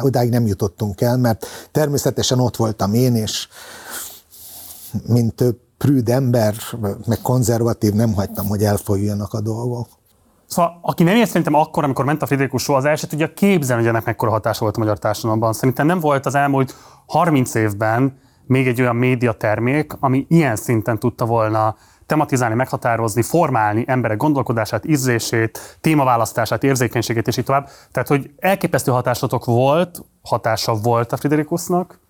[0.00, 3.48] odáig nem jutottunk el, mert természetesen ott voltam én, és
[5.06, 6.54] mint több prűd ember,
[7.06, 9.88] meg konzervatív, nem hagytam, hogy elfolyjanak a dolgok.
[10.46, 13.90] Szóval, aki nem ért szerintem akkor, amikor ment a Friderikus az el tudja képzelni, hogy
[13.90, 15.52] ennek mekkora hatása volt a magyar társadalomban.
[15.52, 16.74] Szerintem nem volt az elmúlt
[17.06, 24.16] 30 évben még egy olyan médiatermék, ami ilyen szinten tudta volna tematizálni, meghatározni, formálni emberek
[24.16, 27.68] gondolkodását, ízlését, témaválasztását, érzékenységét és így tovább.
[27.92, 32.00] Tehát, hogy elképesztő hatásotok volt, hatása volt a Friderikusnak,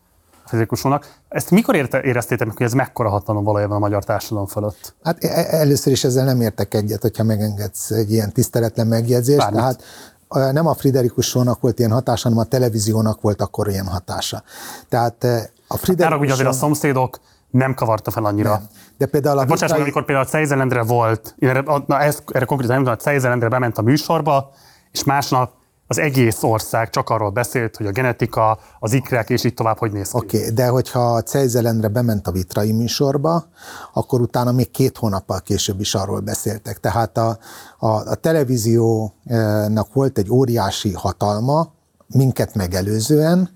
[0.49, 1.15] fizikusúnak.
[1.29, 4.95] Ezt mikor éreztétek meg, hogy ez mekkora hatalom valójában a magyar társadalom fölött?
[5.03, 9.39] Hát e- e- először is ezzel nem értek egyet, hogyha megengedsz egy ilyen tiszteletlen megjegyzést.
[9.39, 9.61] Bármit.
[9.61, 14.43] Tehát nem a Friderikus sónak volt ilyen hatása, hanem a televíziónak volt akkor ilyen hatása.
[14.89, 15.25] Tehát
[15.67, 17.21] a Friderikus hát, azért a szomszédok
[17.51, 18.51] nem kavarta fel annyira.
[18.51, 18.67] Nem.
[18.99, 22.75] De például a hát, Bocsánat, amikor például a Cejzelendre volt, erre, na, ez, erre konkrétan
[22.75, 24.51] nem tudom, a Cejzelendre bement a műsorba,
[24.93, 25.53] és másnap
[25.91, 29.93] az egész ország csak arról beszélt, hogy a genetika, az ikrek és így tovább hogy
[29.93, 30.17] néz ki.
[30.17, 33.45] Oké, okay, de hogyha a Cejzelendre bement a Vitrai műsorba,
[33.93, 36.81] akkor utána még két hónappal később is arról beszéltek.
[36.81, 37.39] Tehát a,
[37.79, 41.73] a, a televíziónak volt egy óriási hatalma,
[42.07, 43.51] minket megelőzően,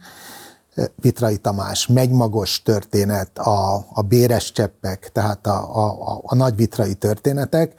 [0.96, 7.74] Vitrai Tamás, Megymagos történet, a, a béres cseppek, tehát a, a, a nagy vitrai történetek,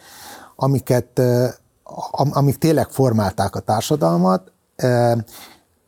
[0.55, 1.21] amiket,
[2.11, 4.51] amik tényleg formálták a társadalmat,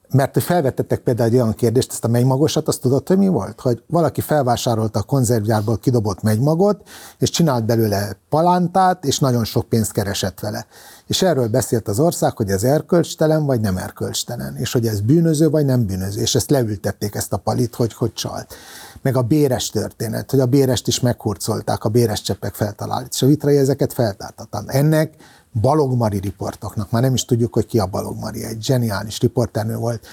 [0.10, 3.62] mert hogy felvetettek például egy olyan kérdést, ezt a megymagosat, azt tudod, hogy mi volt?
[3.62, 6.82] Hogy valaki felvásárolta a konzervgyárból kidobott megymagot,
[7.20, 10.66] és csinált belőle palántát, és nagyon sok pénzt keresett vele.
[11.08, 15.50] És erről beszélt az ország, hogy ez erkölcstelen, vagy nem erkölcstelen, és hogy ez bűnöző,
[15.50, 18.54] vagy nem bűnöző, és ezt leültették ezt a palit, hogy hogy csalt.
[19.02, 23.26] Meg a béres történet, hogy a bérest is meghurcolták, a béres cseppek feltalált, és a
[23.26, 24.70] vitrai ezeket feltártatlan.
[24.70, 25.14] Ennek
[25.62, 30.08] Balogmari riportoknak, már nem is tudjuk, hogy ki a Balogmari, egy zseniális riporternő volt,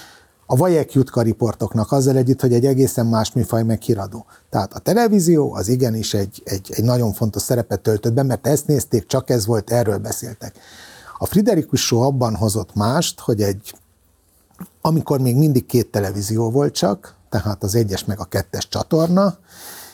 [0.45, 4.25] a Vajek Jutka riportoknak azzal együtt, hogy egy egészen más műfaj meg híradó.
[4.49, 8.67] Tehát a televízió az igenis egy, egy, egy nagyon fontos szerepet töltött be, mert ezt
[8.67, 10.55] nézték, csak ez volt, erről beszéltek.
[11.17, 13.75] A Friderikus Show abban hozott mást, hogy egy,
[14.81, 19.37] amikor még mindig két televízió volt csak, tehát az egyes meg a kettes csatorna,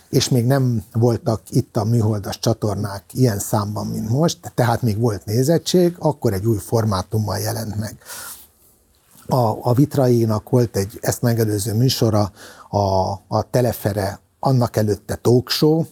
[0.10, 5.26] és még nem voltak itt a műholdas csatornák ilyen számban, mint most, tehát még volt
[5.26, 7.98] nézettség, akkor egy új formátummal jelent meg.
[9.28, 12.32] A, a Vitrainak volt egy ezt megelőző műsora,
[12.70, 15.84] a, a Telefere, annak előtte talkshow,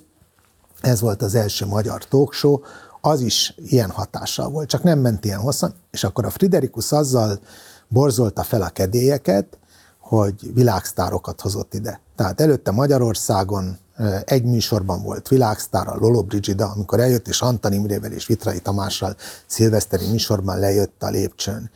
[0.81, 2.59] ez volt az első magyar talkshow,
[3.01, 7.39] az is ilyen hatással volt, csak nem ment ilyen hosszan, és akkor a Friderikus azzal
[7.87, 9.57] borzolta fel a kedélyeket,
[9.99, 11.99] hogy világsztárokat hozott ide.
[12.15, 13.77] Tehát előtte Magyarországon
[14.25, 19.15] egy műsorban volt világsztár, a Lolo Brigida, amikor eljött, és Antal Imrével és Vitrai Tamással
[19.45, 21.69] szilveszteri műsorban lejött a lépcsőn.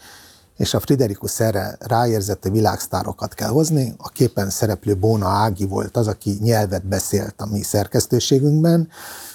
[0.58, 3.94] És a Friderikus erre ráérzett, hogy világsztárokat kell hozni.
[3.98, 8.90] A képen szereplő Bóna Ági volt az, aki nyelvet beszélt a mi szerkesztőségünkben,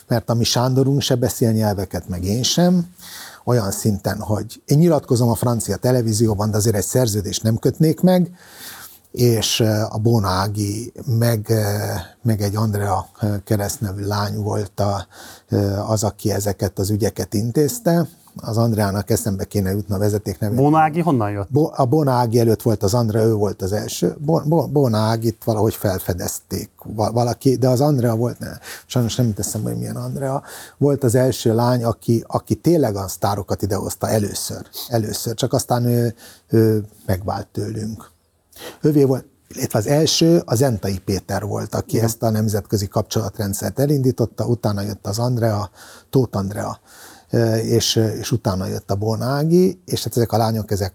[0.06, 2.86] mert a mi Sándorunk se beszél nyelveket, meg én sem
[3.44, 8.30] olyan szinten, hogy én nyilatkozom a francia televízióban, de azért egy szerződést nem kötnék meg,
[9.10, 11.52] és a Bóna Ági, meg,
[12.22, 13.06] meg egy Andrea
[13.44, 15.06] keresztnevű lány volt a,
[15.86, 18.08] az, aki ezeket az ügyeket intézte.
[18.40, 20.56] Az Andreának eszembe kéne jutni a vezeték nevét.
[20.56, 21.50] Bóna Ági honnan jött?
[21.50, 24.16] Bo, a Bóna Ági előtt volt az Andrea, ő volt az első.
[24.70, 28.48] Bóna Ágit valahogy felfedezték valaki, de az Andrea volt, ne,
[28.86, 30.42] sajnos nem teszem, hogy milyen Andrea,
[30.78, 34.66] volt az első lány, aki, aki tényleg a sztárokat idehozta először.
[34.88, 36.14] Először, csak aztán ő,
[36.48, 38.14] ő megvált tőlünk.
[38.80, 44.46] Ővé volt, illetve az első az Entai Péter volt, aki ezt a nemzetközi kapcsolatrendszert elindította,
[44.46, 45.70] utána jött az Andrea,
[46.10, 46.80] Tóth Andrea,
[47.62, 50.94] és, és utána jött a Bonági, és hát ezek a lányok, ezek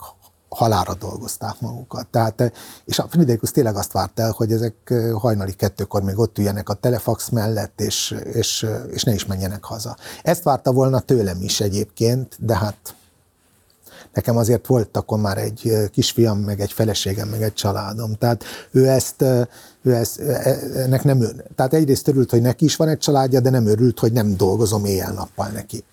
[0.50, 2.08] halára dolgozták magukat.
[2.08, 2.52] Tehát,
[2.86, 6.74] és a Friderikus tényleg azt várt el, hogy ezek hajnali kettőkor még ott üljenek a
[6.74, 9.98] telefax mellett, és, és, és ne is menjenek haza.
[10.24, 12.96] Ezt várta volna tőlem is egyébként, de hát
[14.14, 18.14] Nekem azért volt akkor már egy kisfiam, meg egy feleségem, meg egy családom.
[18.14, 19.22] Tehát ő ezt,
[19.82, 21.44] ő ezt e, ennek nem ön.
[21.56, 24.86] Tehát egyrészt örült, hogy neki is van egy családja, de nem örült, hogy nem dolgozom
[24.86, 25.84] éjjel-nappal neki.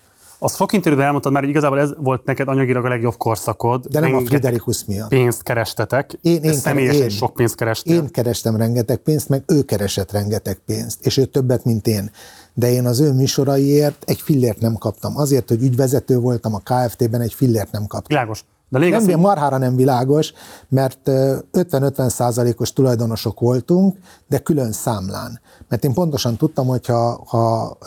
[0.41, 3.85] Azt sok interjúban elmondtad már, hogy igazából ez volt neked anyagilag a legjobb korszakod.
[3.85, 5.09] De nem a Friderikus miatt.
[5.09, 6.17] Pénzt kerestetek.
[6.21, 7.95] Én, én, személyesen én, sok pénzt kerestél.
[7.95, 11.05] Én kerestem rengeteg pénzt, meg ő keresett rengeteg pénzt.
[11.05, 12.11] És ő többet, mint én
[12.59, 15.17] de én az ő műsoraiért egy fillért nem kaptam.
[15.17, 18.07] Azért, hogy ügyvezető voltam a KFT-ben, egy fillért nem kaptam.
[18.07, 18.45] Világos.
[18.69, 20.33] De lég nem, az, marhára nem világos,
[20.69, 25.39] mert 50-50 százalékos tulajdonosok voltunk, de külön számlán.
[25.67, 27.77] Mert én pontosan tudtam, hogy ha, ha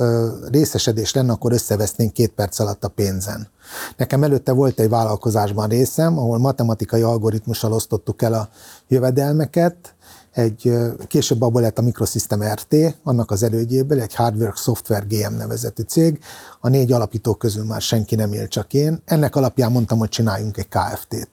[0.50, 3.48] részesedés lenne, akkor összevesznénk két perc alatt a pénzen.
[3.96, 8.48] Nekem előtte volt egy vállalkozásban részem, ahol matematikai algoritmussal osztottuk el a
[8.88, 9.94] jövedelmeket,
[10.32, 10.72] egy,
[11.06, 16.18] később abból lett a Microsystem RT, annak az elődjéből, egy Hardware Software GM nevezetű cég.
[16.60, 19.02] A négy alapító közül már senki nem él, csak én.
[19.04, 21.28] Ennek alapján mondtam, hogy csináljunk egy KFT-t.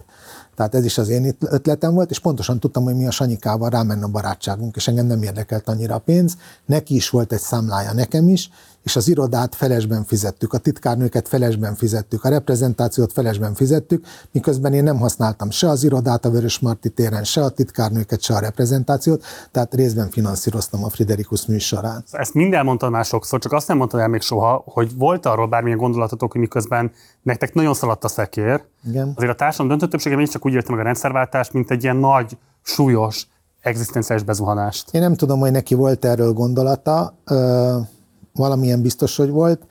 [0.55, 4.03] Tehát ez is az én ötletem volt, és pontosan tudtam, hogy mi a Sanyikával rámenne
[4.03, 6.37] a barátságunk, és engem nem érdekelt annyira a pénz.
[6.65, 8.49] Neki is volt egy számlája, nekem is,
[8.83, 14.83] és az irodát felesben fizettük, a titkárnőket felesben fizettük, a reprezentációt felesben fizettük, miközben én
[14.83, 19.23] nem használtam se az irodát a Vörös Marti téren, se a titkárnőket, se a reprezentációt,
[19.51, 22.03] tehát részben finanszíroztam a Friderikus műsorát.
[22.11, 25.47] Ezt mind elmondtad már sokszor, csak azt nem mondtad el még soha, hogy volt arról
[25.47, 26.91] bármilyen gondolatotok, hogy miközben
[27.21, 29.13] nektek nagyon szaladt a szekér, Igen.
[29.15, 32.37] azért a társadalom döntő többsége csak úgy érte meg a rendszerváltást, mint egy ilyen nagy,
[32.61, 33.27] súlyos,
[33.61, 34.93] egzisztenciális bezuhanást.
[34.93, 37.13] Én nem tudom, hogy neki volt erről gondolata.
[37.25, 37.97] Ö-
[38.33, 39.61] valamilyen biztos, hogy volt.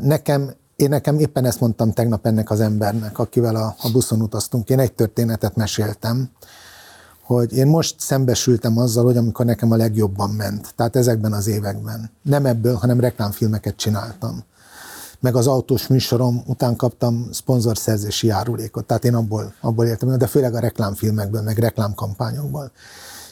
[0.00, 4.68] Nekem, én nekem éppen ezt mondtam tegnap ennek az embernek, akivel a, a buszon utaztunk.
[4.68, 6.30] Én egy történetet meséltem,
[7.28, 12.10] hogy én most szembesültem azzal, hogy amikor nekem a legjobban ment, tehát ezekben az években,
[12.22, 14.44] nem ebből, hanem reklámfilmeket csináltam.
[15.20, 20.54] meg az autós műsorom után kaptam szponzorszerzési járulékot, tehát én abból, abból éltem, de főleg
[20.54, 22.70] a reklámfilmekből, meg reklámkampányokból.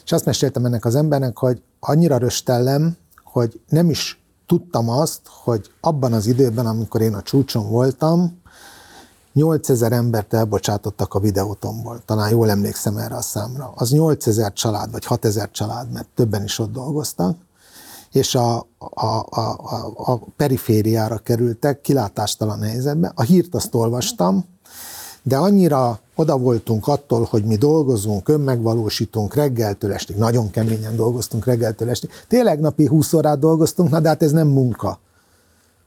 [0.05, 5.71] És azt meséltem ennek az embernek, hogy annyira röstellem, hogy nem is tudtam azt, hogy
[5.81, 8.41] abban az időben, amikor én a csúcson voltam,
[9.33, 12.01] 8000 embert elbocsátottak a videótomból.
[12.05, 13.71] Talán jól emlékszem erre a számra.
[13.75, 17.37] Az 8000 család, vagy 6000 család, mert többen is ott dolgoztak,
[18.11, 23.11] és a, a, a, a, a perifériára kerültek, kilátástalan helyzetbe.
[23.15, 24.45] A hírt azt olvastam,
[25.23, 31.89] de annyira oda voltunk attól, hogy mi dolgozunk, önmegvalósítunk reggeltől estig, nagyon keményen dolgoztunk reggeltől
[31.89, 32.09] estig.
[32.27, 34.99] Tényleg napi 20 órát dolgoztunk, na de hát ez nem munka.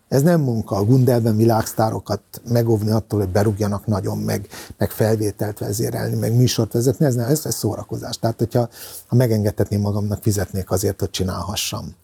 [0.09, 4.49] Ez nem munka a Gundelben világsztárokat megóvni attól, hogy berúgjanak nagyon, meg,
[4.79, 8.19] meg felvételt vezérelni, meg műsort vezetni, ez, nem, ez, ez szórakozás.
[8.19, 8.69] Tehát, hogyha
[9.07, 11.95] ha megengedhetném magamnak, fizetnék azért, hogy csinálhassam.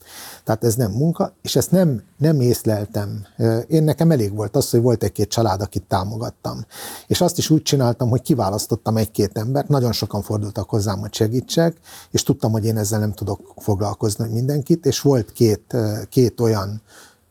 [0.46, 3.26] Tehát ez nem munka, és ezt nem, nem észleltem.
[3.66, 6.64] Én nekem elég volt az, hogy volt egy-két család, akit támogattam.
[7.06, 11.76] És azt is úgy csináltam, hogy kiválasztottam egy-két embert, nagyon sokan fordultak hozzám, hogy segítsek,
[12.10, 15.76] és tudtam, hogy én ezzel nem tudok foglalkozni mindenkit, és volt két,
[16.08, 16.82] két olyan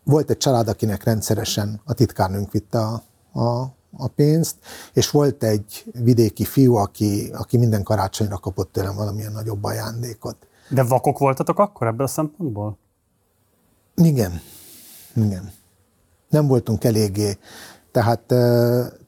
[0.04, 3.02] volt egy család, akinek rendszeresen a titkárnőnk vitte a,
[3.40, 3.62] a,
[3.98, 4.56] a pénzt,
[4.94, 10.38] és volt egy vidéki fiú, aki, aki minden karácsonyra kapott tőlem valamilyen nagyobb ajándékot.
[10.70, 12.78] De vakok voltatok akkor ebből a szempontból?
[13.96, 14.42] Igen.
[15.14, 15.52] Igen.
[16.30, 17.38] Nem voltunk eléggé.
[17.92, 18.20] Tehát,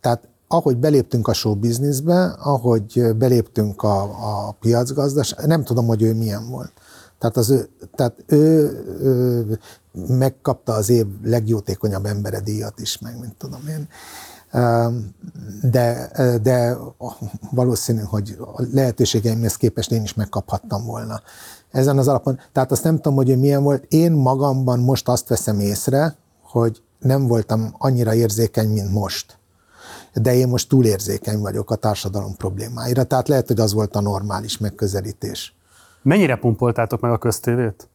[0.02, 4.02] tehát ahogy beléptünk a show businessbe, ahogy beléptünk a,
[4.48, 6.72] a piacgazdaság, nem tudom, hogy ő milyen volt.
[7.20, 8.70] Tehát, az ő, tehát ő,
[9.02, 9.60] ő
[10.08, 13.88] megkapta az év legjótékonyabb embere díjat is, meg mint tudom én.
[15.62, 16.12] De,
[16.42, 16.78] de
[17.52, 21.22] valószínű, hogy a lehetőségeimhez képest én is megkaphattam volna.
[21.72, 23.84] Ezen az alapon, tehát azt nem tudom, hogy milyen volt.
[23.84, 29.38] Én magamban most azt veszem észre, hogy nem voltam annyira érzékeny, mint most.
[30.14, 34.58] De én most túlérzékeny vagyok a társadalom problémáira, tehát lehet, hogy az volt a normális
[34.58, 35.56] megközelítés.
[36.02, 37.90] Mennyire pumpoltátok meg a köztévét?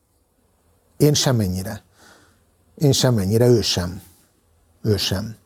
[0.96, 1.82] Én semennyire.
[2.74, 4.02] Én semennyire, ő sem.
[4.82, 5.36] Ő sem.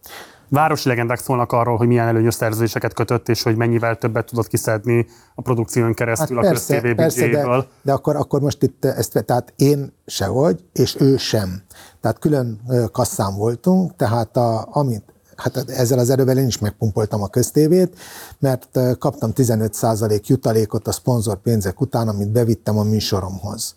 [0.48, 5.06] Városi legendák szólnak arról, hogy milyen előnyös szerződéseket kötött, és hogy mennyivel többet tudott kiszedni
[5.34, 9.24] a produkción keresztül hát persze, a köztévé persze, de, de akkor, akkor most itt ezt,
[9.24, 11.62] tehát én sehogy, és ő sem.
[12.00, 12.60] Tehát külön
[12.92, 15.02] kasszán voltunk, tehát a, amit
[15.36, 17.98] hát ezzel az erővel én is megpumpoltam a köztévét,
[18.38, 23.76] mert kaptam 15% jutalékot a szponzor pénzek után, amit bevittem a műsoromhoz.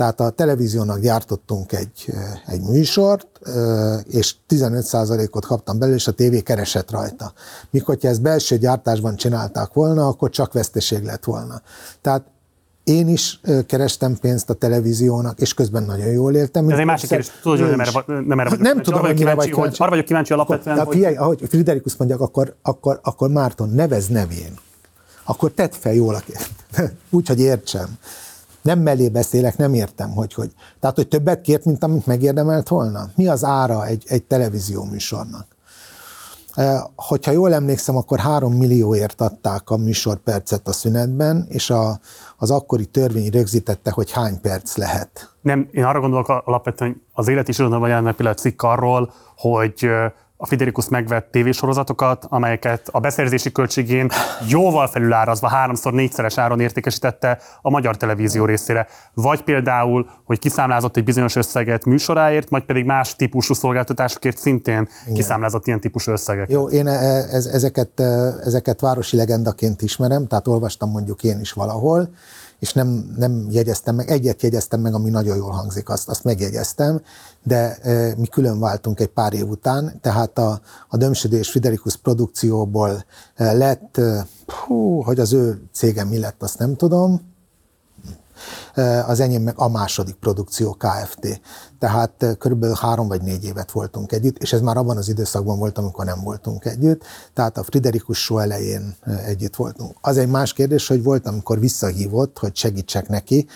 [0.00, 2.06] Tehát a televíziónak gyártottunk egy,
[2.46, 3.26] egy műsort,
[4.04, 7.32] és 15%-ot kaptam belőle, és a tévé keresett rajta.
[7.70, 11.62] Míg hogyha ezt belső gyártásban csinálták volna, akkor csak veszteség lett volna.
[12.00, 12.22] Tehát
[12.84, 16.68] én is kerestem pénzt a televíziónak, és közben nagyon jól éltem.
[16.68, 17.30] Ez egy másik kérdés.
[17.42, 20.04] Tudod, hogy nem erre, nem erre vagyok Nem tudom, hogy mire vagy hogy, Arra vagyok
[20.04, 20.94] kíváncsi alapvetően, hogy...
[20.94, 24.54] Figyelj, ahogy Friderikus mondják, akkor, akkor, akkor Márton, nevez nevén.
[25.24, 26.22] Akkor tedd fel jól a
[27.10, 27.98] Úgy, hogy értsem.
[28.62, 30.52] Nem mellé beszélek, nem értem, hogy, hogy.
[30.80, 33.10] Tehát, hogy többet kért, mint amit megérdemelt volna?
[33.14, 35.46] Mi az ára egy, egy televízió műsornak?
[36.96, 42.00] Hogyha jól emlékszem, akkor három millióért adták a műsorpercet a szünetben, és a,
[42.36, 45.34] az akkori törvény rögzítette, hogy hány perc lehet.
[45.40, 49.90] Nem, én arra gondolok alapvetően, hogy az élet is irodalomban jelennek például cikk arról, hogy
[50.42, 54.10] a Fiderikus megvett tévésorozatokat, amelyeket a beszerzési költségén
[54.48, 58.86] jóval felülárazva háromszor, négyszeres áron értékesítette a magyar televízió részére.
[59.14, 65.14] Vagy például, hogy kiszámlázott egy bizonyos összeget műsoráért, majd pedig más típusú szolgáltatásokért szintén Igen.
[65.14, 66.50] kiszámlázott ilyen típusú összegeket.
[66.50, 66.92] Jó, én e,
[67.32, 68.04] ez, ezeket, e,
[68.44, 72.08] ezeket városi legendaként ismerem, tehát olvastam mondjuk én is valahol,
[72.60, 77.02] és nem, nem jegyeztem meg, egyet jegyeztem meg, ami nagyon jól hangzik, azt, azt megjegyeztem,
[77.42, 83.04] de e, mi külön váltunk egy pár év után, tehát a, a Dömsödés Friderikus produkcióból
[83.34, 87.29] e, lett, e, hú, hogy az ő cégem mi lett, azt nem tudom,
[89.06, 91.40] az enyém meg a második produkció Kft.
[91.78, 95.78] Tehát körülbelül három vagy négy évet voltunk együtt, és ez már abban az időszakban volt,
[95.78, 97.04] amikor nem voltunk együtt.
[97.34, 98.96] Tehát a Friderikus show elején
[99.26, 99.96] együtt voltunk.
[100.00, 103.46] Az egy más kérdés, hogy volt, amikor visszahívott, hogy segítsek neki,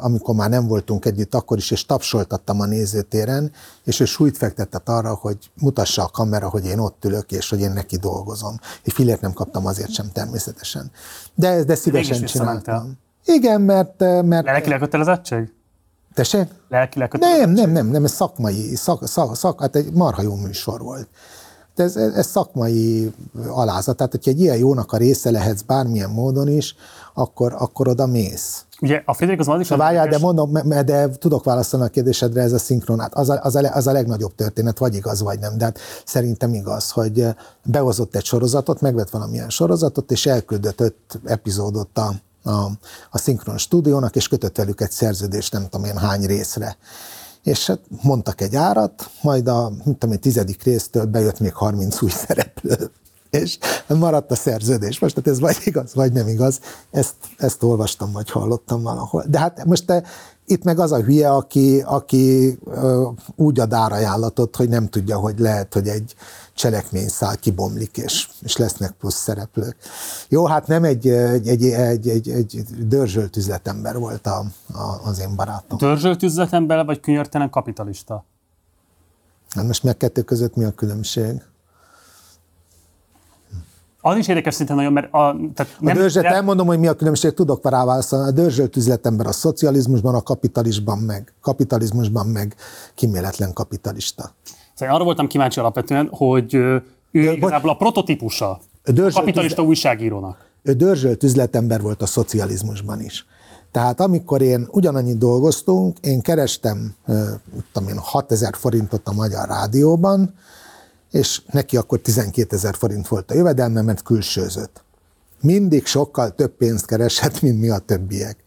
[0.00, 3.52] amikor már nem voltunk együtt akkor is, és tapsoltattam a nézőtéren,
[3.84, 7.60] és ő súlyt fektetett arra, hogy mutassa a kamera, hogy én ott ülök, és hogy
[7.60, 8.58] én neki dolgozom.
[8.82, 10.90] És filért nem kaptam azért sem természetesen.
[11.34, 12.98] De, de szívesen csináltam.
[13.26, 14.00] Igen, mert...
[14.22, 15.52] mert Lelki lekötelezettség?
[16.14, 16.48] Tessék?
[16.68, 20.80] Lelki Nem, nem, nem, nem, ez szakmai, szak, szak, szak, hát egy marha jó műsor
[20.80, 21.08] volt.
[21.76, 23.12] ez, ez, ez szakmai
[23.48, 23.96] alázat.
[23.96, 26.74] Tehát, hogyha egy ilyen jónak a része lehetsz bármilyen módon is,
[27.14, 28.64] akkor, akkor oda mész.
[28.80, 29.68] Ugye a Federico az is...
[29.68, 30.52] Várjál, de mondom,
[30.84, 33.14] de tudok válaszolni a kérdésedre, ez a szinkronát.
[33.14, 35.58] Az a, az, a, az a legnagyobb történet, vagy igaz, vagy nem.
[35.58, 37.26] De hát szerintem igaz, hogy
[37.64, 42.12] behozott egy sorozatot, megvett valamilyen sorozatot, és elküldött öt epizódot a,
[42.46, 42.70] a,
[43.10, 46.76] a szinkron stúdiónak, és kötött velük egy szerződést, nem tudom én hány részre.
[47.42, 52.02] És hát mondtak egy árat, majd a, mint tudom én, tizedik résztől bejött még 30
[52.02, 52.90] új szereplő
[53.30, 54.98] és maradt a szerződés.
[54.98, 56.60] Most hát ez vagy igaz, vagy nem igaz.
[56.90, 59.24] Ezt, ezt olvastam, vagy hallottam valahol.
[59.28, 60.02] De hát most te,
[60.46, 65.38] itt meg az a hülye, aki, aki ö, úgy ad árajánlatot, hogy nem tudja, hogy
[65.38, 66.14] lehet, hogy egy
[66.54, 69.76] cselekményszál kibomlik, és, és lesznek plusz szereplők.
[70.28, 75.20] Jó, hát nem egy, egy, egy, egy, egy, egy dörzsölt üzletember volt a, a, az
[75.20, 75.78] én barátom.
[75.78, 78.24] Dörzsölt üzletember, vagy könyörtelen kapitalista?
[79.50, 81.42] Hát most meg kettő között mi a különbség?
[84.08, 85.36] Az is érdekes szinte nagyon, mert a...
[85.54, 86.34] Tehát nem, a dörzsölt, de...
[86.34, 88.28] elmondom, hogy mi a különbség, tudok rá válaszolni.
[88.28, 92.54] A dörzsölt üzletember a szocializmusban, a kapitalizmusban meg, kapitalizmusban meg
[92.94, 94.30] kiméletlen kapitalista.
[94.74, 98.60] Szóval arra voltam kíváncsi alapvetően, hogy ő Ö, igazából a prototípusa a
[98.94, 99.62] kapitalista üzle...
[99.62, 100.46] újságírónak.
[100.62, 103.26] Ő dörzsölt üzletember volt a szocializmusban is.
[103.72, 106.94] Tehát amikor én ugyanannyit dolgoztunk, én kerestem,
[107.72, 110.34] tudom én, 6000 forintot a Magyar Rádióban,
[111.16, 114.84] és neki akkor 12 ezer forint volt a jövedelme, mert külsőzött.
[115.40, 118.44] Mindig sokkal több pénzt keresett, mint mi a többiek.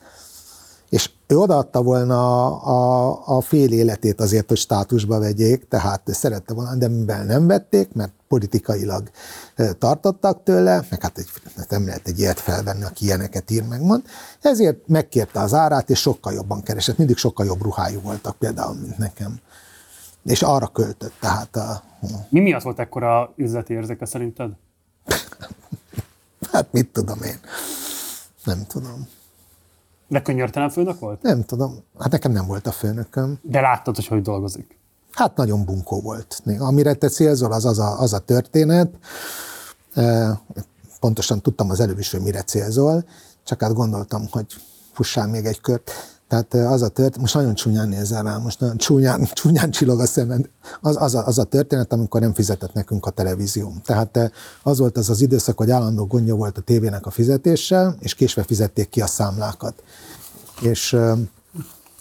[0.90, 6.54] És ő odaadta volna a, a, a fél életét azért, hogy státusba vegyék, tehát szerette
[6.54, 9.10] volna, de mivel nem vették, mert politikailag
[9.78, 11.28] tartottak tőle, meg hát egy,
[11.70, 14.04] nem lehet egy ilyet felvenni, aki ilyeneket ír meg mond,
[14.42, 18.98] ezért megkérte az árát, és sokkal jobban keresett, mindig sokkal jobb ruhájú voltak például, mint
[18.98, 19.40] nekem.
[20.24, 21.84] És arra költött, tehát a,
[22.30, 24.52] mi miatt volt ekkora üzleti érzéke szerinted?
[26.52, 27.40] hát mit tudom én.
[28.44, 29.08] Nem tudom.
[30.08, 31.22] De könyörtelen főnök volt?
[31.22, 31.84] Nem tudom.
[32.00, 33.40] Hát nekem nem volt a főnököm.
[33.42, 34.78] De láttad, hogy hogy dolgozik?
[35.12, 36.42] Hát nagyon bunkó volt.
[36.60, 38.94] Amire te célzol, az az a, az a történet.
[41.00, 43.06] Pontosan tudtam az előbb is, hogy mire célzol,
[43.44, 44.46] csak hát gondoltam, hogy
[44.94, 45.92] fussál még egy kört.
[46.30, 50.06] Tehát az a történet, most nagyon csúnyán nézel rá, most nagyon csúnyán, csúnyán csillog a
[50.06, 50.50] szemed.
[50.82, 53.74] Az, az, a, az a történet, amikor nem fizetett nekünk a televízió.
[53.84, 54.32] Tehát
[54.64, 58.44] az volt az az időszak, hogy állandó gondja volt a tévének a fizetéssel, és késve
[58.44, 59.84] fizették ki a számlákat.
[60.62, 60.98] És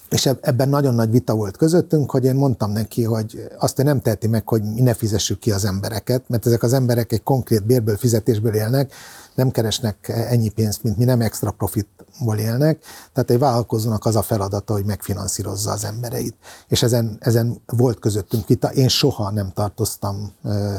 [0.08, 4.26] és ebben nagyon nagy vita volt közöttünk, hogy én mondtam neki, hogy azt nem teheti
[4.26, 7.96] meg, hogy mi ne fizessük ki az embereket, mert ezek az emberek egy konkrét bérből,
[7.96, 8.92] fizetésből élnek,
[9.38, 12.84] nem keresnek ennyi pénzt, mint mi, nem extra profitból élnek.
[13.12, 16.36] Tehát egy vállalkozónak az a feladata, hogy megfinanszírozza az embereit.
[16.68, 18.72] És ezen, ezen volt közöttünk vita.
[18.72, 20.74] Én soha nem tartoztam ö,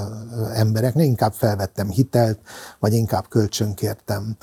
[0.54, 2.40] embereknek, inkább felvettem hitelt,
[2.80, 4.38] vagy inkább kölcsönkértem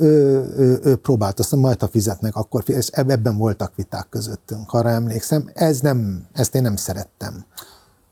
[0.00, 4.88] ő, ő, ő próbált, azt majd ha fizetnek, akkor és ebben voltak viták közöttünk, arra
[4.88, 5.50] emlékszem.
[5.54, 7.44] Ez nem, ezt én nem szerettem.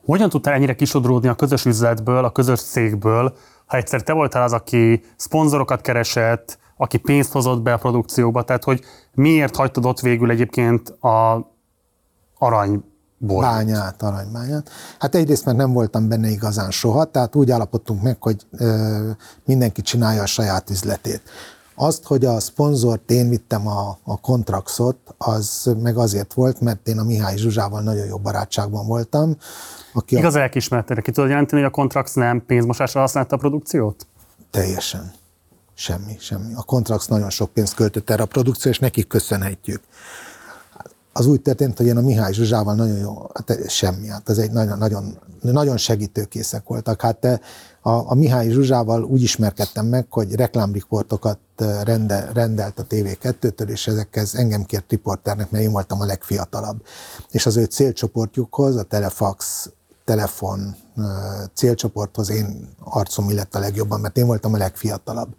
[0.04, 4.52] Hogyan tudtál ennyire kisodródni a közös üzletből, a közös cégből, ha egyszer te voltál az,
[4.52, 8.84] aki szponzorokat keresett, aki pénzt hozott be a produkcióba, tehát hogy
[9.14, 11.50] miért hagytad ott végül egyébként a
[12.38, 12.84] arany
[13.18, 13.42] Bor.
[13.42, 14.70] Bányát, aranybányát.
[14.98, 19.10] Hát egyrészt, mert nem voltam benne igazán soha, tehát úgy állapodtunk meg, hogy ö,
[19.44, 21.22] mindenki csinálja a saját üzletét.
[21.74, 26.98] Azt, hogy a szponzort én vittem a, a kontraxot, az meg azért volt, mert én
[26.98, 29.36] a Mihály Zsuzsával nagyon jó barátságban voltam.
[29.92, 30.40] Aki Igaz a...
[30.40, 34.06] elkismertére, ki tudod jelenteni, hogy a kontrax nem pénzmosásra használta a produkciót?
[34.50, 35.12] Teljesen.
[35.74, 36.52] Semmi, semmi.
[36.54, 39.80] A kontrax nagyon sok pénzt költött erre a produkció, és nekik köszönhetjük
[41.18, 44.50] az úgy történt, hogy én a Mihály Zsuzsával nagyon jó, hát semmi, hát ez egy
[44.50, 47.00] nagyon, nagyon, nagyon segítőkészek voltak.
[47.00, 47.38] Hát eh,
[47.82, 53.86] a, a Mihály Zsuzsával úgy ismerkedtem meg, hogy reklámriportokat eh, rende, rendelt a TV2-től, és
[53.86, 56.82] ezekhez engem kért riporternek, mert én voltam a legfiatalabb.
[57.30, 59.68] És az ő célcsoportjukhoz, a Telefax
[60.04, 61.04] telefon eh,
[61.54, 65.34] célcsoporthoz én arcom illett a legjobban, mert én voltam a legfiatalabb.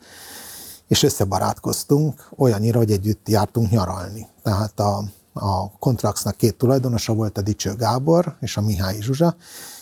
[0.87, 4.27] És összebarátkoztunk, olyannyira, hogy együtt jártunk nyaralni.
[4.43, 5.03] Tehát a,
[5.39, 9.35] a Kontraxnak két tulajdonosa volt, a Dicső Gábor és a Mihály Zsuzsa,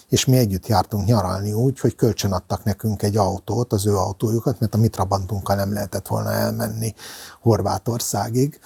[0.09, 4.73] és mi együtt jártunk nyaralni úgy, hogy kölcsönadtak nekünk egy autót, az ő autójukat, mert
[4.73, 6.93] a Mitrabantunkkal nem lehetett volna elmenni
[7.41, 8.59] Horvátországig,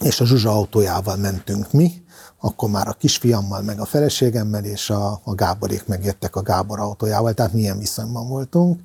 [0.00, 2.04] és a Zsuzsa autójával mentünk mi,
[2.40, 7.32] akkor már a kisfiammal, meg a feleségemmel, és a, a Gáborék megjöttek a Gábor autójával,
[7.32, 8.80] tehát milyen viszonyban voltunk,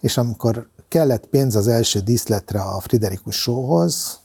[0.00, 4.18] és amikor kellett pénz az első díszletre a Friderikus showhoz,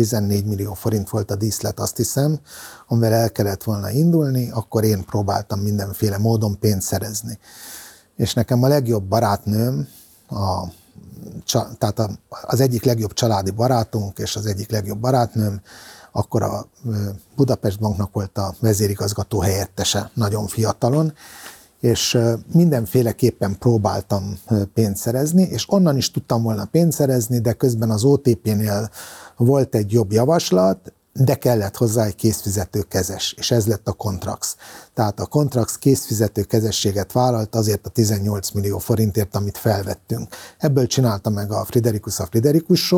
[0.00, 2.40] 14 millió forint volt a díszlet, azt hiszem,
[2.86, 7.38] amivel el kellett volna indulni, akkor én próbáltam mindenféle módon pénzt szerezni.
[8.16, 9.88] És nekem a legjobb barátnőm,
[10.28, 10.64] a,
[11.78, 15.60] tehát az egyik legjobb családi barátunk és az egyik legjobb barátnőm,
[16.12, 16.66] akkor a
[17.36, 21.12] Budapest Banknak volt a vezérigazgató helyettese nagyon fiatalon,
[21.80, 22.18] és
[22.52, 24.38] mindenféleképpen próbáltam
[24.74, 28.90] pénzt szerezni, és onnan is tudtam volna pénzt szerezni, de közben az OTP-nél
[29.44, 34.56] volt egy jobb javaslat, de kellett hozzá egy készfizető kezes, és ez lett a Contrax.
[34.94, 40.28] Tehát a Contrax készfizető kezességet vállalt azért a 18 millió forintért, amit felvettünk.
[40.58, 42.94] Ebből csinálta meg a Friderikus a Friderikus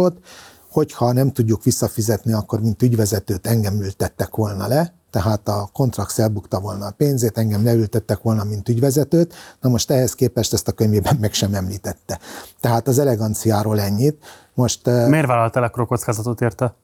[0.70, 6.60] hogyha nem tudjuk visszafizetni, akkor mint ügyvezetőt engem ültettek volna le, tehát a kontrakt elbukta
[6.60, 11.16] volna a pénzét, engem leültettek volna, mint ügyvezetőt, na most ehhez képest ezt a könyvében
[11.20, 12.18] meg sem említette.
[12.60, 14.24] Tehát az eleganciáról ennyit.
[14.54, 16.74] Most, Miért vállalt el ekkora kockázatot érte?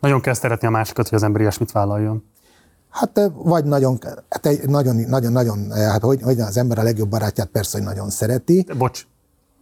[0.00, 2.24] Nagyon kell szeretni a másikat, hogy az ember ilyesmit vállaljon.
[2.90, 3.98] Hát vagy nagyon,
[4.28, 7.86] hát egy, nagyon, nagyon, nagyon, hát hogy, hogy az ember a legjobb barátját persze, hogy
[7.86, 8.66] nagyon szereti.
[8.78, 9.06] Bocs,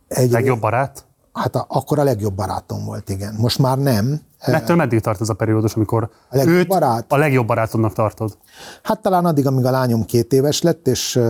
[0.08, 1.04] egy, legjobb barát?
[1.32, 3.34] Hát a, akkor a legjobb barátom volt, igen.
[3.38, 4.20] Most már nem.
[4.46, 7.12] Mettől meddig tart ez a periódus, amikor a legjobb őt barát?
[7.12, 8.38] a legjobb barátodnak tartod?
[8.82, 11.20] Hát talán addig, amíg a lányom két éves lett, és,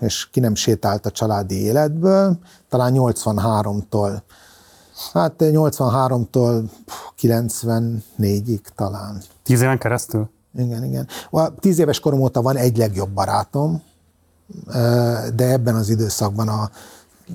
[0.00, 2.38] és ki nem sétált a családi életből,
[2.68, 4.22] talán 83-tól,
[5.12, 6.62] hát 83-tól
[7.20, 9.22] 94-ig talán.
[9.42, 10.30] Tíz éven keresztül?
[10.58, 11.08] Igen, igen.
[11.30, 13.82] A tíz éves korom óta van egy legjobb barátom,
[15.34, 16.70] de ebben az időszakban a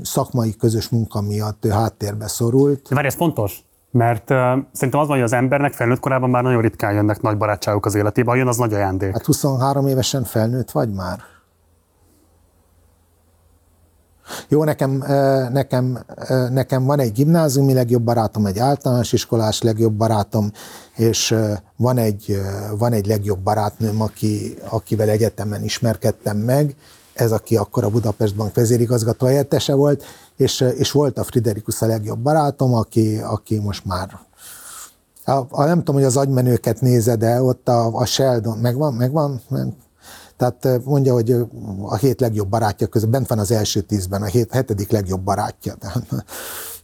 [0.04, 2.88] szakmai közös munka miatt ő háttérbe szorult.
[2.90, 3.64] De várj, ez fontos?
[3.96, 4.38] Mert uh,
[4.72, 7.96] szerintem az van, hogy az embernek felnőtt korában már nagyon ritkán jönnek nagy barátságok az
[7.96, 9.12] életébe, ha jön, az nagy ajándék.
[9.12, 11.20] Hát 23 évesen felnőtt vagy már?
[14.48, 15.04] Jó, nekem,
[15.52, 16.00] nekem,
[16.50, 20.52] nekem van egy gimnáziumi legjobb barátom, egy általános iskolás legjobb barátom,
[20.96, 21.36] és
[21.76, 22.42] van egy,
[22.78, 26.76] van egy legjobb barátnőm, aki, akivel egyetemen ismerkedtem meg,
[27.14, 30.04] ez aki akkor a Budapest Bank vezérigazgató helyettese volt,
[30.36, 34.20] és, és volt a Friderikus a legjobb barátom, aki, aki most már
[35.26, 39.42] a, a, nem tudom, hogy az agymenőket nézed, de ott a, a Sheldon, megvan, megvan?
[40.38, 41.32] Tehát mondja, hogy
[41.82, 45.76] a hét legjobb barátja között, bent van az első tízben, a hét, hetedik legjobb barátja.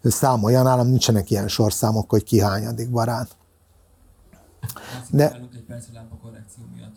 [0.02, 3.38] Tehát számolja, nálam nincsenek ilyen sorszámok, hogy ki hányadik barát.
[5.10, 5.32] De...
[5.32, 6.95] Egy perc a korrekció miatt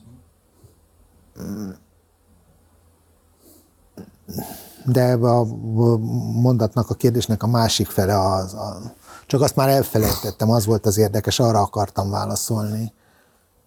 [4.84, 5.44] de a
[6.32, 8.80] mondatnak, a kérdésnek a másik fele az, a,
[9.26, 12.92] csak azt már elfelejtettem, az volt az érdekes, arra akartam válaszolni.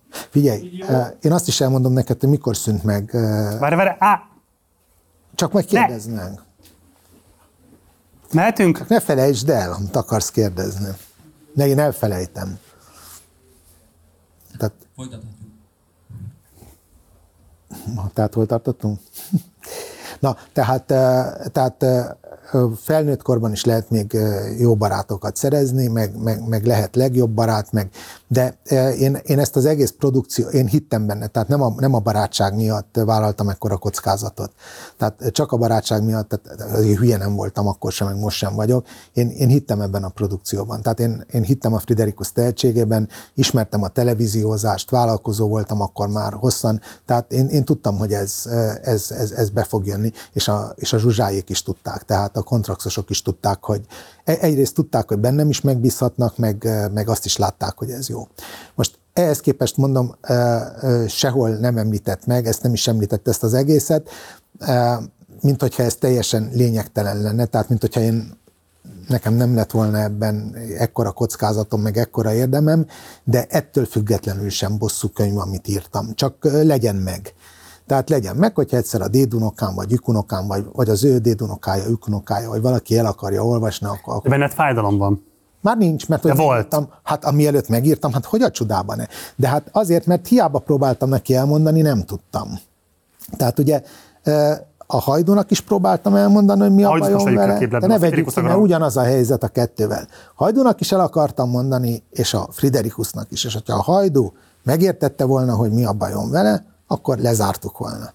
[0.09, 0.83] Figyelj,
[1.21, 3.09] én azt is elmondom neked, hogy mikor szűnt meg.
[3.59, 4.19] Várj, várj, á!
[5.35, 6.41] Csak majd kérdezd meg.
[8.33, 8.77] Mehetünk?
[8.77, 10.89] Csak ne felejtsd el, amit akarsz kérdezni.
[11.53, 12.59] Ne, én elfelejtem.
[14.57, 15.45] Tehát, Folytathatjuk.
[18.13, 18.99] Tehát hol tartottunk?
[20.19, 20.83] Na, tehát,
[21.51, 21.85] tehát
[22.81, 24.17] felnőtt korban is lehet még
[24.57, 27.89] jó barátokat szerezni, meg, meg, meg lehet legjobb barát, meg,
[28.27, 28.57] de
[28.99, 32.55] én, én ezt az egész produkció, én hittem benne, tehát nem a, nem a barátság
[32.55, 34.51] miatt vállaltam ekkora kockázatot.
[34.97, 38.85] Tehát csak a barátság miatt, tehát hülye nem voltam akkor sem, meg most sem vagyok.
[39.13, 40.81] Én, én hittem ebben a produkcióban.
[40.81, 46.81] Tehát én, én hittem a Friderikus tehetségében, ismertem a televíziózást, vállalkozó voltam akkor már hosszan,
[47.05, 48.43] tehát én, én tudtam, hogy ez,
[48.81, 52.03] ez, ez, ez be fog jönni, és a, és a zsuzsájék is tudták.
[52.03, 53.81] Tehát a kontraktosok is tudták, hogy
[54.23, 58.09] e, egyrészt tudták, hogy bennem is megbízhatnak, meg, e, meg azt is látták, hogy ez
[58.09, 58.27] jó.
[58.75, 60.73] Most ehhez képest mondom, e,
[61.07, 64.09] sehol nem említett meg, ezt nem is említett ezt az egészet,
[65.41, 68.37] mint hogyha ez teljesen lényegtelen lenne, tehát mint hogyha én
[69.07, 72.85] nekem nem lett volna ebben ekkora kockázatom, meg ekkora érdemem,
[73.23, 76.13] de ettől függetlenül sem bosszú könyv, amit írtam.
[76.13, 77.33] Csak legyen meg.
[77.87, 82.49] Tehát legyen meg, hogyha egyszer a dédunokám, vagy ükunokám, vagy, vagy az ő dédunokája, ükunokája,
[82.49, 84.15] vagy valaki el akarja olvasni, akkor...
[84.15, 84.29] akkor...
[84.29, 85.25] Benned fájdalom van.
[85.61, 86.63] Már nincs, mert De volt.
[86.63, 89.05] Írtam, hát amielőtt megírtam, hát hogy a csodában ne?
[89.35, 92.47] De hát azért, mert hiába próbáltam neki elmondani, nem tudtam.
[93.37, 93.81] Tehát ugye
[94.87, 98.57] a hajdónak is próbáltam elmondani, hogy mi a bajom vele, de ne vegyük ki, mert
[98.57, 100.07] ugyanaz a helyzet a kettővel.
[100.35, 104.33] Hajdónak is el akartam mondani, és a Friderikusnak is, és hogyha a hajdú
[104.63, 108.13] megértette volna, hogy mi a bajom vele, akkor lezártuk volna.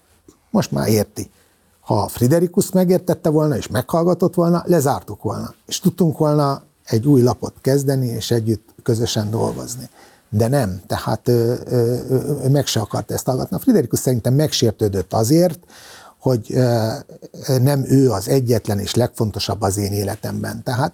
[0.49, 1.31] Most már érti.
[1.79, 5.53] Ha Friderikus megértette volna és meghallgatott volna, lezártuk volna.
[5.65, 9.89] És tudtunk volna egy új lapot kezdeni, és együtt közösen dolgozni.
[10.29, 13.55] De nem, tehát ő, ő, ő, ő meg se akart ezt hallgatni.
[13.55, 15.59] A Friderikus szerintem megsértődött azért,
[16.19, 16.57] hogy
[17.61, 20.63] nem ő az egyetlen és legfontosabb az én életemben.
[20.63, 20.93] Tehát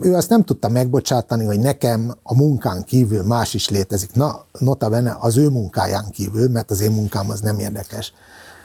[0.00, 4.12] ő azt nem tudta megbocsátani, hogy nekem a munkán kívül más is létezik.
[4.14, 8.12] Na, nota bene az ő munkáján kívül, mert az én munkám az nem érdekes.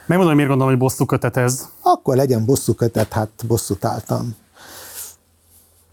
[0.08, 1.68] Megmondom, miért gondolom, hogy bosszú kötet ez.
[1.82, 4.36] Akkor legyen bosszú kötet, hát bosszút álltam.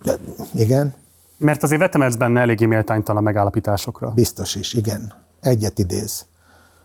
[0.02, 0.16] De,
[0.55, 0.94] igen,
[1.39, 4.11] Mert azért vettem ez benne eléggé méltánytalan megállapításokra.
[4.11, 5.12] biztos is, igen.
[5.40, 6.27] Egyet idéz.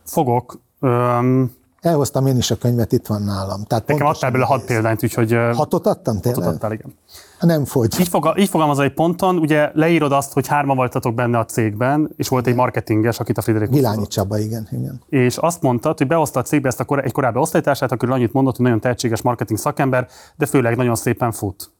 [0.04, 0.60] Fogok.
[0.80, 1.52] Öm,
[1.86, 3.64] Elhoztam én is a könyvet, itt van nálam.
[3.64, 6.44] Tehát nekem adtál belőle hat példányt, úgyhogy Hatot adtam tényleg?
[6.44, 6.94] hatot adtál, igen.
[7.40, 8.00] Nem fogy.
[8.00, 12.12] Így, foga, így fogalmazol egy ponton, ugye leírod azt, hogy hárman voltatok benne a cégben,
[12.18, 15.02] és volt egy marketinges, akit a Friderikus Gilányi Csaba, igen, igen.
[15.10, 18.34] és azt mondtad, hogy behozta a cégbe ezt a kor- egy korábbi osztálytársát, akkor annyit
[18.34, 21.72] mondott, hogy nagyon tehetséges marketing szakember, de főleg nagyon szépen fut.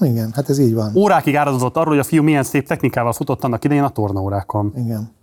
[0.00, 0.96] Igen, hát ez így van.
[0.96, 4.72] Órákig áradozott arról, hogy a fiú milyen szép technikával futott annak idején a tornaórákon.
[4.76, 5.18] Igen.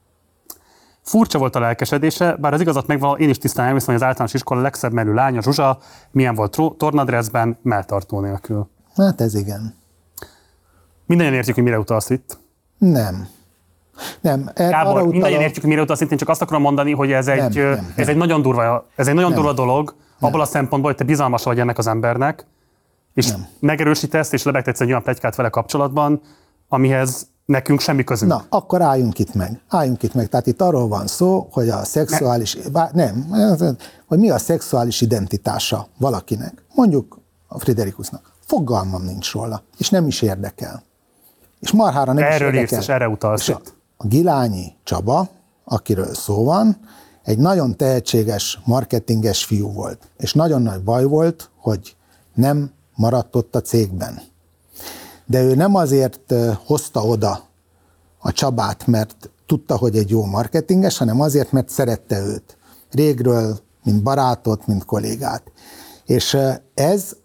[1.08, 4.34] Furcsa volt a lelkesedése, bár az igazat megvan, én is tisztán elviszem, hogy az általános
[4.34, 5.78] iskola legszebb merő lánya, Zsuzsa,
[6.12, 8.70] milyen volt tornadreszben, melltartó nélkül.
[8.96, 9.76] Hát ez igen.
[11.06, 12.38] Mindannyian értjük, hogy mire utalsz itt.
[12.78, 13.28] Nem.
[14.22, 14.50] Nem.
[14.56, 17.12] arra Gábor, mindannyian utalok- értjük, hogy mire utalsz itt, én csak azt akarom mondani, hogy
[17.12, 18.08] ez egy, Nem, ö, nem, ez nem.
[18.10, 19.40] egy nagyon durva, ez egy nagyon Nem.
[19.40, 22.46] durva dolog, abból a szempontból, hogy te bizalmas vagy ennek az embernek,
[23.14, 23.46] és Nem.
[23.60, 26.22] megerősítesz, és lebegtetsz egy olyan plegykát vele kapcsolatban,
[26.68, 28.32] amihez nekünk semmi közünk.
[28.32, 29.62] Na, akkor álljunk itt meg.
[29.68, 30.28] Álljunk itt meg.
[30.28, 33.28] Tehát itt arról van szó, hogy a szexuális, bár, nem,
[34.06, 36.64] hogy mi a szexuális identitása valakinek.
[36.76, 38.32] Mondjuk a Friderikusnak.
[38.46, 40.84] Fogalmam nincs róla, és nem is érdekel.
[41.60, 42.80] És marhára nem is Erről írsz, érdekel.
[42.80, 43.62] és erre utalsz És a,
[43.98, 45.28] a Gilányi Csaba,
[45.64, 46.78] akiről szó van,
[47.24, 50.10] egy nagyon tehetséges, marketinges fiú volt.
[50.18, 51.96] És nagyon nagy baj volt, hogy
[52.34, 54.22] nem maradt ott a cégben.
[55.28, 56.34] De ő nem azért
[56.66, 57.40] hozta oda
[58.20, 62.58] a Csabát, mert tudta, hogy egy jó marketinges, hanem azért, mert szerette őt.
[62.92, 65.52] Régről, mint barátot, mint kollégát.
[66.06, 66.38] És
[66.74, 67.16] ez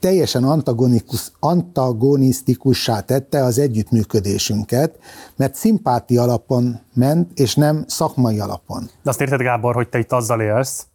[0.00, 4.98] teljesen antagonikus, antagonisztikussá tette az együttműködésünket,
[5.36, 8.90] mert szimpátia alapon ment, és nem szakmai alapon.
[9.02, 10.86] De azt érted, Gábor, hogy te itt azzal élsz,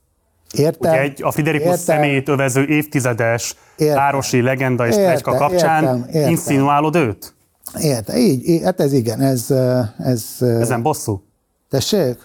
[0.53, 0.91] Értem?
[0.91, 1.83] hogy egy a Friderikus Értem.
[1.83, 3.95] személyét övező évtizedes Értem.
[3.95, 6.29] városi legenda és plecska kapcsán értem, értem.
[6.29, 7.33] inszinuálod őt?
[7.79, 9.51] Értem, így, így, hát ez igen, ez,
[9.97, 11.23] ez, Ezen bosszú?
[11.69, 12.17] tessék?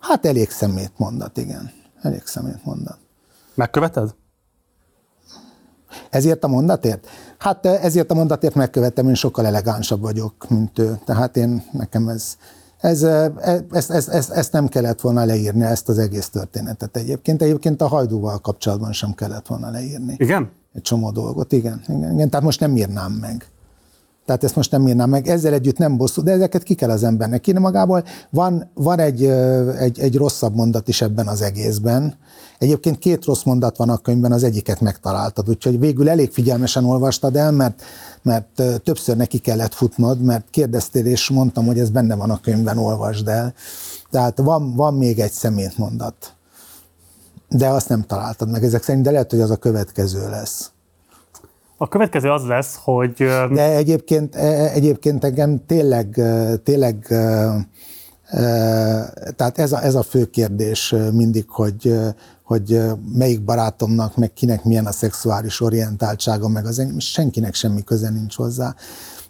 [0.00, 1.70] Hát elég szemét mondat, igen.
[2.02, 2.98] Elég szemét mondat.
[3.54, 4.14] Megköveted?
[6.10, 7.08] Ezért a mondatért?
[7.38, 10.98] Hát ezért a mondatért megkövettem, én sokkal elegánsabb vagyok, mint ő.
[11.04, 12.36] Tehát én, nekem ez,
[12.78, 13.32] ez, eh,
[13.70, 17.42] ezt, ezt, ezt, ezt nem kellett volna leírni, ezt az egész történetet egyébként.
[17.42, 20.14] Egyébként a hajdúval kapcsolatban sem kellett volna leírni.
[20.16, 20.50] Igen?
[20.74, 22.30] Egy csomó dolgot, igen, igen, igen.
[22.30, 23.46] Tehát most nem írnám meg.
[24.28, 25.28] Tehát ezt most nem írnám meg.
[25.28, 28.04] Ezzel együtt nem bosszú, de ezeket ki kell az embernek írni magából.
[28.30, 29.24] Van, van egy,
[29.78, 32.16] egy, egy rosszabb mondat is ebben az egészben.
[32.58, 37.36] Egyébként két rossz mondat van a könyvben, az egyiket megtaláltad, úgyhogy végül elég figyelmesen olvastad
[37.36, 37.82] el, mert,
[38.22, 42.78] mert többször neki kellett futnod, mert kérdeztél, és mondtam, hogy ez benne van a könyvben,
[42.78, 43.54] olvasd el.
[44.10, 46.32] Tehát van, van még egy szemét mondat.
[47.48, 50.70] De azt nem találtad meg ezek szerint, de lehet, hogy az a következő lesz.
[51.80, 53.12] A következő az lesz, hogy
[53.52, 57.16] De egyébként, e- egyébként engem tényleg, e, tényleg e,
[58.24, 58.42] e,
[59.36, 64.16] tehát ez a, ez a fő kérdés e, mindig, hogy, e, hogy e, melyik barátomnak,
[64.16, 68.74] meg kinek milyen a szexuális orientáltsága, meg az enyém, senkinek semmi köze nincs hozzá.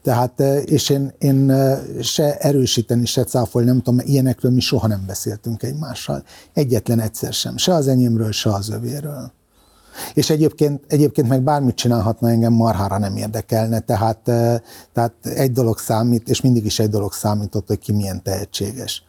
[0.03, 4.61] Tehát, e, és én, én e, se erősíteni, se cáfolni, nem tudom, mert ilyenekről mi
[4.61, 6.23] soha nem beszéltünk egymással.
[6.53, 7.57] Egyetlen egyszer sem.
[7.57, 9.37] Se az enyémről, se az övéről.
[10.15, 14.59] És egyébként, egyébként meg bármit csinálhatna, engem marhára nem érdekelne, tehát, eh,
[14.93, 19.05] tehát egy dolog számít, és mindig is egy dolog számított, hogy ki milyen tehetséges.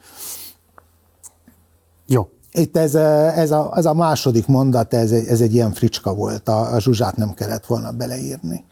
[2.06, 2.30] jó.
[2.52, 6.14] Itt ez, eh, ez, a, ez a második mondat, ez egy, ez egy ilyen fricska
[6.14, 8.66] volt, a, a Zsuzsát nem kellett volna beleírni.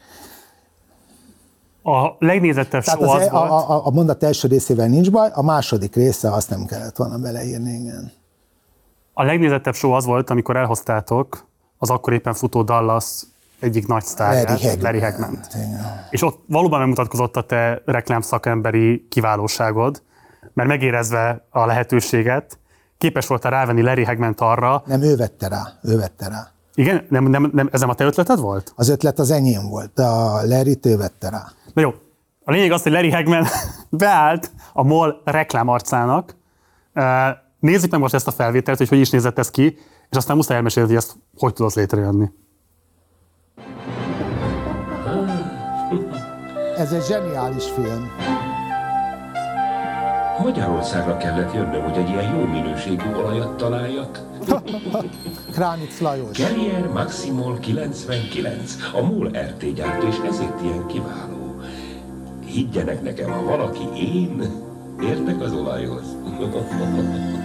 [1.82, 5.10] A legnézettebb Tehát show az, az e- volt, a, a, a mondat első részével nincs
[5.10, 8.12] baj, a második része azt nem kellett volna beleírni, igen.
[9.12, 11.47] a legnézettebb show az volt, amikor elhoztátok
[11.78, 13.22] az akkor éppen futó Dallas
[13.60, 15.40] egyik nagy sztárját, Larry Hagman.
[15.54, 16.06] Igen.
[16.10, 20.02] És ott valóban megmutatkozott a te reklám szakemberi kiválóságod,
[20.52, 22.58] mert megérezve a lehetőséget,
[22.98, 26.50] képes voltál rávenni Larry Hagman-t arra, Nem, ő vette rá, ő vette rá.
[26.74, 28.72] igen, nem, nem, nem, ez nem a te ötleted volt?
[28.76, 31.46] Az ötlet az enyém volt, de a Larry ő vette rá.
[31.74, 31.94] Na jó,
[32.44, 33.46] a lényeg az, hogy Larry Hagman
[33.90, 36.36] beállt a MOL reklámarcának.
[37.58, 39.78] Nézzük meg most ezt a felvételt, hogy hogy is nézett ez ki,
[40.10, 42.30] és aztán muszáj elmesélni, hogy ezt hogy tudod létrejönni.
[46.76, 48.10] Ez egy zseniális film.
[50.42, 54.20] Magyarországra kellett jönnöm, hogy egy ilyen jó minőségű olajat találjak.
[55.52, 56.36] Kránic Lajos.
[56.36, 61.60] Carrier Maximol 99, a MOL RT gyártó, és ezért ilyen kiváló.
[62.44, 64.42] higgyenek nekem, ha valaki én,
[65.02, 66.16] értek az olajhoz.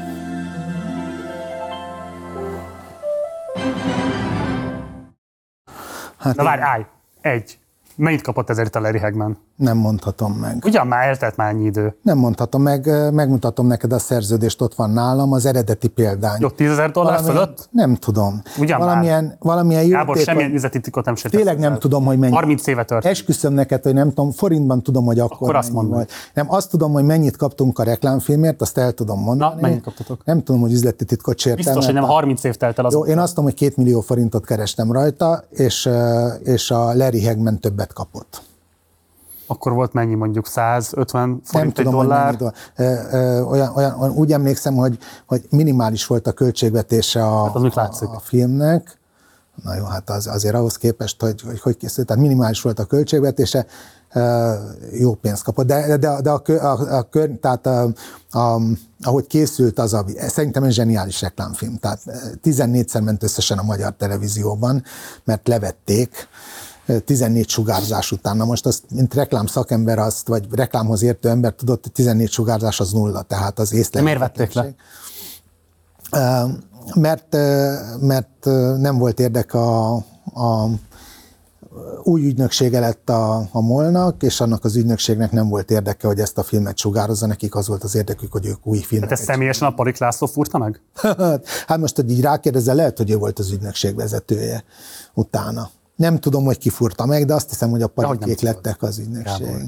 [6.24, 6.86] Hát Na várj, állj!
[7.22, 7.58] Egy.
[7.96, 9.38] Mennyit kapott ezért a Larry Hagman?
[9.56, 10.64] nem mondhatom meg.
[10.66, 11.96] Ugyan már eltelt már ennyi idő.
[12.02, 16.38] Nem mondhatom meg, megmutatom neked a szerződést, ott van nálam, az eredeti példány.
[16.42, 17.68] Jó, 10 ezer dollár Valamilyen- fölött?
[17.72, 18.42] Nem tudom.
[18.60, 18.88] Ugyan már.
[18.88, 21.40] valamilyen, valamilyen Gábor, semmilyen üzleti titkot nem sértesz.
[21.42, 21.78] Tényleg nem el.
[21.78, 22.34] tudom, hogy mennyi.
[22.34, 23.14] 30 éve történt.
[23.14, 25.86] Esküszöm neked, hogy nem tudom, forintban tudom, hogy akkor, Akkor azt meg.
[25.88, 26.12] volt.
[26.34, 29.56] Nem, azt tudom, hogy mennyit kaptunk a reklámfilmért, azt el tudom mondani.
[29.56, 30.26] Na, mennyit kaptatok?
[30.26, 31.64] Nem tudom, hogy üzleti titkot sértem.
[31.66, 32.94] Biztos, hogy nem mert- 30 év telt el az.
[32.94, 35.90] Jó, én azt tudom, hogy két millió forintot kerestem rajta, és,
[36.44, 38.42] és a Larry Hagman többet kapott.
[39.48, 42.36] Akkor volt mennyi mondjuk 150 nem forint egy tudom, hogy dollár?
[42.40, 42.52] mennyi.
[42.76, 47.56] Ö, ö, olyan, olyan, olyan, úgy emlékszem, hogy, hogy minimális volt a költségvetése a, Hát
[47.56, 48.08] az mit látszik?
[48.08, 48.98] a, a filmnek.
[49.64, 52.86] Na jó, hát az, azért ahhoz képest, hogy hogy, hogy készült, tehát minimális volt a
[52.86, 53.66] költségvetése,
[54.92, 57.08] jó pénzt kapott, de, de, de a, a, a,
[57.42, 57.94] tehát a,
[58.32, 58.62] a,
[59.02, 62.00] ahogy készült az a, szerintem egy zseniális reklámfilm, tehát
[62.44, 64.84] 14-szer ment összesen a magyar televízióban,
[65.24, 66.28] mert levették,
[67.06, 68.38] 14 sugárzás után.
[68.38, 72.80] Na most azt, mint reklám szakember, azt, vagy reklámhoz értő ember tudott, hogy 14 sugárzás
[72.80, 74.00] az nulla, tehát az észre.
[74.00, 74.74] De miért vették le?
[76.96, 77.36] Mert,
[78.00, 78.46] mert
[78.78, 79.94] nem volt érdek a,
[80.24, 80.70] a
[82.04, 86.38] új ügynöksége lett a, a molnak, és annak az ügynökségnek nem volt érdeke, hogy ezt
[86.38, 89.10] a filmet sugározza, nekik az volt az érdekük, hogy ők új filmet.
[89.10, 90.82] Hát ezt személyesen a Palik László furta meg?
[91.68, 94.64] hát most, hogy így rákérdezel, lehet, hogy ő volt az ügynökség vezetője
[95.14, 95.70] utána.
[96.04, 99.46] Nem tudom, hogy kifurta meg, de azt hiszem, hogy a parikék lettek az ügynökség.
[99.46, 99.62] Gábor.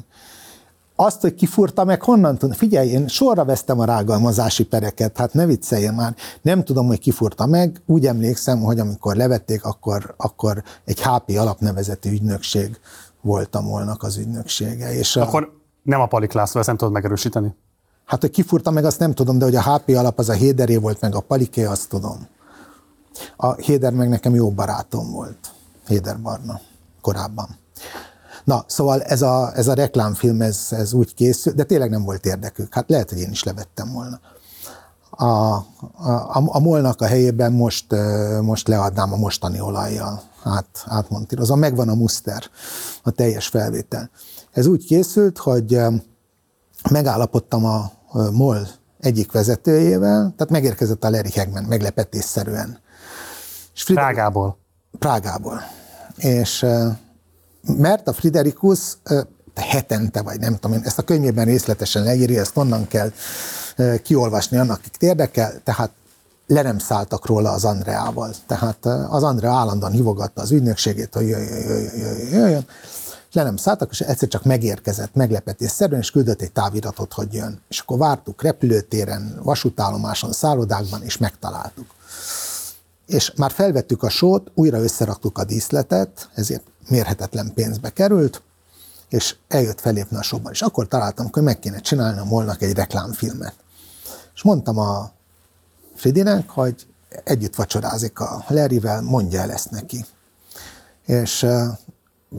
[0.96, 2.56] Azt, hogy kifurta meg, honnan tudom?
[2.56, 6.16] Figyelj, én sorra vesztem a rágalmazási pereket, hát ne vicceljen már.
[6.42, 7.82] Nem tudom, hogy kifurta meg.
[7.86, 12.80] Úgy emlékszem, hogy amikor levették, akkor, akkor egy HP alapnevezetű ügynökség
[13.22, 14.94] volt a molnak az ügynöksége.
[14.94, 15.52] És a, Akkor
[15.84, 17.56] nem a Palik László, ezt nem tudod megerősíteni.
[18.06, 20.76] Hát, hogy kifurta meg, azt nem tudom, de hogy a HP alap az a Héderé
[20.76, 22.28] volt, meg a Paliké, azt tudom.
[23.38, 25.55] A Héder meg nekem jó barátom volt.
[25.88, 26.60] Héder Barna
[27.02, 27.58] korábban.
[28.44, 32.26] Na, szóval ez a, ez a reklámfilm, ez, ez úgy készült, de tényleg nem volt
[32.26, 32.74] érdekük.
[32.74, 34.20] Hát lehet, hogy én is levettem volna.
[35.10, 35.64] A, a,
[36.34, 37.86] a, a molnak a helyében most,
[38.42, 41.60] most leadnám a mostani olajjal át, átmontírozom.
[41.60, 42.44] Megvan a muszter,
[43.04, 44.10] a teljes felvétel.
[44.52, 45.80] Ez úgy készült, hogy
[46.92, 47.92] megállapodtam a
[48.32, 48.68] MOL
[49.00, 52.80] egyik vezetőjével, tehát megérkezett a Larry Hagman meglepetésszerűen.
[53.74, 54.58] És Prágából.
[55.00, 55.62] Prágából.
[56.18, 56.66] És
[57.78, 58.98] mert a Friderikus
[59.56, 63.12] hetente, vagy nem tudom én, ezt a könyvében részletesen leírja, ezt onnan kell
[64.04, 65.92] kiolvasni annak, akik érdekel, tehát
[66.48, 68.34] le nem szálltak róla az Andreával.
[68.48, 72.68] Tehát az Andrea állandóan hívogatta az ügynökségét, hogy jöjjön, jöjjön, jöjjön, jöjjön.
[73.32, 77.62] Le nem szálltak, és egyszer csak megérkezett meglepetésszerűen, és küldött egy táviratot, hogy jön.
[77.68, 81.95] És akkor vártuk repülőtéren, vasútállomáson, szállodákban, és megtaláltuk
[83.06, 88.42] és már felvettük a sót, újra összeraktuk a díszletet, ezért mérhetetlen pénzbe került,
[89.10, 90.52] és eljött felépni a sóban.
[90.52, 93.56] És akkor találtam, hogy meg kéne csinálni a molnak egy reklámfilmet.
[94.36, 95.12] És mondtam a
[95.96, 96.88] Fridinek, hogy
[97.24, 100.06] együtt vacsorázik a Larryvel, mondja el ezt neki.
[101.06, 101.46] És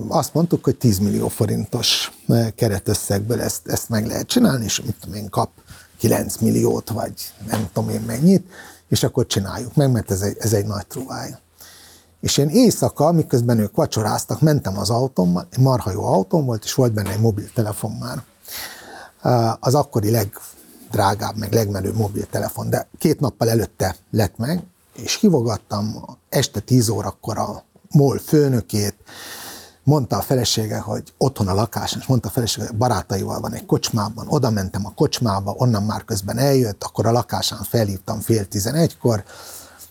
[0.08, 2.12] azt mondtuk, hogy 10 millió forintos
[2.54, 5.50] keretösszegből ezt, ezt meg lehet csinálni, és mit tudom én, kap
[5.98, 7.12] 9 milliót, vagy
[7.46, 8.52] nem tudom én mennyit,
[8.88, 11.36] és akkor csináljuk meg, mert ez egy, ez egy nagy truváj.
[12.20, 16.74] És én éjszaka, miközben ők vacsoráztak, mentem az autómmal, egy marha jó autóm volt, és
[16.74, 18.22] volt benne egy mobiltelefon már.
[19.60, 24.62] Az akkori legdrágább, meg legmenőbb mobiltelefon, de két nappal előtte lett meg,
[24.96, 28.96] és hívogattam este 10 órakor a MOL főnökét,
[29.86, 33.66] mondta a felesége, hogy otthon a lakáson, és mondta a felesége, hogy barátaival van egy
[33.66, 39.24] kocsmában, oda mentem a kocsmába, onnan már közben eljött, akkor a lakásán felhívtam fél tizenegykor,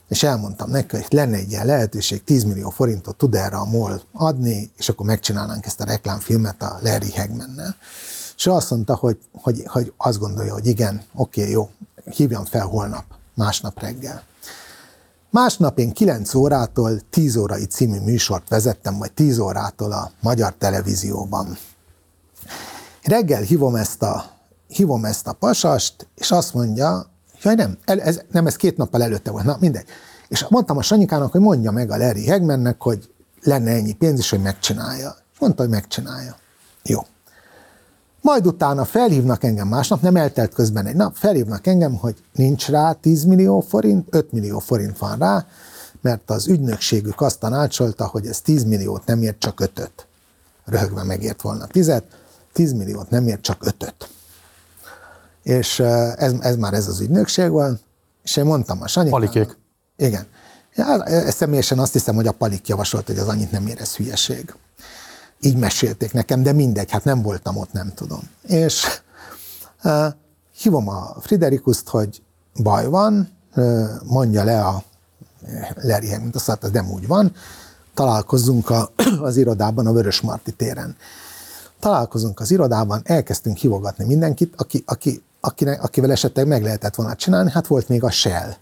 [0.07, 4.01] és elmondtam neki, hogy lenne egy ilyen lehetőség, 10 millió forintot tud erre a MOL
[4.13, 7.75] adni, és akkor megcsinálnánk ezt a reklámfilmet a Larry Hagmannel.
[8.37, 11.69] És azt mondta, hogy, hogy, hogy azt gondolja, hogy igen, oké, jó,
[12.15, 14.23] hívjam fel holnap, másnap reggel.
[15.35, 21.57] Másnap én 9 órától 10 órai című műsort vezettem, vagy 10 órától a magyar televízióban.
[23.03, 24.25] Reggel hívom ezt a,
[24.67, 27.09] hívom ezt a pasast, és azt mondja,
[27.41, 29.85] hogy nem, ez, nem, ez két nappal előtte volt, na mindegy.
[30.27, 33.09] És mondtam a Sanyikának, hogy mondja meg a Larry Hagmannek, hogy
[33.41, 35.15] lenne ennyi pénz, és hogy megcsinálja.
[35.39, 36.35] Mondta, hogy megcsinálja.
[36.83, 36.99] Jó.
[38.25, 42.91] Majd utána felhívnak engem másnap, nem eltelt közben egy nap, felhívnak engem, hogy nincs rá
[42.91, 45.45] 10 millió forint, 5 millió forint van rá,
[46.01, 50.07] mert az ügynökségük azt tanácsolta, hogy ez 10 milliót nem ért, csak 5-öt.
[50.65, 51.91] Röhögve megért volna 10
[52.53, 54.09] 10 milliót nem ér, csak ötöt.
[55.43, 55.79] És
[56.15, 57.79] ez, ez már ez az ügynökség volt,
[58.23, 59.31] és én mondtam a Sanyikának.
[59.31, 59.57] Palikék.
[59.97, 60.25] Igen.
[60.75, 64.53] Ja, személyesen azt hiszem, hogy a Palik javasolt, hogy az annyit nem ér, ez hülyeség.
[65.39, 68.19] Így mesélték nekem, de mindegy, hát nem voltam ott, nem tudom.
[68.47, 68.85] És
[69.83, 70.05] uh,
[70.57, 72.21] hívom a Friderikuszt, hogy
[72.63, 74.83] baj van, uh, mondja le a
[75.81, 77.31] Larry mint azt ez nem úgy van,
[77.93, 78.91] találkozzunk a,
[79.21, 80.95] az irodában, a Vörös Marti téren.
[81.79, 87.51] Találkozunk az irodában, elkezdtünk hívogatni mindenkit, aki, aki, akinek, akivel esetleg meg lehetett volna csinálni,
[87.51, 88.53] hát volt még a Shell.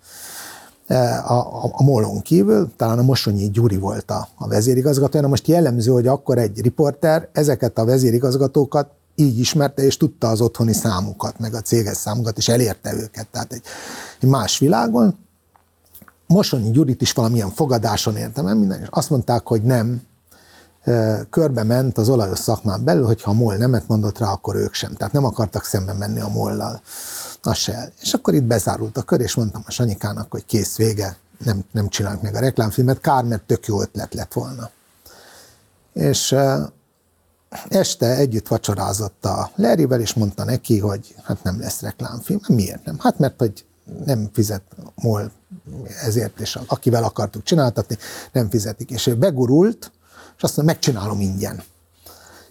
[0.88, 0.94] A,
[1.34, 5.92] a, a Molon kívül, talán a Mosonyi Gyuri volt a, a vezérigazgató, na most jellemző,
[5.92, 11.54] hogy akkor egy riporter ezeket a vezérigazgatókat így ismerte, és tudta az otthoni számukat, meg
[11.54, 13.28] a céges számukat, és elérte őket.
[13.32, 13.62] Tehát egy,
[14.22, 15.18] egy más világon,
[16.28, 20.02] Mosonyi Gyurit is valamilyen fogadáson értem el minden, és azt mondták, hogy nem,
[21.30, 24.94] körbe ment az olajos szakmán belül, hogyha a MOL nemet mondott rá, akkor ők sem.
[24.94, 26.82] Tehát nem akartak szembe menni a mollal.
[27.46, 27.92] A se.
[28.02, 31.88] És akkor itt bezárult a kör, és mondtam a Sanyikának, hogy kész vége, nem, nem
[31.88, 34.70] csinálunk meg a reklámfilmet, kár, mert tök jó ötlet lett volna.
[35.94, 36.36] És
[37.70, 42.40] este együtt vacsorázott a Larryvel, és mondta neki, hogy hát nem lesz reklámfilm.
[42.48, 43.00] Miért nem?
[43.00, 43.66] Hát mert hogy
[44.06, 44.64] nem fizet
[44.96, 45.32] MOL
[46.04, 47.98] ezért, és akivel akartuk csináltatni,
[48.32, 48.92] nem fizetik.
[48.92, 49.92] És ő begurult,
[50.38, 51.64] és azt mondja, megcsinálom ingyen.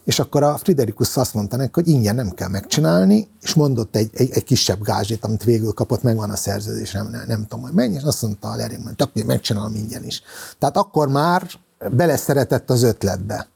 [0.05, 4.11] És akkor a Friderikus azt mondta neki, hogy ingyen nem kell megcsinálni, és mondott egy,
[4.15, 7.73] egy, egy kisebb gázsit, amit végül kapott, megvan a szerződés, nem, nem, nem tudom, hogy
[7.73, 10.23] mennyi, és azt mondta a Larry, hogy csak megcsinálom ingyen is.
[10.59, 11.47] Tehát akkor már
[11.91, 13.47] beleszeretett az ötletbe.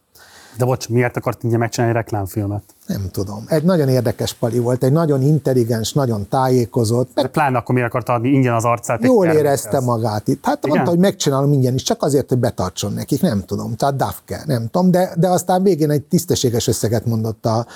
[0.57, 2.76] De bocs, miért akart ingyen megcsinálni reklámfilmet?
[2.87, 3.45] Nem tudom.
[3.49, 7.11] Egy nagyon érdekes pali volt, egy nagyon intelligens, nagyon tájékozott.
[7.15, 9.05] De pláne akkor miért akart adni ingyen az arcát?
[9.05, 10.45] Jól érezte magát itt.
[10.45, 10.71] Hát Igen?
[10.71, 13.75] mondta, hogy megcsinálom ingyen is, csak azért, hogy betartson nekik, nem tudom.
[13.75, 14.91] Tehát Dafke, nem tudom.
[14.91, 17.67] De, de aztán végén egy tisztességes összeget mondott a,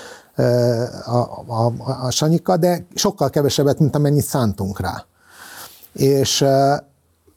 [1.04, 1.16] a,
[1.46, 1.72] a,
[2.06, 5.04] a, Sanyika, de sokkal kevesebbet, mint amennyit szántunk rá.
[5.92, 6.44] És,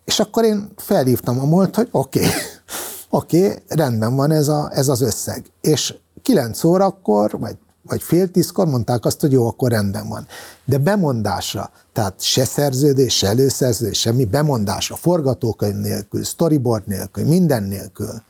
[0.05, 2.31] és akkor én felhívtam a múlt, hogy oké, okay,
[3.09, 5.45] oké, okay, rendben van ez, a, ez az összeg.
[5.61, 10.27] És 9 órakor, vagy, vagy fél tízkor mondták azt, hogy jó, akkor rendben van.
[10.65, 18.21] De bemondásra, tehát se szerződés, se előszerződés, semmi bemondásra, forgatókönyv nélkül, storyboard nélkül, minden nélkül,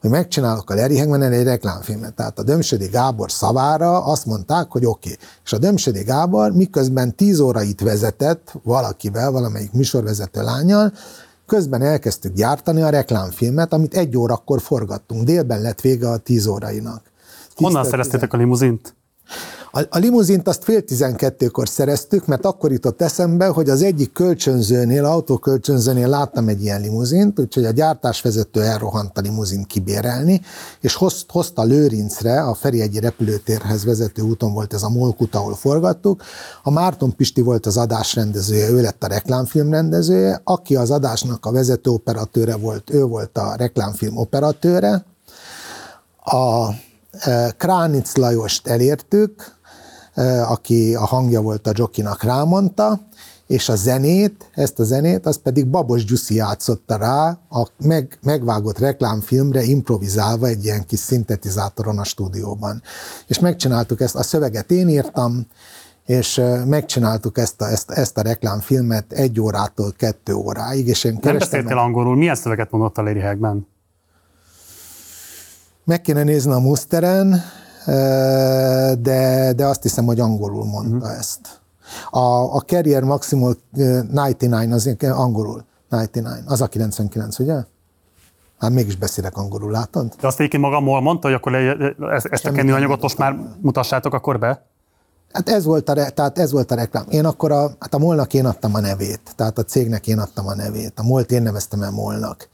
[0.00, 2.14] hogy megcsinálok a Larry Hangman egy reklámfilmet.
[2.14, 5.12] Tehát a Dömsödi Gábor szavára azt mondták, hogy oké.
[5.12, 5.26] Okay.
[5.44, 10.92] És a Dömsödi Gábor miközben 10 órait vezetett valakivel, valamelyik műsorvezető lányal,
[11.46, 15.24] Közben elkezdtük gyártani a reklámfilmet, amit egy órakor forgattunk.
[15.24, 17.02] Délben lett vége a tíz órainak.
[17.54, 18.94] Honnan szereztétek a limuzint?
[19.76, 25.04] A, a limuzint azt fél tizenkettőkor szereztük, mert akkor jutott eszembe, hogy az egyik kölcsönzőnél,
[25.04, 30.40] autókölcsönzőnél láttam egy ilyen limuzint, úgyhogy a gyártásvezető elrohant a limuzint kibérelni,
[30.80, 36.22] és hoz, hozta Lőrincre, a Ferihegyi repülőtérhez vezető úton volt ez a Molkut, ahol forgattuk.
[36.62, 39.94] A Márton Pisti volt az adásrendezője, ő lett a reklámfilm
[40.44, 45.04] aki az adásnak a vezető operatőre volt, ő volt a reklámfilm operatőre.
[46.24, 46.68] A
[47.56, 49.58] Kránic Lajost elértük,
[50.48, 53.00] aki a hangja volt a Jokinak, rámondta,
[53.46, 58.78] és a zenét, ezt a zenét, az pedig Babos Gyuszi játszotta rá a meg, megvágott
[58.78, 62.82] reklámfilmre improvizálva egy ilyen kis szintetizátoron a stúdióban.
[63.26, 65.46] És megcsináltuk ezt, a szöveget én írtam,
[66.06, 71.38] és megcsináltuk ezt a, ezt, ezt a reklámfilmet egy órától kettő óráig, és én Nem
[71.38, 73.66] beszéltél angolul, milyen szöveget mondott a Lady Hagman?
[75.84, 77.42] Meg kéne nézni a musteren,
[78.98, 81.18] de, de azt hiszem, hogy angolul mondta uh-huh.
[81.18, 81.60] ezt.
[82.10, 85.64] A, a Carrier Maximal 99 az angolul.
[85.88, 87.54] 99, az a 99, ugye?
[88.58, 90.14] Hát mégis beszélek angolul, látod?
[90.20, 94.14] De azt egyébként magamból mondta, hogy akkor le, ezt, ezt a kenőanyagot most már mutassátok
[94.14, 94.66] akkor be?
[95.32, 97.04] Hát ez volt a, tehát ez volt a reklám.
[97.08, 100.46] Én akkor a, hát a molnak én adtam a nevét, tehát a cégnek én adtam
[100.46, 100.92] a nevét.
[100.98, 102.48] A molt én neveztem el molnak.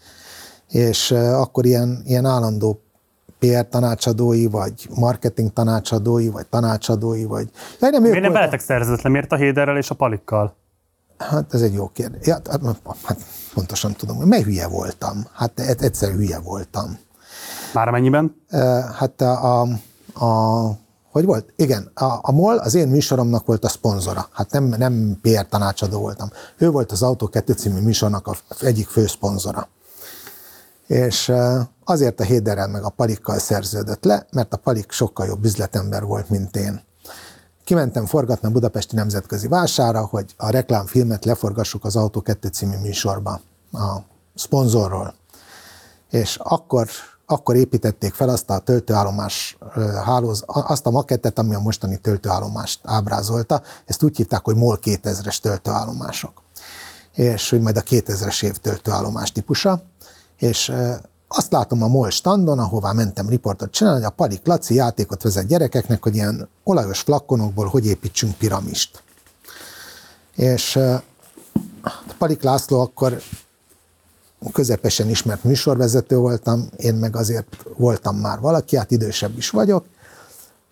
[0.69, 2.81] És akkor ilyen, ilyen állandó
[3.41, 7.51] PR tanácsadói, vagy marketing tanácsadói, vagy tanácsadói, vagy...
[7.81, 10.57] Ja, nem Miért nem veletek szerződetlen, miért a Héderrel és a Palikkal?
[11.19, 12.27] Hát ez egy jó kérdés.
[12.27, 12.49] Ja, hát,
[13.05, 13.19] hát
[13.55, 15.27] pontosan tudom, hogy mely hülye voltam.
[15.33, 16.99] Hát egyszer hülye voltam.
[17.75, 18.43] Már mennyiben?
[18.99, 19.69] Hát a, a,
[20.25, 20.79] a
[21.11, 21.53] hogy volt?
[21.57, 24.29] Igen, a, a MOL az én műsoromnak volt a szponzora.
[24.33, 26.29] Hát nem, nem PR tanácsadó voltam.
[26.59, 29.69] Ő volt az Autó 2 című műsornak a egyik fő szponzora
[30.91, 31.33] és
[31.85, 36.29] azért a Héderrel meg a Palikkal szerződött le, mert a Palik sokkal jobb üzletember volt,
[36.29, 36.83] mint én.
[37.65, 43.41] Kimentem forgatni a Budapesti Nemzetközi Vására, hogy a reklámfilmet leforgassuk az Autó 2 című műsorba
[43.73, 43.97] a
[44.35, 45.15] szponzorról.
[46.11, 46.89] És akkor
[47.27, 49.59] akkor építették fel azt a töltőállomás
[50.05, 53.63] hálóz, azt a makettet, ami a mostani töltőállomást ábrázolta.
[53.87, 56.43] Ezt úgy hívták, hogy MOL 2000-es töltőállomások.
[57.13, 59.83] És hogy majd a 2000-es év töltőállomás típusa.
[60.41, 60.73] És
[61.29, 65.47] azt látom a MOL standon, ahová mentem riportot csinálni, hogy a Palik Laci játékot vezet
[65.47, 69.03] gyerekeknek, hogy ilyen olajos flakkonokból hogy építsünk piramist.
[70.37, 70.79] És
[72.19, 73.21] Palik László akkor
[74.53, 79.85] közepesen ismert műsorvezető voltam, én meg azért voltam már valaki, hát idősebb is vagyok,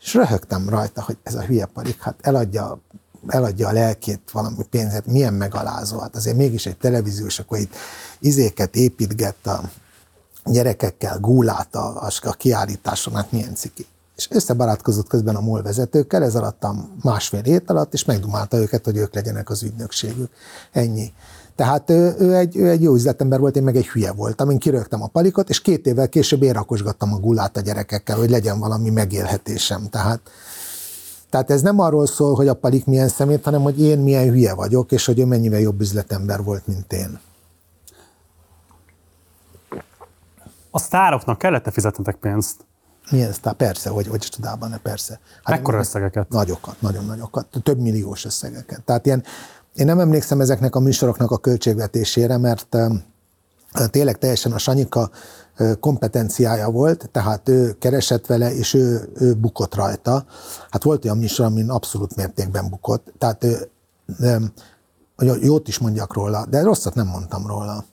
[0.00, 2.78] és röhögtem rajta, hogy ez a hülye Palik, hát eladja,
[3.28, 7.74] eladja a lelkét valami pénzet, milyen megalázó, hát azért mégis egy televíziós, akkor itt
[8.18, 9.60] izéket építgett a
[10.44, 13.86] gyerekekkel, gúlát a, a kiállításon, hát milyen ciki.
[14.16, 18.84] És összebarátkozott közben a MOL vezetőkkel, ez alatt a másfél hét alatt, és megdumálta őket,
[18.84, 20.30] hogy ők legyenek az ügynökségük.
[20.72, 21.12] Ennyi.
[21.56, 24.50] Tehát ő, ő, egy, ő egy jó üzletember volt, én meg egy hülye voltam.
[24.50, 28.30] Én kirögtem a palikot, és két évvel később én rakosgattam a gulát a gyerekekkel, hogy
[28.30, 29.88] legyen valami megélhetésem.
[29.90, 30.20] Tehát,
[31.30, 34.54] tehát ez nem arról szól, hogy a palik milyen szemét, hanem hogy én milyen hülye
[34.54, 37.18] vagyok, és hogy ő mennyivel jobb üzletember volt, mint én.
[40.70, 42.66] A sztároknak kellett-e fizetnetek pénzt?
[43.10, 43.54] Milyen sztár?
[43.54, 45.20] Persze, hogy, hogy tudában, persze.
[45.42, 46.28] Hát Mekkora összegeket?
[46.28, 48.82] Nagyokat, nagyon nagyokat, több milliós összegeket.
[48.82, 49.24] Tehát ilyen,
[49.74, 52.76] én nem emlékszem ezeknek a műsoroknak a költségvetésére, mert
[53.90, 55.10] tényleg teljesen a Sanyika
[55.80, 60.24] kompetenciája volt, tehát ő keresett vele, és ő, ő bukott rajta.
[60.70, 63.12] Hát volt olyan műsor, amin abszolút mértékben bukott.
[63.18, 63.70] Tehát ő,
[65.16, 67.84] hogy jót is mondjak róla, de rosszat nem mondtam róla.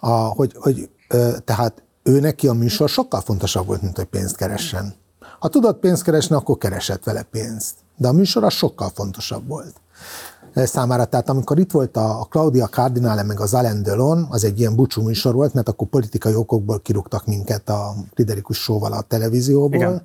[0.00, 0.90] A, hogy, hogy
[1.44, 4.94] tehát ő neki a műsor sokkal fontosabb volt, mint hogy pénzt keressen.
[5.38, 7.74] Ha tudott pénzt keresni, akkor keresett vele pénzt.
[7.96, 9.80] De a műsor az sokkal fontosabb volt
[10.54, 11.04] számára.
[11.04, 15.02] Tehát amikor itt volt a, Claudia Cardinale meg az Alain Delon, az egy ilyen bucsú
[15.02, 19.74] műsor volt, mert akkor politikai okokból kirúgtak minket a Friderikus Sóval a televízióból.
[19.74, 20.02] Igen.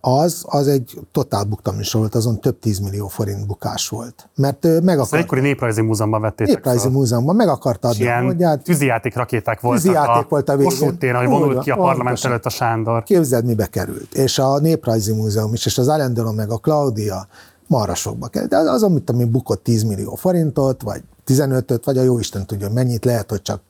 [0.00, 4.28] Az, az egy totál bukta műsor volt, azon több tízmillió forint bukás volt.
[4.34, 5.22] Mert meg akart...
[5.22, 6.46] egykori néprajzi múzeumban vették.
[6.46, 6.90] Néprajzi fel.
[6.90, 8.00] múzeumban, meg akarta adni.
[8.00, 10.68] Ilyen mondját, tűzijáték rakéták voltak tűzijáték a, volt a végén.
[10.70, 13.02] Kossuth téren, hogy vonult ki a parlament előtt a Sándor.
[13.02, 14.14] Képzeld, mibe került.
[14.14, 17.26] És a Néprajzi Múzeum is, és az Alain Delon meg a Claudia
[17.68, 18.46] marra sokba kell.
[18.46, 22.66] De az, amit ami bukott 10 millió forintot, vagy 15-öt, vagy a jó Isten tudja,
[22.66, 23.60] hogy mennyit, lehet, hogy csak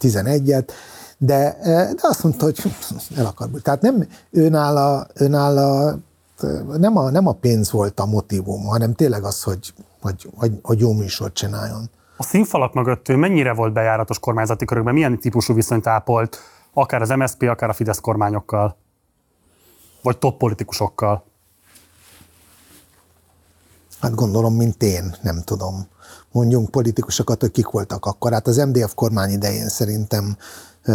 [0.00, 0.68] 11-et,
[1.18, 2.62] de, de azt mondta, hogy
[3.16, 3.48] el akar.
[3.62, 5.98] Tehát nem őnála, őnála
[6.76, 10.80] nem, a, nem a pénz volt a motivum, hanem tényleg az, hogy, hogy, hogy, hogy
[10.80, 11.90] jó műsort csináljon.
[12.16, 16.38] A színfalak mögött ő mennyire volt bejáratos kormányzati körökben, milyen típusú viszonyt ápolt,
[16.72, 18.76] akár az MSZP, akár a Fidesz kormányokkal,
[20.02, 21.24] vagy top politikusokkal?
[24.04, 25.86] Hát gondolom, mint én, nem tudom.
[26.32, 28.32] Mondjunk politikusokat, hogy kik voltak akkor.
[28.32, 30.36] Hát az MDF kormány idején szerintem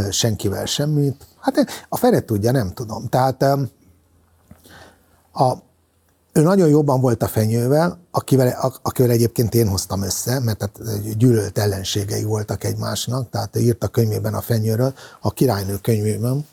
[0.09, 1.27] senkivel semmit.
[1.39, 3.07] Hát a Feret tudja, nem tudom.
[3.07, 3.43] Tehát
[5.33, 5.53] a,
[6.31, 11.57] ő nagyon jobban volt a fenyővel, akivel, akivel egyébként én hoztam össze, mert tehát gyűlölt
[11.57, 16.45] ellenségei voltak egymásnak, tehát ő írt a könyvében a fenyőről, a királynő könyvében,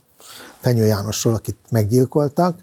[0.60, 2.58] Fenyő Jánosról, akit meggyilkoltak,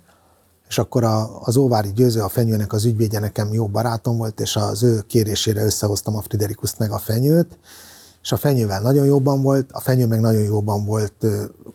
[0.68, 4.56] és akkor a, az Óvári Győző, a Fenyőnek az ügyvédje nekem jó barátom volt, és
[4.56, 7.58] az ő kérésére összehoztam a Friderikuszt meg a Fenyőt,
[8.22, 11.26] és a Fenyővel nagyon jóban volt, a Fenyő meg nagyon jóban volt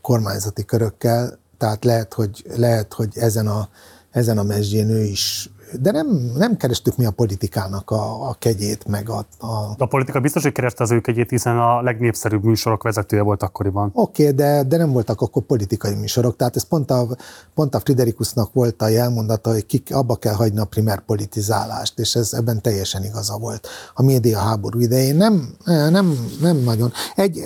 [0.03, 3.69] kormányzati körökkel, tehát lehet, hogy, lehet, hogy ezen a,
[4.11, 5.51] ezen a mesdjén ő is
[5.81, 9.75] de nem, nem kerestük mi a politikának a, a kegyét, meg a, a...
[9.79, 13.91] A politika biztos, hogy kereste az ő kegyét, hiszen a legnépszerűbb műsorok vezetője volt akkoriban.
[13.95, 17.07] Oké, okay, de, de nem voltak akkor politikai műsorok, tehát ez pont a,
[17.55, 22.15] pont a Friderikusnak volt a jelmondata, hogy kik, abba kell hagyni a primer politizálást, és
[22.15, 23.69] ez ebben teljesen igaza volt.
[23.95, 26.93] A média háború idején nem, nem, nem nagyon.
[27.15, 27.45] Egy,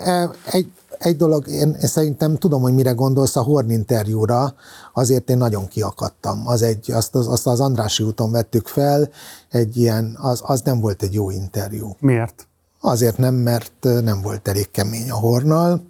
[0.50, 0.72] egy,
[1.02, 4.54] egy dolog, én, szerintem tudom, hogy mire gondolsz a Horn interjúra,
[4.92, 6.46] azért én nagyon kiakadtam.
[6.46, 9.10] Az egy, azt, az, azt az Andrási úton vettük fel,
[9.50, 11.96] egy ilyen, az, az nem volt egy jó interjú.
[12.00, 12.46] Miért?
[12.80, 15.82] Azért nem, mert nem volt elég kemény a Hornal,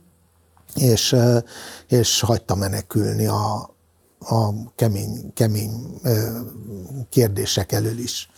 [0.74, 1.16] és,
[1.89, 3.74] és hagyta menekülni a,
[4.18, 6.00] a kemény, kemény
[7.08, 8.31] kérdések elől is.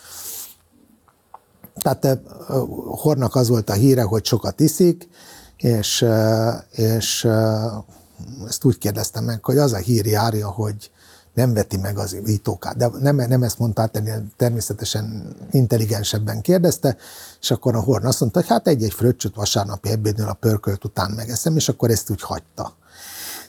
[1.74, 2.18] Tehát
[2.86, 5.08] Hornak az volt a híre, hogy sokat iszik,
[5.64, 6.06] és,
[6.70, 7.28] és
[8.46, 10.90] ezt úgy kérdeztem meg, hogy az a hír járja, hogy
[11.34, 12.76] nem veti meg az ítókát.
[12.76, 16.96] De nem, nem ezt mondta, ennél természetesen intelligensebben kérdezte,
[17.40, 21.10] és akkor a Horn azt mondta, hogy hát egy-egy fröccsöt vasárnapi ebédnél a pörkölt után
[21.10, 22.76] megeszem, és akkor ezt úgy hagyta.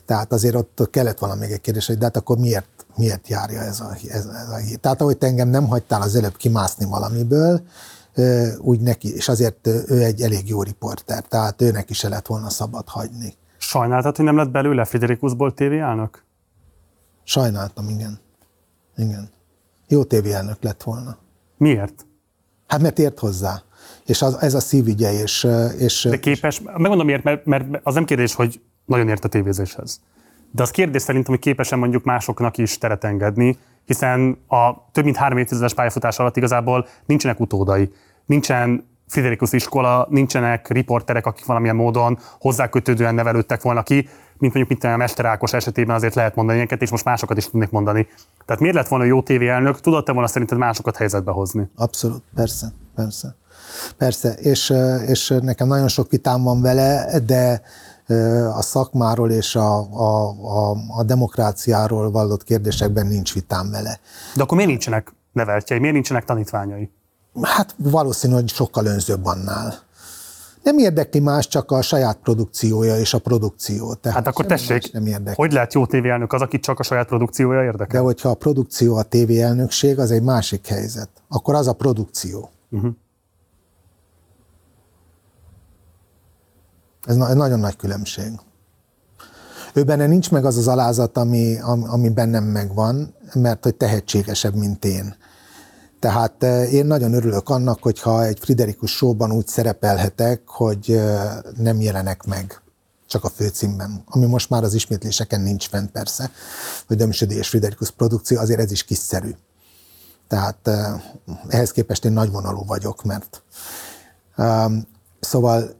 [0.05, 3.79] Tehát azért ott kellett valami egy kérdés, hogy de hát akkor miért, miért járja ez
[3.79, 4.77] a, ez, ez a hír.
[4.77, 7.61] Tehát ahogy te engem nem hagytál az előbb kimászni valamiből,
[8.57, 12.49] úgy neki, és azért ő egy elég jó riporter, tehát őnek is se lett volna
[12.49, 13.33] szabad hagyni.
[13.57, 16.23] Sajnáltad, hogy nem lett belőle Friderikusból TV elnök?
[17.23, 18.19] Sajnáltam, igen.
[18.97, 19.29] Igen.
[19.87, 21.17] Jó tévéelnök lett volna.
[21.57, 22.05] Miért?
[22.67, 23.63] Hát mert ért hozzá.
[24.05, 28.05] És az, ez a szívügye, és, és De képes, megmondom miért, mert, mert az nem
[28.05, 30.01] kérdés, hogy nagyon ért a tévézéshez.
[30.51, 35.15] De az kérdés szerintem, hogy képes-e mondjuk másoknak is teret engedni, hiszen a több mint
[35.15, 37.91] három évtizedes pályafutás alatt igazából nincsenek utódai.
[38.25, 44.93] Nincsen Friderikus iskola, nincsenek riporterek, akik valamilyen módon hozzákötődően nevelődtek volna ki, mint mondjuk mint
[44.93, 48.07] a Mester Ákos esetében azért lehet mondani ilyeneket, és most másokat is tudnék mondani.
[48.45, 51.69] Tehát miért lett volna jó tévéelnök, tudott-e volna szerinted másokat helyzetbe hozni?
[51.75, 53.35] Abszolút, persze, persze.
[53.97, 54.73] Persze, és,
[55.07, 57.61] és nekem nagyon sok vitám van vele, de
[58.53, 63.99] a szakmáról és a, a, a, a demokráciáról vallott kérdésekben nincs vitám vele.
[64.35, 66.91] De akkor miért nincsenek neveltjei, miért nincsenek tanítványai?
[67.41, 69.83] Hát valószínű, hogy sokkal önzőbb annál.
[70.63, 73.93] Nem érdekli más, csak a saját produkciója és a produkció.
[73.93, 75.33] Tehát hát akkor tessék, nem érdekli.
[75.35, 77.99] hogy lehet jó tévéelnök az, aki csak a saját produkciója érdekel?
[77.99, 81.09] De hogyha a produkció a tévéelnökség, az egy másik helyzet.
[81.27, 82.49] Akkor az a produkció.
[82.69, 82.91] Uh-huh.
[87.05, 88.31] Ez na- nagyon nagy különbség.
[89.73, 94.85] Ő benne nincs meg az az alázat, ami, ami bennem megvan, mert hogy tehetségesebb, mint
[94.85, 95.15] én.
[95.99, 101.01] Tehát eh, én nagyon örülök annak, hogyha egy Friderikus showban úgy szerepelhetek, hogy
[101.57, 102.61] nem jelenek meg
[103.07, 106.31] csak a főcímben, ami most már az ismétléseken nincs fent persze,
[106.87, 109.35] hogy Dömsödi és Friderikus produkció, azért ez is kiszerű.
[110.27, 111.01] Tehát eh,
[111.47, 113.43] ehhez képest én nagyvonalú vagyok, mert
[115.19, 115.75] szóval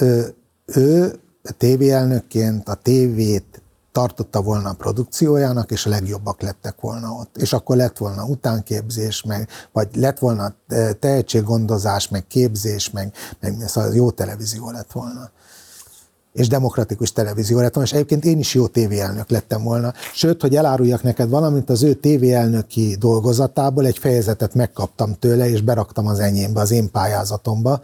[0.00, 0.34] ő,
[0.66, 1.20] ő
[1.58, 7.36] tévéelnökként a tévét tartotta volna a produkciójának, és a legjobbak lettek volna ott.
[7.36, 10.54] És akkor lett volna utánképzés, meg, vagy lett volna
[10.98, 15.30] tehetséggondozás, meg képzés, meg, meg szóval jó televízió lett volna
[16.32, 19.92] és demokratikus televízió lett volna, és egyébként én is jó tévéelnök lettem volna.
[20.14, 26.06] Sőt, hogy eláruljak neked valamint, az ő tévéelnöki dolgozatából egy fejezetet megkaptam tőle, és beraktam
[26.06, 27.80] az enyémbe, az én pályázatomba,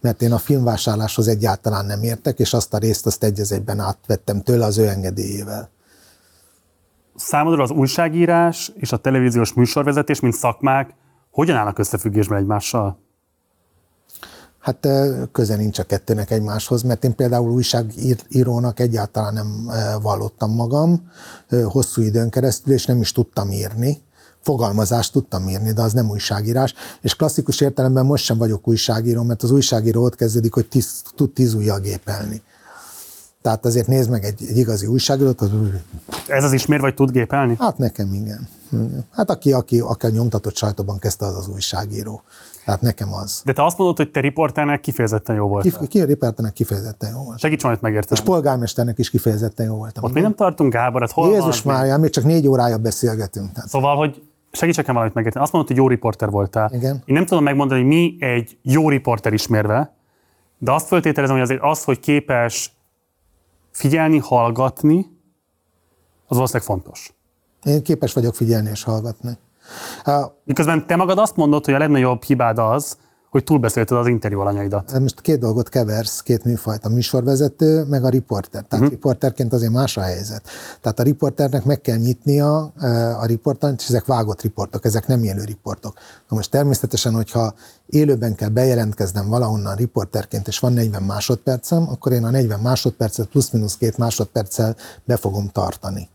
[0.00, 4.42] mert én a filmvásárláshoz egyáltalán nem értek, és azt a részt azt egy egyben átvettem
[4.42, 5.70] tőle az ő engedélyével.
[7.14, 10.94] Számodra az újságírás és a televíziós műsorvezetés, mint szakmák,
[11.30, 12.98] hogyan állnak összefüggésben egymással?
[14.60, 14.88] Hát
[15.32, 19.70] köze nincs a kettőnek egymáshoz, mert én például újságírónak egyáltalán nem
[20.02, 21.10] vallottam magam
[21.64, 24.02] hosszú időn keresztül, és nem is tudtam írni.
[24.42, 26.74] Fogalmazást tudtam írni, de az nem újságírás.
[27.00, 31.30] És klasszikus értelemben most sem vagyok újságíró, mert az újságíró ott kezdődik, hogy tíz, tud
[31.30, 32.42] tíz ujjal gépelni.
[33.42, 35.40] Tehát azért nézd meg egy, egy igazi újságírót.
[35.40, 35.50] Az...
[36.28, 37.56] Ez az ismér, vagy tud gépelni?
[37.58, 38.48] Hát nekem igen.
[39.10, 42.22] Hát aki, aki, aki a nyomtatott sajtóban kezdte, az az újságíró.
[42.64, 43.42] Tehát nekem az.
[43.44, 45.62] De te azt mondod, hogy te riporternek kifejezetten jó volt.
[45.62, 47.38] Kif- ki riporternek kifejezetten jó volt.
[47.38, 48.20] Segíts majd megérteni.
[48.20, 50.04] És polgármesternek is kifejezetten jó voltam.
[50.04, 53.52] Ott mi nem tartunk, Gábor, hát hol Jézus már, még csak négy órája beszélgetünk.
[53.52, 53.68] Tehát.
[53.68, 54.22] Szóval, hogy
[54.52, 55.44] segíts nekem valamit megérteni.
[55.44, 56.70] Azt mondod, hogy jó riporter voltál.
[56.72, 57.02] Igen.
[57.04, 59.94] Én nem tudom megmondani, hogy mi egy jó riporter ismérve,
[60.58, 62.72] de azt föltételezem, hogy azért az, hogy képes
[63.70, 65.18] figyelni, hallgatni,
[66.26, 67.14] az valószínűleg fontos.
[67.64, 69.38] Én képes vagyok figyelni és hallgatni.
[70.44, 72.96] Miközben te magad azt mondod, hogy a legnagyobb hibád az,
[73.30, 74.98] hogy túlbeszélted az interjú alanyaidat.
[74.98, 78.50] Most két dolgot keversz, két műfajt, a műsorvezető, meg a riporter.
[78.50, 78.88] Tehát uh-huh.
[78.88, 80.42] riporterként azért más a helyzet.
[80.80, 82.62] Tehát a riporternek meg kell nyitnia
[83.20, 85.94] a riportot, és ezek vágott riportok, ezek nem élő riportok.
[86.28, 87.54] Na most természetesen, hogyha
[87.86, 93.76] élőben kell bejelentkeznem valahonnan riporterként, és van 40 másodpercem, akkor én a 40 másodpercet plusz-minusz
[93.76, 96.08] két másodperccel be fogom tartani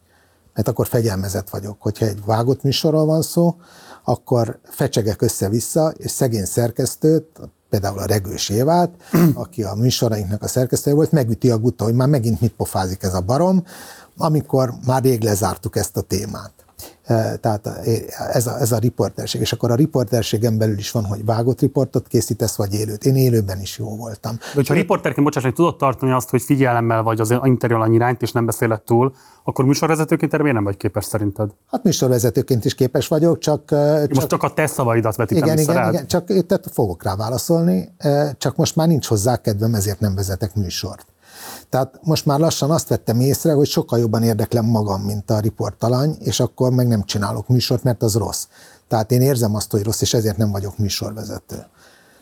[0.56, 1.82] mert akkor fegyelmezett vagyok.
[1.82, 3.56] Hogyha egy vágott műsorról van szó,
[4.04, 8.94] akkor fecsegek össze-vissza, és szegény szerkesztőt, például a Regős Évát,
[9.34, 13.14] aki a műsorainknak a szerkesztője volt, megüti a gutta, hogy már megint mit pofázik ez
[13.14, 13.64] a barom,
[14.18, 16.65] amikor már rég lezártuk ezt a témát.
[17.42, 17.68] Tehát
[18.34, 19.42] ez a, ez a riporterség.
[19.42, 23.06] És akkor a riporterségen belül is van, hogy vágott riportot készítesz, vagy élőt.
[23.06, 24.36] Én élőben is jó voltam.
[24.36, 28.22] De hogyha riporterként, bocsáss, hogy tudod tartani azt, hogy figyelemmel vagy az interjú annyi irányt,
[28.22, 31.50] és nem beszéled túl, akkor műsorvezetőként erre miért nem vagy képes szerinted?
[31.72, 33.66] Hát műsorvezetőként is képes vagyok, csak...
[33.66, 37.96] csak most csak a te szavaidat vetítem igen, igen, igen, csak tehát fogok rá válaszolni,
[38.38, 41.06] csak most már nincs hozzá kedvem, ezért nem vezetek műsort.
[41.76, 46.16] Tehát most már lassan azt vettem észre, hogy sokkal jobban érdeklem magam, mint a riportalany,
[46.20, 48.48] és akkor meg nem csinálok műsort, mert az rossz.
[48.88, 51.66] Tehát én érzem azt, hogy rossz, és ezért nem vagyok műsorvezető.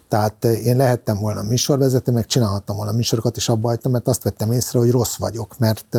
[0.08, 4.52] Tehát én lehettem volna műsorvezető, meg csinálhattam volna műsorokat, és abba hagytam, mert azt vettem
[4.52, 5.98] észre, hogy rossz vagyok, mert,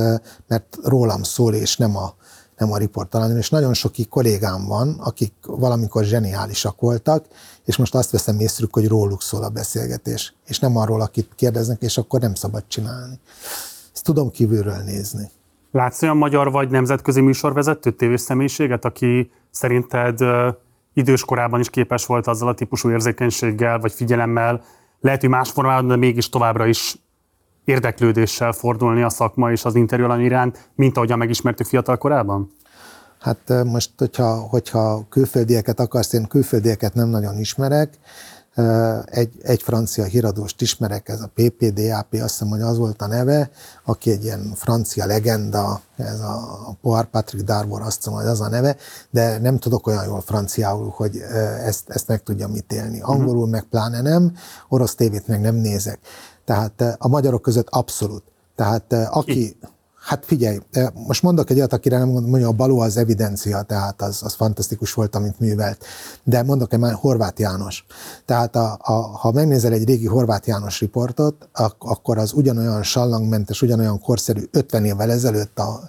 [0.48, 2.14] mert rólam szól, és nem a,
[2.58, 7.24] nem a riportalanyról, és nagyon sok kollégám van, akik valamikor zseniálisak voltak,
[7.64, 11.82] és most azt veszem észre, hogy róluk szól a beszélgetés, és nem arról, akit kérdeznek,
[11.82, 13.18] és akkor nem szabad csinálni.
[13.94, 15.30] Ezt tudom kívülről nézni.
[15.70, 20.18] Látsz olyan magyar vagy nemzetközi műsorvezető tévés személyiséget, aki szerinted
[20.92, 24.62] idős korában is képes volt azzal a típusú érzékenységgel vagy figyelemmel,
[25.00, 26.96] lehet, hogy más formában, de mégis továbbra is
[27.64, 32.50] érdeklődéssel fordulni a szakma és az interjú iránt, mint ahogyan megismertük fiatal korában?
[33.24, 37.98] Hát most, hogyha, hogyha külföldieket akarsz, én külföldieket nem nagyon ismerek,
[39.04, 43.50] egy, egy francia híradóst ismerek, ez a PPDAP, azt hiszem, hogy az volt a neve,
[43.84, 48.48] aki egy ilyen francia legenda, ez a Poir Patrick Darbor, azt hiszem, hogy az a
[48.48, 48.76] neve,
[49.10, 51.16] de nem tudok olyan jól franciául, hogy
[51.64, 52.98] ezt, ezt meg tudjam ítélni.
[52.98, 53.10] Mhm.
[53.10, 54.36] Angolul meg pláne nem,
[54.68, 55.98] orosz tévét meg nem nézek.
[56.44, 58.22] Tehát a magyarok között abszolút.
[58.56, 59.56] Tehát aki,
[60.04, 60.58] Hát figyelj,
[61.06, 64.92] most mondok egy olyat, akire nem mondja, a Baló az evidencia, tehát az, az fantasztikus
[64.92, 65.84] volt, amit művelt.
[66.24, 67.86] De mondok egy már Horváth János.
[68.24, 74.00] Tehát a, a, ha megnézel egy régi Horváth János riportot, akkor az ugyanolyan sallangmentes, ugyanolyan
[74.00, 75.88] korszerű 50 évvel ezelőtt a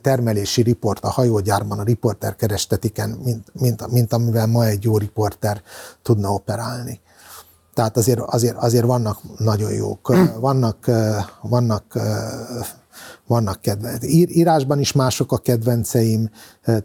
[0.00, 5.62] termelési riport a hajógyárban a riporter kerestetiken, mint, mint, mint amivel ma egy jó riporter
[6.02, 7.00] tudna operálni.
[7.74, 10.90] Tehát azért, azért, azért vannak nagyon jók, vannak,
[11.42, 11.98] vannak
[13.32, 14.04] vannak kedvenc.
[14.10, 16.30] Írásban is mások a kedvenceim,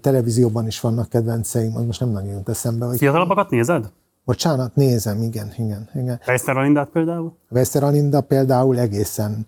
[0.02, 2.86] televízióban is vannak kedvenceim, az most nem nagyon jut eszembe.
[2.86, 2.98] Hogy...
[2.98, 3.90] Fiatalabbakat nézed?
[4.26, 5.90] Bocsánat, nézem, igen, igen.
[5.96, 6.20] igen.
[6.28, 7.38] Weisser Alindát például?
[7.50, 9.48] Weisser Alinda például egészen,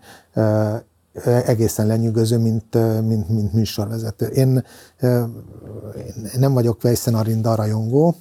[1.24, 2.74] egészen lenyűgöző, mint,
[3.08, 4.26] mint, mint műsorvezető.
[4.26, 4.64] Én,
[5.02, 8.16] én nem vagyok Weisser Alinda rajongó,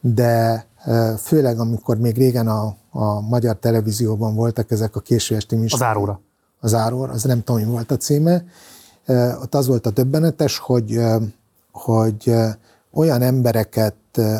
[0.00, 0.66] de
[1.22, 5.86] főleg amikor még régen a, a magyar televízióban voltak ezek a késő esti műsorok.
[5.86, 6.20] Az áróra
[6.60, 8.44] az áror, az nem tudom, mi volt a címe.
[9.42, 11.00] Ott az volt a döbbenetes, hogy,
[11.72, 12.34] hogy
[12.92, 13.94] olyan embereket,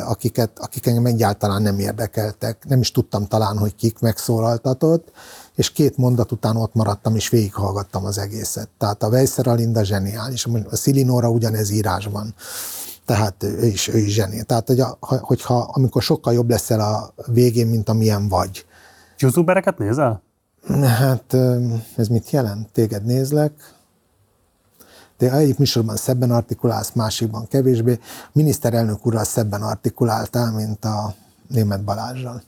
[0.05, 5.11] akiket, akik engem egyáltalán nem érdekeltek, nem is tudtam talán, hogy kik megszólaltatott,
[5.55, 8.69] és két mondat után ott maradtam, és végighallgattam az egészet.
[8.77, 12.33] Tehát a Weisser Alinda zseniális, a Szilinóra ugyanez írásban.
[13.05, 14.43] Tehát ő is, ő is zseni.
[14.43, 18.65] Tehát, hogy a, hogyha amikor sokkal jobb leszel a végén, mint amilyen vagy.
[19.17, 20.21] Youtubereket nézel?
[20.67, 21.33] Hát
[21.95, 22.71] ez mit jelent?
[22.71, 23.73] Téged nézlek,
[25.17, 27.99] de egyik műsorban szebben artikulálsz, másikban kevésbé.
[28.01, 31.13] A miniszterelnök úrral szebben artikuláltál, mint a
[31.47, 32.43] német Balázsral.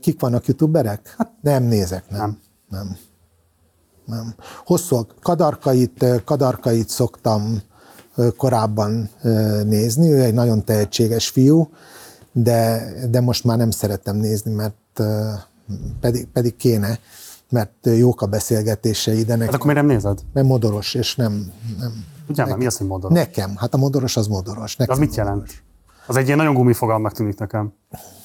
[0.00, 1.14] Kik vannak youtuberek?
[1.18, 2.18] Hát nem nézek, nem.
[2.18, 2.38] Nem.
[2.68, 2.96] nem.
[4.06, 4.34] nem.
[4.64, 7.62] Hosszú kadarkait, kadarkait szoktam
[8.36, 9.10] korábban
[9.64, 11.70] nézni, ő egy nagyon tehetséges fiú,
[12.32, 15.00] de, de most már nem szeretem nézni, mert
[16.00, 16.98] pedig, pedig kéne,
[17.50, 19.46] mert jók a beszélgetései, de nekem...
[19.46, 20.20] Hát akkor miért nem nézed?
[20.32, 21.52] Mert modoros, és nem...
[21.78, 23.18] nem Ugyan, nekem, mi az, hogy modoros?
[23.18, 24.76] Nekem, hát a modoros az modoros.
[24.76, 25.62] Nekem az mit jelent?
[26.06, 27.72] Az egy ilyen nagyon gumifogalmak tűnik nekem.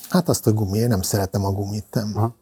[0.09, 2.11] Hát azt a gumi, én nem szeretem a gumit, nem.
[2.15, 2.35] Aha.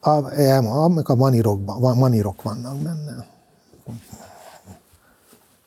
[0.00, 3.26] A, a, a manirokban, manirok vannak benne.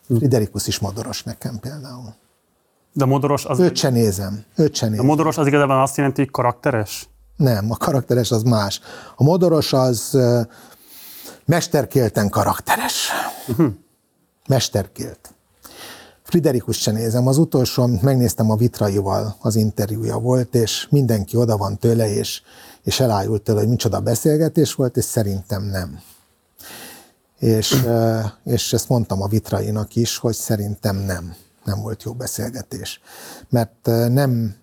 [0.06, 2.14] Friderikus is modoros nekem például.
[2.93, 3.59] De modoros az...
[3.59, 4.43] Őt se nézem.
[4.56, 5.06] Őt se nézem.
[5.06, 7.09] A modoros az igazából azt jelenti, hogy karakteres?
[7.38, 8.80] Nem, a karakteres az más.
[9.15, 10.17] A modoros az
[11.45, 13.09] mesterkélten karakteres.
[13.47, 13.73] Uh-huh.
[14.47, 15.33] Mesterkélt.
[16.23, 17.27] Friderikus se nézem.
[17.27, 22.41] Az utolsó, amit megnéztem a Vitraival, az interjúja volt, és mindenki oda van tőle, és,
[22.83, 25.99] és elájult tőle, hogy micsoda beszélgetés volt, és szerintem nem.
[27.39, 27.85] És,
[28.43, 31.35] és ezt mondtam a Vitrainak is, hogy szerintem nem.
[31.64, 32.99] Nem volt jó beszélgetés.
[33.49, 34.55] Mert nem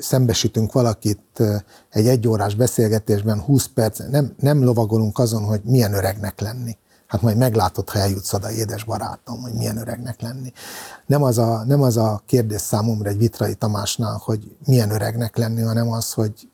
[0.00, 1.42] szembesítünk valakit
[1.90, 6.76] egy egyórás beszélgetésben 20 perc, nem, nem lovagolunk azon, hogy milyen öregnek lenni.
[7.06, 10.52] Hát majd meglátod, ha eljutsz oda, édes barátom, hogy milyen öregnek lenni.
[11.06, 15.62] Nem az a, nem az a kérdés számomra egy Vitrai Tamásnál, hogy milyen öregnek lenni,
[15.62, 16.48] hanem az, hogy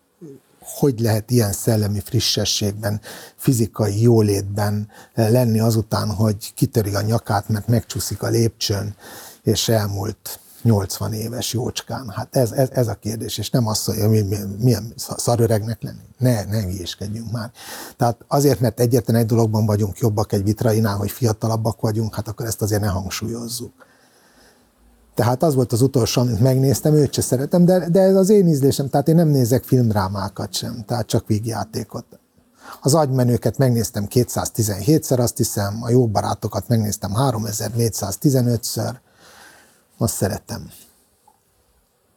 [0.79, 3.01] hogy lehet ilyen szellemi frissességben,
[3.37, 8.95] fizikai jólétben lenni azután, hogy kitöri a nyakát, mert megcsúszik a lépcsőn,
[9.43, 12.09] és elmúlt 80 éves jócskán.
[12.09, 16.05] Hát ez, ez, ez a kérdés, és nem az, hogy milyen, milyen szaröregnek lenni.
[16.19, 17.51] Ne, ne hülyéskedjünk már.
[17.97, 22.47] Tehát azért, mert egyetlen egy dologban vagyunk jobbak egy vitrainál, hogy fiatalabbak vagyunk, hát akkor
[22.47, 23.73] ezt azért ne hangsúlyozzuk.
[25.15, 28.49] Tehát az volt az utolsó, amit megnéztem, őt se szeretem, de, de ez az én
[28.49, 32.05] ízlésem, tehát én nem nézek filmdrámákat sem, tehát csak vígjátékot.
[32.83, 38.95] Az agymenőket megnéztem 217-szer, azt hiszem, a jó barátokat megnéztem 3415-ször,
[39.99, 40.71] azt szeretem.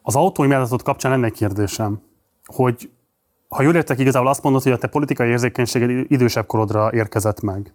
[0.02, 2.02] Az autóimádzatot kapcsán lenne egy kérdésem,
[2.46, 2.92] hogy
[3.50, 7.74] ha jól értek, igazából azt mondod, hogy a te politikai érzékenységed idősebb korodra érkezett meg.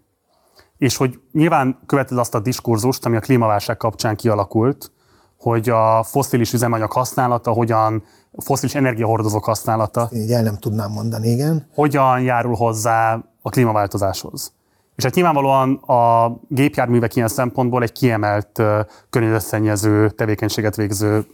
[0.79, 4.93] és hogy nyilván követed azt a diskurzust, ami a klímaválság kapcsán kialakult,
[5.39, 8.05] hogy a foszilis üzemanyag használata, hogyan
[8.39, 10.09] foszilis energiahordozók használata.
[10.13, 11.67] Így el nem tudnám mondani, igen.
[11.75, 14.53] Hogyan járul hozzá a klímaváltozáshoz.
[14.97, 18.63] És hát nyilvánvalóan a gépjárművek ilyen szempontból egy kiemelt
[19.11, 21.27] környezetszennyező tevékenységet végző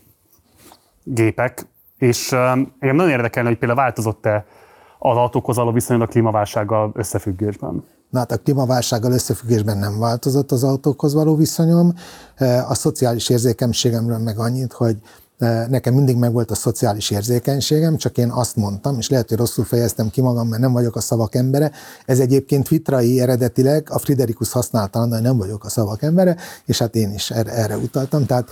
[1.05, 1.67] gépek,
[1.99, 4.45] és engem nagyon érdekelne, hogy például változott-e
[4.99, 7.85] az autókhoz való viszonyod a klímaválsággal összefüggésben.
[8.11, 11.95] Na hát a klímaválsággal összefüggésben nem változott az autókhoz való viszonyom.
[12.69, 14.97] A szociális érzékenységemről meg annyit, hogy
[15.69, 20.11] nekem mindig megvolt a szociális érzékenységem, csak én azt mondtam, és lehet, hogy rosszul fejeztem
[20.11, 21.73] ki magam, mert nem vagyok a szavak embere.
[22.07, 26.95] Ez egyébként vitrai eredetileg, a Friderikus használta, hogy nem vagyok a szavak embere, és hát
[26.95, 28.27] én is erre, erre utaltam.
[28.27, 28.49] Tehát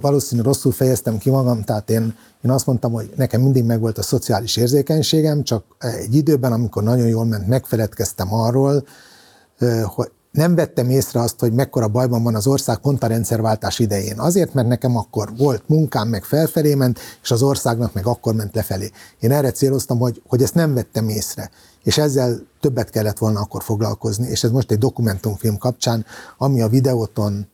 [0.00, 4.02] valószínűleg rosszul fejeztem ki magam, tehát én, én azt mondtam, hogy nekem mindig megvolt a
[4.02, 8.86] szociális érzékenységem, csak egy időben, amikor nagyon jól ment, megfeledkeztem arról,
[9.84, 14.18] hogy nem vettem észre azt, hogy mekkora bajban van az ország pont a rendszerváltás idején.
[14.18, 18.54] Azért, mert nekem akkor volt munkám, meg felfelé ment, és az országnak meg akkor ment
[18.54, 18.90] lefelé.
[19.20, 21.50] Én erre céloztam, hogy, hogy ezt nem vettem észre.
[21.84, 26.04] És ezzel többet kellett volna akkor foglalkozni, és ez most egy dokumentumfilm kapcsán,
[26.38, 27.46] ami a videóton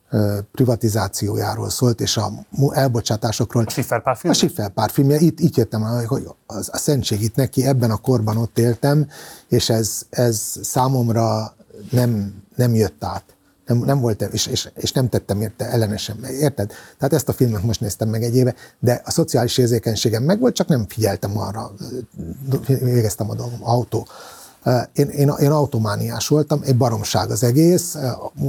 [0.51, 2.31] privatizációjáról szólt, és a
[2.69, 3.63] elbocsátásokról.
[3.65, 5.19] A Schifferpár A Schifferpár filmje.
[5.19, 9.07] Itt, itt jöttem, hogy az, a szentség itt neki, ebben a korban ott éltem,
[9.47, 11.55] és ez, ez számomra
[11.91, 13.23] nem, nem jött át.
[13.65, 16.71] Nem, nem volt, és, és, és nem tettem érte ellenesen, érted?
[16.97, 20.55] Tehát ezt a filmet most néztem meg egy éve, de a szociális érzékenységem meg volt,
[20.55, 21.71] csak nem figyeltem arra,
[22.67, 24.07] végeztem a dolgom, autó.
[24.93, 27.97] Én, én, én automániás voltam, egy baromság az egész,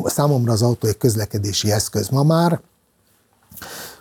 [0.05, 2.61] számomra az autó egy közlekedési eszköz ma már,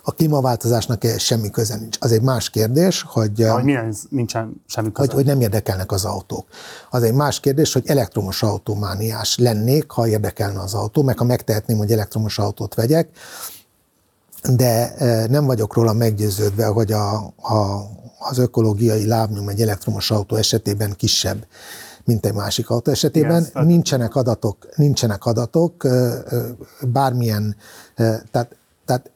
[0.08, 1.98] a klímaváltozásnak semmi köze nincs.
[2.00, 3.40] Az egy más kérdés, hogy...
[3.40, 5.08] Ja, hogy milyen nincsen semmi köze?
[5.08, 6.48] Hogy, hogy nem érdekelnek az autók.
[6.90, 11.78] Az egy más kérdés, hogy elektromos autómániás lennék, ha érdekelne az autó, meg ha megtehetném,
[11.78, 13.10] hogy elektromos autót vegyek,
[14.56, 14.94] de
[15.30, 21.48] nem vagyok róla meggyőződve, hogy a, a, az ökológiai lábnyom egy elektromos autó esetében kisebb,
[22.04, 23.42] mint egy másik autó esetében.
[23.42, 25.88] Yes, nincsenek adatok, nincsenek adatok,
[26.82, 27.56] bármilyen,
[27.96, 29.12] tehát, tehát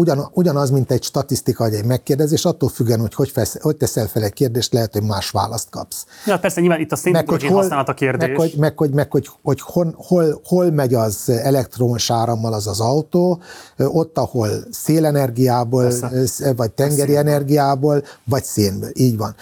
[0.00, 4.06] ugyan, ugyanaz, mint egy statisztika, vagy egy megkérdezés, attól függően, hogy hogy, fesz, hogy teszel
[4.06, 6.04] fel egy kérdést, lehet, hogy más választ kapsz.
[6.26, 8.28] Ja, persze, nyilván itt a szénhidrogén használat a kérdés.
[8.28, 12.66] Meg, hogy, meg, hogy, meg, hogy, hogy hol, hol, hol megy az elektromos árammal az
[12.66, 13.40] az autó,
[13.78, 16.52] ott, ahol szélenergiából, persze.
[16.54, 18.90] vagy tengeri energiából, vagy szénből.
[18.94, 19.34] Így van.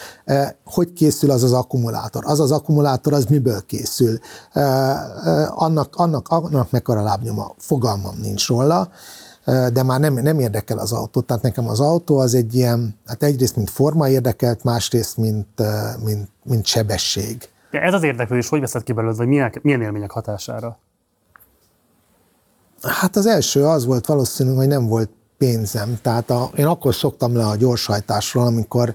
[0.65, 2.23] Hogy készül az az akkumulátor?
[2.27, 4.19] Az az akkumulátor, az miből készül?
[5.49, 7.55] Annak, annak, annak mekkora lábnyoma?
[7.59, 8.89] Fogalmam nincs róla
[9.73, 11.21] de már nem, nem érdekel az autó.
[11.21, 15.63] Tehát nekem az autó az egy ilyen, hát egyrészt mint forma érdekelt, másrészt mint,
[16.05, 17.49] mint, mint sebesség.
[17.71, 20.79] De ez az érdeklődés, hogy veszed ki belőled, vagy milyen, milyen élmények hatására?
[22.83, 25.99] Hát az első az volt valószínű, hogy nem volt pénzem.
[26.03, 28.95] Tehát a, én akkor szoktam le a gyorshajtásról, amikor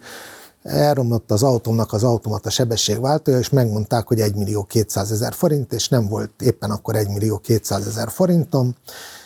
[0.63, 5.89] elromlott az autómnak az automata sebességváltója, és megmondták, hogy 1 millió 200 ezer forint, és
[5.89, 8.75] nem volt éppen akkor 1 millió 200 ezer forintom,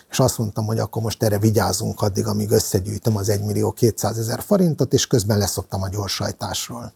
[0.10, 4.18] és azt mondtam, hogy akkor most erre vigyázunk addig, amíg összegyűjtöm az 1 millió 200
[4.18, 6.94] ezer forintot, és közben leszoktam a gyorsajtásról.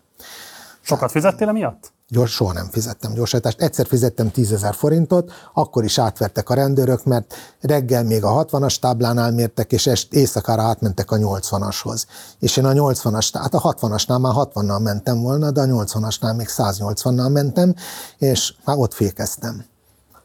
[0.82, 1.92] Sokat fizettél emiatt?
[2.12, 3.62] Gyors, soha nem fizettem gyorsajtást.
[3.62, 8.80] Egyszer fizettem 10 ezer forintot, akkor is átvertek a rendőrök, mert reggel még a 60-as
[8.80, 12.06] táblánál mértek, és est, éjszakára átmentek a 80-ashoz.
[12.40, 16.48] És én a 80-as, tehát a 60-asnál már 60-nal mentem volna, de a 80-asnál még
[16.50, 17.76] 180-nal mentem,
[18.18, 19.66] és már ott fékeztem.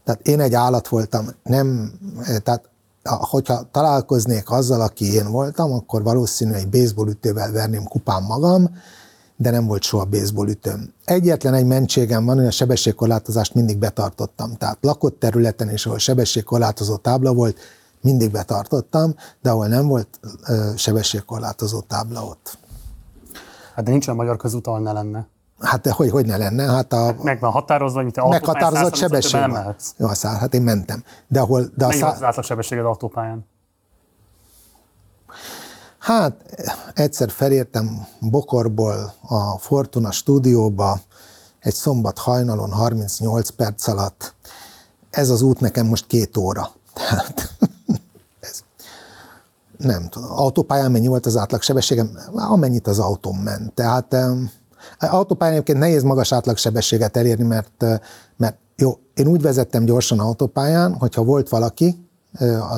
[0.05, 1.93] Tehát én egy állat voltam, nem,
[2.43, 2.71] tehát
[3.07, 8.71] hogyha találkoznék azzal, aki én voltam, akkor valószínűleg egy baseballütővel verném kupán magam,
[9.37, 10.93] de nem volt soha baseballütőm.
[11.05, 14.55] Egyetlen egy mentségem van, hogy a sebességkorlátozást mindig betartottam.
[14.55, 17.59] Tehát lakott területen is, ahol sebességkorlátozó tábla volt,
[18.01, 20.21] mindig betartottam, de ahol nem volt
[20.77, 22.59] sebességkorlátozó tábla ott.
[23.75, 25.27] Hát de nincs olyan magyar közút, ahol ne lenne.
[25.61, 26.73] Hát de hogy, hogy ne lenne?
[26.73, 29.77] Hát a, meg van határozva, mint te Meghatározott sebesség van.
[29.97, 31.05] Jó, szár, hát én mentem.
[31.29, 33.47] De ahol, de a Mennyi az sebességed autópályán?
[35.99, 36.35] Hát
[36.95, 41.01] egyszer felértem Bokorból a Fortuna stúdióba,
[41.59, 44.35] egy szombat hajnalon 38 perc alatt.
[45.11, 46.71] Ez az út nekem most két óra.
[46.93, 47.57] Tehát
[48.41, 48.63] ez,
[49.77, 50.31] nem tudom.
[50.31, 52.19] Autópályán mennyi volt az átlag sebességem?
[52.33, 53.73] Amennyit az autóm ment.
[53.73, 54.17] Tehát
[54.99, 57.85] Autópályán egyébként nehéz magas átlagsebességet elérni, mert,
[58.37, 62.09] mert jó, én úgy vezettem gyorsan autópályán, hogyha volt valaki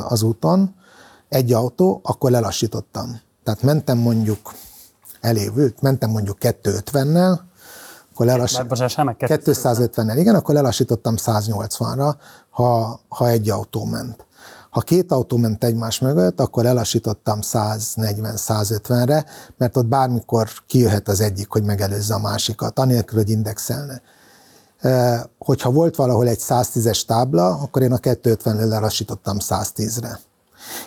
[0.08, 0.74] az úton,
[1.28, 3.20] egy autó, akkor lelassítottam.
[3.44, 4.54] Tehát mentem mondjuk
[5.20, 7.38] elévült, mentem mondjuk 250-nel,
[8.12, 8.68] akkor lelassítottam.
[9.18, 12.14] 250-nel, igen, akkor lelassítottam 180-ra,
[12.50, 14.26] ha, ha egy autó ment.
[14.78, 19.24] Ha két autó ment egymás mögött, akkor lelassítottam 140-150-re,
[19.56, 24.02] mert ott bármikor kijöhet az egyik, hogy megelőzze a másikat, anélkül, hogy indexelne.
[25.38, 30.20] Hogyha volt valahol egy 110-es tábla, akkor én a 250-ről lelassítottam 110-re.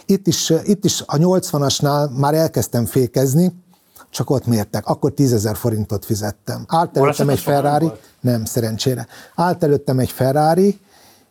[0.05, 3.63] Itt is, itt is a 80-asnál már elkezdtem fékezni,
[4.09, 4.85] csak ott mértek.
[4.85, 6.65] Akkor 10 ezer forintot fizettem.
[6.67, 9.07] Állt előttem egy Ferrari, nem, szerencsére.
[9.35, 10.79] Állt előttem egy Ferrari,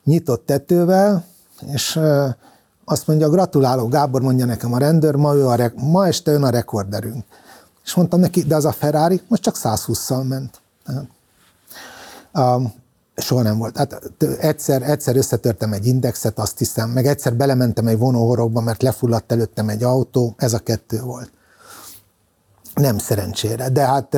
[0.05, 1.25] nyitott tetővel,
[1.73, 2.01] és
[2.91, 6.43] azt mondja, gratulálok, Gábor mondja nekem a rendőr, ma, ő a re- ma este ön
[6.43, 7.25] a rekorderünk.
[7.85, 10.61] És mondtam neki, de az a Ferrari most csak 120-szal ment.
[12.35, 12.73] Um,
[13.17, 13.77] soha nem volt.
[13.77, 19.33] Hát egyszer, egyszer összetörtem egy indexet, azt hiszem, meg egyszer belementem egy vonóhorogba, mert lefulladt
[19.33, 21.31] előttem egy autó, ez a kettő volt.
[22.75, 24.15] Nem szerencsére, de hát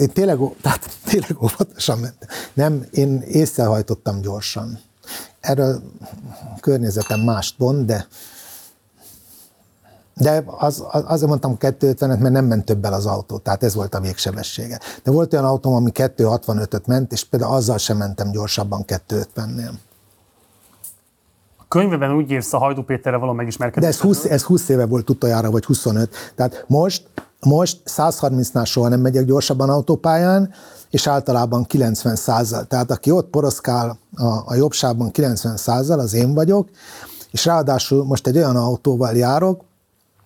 [0.00, 2.28] én tényleg, tehát tényleg óvatosan mentem.
[2.52, 4.78] Nem, én észrehajtottam gyorsan.
[5.40, 5.82] Erről
[6.60, 8.06] környezetem mást mond, de
[10.20, 13.94] de az, az, azért mondtam 250-et, mert nem ment többel az autó, tehát ez volt
[13.94, 14.80] a végsebessége.
[15.02, 19.70] De volt olyan autóm, ami 265-öt ment, és például azzal sem mentem gyorsabban 250-nél.
[21.56, 23.88] A könyvben úgy írsz a Hajdú Péterre való megismerkedés.
[23.88, 26.32] De ez 20, ez 20 éve volt utoljára, vagy 25.
[26.34, 27.08] Tehát most,
[27.40, 30.52] most 130-nál soha nem megyek gyorsabban autópályán,
[30.90, 32.64] és általában 90 százal.
[32.64, 36.68] Tehát aki ott poroszkál a, a jobb sávban 90 százal, az én vagyok,
[37.30, 39.64] és ráadásul most egy olyan autóval járok,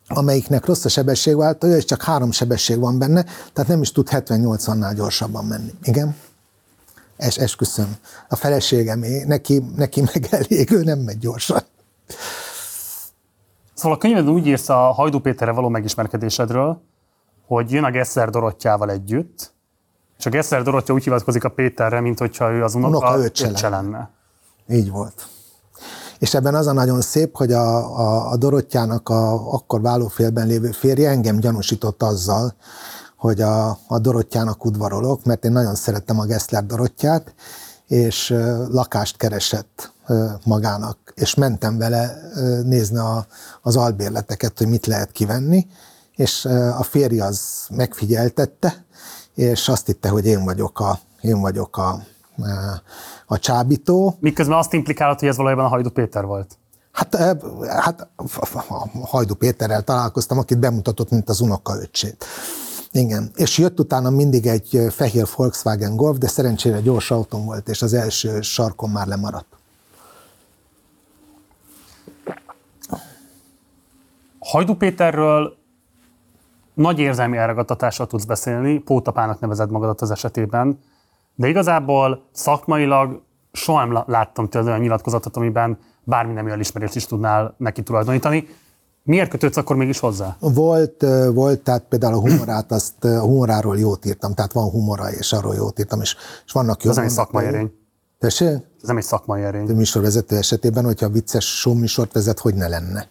[0.09, 4.93] amelyiknek rossz a sebességváltója, és csak három sebesség van benne, tehát nem is tud 70-80-nál
[4.97, 5.71] gyorsabban menni.
[5.83, 6.17] Igen?
[7.17, 7.97] Es, esküszöm.
[8.29, 11.63] A feleségemé, neki, neki meg elég, ő nem megy gyorsan.
[13.75, 16.81] Szóval a könyved úgy írsz a Hajdú Péterre való megismerkedésedről,
[17.47, 19.54] hogy jön a Gessler Dorottyával együtt,
[20.19, 23.69] és a Gessler Dorottya úgy hivatkozik a Péterre, mint hogyha ő az unoka, unoka öccse
[23.69, 24.11] lenne.
[24.69, 25.27] Így volt.
[26.19, 30.71] És ebben az a nagyon szép, hogy a, a, a Dorottyának a akkor válófélben lévő
[30.71, 32.55] férje engem gyanúsított azzal,
[33.17, 37.35] hogy a, a Dorottyának udvarolok, mert én nagyon szerettem a Gessler Dorottyát,
[37.87, 38.35] és
[38.69, 39.93] lakást keresett
[40.45, 42.17] magának, és mentem vele
[42.63, 43.27] nézni a,
[43.63, 45.67] az albérleteket, hogy mit lehet kivenni,
[46.17, 46.45] és
[46.79, 48.84] a férje az megfigyeltette,
[49.35, 52.03] és azt hitte, hogy én vagyok a, én vagyok a,
[53.27, 54.17] a csábító.
[54.21, 56.59] Miközben azt implikálod, hogy ez valójában a Hajdu Péter volt?
[56.93, 57.17] Hát,
[57.69, 58.09] hát
[58.69, 62.25] a Hajdu Péterrel találkoztam, akit bemutatott, mint az unokaöccsét.
[62.91, 67.83] Igen, és jött utána mindig egy fehér Volkswagen Golf, de szerencsére gyors autóm volt, és
[67.83, 69.47] az első sarkon már lemaradt.
[74.39, 75.57] Hajdu Péterről
[76.75, 80.79] nagy érzelmi elragadtatással tudsz beszélni, pótapának nevezed magadat az esetében,
[81.35, 83.23] de igazából szakmailag
[83.53, 88.49] soha nem láttam tőled olyan nyilatkozatot, amiben bármi nem elismerést is tudnál neki tulajdonítani.
[89.03, 90.37] Miért kötődsz akkor mégis hozzá?
[90.41, 95.33] Volt, volt tehát például a humorát, azt a humoráról jót írtam, tehát van humora, és
[95.33, 96.91] arról jót írtam, és, és vannak jó.
[96.91, 97.73] Ez nem egy szakmai erény.
[98.19, 98.49] Tessék?
[98.83, 99.69] Ez nem egy szakmai erény.
[99.69, 103.09] A műsorvezető esetében, hogyha vicces show műsort vezet, hogy ne lenne.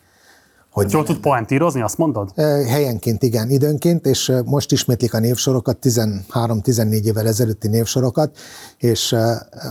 [0.73, 2.31] Hogy Jól tud poentírozni, azt mondod?
[2.67, 8.37] Helyenként igen, időnként, és most ismétlik a névsorokat, 13-14 évvel ezelőtti névsorokat,
[8.77, 9.15] és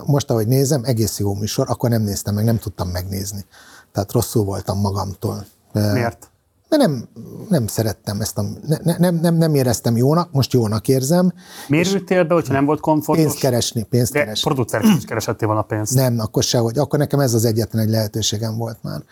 [0.07, 3.45] most, ahogy nézem, egész jó műsor, akkor nem néztem meg, nem tudtam megnézni.
[3.93, 5.45] Tehát rosszul voltam magamtól.
[5.73, 6.31] Miért?
[6.69, 7.09] De nem,
[7.49, 8.43] nem szerettem ezt a,
[8.83, 11.33] ne, nem, nem, nem éreztem jónak, most jónak érzem.
[11.69, 13.25] Miért ültél be, hogyha nem volt komfortos?
[13.25, 14.45] Pénzt keresni, pénzt De keresni.
[14.45, 15.95] producerként is keresettél volna pénzt.
[15.95, 16.79] Nem, akkor sehogy.
[16.79, 19.03] Akkor nekem ez az egyetlen egy lehetőségem volt már.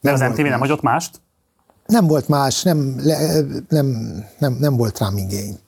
[0.00, 1.20] De az MTV nem hagyott mást?
[1.86, 3.00] Nem volt más, nem,
[3.68, 3.86] nem,
[4.38, 5.58] nem, nem volt rám igény.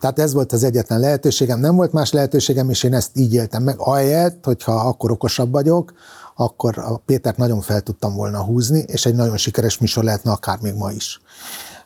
[0.00, 3.62] Tehát ez volt az egyetlen lehetőségem, nem volt más lehetőségem, és én ezt így éltem
[3.62, 3.74] meg.
[3.78, 5.92] Ahelyett, hogyha akkor okosabb vagyok,
[6.36, 10.58] akkor a Pétert nagyon fel tudtam volna húzni, és egy nagyon sikeres műsor lehetne akár
[10.60, 11.20] még ma is.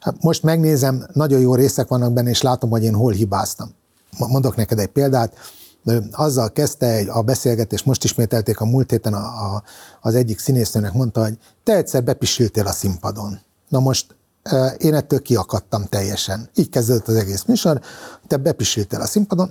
[0.01, 3.69] Hát most megnézem, nagyon jó részek vannak benne, és látom, hogy én hol hibáztam.
[4.19, 5.33] Mondok neked egy példát,
[6.13, 9.63] azzal kezdte a beszélgetés, most ismételték a múlt héten a, a,
[10.01, 13.41] az egyik színésznőnek mondta, hogy te egyszer bepisültél a színpadon.
[13.69, 14.15] Na most
[14.79, 16.49] én ettől kiakadtam teljesen.
[16.55, 17.81] Így kezdődött az egész műsor,
[18.27, 19.51] te bepisültél a színpadon,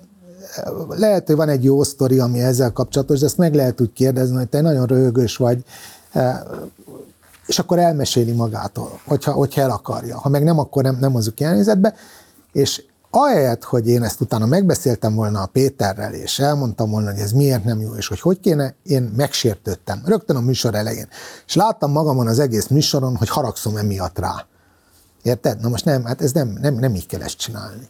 [0.89, 4.35] lehet, hogy van egy jó sztori, ami ezzel kapcsolatos, de ezt meg lehet úgy kérdezni,
[4.35, 5.63] hogy te nagyon röhögős vagy,
[7.45, 10.17] és akkor elmeséli magától, hogyha, hogyha el akarja.
[10.17, 11.93] Ha meg nem, akkor nem, nem hozzuk ilyen helyzetbe,
[12.51, 17.31] és ahelyett, hogy én ezt utána megbeszéltem volna a Péterrel, és elmondtam volna, hogy ez
[17.31, 20.01] miért nem jó, és hogy hogy kéne, én megsértődtem.
[20.05, 21.07] Rögtön a műsor elején.
[21.45, 24.45] És láttam magamon az egész műsoron, hogy haragszom emiatt rá.
[25.21, 25.59] Érted?
[25.59, 27.89] Na most nem, hát ez nem, nem, nem így kell ezt csinálni.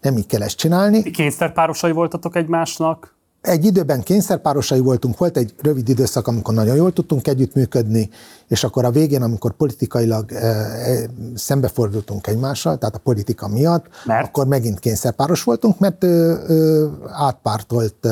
[0.00, 1.10] nem így kell ezt csinálni.
[1.10, 3.16] Kényszerpárosai voltatok egymásnak?
[3.40, 8.10] Egy időben kényszerpárosai voltunk, volt egy rövid időszak, amikor nagyon jól tudtunk együttműködni,
[8.48, 14.26] és akkor a végén, amikor politikailag e, e, szembefordultunk egymással, tehát a politika miatt, Mert?
[14.26, 18.04] akkor megint kényszerpáros voltunk, mert ö, ö, átpártolt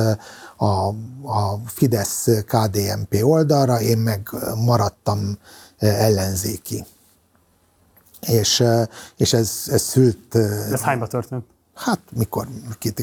[0.57, 0.87] a,
[1.23, 4.29] a Fidesz-KDNP oldalra, én meg
[4.65, 5.39] maradtam
[5.79, 6.85] ellenzéki.
[8.21, 8.65] És,
[9.17, 10.35] és ez, ez szült...
[10.73, 11.45] Ez hányba történt?
[11.77, 12.49] Hát mikor,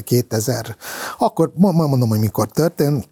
[0.04, 0.76] 2000,
[1.18, 3.08] akkor mondom, hogy mikor történt,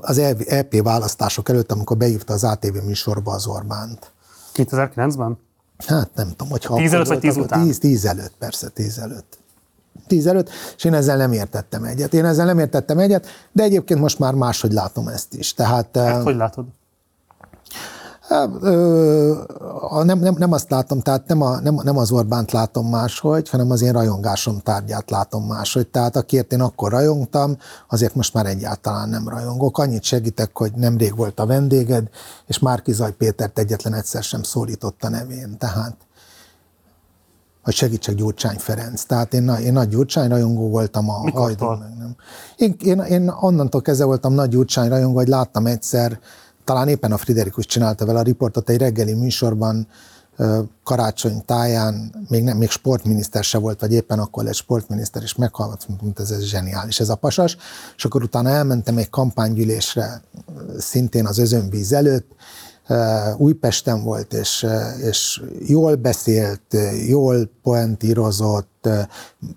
[0.00, 4.12] az EP választások előtt, amikor beívta az ATV műsorba az Orbánt.
[4.54, 5.38] 2009-ben?
[5.86, 7.62] Hát nem tudom, hogy ha 10 előtt vagy 10 után?
[7.62, 9.38] 10, 10 előtt, persze, 10 előtt.
[10.06, 12.14] 10 előtt, és én ezzel nem értettem egyet.
[12.14, 15.54] Én ezzel nem értettem egyet, de egyébként most már máshogy látom ezt is.
[15.54, 16.64] Tehát, hát, hogy látod?
[20.04, 23.70] Nem, nem, nem azt látom, tehát nem, a, nem, nem az Orbánt látom máshogy, hanem
[23.70, 25.86] az én rajongásom tárgyát látom máshogy.
[25.86, 27.56] Tehát akiért én akkor rajongtam,
[27.88, 29.78] azért most már egyáltalán nem rajongok.
[29.78, 32.08] Annyit segítek, hogy nemrég volt a vendéged,
[32.46, 35.58] és Márkizaj Pétert egyetlen egyszer sem szólította nevén.
[35.58, 35.96] Tehát
[37.62, 39.02] hogy segítsek Gyurcsány Ferenc.
[39.02, 41.78] Tehát én, én nagy Gyurcsány rajongó voltam a hajdon.
[41.98, 42.16] Nem.
[42.56, 46.18] Én, én, én onnantól kezdve voltam nagy Gyurcsány rajongó, hogy láttam egyszer,
[46.66, 49.88] talán éppen a Friderikus csinálta vele a riportot egy reggeli műsorban,
[50.84, 55.86] karácsony táján, még, nem, még sportminiszter se volt, vagy éppen akkor lett sportminiszter, és meghallgat,
[56.02, 57.56] mint ez, ez zseniális, ez a pasas,
[57.96, 60.22] és akkor utána elmentem egy kampánygyűlésre,
[60.78, 62.34] szintén az özönvíz előtt,
[63.36, 64.66] Újpesten volt, és,
[65.02, 68.88] és jól beszélt, jól poentírozott,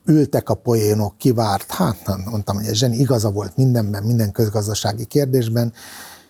[0.05, 5.73] ültek a poénok, kivárt, hát mondtam, hogy ez zseni, igaza volt mindenben, minden közgazdasági kérdésben,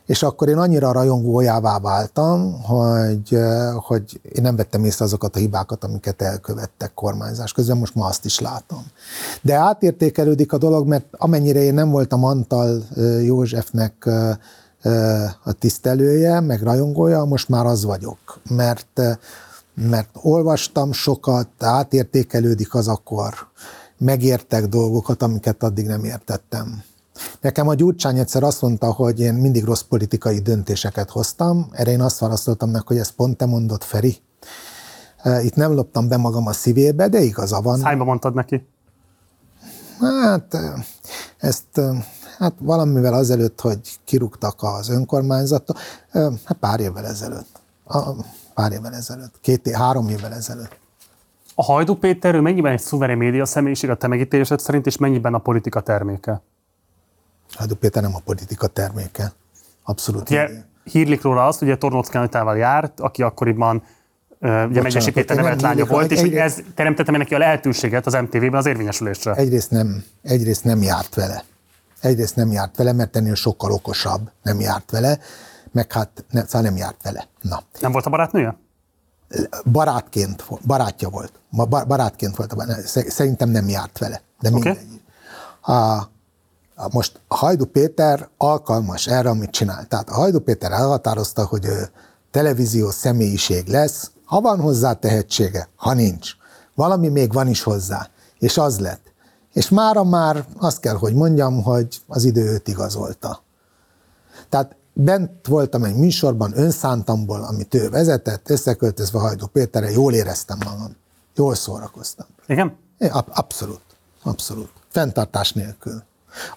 [0.09, 3.37] és akkor én annyira rajongójává váltam, hogy,
[3.75, 8.25] hogy én nem vettem észre azokat a hibákat, amiket elkövettek kormányzás közben, most ma azt
[8.25, 8.85] is látom.
[9.41, 12.83] De átértékelődik a dolog, mert amennyire én nem voltam Antal
[13.21, 14.09] Józsefnek
[15.43, 19.01] a tisztelője, meg rajongója, most már az vagyok, mert,
[19.89, 23.33] mert olvastam sokat, átértékelődik az akkor,
[23.97, 26.83] megértek dolgokat, amiket addig nem értettem.
[27.41, 32.01] Nekem a Gyurcsány egyszer azt mondta, hogy én mindig rossz politikai döntéseket hoztam, erre én
[32.01, 34.17] azt választottam meg, hogy ezt pont te mondod, Feri.
[35.41, 37.83] Itt nem loptam be magam a szívébe, de igaza van.
[37.83, 38.67] Hányba mondtad neki?
[39.99, 40.57] Hát
[41.37, 41.81] ezt
[42.37, 45.75] hát valamivel azelőtt, hogy kirúgtak az önkormányzattól,
[46.43, 47.61] hát pár évvel ezelőtt.
[48.53, 49.33] Pár évvel ezelőtt.
[49.41, 50.77] Két, három évvel ezelőtt.
[51.55, 55.33] A Hajdú Péter, ő mennyiben egy szuverén média személyiség a te megítélésed szerint, és mennyiben
[55.33, 56.41] a politika terméke?
[57.55, 59.33] Hajdú Péter nem a politika terméke.
[59.83, 60.29] Abszolút.
[60.29, 60.49] Ugye,
[60.83, 63.83] hírlik róla azt, hogy Tornóc Kanitával járt, aki akkoriban
[64.41, 68.53] ugye Megyesi Péter nevelt lánya volt, és egy, ez teremtette neki a lehetőséget az MTV-ben
[68.53, 69.33] az érvényesülésre.
[69.33, 71.43] Egyrészt nem, egyrészt nem járt vele.
[71.99, 75.19] Egyrészt nem járt vele, mert ennél sokkal okosabb nem járt vele,
[75.71, 77.27] meg hát ne, szóval nem járt vele.
[77.41, 77.63] Na.
[77.79, 78.57] Nem volt a barátnője?
[79.71, 81.31] Barátként, barátja volt.
[81.87, 82.55] Barátként volt.
[83.07, 84.77] Szerintem nem járt vele, de mindegy.
[85.61, 85.77] Okay.
[85.77, 86.09] A,
[86.91, 89.85] most a Hajdu Péter alkalmas erre, amit csinál.
[89.85, 91.89] Tehát a Hajdu Péter elhatározta, hogy ő
[92.31, 96.31] televíziós személyiség lesz, ha van hozzá tehetsége, ha nincs.
[96.75, 98.09] Valami még van is hozzá,
[98.39, 99.13] és az lett.
[99.53, 103.43] És mára már azt kell, hogy mondjam, hogy az idő őt igazolta.
[104.49, 110.95] Tehát bent voltam egy műsorban önszántamból, amit ő vezetett, összeköltözve Hajdú Péterre, jól éreztem magam.
[111.35, 112.27] Jól szórakoztam.
[112.47, 112.77] Igen?
[113.29, 113.81] Abszolút.
[114.23, 114.71] Abszolút.
[114.89, 116.03] Fentartás nélkül.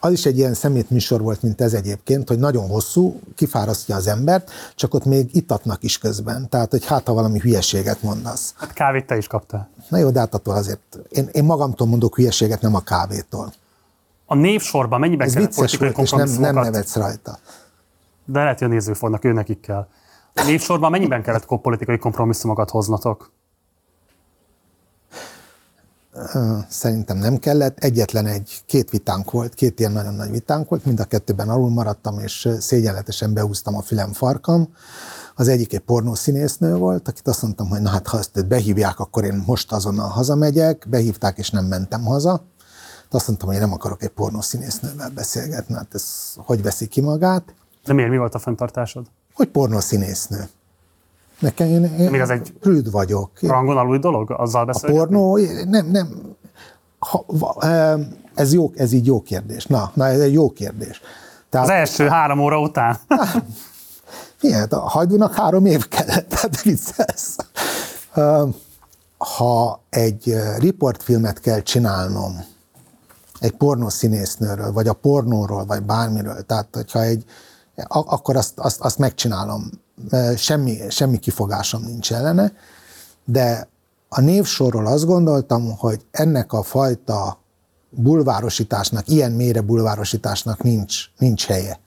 [0.01, 4.51] Az is egy ilyen szemétműsor volt, mint ez egyébként, hogy nagyon hosszú, kifárasztja az embert,
[4.75, 6.49] csak ott még itatnak is közben.
[6.49, 8.55] Tehát, hogy hát, ha valami hülyeséget mondasz.
[8.57, 9.68] Hát kávét te is kaptál.
[9.89, 13.52] Na jó, de hát attól azért, én, én magamtól mondok hülyeséget, nem a kávétól.
[14.26, 17.39] A névsorban mennyiben Ez kellett politikai és nem, nem nevetsz rajta.
[18.25, 19.86] De lehet, hogy a nézők fognak, ő nekik kell.
[20.34, 23.33] A névsorban mennyiben kellett politikai kompromisszumokat hoznatok?
[26.68, 27.78] Szerintem nem kellett.
[27.78, 31.70] Egyetlen egy, két vitánk volt, két ilyen nagyon nagy vitánk volt, mind a kettőben alul
[31.70, 34.68] maradtam, és szégyenletesen beúztam a fülem farkam.
[35.34, 39.24] Az egyik egy pornószínésznő volt, akit azt mondtam, hogy na hát ha ezt behívják, akkor
[39.24, 40.86] én most azonnal hazamegyek.
[40.89, 42.44] Behívták, és nem mentem haza.
[43.10, 47.00] De azt mondtam, hogy én nem akarok egy pornószínésznővel beszélgetni, hát ez hogy veszi ki
[47.00, 47.55] magát.
[47.84, 48.10] De miért?
[48.10, 49.07] Mi volt a fenntartásod?
[49.34, 50.49] Hogy pornószínésznő.
[51.43, 53.31] Nekem én, én Még az egy prűd vagyok.
[53.41, 54.31] Rangon aluli dolog?
[54.31, 55.39] Azzal A pornó,
[55.69, 56.09] nem, nem.
[56.99, 57.25] Ha,
[58.35, 59.67] ez, jó, ez így jó kérdés.
[59.67, 61.01] Na, na ez egy jó kérdés.
[61.49, 62.99] Tehát, az első három óra után?
[64.41, 64.69] Milyen?
[64.69, 67.37] A hajdúnak három év kellett, tehát viccelsz.
[69.19, 72.45] ha egy riportfilmet kell csinálnom,
[73.41, 77.25] egy pornószínésznőről, vagy a pornóról, vagy bármiről, tehát hogyha egy,
[77.89, 79.71] akkor azt, azt, azt megcsinálom.
[80.37, 82.53] Semmi, semmi kifogásom nincs ellene,
[83.25, 83.69] de
[84.09, 87.41] a névsorról azt gondoltam, hogy ennek a fajta
[87.91, 91.81] bulvárosításnak, ilyen mélyre bulvárosításnak nincs, nincs helye.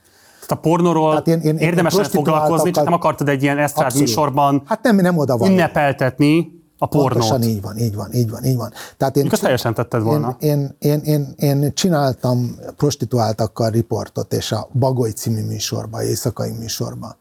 [0.48, 3.95] Tehát a pornóról Tehát én, én, érdemes én foglalkozni, csak nem akartad egy ilyen esztrád
[3.95, 5.50] műsorban hát nem, nem oda van.
[5.50, 7.11] ünnepeltetni a pornót.
[7.11, 8.72] Pontosan így van, így van, így van, így van.
[8.98, 10.35] Tehát én, teljesen tetted volna.
[10.40, 17.16] Én, én, én, én, én csináltam prostituáltakkal riportot, és a Bagoly című műsorban, éjszakai műsorban.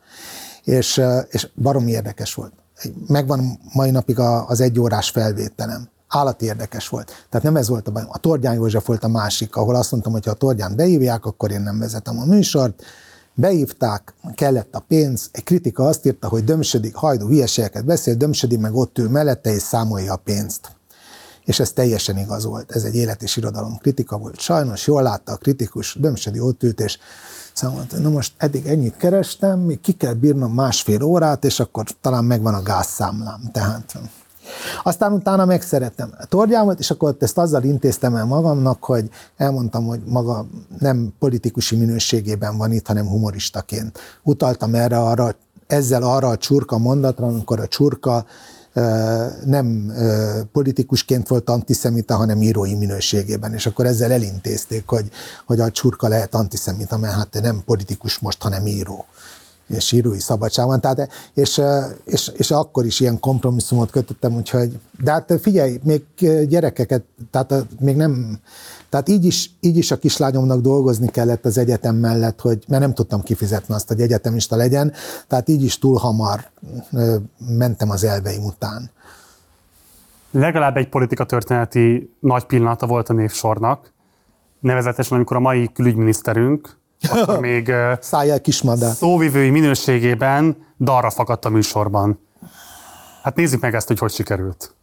[0.65, 2.53] És, és barom érdekes volt.
[3.07, 7.27] Megvan mai napig az egyórás felvételem állati érdekes volt.
[7.31, 8.05] Tehát nem ez volt a baj.
[8.09, 11.51] A Tordján József volt a másik, ahol azt mondtam, hogy ha a Tordján beívják, akkor
[11.51, 12.83] én nem vezetem a műsort.
[13.35, 18.75] Beívták, kellett a pénz, egy kritika azt írta, hogy Dömsödi, hajdú hülyeségeket beszél, Dömsödi meg
[18.75, 20.77] ott ül mellette és számolja a pénzt.
[21.45, 22.73] És ez teljesen igaz volt.
[22.73, 24.41] Ez egy élet és irodalom kritika volt.
[24.41, 26.99] Sajnos jól látta a kritikus, Dömsödi ott ült, és
[27.55, 32.25] szóval na most eddig ennyit kerestem, még ki kell bírnom másfél órát, és akkor talán
[32.25, 33.41] megvan a gázszámlám.
[33.53, 33.99] Tehát
[34.83, 40.01] aztán utána megszerettem a torgyámat, és akkor ezt azzal intéztem el magamnak, hogy elmondtam, hogy
[40.07, 40.47] maga
[40.79, 43.99] nem politikusi minőségében van itt, hanem humoristaként.
[44.23, 45.35] Utaltam erre arra,
[45.67, 48.25] ezzel arra a csurka mondatra, amikor a csurka
[49.45, 49.93] nem
[50.53, 55.11] politikusként volt antiszemita, hanem írói minőségében, és akkor ezzel elintézték, hogy,
[55.47, 59.07] hogy a csurka lehet antiszemita, mert hát nem politikus most, hanem író
[59.69, 60.81] és írói szabadság van.
[60.81, 61.61] Tehát, és,
[62.05, 66.03] és, és, akkor is ilyen kompromisszumot kötöttem, úgyhogy, de hát figyelj, még
[66.49, 68.39] gyerekeket, tehát még nem,
[68.95, 72.95] tehát így is, így is a kislányomnak dolgozni kellett az egyetem mellett, hogy, mert nem
[72.95, 74.93] tudtam kifizetni azt, hogy egyetemista legyen,
[75.29, 76.41] tehát így is túl hamar
[77.49, 78.91] mentem az elveim után.
[80.31, 83.93] Legalább egy politika történeti nagy pillanata volt a névsornak,
[84.61, 86.79] nevezetesen amikor a mai külügyminiszterünk,
[87.11, 88.95] akkor még Szájjel kismadár.
[88.95, 92.19] szóvivői minőségében darra fakadt a műsorban.
[93.23, 94.75] Hát nézzük meg ezt, hogy hogy sikerült.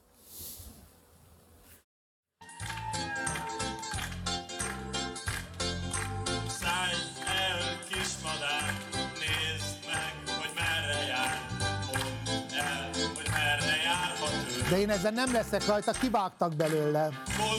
[14.71, 17.09] De én ezzel nem leszek rajta, kivágtak belőle.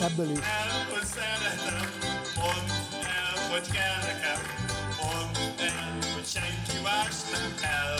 [0.01, 0.39] Ebből is.
[0.39, 0.45] El,
[0.93, 1.89] hogy szeretem,
[2.35, 2.69] mondd
[3.05, 4.41] el, hogy kell nekem
[6.25, 7.97] senki más nem kell.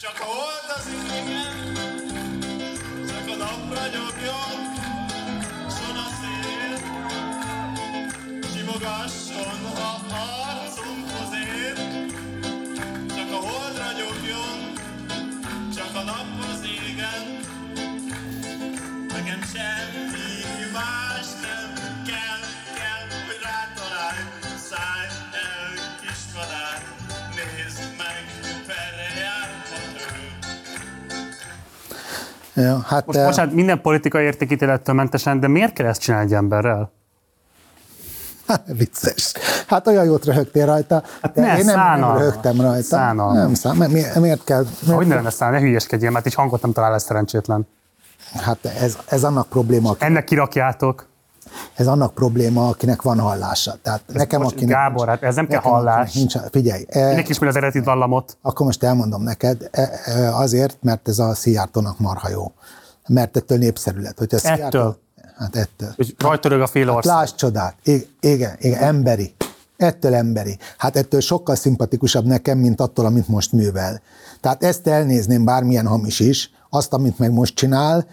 [0.00, 1.74] Csak a hold az igen,
[3.06, 4.58] csak a napra nyomjon,
[5.76, 6.76] son a szél.
[8.54, 10.61] Simogasson, ha arcomhoz
[32.54, 36.34] Ja, hát most, most hát minden politikai értékítélettől mentesen, de miért kell ezt csinálni egy
[36.34, 36.92] emberrel?
[38.46, 39.32] Hát, vicces.
[39.66, 41.02] Hát olyan jót röhögtél rajta.
[41.22, 42.82] Hát ne, én nem, nem röhögtem rajta.
[42.82, 43.32] Szánal.
[43.32, 44.64] Nem szán, miért, miért kell?
[44.80, 47.66] Miért hogy ne lenne szán, ne hülyeskedjél, mert így hangot nem talál ez szerencsétlen.
[48.34, 49.94] Hát ez, ez annak probléma.
[49.98, 51.06] Ennek kirakjátok.
[51.74, 53.74] Ez annak probléma, akinek van hallása.
[53.82, 56.14] Tehát ez nekem, most, akinek Gábor, hát ez nem kell hallás.
[56.14, 56.84] Nincs, figyelj.
[56.88, 58.36] E, Mindenki ismeri az eredeti vallamot.
[58.42, 62.52] Akkor most elmondom neked, e, e, azért, mert ez a Szijjártónak marha jó.
[63.08, 64.18] Mert ettől népszerű lett.
[64.18, 64.52] Hogyha ettől?
[64.52, 64.96] Szijjártó,
[65.36, 65.92] hát ettől.
[65.96, 67.12] Hogy rajtörög a fél ország.
[67.12, 67.74] Hát lásd csodát.
[67.82, 69.34] Igen, igen, igen, emberi.
[69.76, 70.58] Ettől emberi.
[70.78, 74.00] Hát ettől sokkal szimpatikusabb nekem, mint attól, amit most művel.
[74.40, 78.06] Tehát ezt elnézném bármilyen hamis is, azt, amit meg most csinál,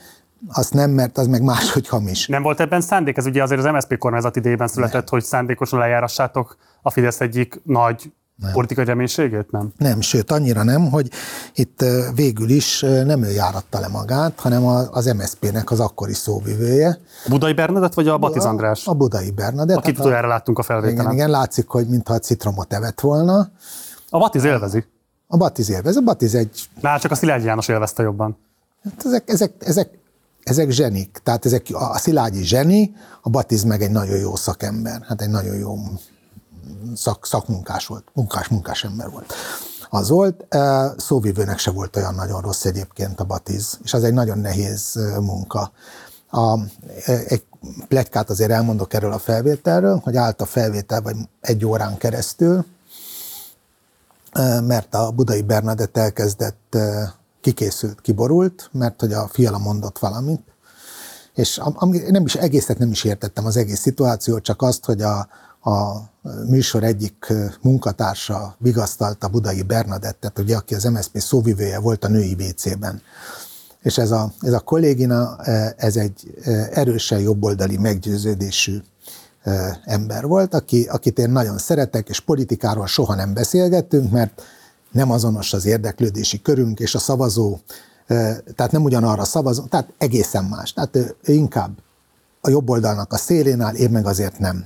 [0.48, 2.28] azt nem, mert az meg máshogy hamis.
[2.28, 3.18] Nem volt ebben szándék?
[3.18, 5.10] Ez ugye azért az MSZP kormányzat idejében született, nem.
[5.10, 8.52] hogy szándékosan lejárassátok a Fidesz egyik nagy nem.
[8.52, 9.72] politikai reménységét, nem?
[9.78, 11.10] Nem, sőt, annyira nem, hogy
[11.54, 11.86] itt
[12.16, 17.00] végül is nem ő járatta le magát, hanem az MSZP-nek az akkori szóvivője.
[17.26, 18.88] A Budai Bernadett vagy a Batiz András?
[18.88, 19.78] A, a Budai Bernadett.
[19.78, 21.02] Akit hát utoljára láttunk a felvételen.
[21.02, 23.50] Igen, igen, látszik, hogy mintha a citromot evett volna.
[24.10, 24.86] A Batiz élvezi.
[25.28, 25.98] A Batiz élvezi.
[25.98, 26.70] A Batiz egy...
[26.82, 28.38] Na, csak a Szilágyi János élvezte jobban.
[28.84, 29.90] Hát ezek, ezek, ezek
[30.44, 31.20] ezek zsenik.
[31.24, 35.56] Tehát ezek, a Szilágyi zseni, a Batiz meg egy nagyon jó szakember, hát egy nagyon
[35.56, 35.78] jó
[36.96, 39.34] szak, szakmunkás volt, munkás-munkás ember volt.
[39.90, 40.56] Az volt,
[40.98, 45.72] szóvivőnek se volt olyan nagyon rossz egyébként a Batiz, és az egy nagyon nehéz munka.
[46.32, 46.60] A,
[47.06, 47.44] egy
[47.88, 52.66] pletykát azért elmondok erről a felvételről, hogy állt a felvétel vagy egy órán keresztül,
[54.64, 56.78] mert a Budai Bernadett elkezdett
[57.42, 60.42] kikészült, kiborult, mert hogy a fiala mondott valamit,
[61.36, 65.28] és ami, nem is egészet nem is értettem az egész szituációt, csak azt, hogy a,
[65.70, 66.10] a
[66.48, 73.02] műsor egyik munkatársa vigasztalta Budai Bernadettet, ugye, aki az MSZP szóvivője volt a női WC-ben.
[73.82, 75.44] És ez a, ez a kollégina,
[75.78, 76.34] ez egy
[76.72, 78.78] erősen jobboldali meggyőződésű
[79.86, 84.42] ember volt, aki, akit én nagyon szeretek, és politikáról soha nem beszélgettünk, mert
[84.92, 87.58] nem azonos az érdeklődési körünk, és a szavazó,
[88.56, 90.74] tehát nem ugyanarra szavazó, tehát egészen más.
[90.74, 91.72] Tehát ő inkább
[92.42, 94.66] a jobb oldalnak a szélén áll, én meg azért nem.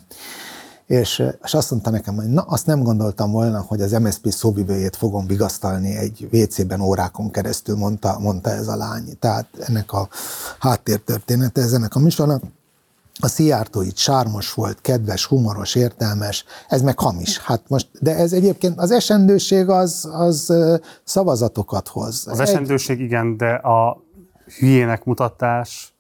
[0.86, 4.96] És, és azt mondta nekem, hogy na, azt nem gondoltam volna, hogy az MSZP szóvivőjét
[4.96, 9.18] fogom vigasztalni egy WC-ben órákon keresztül, mondta, mondta ez a lány.
[9.20, 10.08] Tehát ennek a
[10.60, 12.44] háttértörténete, ez ennek a műsornak.
[13.20, 17.38] A Szijjártó itt sármos volt, kedves, humoros, értelmes, ez meg hamis.
[17.38, 20.54] Hát most, de ez egyébként az esendőség az, az
[21.04, 22.28] szavazatokat hoz.
[22.28, 24.04] Az esendőség igen, de a
[24.60, 25.94] hülyének mutatás.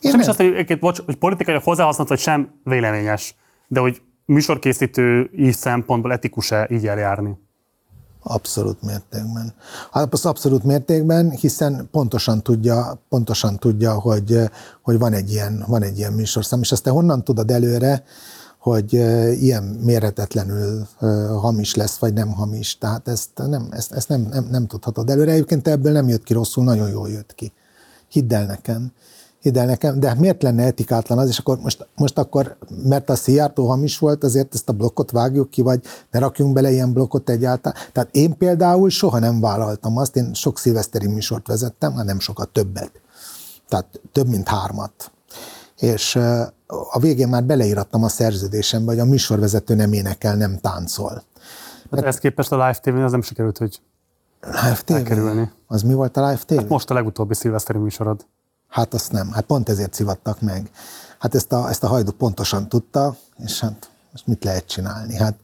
[0.00, 3.34] Én nem, is azt, hogy, bocs, hogy politikai hozzáhasználhat, vagy sem véleményes,
[3.66, 7.38] de hogy műsorkészítő így szempontból etikus-e így eljárni?
[8.22, 9.54] Abszolút mértékben.
[9.90, 14.38] Hát az abszolút mértékben, hiszen pontosan tudja, pontosan tudja hogy,
[14.82, 18.04] hogy van, egy ilyen, van egy ilyen műsorszám, és azt te honnan tudod előre,
[18.58, 18.92] hogy
[19.42, 20.86] ilyen méretetlenül
[21.40, 22.78] hamis lesz, vagy nem hamis.
[22.78, 25.32] Tehát ezt nem, ezt, ezt nem, nem, nem tudhatod előre.
[25.32, 27.52] Egyébként ebből nem jött ki rosszul, nagyon jól jött ki.
[28.08, 28.92] Hidd el nekem
[29.40, 33.14] hidd el nekem, de miért lenne etikátlan az, és akkor most, most akkor, mert a
[33.14, 37.30] Szijjártó hamis volt, azért ezt a blokkot vágjuk ki, vagy ne rakjunk bele ilyen blokkot
[37.30, 37.78] egyáltalán.
[37.92, 42.48] Tehát én például soha nem vállaltam azt, én sok szilveszteri műsort vezettem, hát nem sokat,
[42.48, 42.92] többet.
[43.68, 45.12] Tehát több, mint hármat.
[45.78, 46.16] És
[46.66, 51.22] a végén már beleírattam a szerződésembe, hogy a műsorvezető nem énekel, nem táncol.
[51.90, 53.80] Hát ezt képest a Live tv az nem sikerült, hogy
[54.40, 54.92] Live TV?
[54.92, 55.50] Elkerülni.
[55.66, 56.54] Az mi volt a Live TV?
[56.54, 58.26] Hát most a legutóbbi szilveszteri műsorod.
[58.70, 60.70] Hát azt nem, hát pont ezért szivattak meg.
[61.18, 65.16] Hát ezt a, ezt a hajdu pontosan tudta, és hát most mit lehet csinálni?
[65.16, 65.34] Hát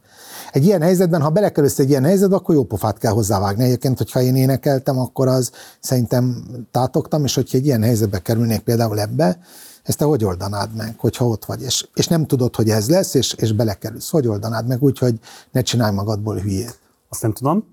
[0.52, 3.64] egy ilyen helyzetben, ha belekerülsz egy ilyen helyzetbe, akkor jó pofát kell hozzávágni.
[3.64, 9.00] Egyébként, hogyha én énekeltem, akkor az szerintem tátogtam, és hogyha egy ilyen helyzetbe kerülnék például
[9.00, 9.38] ebbe,
[9.82, 13.14] ezt te hogy oldanád meg, hogyha ott vagy, és, és nem tudod, hogy ez lesz,
[13.14, 14.10] és, és belekerülsz.
[14.10, 16.78] Hogy oldanád meg úgy, hogy ne csinálj magadból hülyét?
[17.08, 17.64] Azt nem tudom.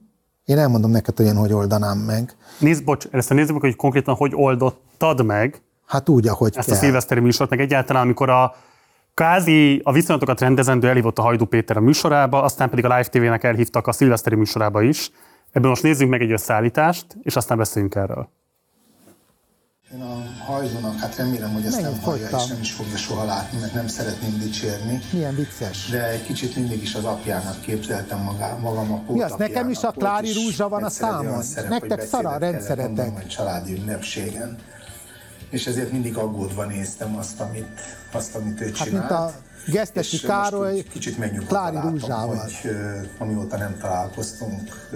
[0.46, 2.36] Én elmondom neked, hogy én hogy oldanám meg.
[2.60, 4.34] Nézd, bocs, először nézzük meg, hogy konkrétan hogy
[5.04, 5.62] oldottad meg.
[5.86, 6.76] Hát úgy, ahogy Ezt kell.
[6.76, 8.56] a szilveszteri műsort, meg egyáltalán, amikor a
[9.14, 13.44] kázi a viszonyatokat rendezendő elhívott a Hajdú Péter a műsorába, aztán pedig a Live TV-nek
[13.44, 15.12] elhívtak a szilveszteri műsorába is.
[15.52, 18.30] Ebből most nézzünk meg egy összeállítást, és aztán beszéljünk erről.
[19.94, 23.60] Én a hajzónak, hát remélem, hogy ezt nem hallja, és nem is fogja soha látni,
[23.60, 25.00] mert nem szeretném dicsérni.
[25.12, 25.90] Milyen vicces.
[25.90, 29.84] De egy kicsit mindig is az apjának képzeltem magá, magam a Mi az, nekem is
[29.84, 31.42] a Klári Rúzsa van a számon.
[31.42, 33.20] Szerep, Nektek szara a rendszeretek.
[33.20, 34.58] Egy családi ünnepségen.
[35.54, 39.10] És ezért mindig aggódva néztem azt, amit, azt, amit ő Hát csinált.
[39.10, 39.34] mint a
[39.68, 42.38] Gesztesi Károly kicsit Klári látom, Rúzsával.
[42.38, 42.76] hogy
[43.18, 44.90] amióta nem találkoztunk,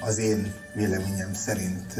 [0.00, 1.94] az én véleményem szerint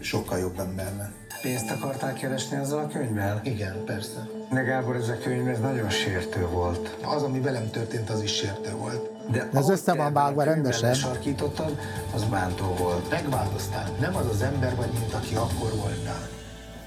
[0.00, 1.12] sokkal jobb ember lett.
[1.42, 3.40] Pénzt akartál keresni ezzel a könyvvel?
[3.44, 4.28] Igen, persze.
[4.52, 6.96] De Gábor, ez a könyv ez nagyon sértő volt.
[7.04, 9.10] Az, ami velem történt, az is sértő volt.
[9.30, 10.94] De Ez össze van vágva rendesen.
[10.94, 11.78] Sarkítottad,
[12.14, 13.10] az bántó volt.
[13.10, 13.90] Megváltoztál.
[14.00, 16.28] Nem az az ember vagy, mint aki akkor voltál.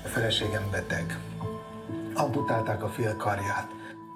[0.03, 1.19] A feleségem beteg.
[2.13, 3.67] Amputálták a fél karját.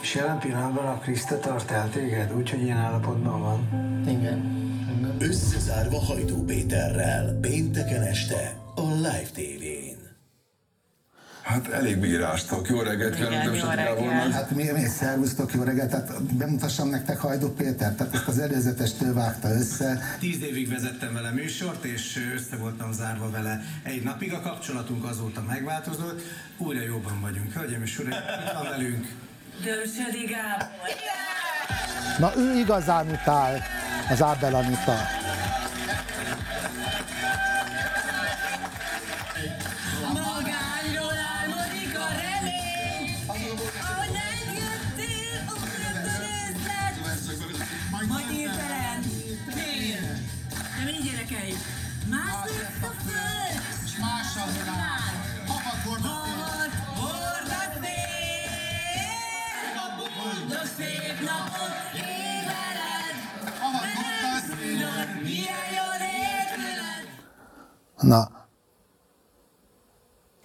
[0.01, 3.69] És jelen pillanatban a Kriszta tart el téged, úgyhogy ilyen állapotban van.
[4.07, 4.63] Igen.
[5.19, 9.84] Összezárva Hajdú Péterrel, pénteken este a Live TV-n.
[11.45, 12.69] Hát elég bírástok.
[12.69, 14.31] Jó reggelt kívánok, Gábornak.
[14.31, 15.89] Hát mi, mi szervusztok, jó reggelt.
[15.89, 19.99] Tehát bemutassam nektek Hajdú Péter, tehát ezt az előzetestől vágta össze.
[20.19, 24.33] Tíz évig vezettem vele műsort, és össze voltam zárva vele egy napig.
[24.33, 26.21] A kapcsolatunk azóta megváltozott.
[26.57, 27.53] Újra jobban vagyunk.
[27.53, 29.07] Hölgyeim és uraim, itt van velünk.
[29.63, 30.67] Dörsödi Gábor.
[32.19, 33.61] Na ő igazán utál,
[34.09, 35.24] az Ábel Anita.
[68.05, 68.29] Na,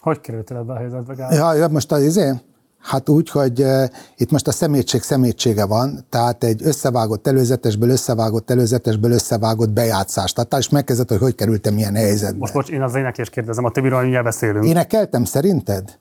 [0.00, 2.32] Hogy kerültél ebbe a helyzetbe, ja, ja, most az izé?
[2.80, 3.84] Hát úgy, hogy uh,
[4.16, 10.32] itt most a szemétség szemétsége van, tehát egy összevágott előzetesből, összevágott előzetesből összevágott bejátszás.
[10.32, 12.38] Tehát is megkezdett, hogy hogy kerültem ilyen helyzetbe.
[12.38, 14.64] Most bocs, én az énekés kérdezem, a többiről mindjárt beszélünk.
[14.64, 15.98] Énekeltem szerinted?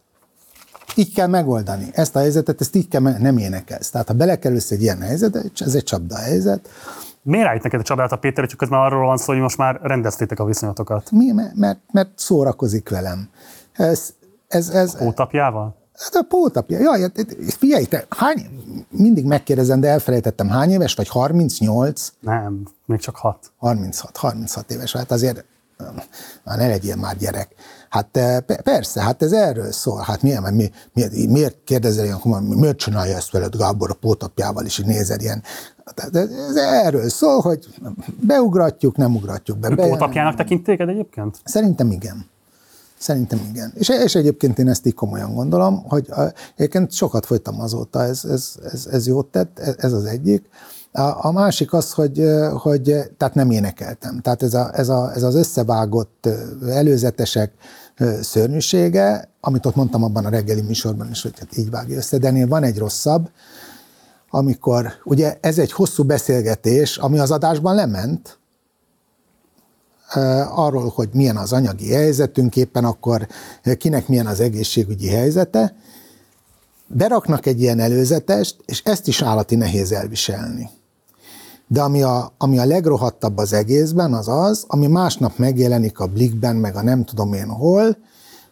[0.95, 1.89] Így kell megoldani.
[1.91, 3.89] Ezt a helyzetet, ezt így kell, me- nem énekelsz.
[3.89, 6.69] Tehát ha belekerülsz egy ilyen helyzetbe, ez egy csapda helyzet.
[7.29, 9.57] Miért állít neked a csapdát a Péter, hogy csak közben arról van szó, hogy most
[9.57, 11.11] már rendeztétek a viszonyatokat?
[11.11, 11.31] Mi?
[11.55, 13.29] Mert, mert, szórakozik velem.
[13.73, 14.13] Ez,
[14.47, 15.75] ez, ez, Pótapjával?
[15.93, 16.79] Hát a pótapja.
[16.79, 17.25] Jaj, hát,
[17.57, 18.49] figyelj, te hány,
[18.89, 21.09] mindig megkérdezem, de elfelejtettem, hány éves vagy?
[21.09, 22.13] 38?
[22.19, 23.51] Nem, még csak 6.
[23.57, 24.93] 36, 36 éves.
[24.93, 25.45] Hát azért
[26.43, 27.49] már ne legyél már gyerek.
[27.89, 28.19] Hát
[28.63, 30.01] persze, hát ez erről szól.
[30.01, 34.79] Hát miért, mi, mi, miért kérdezel ilyen, miért csinálja ezt veled Gábor a pótapjával, és
[34.79, 35.43] így nézel ilyen.
[35.85, 37.67] Hát ez erről szól, hogy
[38.21, 39.69] beugratjuk, nem ugratjuk be.
[39.69, 41.37] be Pótapjának tekint téged egyébként?
[41.43, 42.25] Szerintem igen.
[42.97, 43.73] Szerintem igen.
[43.75, 46.09] És, és egyébként én ezt így komolyan gondolom, hogy
[46.55, 50.49] egyébként sokat folytam azóta, ez, ez, ez, ez jót tett, ez, ez az egyik.
[50.91, 52.81] A, a másik az, hogy, hogy
[53.17, 54.19] tehát nem énekeltem.
[54.19, 56.29] Tehát ez, a, ez, a, ez az összevágott
[56.69, 57.51] előzetesek
[58.21, 62.27] szörnyűsége, amit ott mondtam abban a reggeli műsorban is, hogy hát így vágja össze, de
[62.27, 63.29] ennél van egy rosszabb,
[64.29, 68.39] amikor ugye ez egy hosszú beszélgetés, ami az adásban lement,
[70.49, 73.27] arról, hogy milyen az anyagi helyzetünk, éppen akkor
[73.77, 75.75] kinek milyen az egészségügyi helyzete,
[76.87, 80.69] beraknak egy ilyen előzetest, és ezt is állati nehéz elviselni.
[81.71, 86.55] De ami a, ami a legrohadtabb az egészben, az az, ami másnap megjelenik a Blikben,
[86.55, 87.97] meg a nem tudom én hol,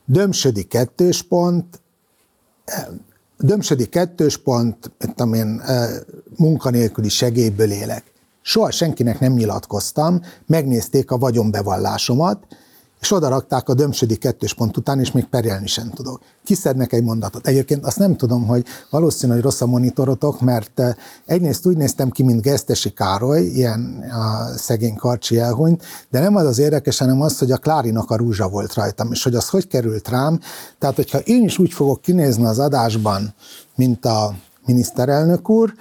[0.05, 1.81] Dömsödi kettős pont,
[3.37, 5.61] Dömsödi kettős pont, tudom én,
[6.37, 8.03] munkanélküli segélyből élek.
[8.41, 12.45] Soha senkinek nem nyilatkoztam, megnézték a vagyonbevallásomat,
[13.00, 16.22] és oda rakták a dömsödi kettős pont után, és még perjelni sem tudok.
[16.43, 17.48] Kiszednek egy mondatot.
[17.48, 20.95] Egyébként azt nem tudom, hogy valószínű, hogy rossz a monitorotok, mert eh,
[21.26, 26.45] egyrészt úgy néztem ki, mint Gesztesi Károly, ilyen a szegény karcsi elhunyt, de nem az
[26.45, 29.67] az érdekes, hanem az, hogy a Klárinak a rúzsa volt rajtam, és hogy az hogy
[29.67, 30.40] került rám.
[30.80, 33.34] Tehát, hogyha én is úgy fogok kinézni az adásban,
[33.76, 34.35] mint a
[34.66, 35.74] miniszterelnök úr,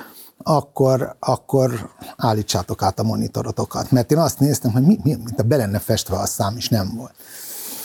[0.48, 3.90] akkor, akkor állítsátok át a monitorotokat.
[3.90, 6.68] Mert én azt néztem, hogy mi, mi, mint a be lenne festve a szám, és
[6.68, 7.14] nem volt.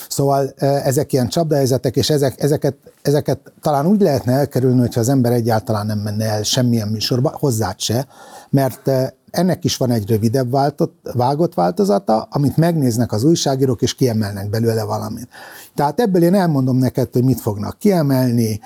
[0.10, 5.32] Szóval ezek ilyen csapdahelyzetek, és ezek, ezeket, ezeket talán úgy lehetne elkerülni, hogyha az ember
[5.32, 8.08] egyáltalán nem menne el semmilyen műsorba, hozzá se,
[8.50, 8.92] mert
[9.32, 14.84] ennek is van egy rövidebb váltott, vágott változata, amit megnéznek az újságírók, és kiemelnek belőle
[14.84, 15.30] valamit.
[15.76, 18.60] Tehát ebből én elmondom neked, hogy mit fognak kiemelni,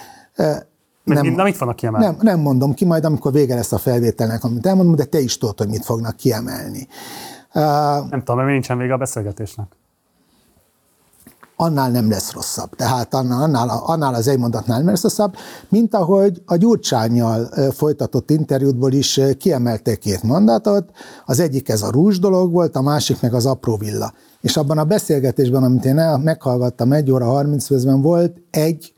[1.06, 2.06] nem, nem, mit fognak kiemelni?
[2.06, 5.38] Nem, nem mondom ki, majd amikor vége lesz a felvételnek, amit elmondom, de te is
[5.38, 6.88] tudod, hogy mit fognak kiemelni.
[7.54, 7.62] Uh,
[8.10, 9.68] nem tudom, mert nincsen vége a beszélgetésnek.
[11.58, 12.76] Annál nem lesz rosszabb.
[12.76, 15.36] Tehát annál, annál, annál az egy mondatnál nem lesz rosszabb,
[15.70, 20.90] mint ahogy a Gyurcsányjal folytatott interjútból is kiemelték két mondatot.
[21.26, 24.14] Az egyik ez a rúzs dolog volt, a másik meg az apró villa.
[24.42, 28.95] És abban a beszélgetésben, amit én meghallgattam egy óra 30 percben, volt egy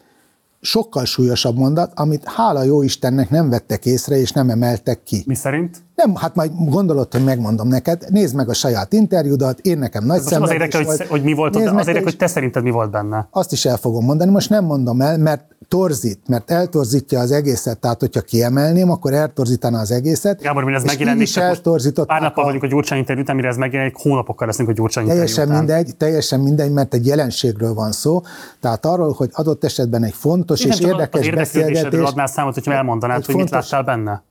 [0.61, 5.23] sokkal súlyosabb mondat, amit hála jó Istennek nem vettek észre, és nem emeltek ki.
[5.25, 5.86] Mi szerint?
[6.03, 10.21] Nem, hát majd gondolod, hogy megmondom neked, nézd meg a saját interjúdat, én nekem nagy
[10.21, 13.27] szemben az érdekel, hogy, hogy mi volt, az érdekel, hogy te szerinted mi volt benne.
[13.31, 17.79] Azt is el fogom mondani, most nem mondom el, mert torzít, mert eltorzítja az egészet,
[17.79, 20.41] tehát hogyha kiemelném, akkor eltorzítaná az egészet.
[20.41, 22.07] Gábor, mire ez megjelenik, is eltorzított.
[22.07, 25.95] Pár nappal vagyunk a Gyurcsány interjút, mire ez megjelenik, hónapokkal leszünk a Gyurcsány Teljesen mindegy,
[25.97, 28.21] teljesen mindegy, mert egy jelenségről van szó,
[28.59, 31.99] tehát arról, hogy adott esetben egy fontos Én és érdekes beszélgetés.
[31.99, 34.25] adnál számot, hogy elmondanád, hogy fontos, mit láttál benne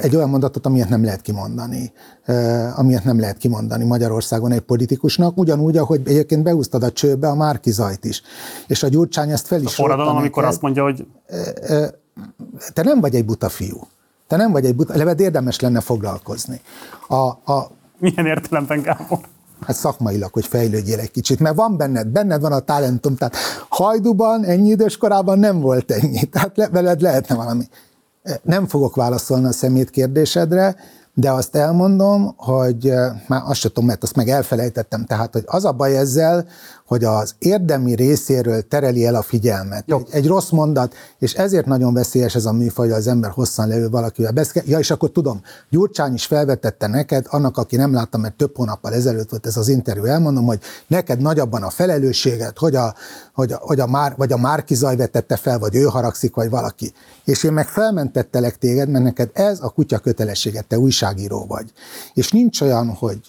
[0.00, 1.92] egy olyan mondatot, amilyet nem lehet kimondani,
[2.76, 7.70] amilyet nem lehet kimondani Magyarországon egy politikusnak, ugyanúgy, ahogy egyébként beúztad a csőbe a Márki
[7.70, 8.22] Zajt is.
[8.66, 11.06] És a Gyurcsány ezt fel is A forradalom, amikor azt mondja, hogy...
[12.72, 13.80] Te nem vagy egy buta fiú.
[14.26, 16.60] Te nem vagy egy buta, leved érdemes lenne foglalkozni.
[17.08, 19.18] A, a, Milyen értelemben, Gábor?
[19.66, 23.36] Hát szakmailag, hogy fejlődjél egy kicsit, mert van benned, benned van a talentum, tehát
[23.68, 27.64] hajduban ennyi idős korában nem volt ennyi, tehát veled lehetne valami.
[28.42, 30.76] Nem fogok válaszolni a szemét kérdésedre,
[31.14, 35.42] de azt elmondom, hogy eh, már azt sem tudom, mert azt meg elfelejtettem, tehát, hogy
[35.46, 36.46] az a baj ezzel,
[36.92, 39.84] hogy az érdemi részéről tereli el a figyelmet.
[39.86, 43.68] Egy, egy rossz mondat, és ezért nagyon veszélyes ez a műfaj, hogy az ember hosszan
[43.68, 44.62] leül valakivel beszél.
[44.66, 45.40] Ja, és akkor tudom,
[45.70, 49.68] Gyurcsány is felvetette neked, annak, aki nem látta, mert több hónappal ezelőtt volt ez az
[49.68, 52.94] interjú, elmondom, hogy neked nagyabban a felelősséget, hogy a,
[53.34, 56.50] hogy a, hogy a Már, vagy a Márki Zaj vetette fel, vagy ő haragszik, vagy
[56.50, 56.92] valaki.
[57.24, 61.72] És én meg felmentettelek téged, mert neked ez a kutya kötelességet, te újságíró vagy.
[62.14, 63.20] És nincs olyan, hogy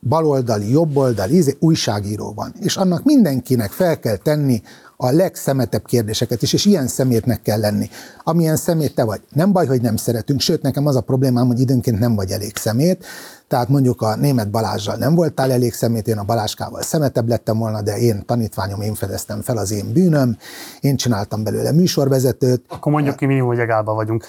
[0.00, 4.62] baloldali, jobboldali, íze, újságíró van, és annak mindenkinek fel kell tenni
[4.96, 7.88] a legszemetebb kérdéseket is, és ilyen szemétnek kell lenni.
[8.24, 9.20] Amilyen szemét te vagy.
[9.32, 12.56] Nem baj, hogy nem szeretünk, sőt, nekem az a problémám, hogy időnként nem vagy elég
[12.56, 13.04] szemét,
[13.48, 17.82] tehát mondjuk a német Balázsral nem voltál elég szemét, én a Baláskával szemetebb lettem volna,
[17.82, 20.36] de én tanítványom, én fedeztem fel az én bűnöm,
[20.80, 22.64] én csináltam belőle műsorvezetőt.
[22.68, 24.24] Akkor mondjuk ki minimum, hogy vagyunk.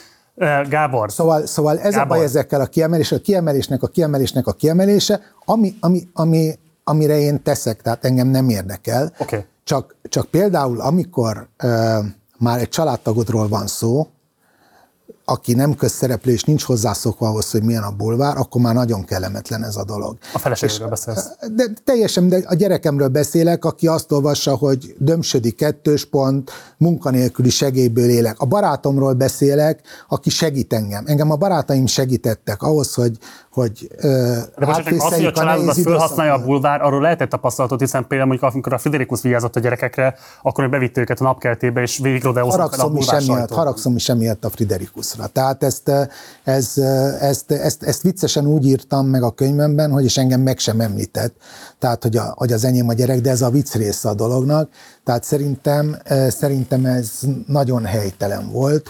[0.70, 1.12] Gábor.
[1.12, 2.12] Szóval, szóval ez Gábor.
[2.12, 7.20] a baj ezekkel a kiemelés, a kiemelésnek, a kiemelésnek a kiemelése, ami, ami, ami, amire
[7.20, 9.14] én teszek, tehát engem nem érdekel.
[9.18, 9.46] Okay.
[9.64, 12.06] Csak, csak például, amikor uh,
[12.38, 14.08] már egy családtagodról van szó,
[15.30, 19.64] aki nem közszereplő és nincs hozzászokva ahhoz, hogy milyen a bulvár, akkor már nagyon kellemetlen
[19.64, 20.18] ez a dolog.
[20.34, 21.30] A feleségről beszélsz.
[21.56, 28.10] De teljesen, de a gyerekemről beszélek, aki azt olvassa, hogy dömsödi kettős pont, munkanélküli segélyből
[28.10, 28.40] élek.
[28.40, 31.04] A barátomról beszélek, aki segít engem.
[31.08, 33.18] Engem a barátaim segítettek ahhoz, hogy,
[33.52, 33.90] hogy
[34.58, 38.30] De most csak az, hogy a családban felhasználja a bulvár, arról lehetett tapasztalatot, hiszen például
[38.30, 42.24] mondjuk amikor a Friderikus vigyázott a gyerekekre, akkor ő bevitte őket a napkeltébe, és végig
[42.24, 45.19] haragszom is, emiatt, haragszom is emiatt a Friderikusra.
[45.28, 45.92] Tehát ezt,
[46.44, 46.78] ez,
[47.20, 51.36] ezt, ezt, ezt, viccesen úgy írtam meg a könyvemben, hogy is engem meg sem említett,
[51.80, 54.70] tehát hogy, a, hogy az enyém a gyerek, de ez a vicc része a dolognak.
[55.04, 55.98] Tehát szerintem,
[56.30, 57.10] szerintem ez
[57.48, 58.90] nagyon helytelen volt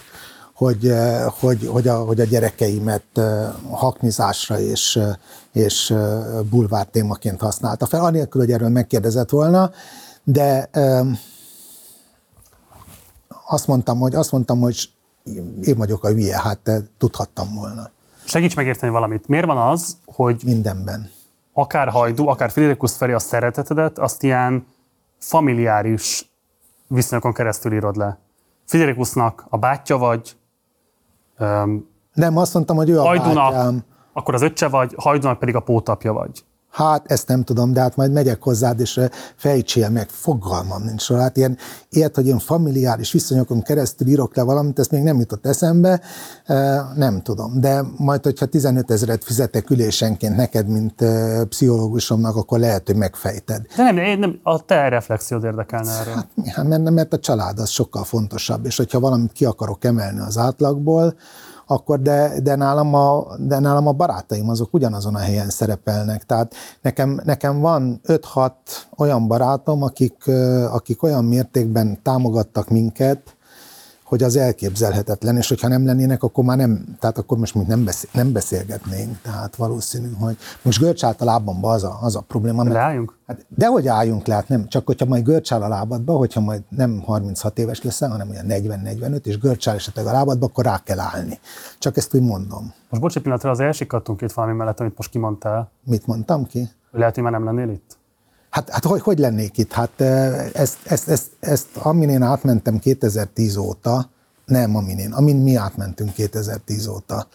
[0.59, 5.15] hogy, eh, hogy, hogy, a, hogy a gyerekeimet eh, haknizásra és, eh,
[5.51, 5.93] és
[6.49, 9.71] bulvár témaként használta fel, anélkül, hogy erről megkérdezett volna,
[10.23, 10.69] de
[13.47, 14.89] azt mondtam, hogy, azt mondtam, hogy
[15.63, 17.89] én vagyok a hülye, hát te tudhattam volna.
[18.25, 19.27] Segíts megérteni valamit.
[19.27, 21.09] Miért van az, hogy mindenben
[21.53, 24.65] akár Hajdú, akár Friderikus felé a szeretetedet, azt ilyen
[25.19, 26.31] familiáris
[26.87, 28.19] viszonyokon keresztül írod le.
[28.65, 30.37] Friderikusnak a bátyja vagy,
[32.13, 33.83] nem, azt mondtam, hogy ő a Hajdunak, bátyám.
[34.13, 36.43] akkor az öccse vagy, Hajdunak pedig a pótapja vagy.
[36.69, 38.99] Hát ezt nem tudom, de hát majd megyek hozzád, és
[39.35, 41.21] fejtsél meg, fogalmam nincs róla.
[41.21, 41.57] Hát ilyen,
[41.89, 46.01] ilyet, hogy én familiáris viszonyokon keresztül írok le valamit, ezt még nem jutott eszembe,
[46.95, 47.59] nem tudom.
[47.59, 51.03] De majd, hogyha 15 ezeret fizetek ülésenként neked, mint
[51.49, 53.65] pszichológusomnak, akkor lehet, hogy megfejted.
[53.75, 56.13] De nem, én nem a te reflexiód érdekelne erről.
[56.13, 60.19] Hát, hát mert, mert a család az sokkal fontosabb, és hogyha valamit ki akarok emelni
[60.19, 61.15] az átlagból,
[61.71, 66.25] akkor de, de, nálam a, de nálam a barátaim azok ugyanazon a helyen szerepelnek.
[66.25, 68.51] Tehát nekem, nekem van 5-6
[68.97, 70.27] olyan barátom, akik,
[70.71, 73.37] akik olyan mértékben támogattak minket,
[74.09, 77.83] hogy az elképzelhetetlen, és hogyha nem lennének, akkor már nem, tehát akkor most még nem,
[77.83, 82.63] beszél, nem beszélgetnénk, tehát valószínű, hogy most görcs a lábamba az a, az a probléma.
[82.63, 83.17] Mert, Leálljunk?
[83.27, 86.61] Hát dehogy álljunk le, hát nem, csak hogyha majd görcs áll a lábadba, hogyha majd
[86.69, 90.81] nem 36 éves leszel, hanem olyan 40-45, és görcs áll esetleg a lábadba, akkor rá
[90.83, 91.39] kell állni.
[91.79, 92.73] Csak ezt úgy mondom.
[92.89, 95.71] Most bocs, pillanatra az elsikadtunk itt valami mellett, amit most kimondtál.
[95.83, 96.69] Mit mondtam ki?
[96.91, 97.98] Lehet, hogy már nem lennél itt?
[98.49, 99.71] Hát, hát hogy, hogy lennék itt?
[99.71, 100.01] Hát
[100.53, 104.09] ezt, ezt, ezt, ezt, amin én átmentem 2010 óta,
[104.45, 107.27] nem amin én, amin mi átmentünk 2010 óta,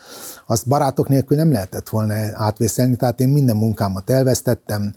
[0.46, 4.94] azt barátok nélkül nem lehetett volna átvészelni, tehát én minden munkámat elvesztettem.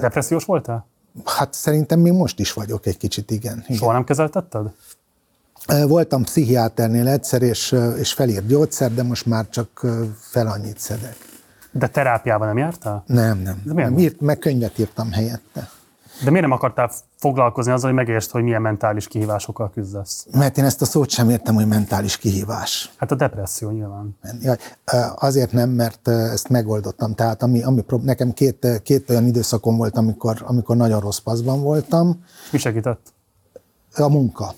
[0.00, 0.86] Depressziós voltál?
[1.24, 3.62] Hát szerintem még most is vagyok egy kicsit, igen.
[3.64, 3.76] igen.
[3.76, 4.66] Soha nem kezeltetted?
[5.86, 9.86] Voltam pszichiáternél egyszer, és, és felírt gyógyszer, de most már csak
[10.18, 11.16] fel annyit szedek.
[11.74, 13.02] De terápiában nem jártál?
[13.06, 13.62] Nem, nem.
[13.64, 15.68] De miért írt, meg könyvet írtam helyette.
[16.24, 20.26] De miért nem akartál foglalkozni azzal, hogy megértsd, hogy milyen mentális kihívásokkal küzdesz?
[20.32, 22.92] Mert én ezt a szót sem értem, hogy mentális kihívás.
[22.96, 24.16] Hát a depresszió nyilván.
[24.40, 24.56] Ja,
[25.14, 27.14] azért nem, mert ezt megoldottam.
[27.14, 32.24] Tehát ami, ami nekem két, két olyan időszakom volt, amikor, amikor nagyon rossz paszban voltam.
[32.52, 33.12] Mi segített?
[33.94, 34.54] A munka.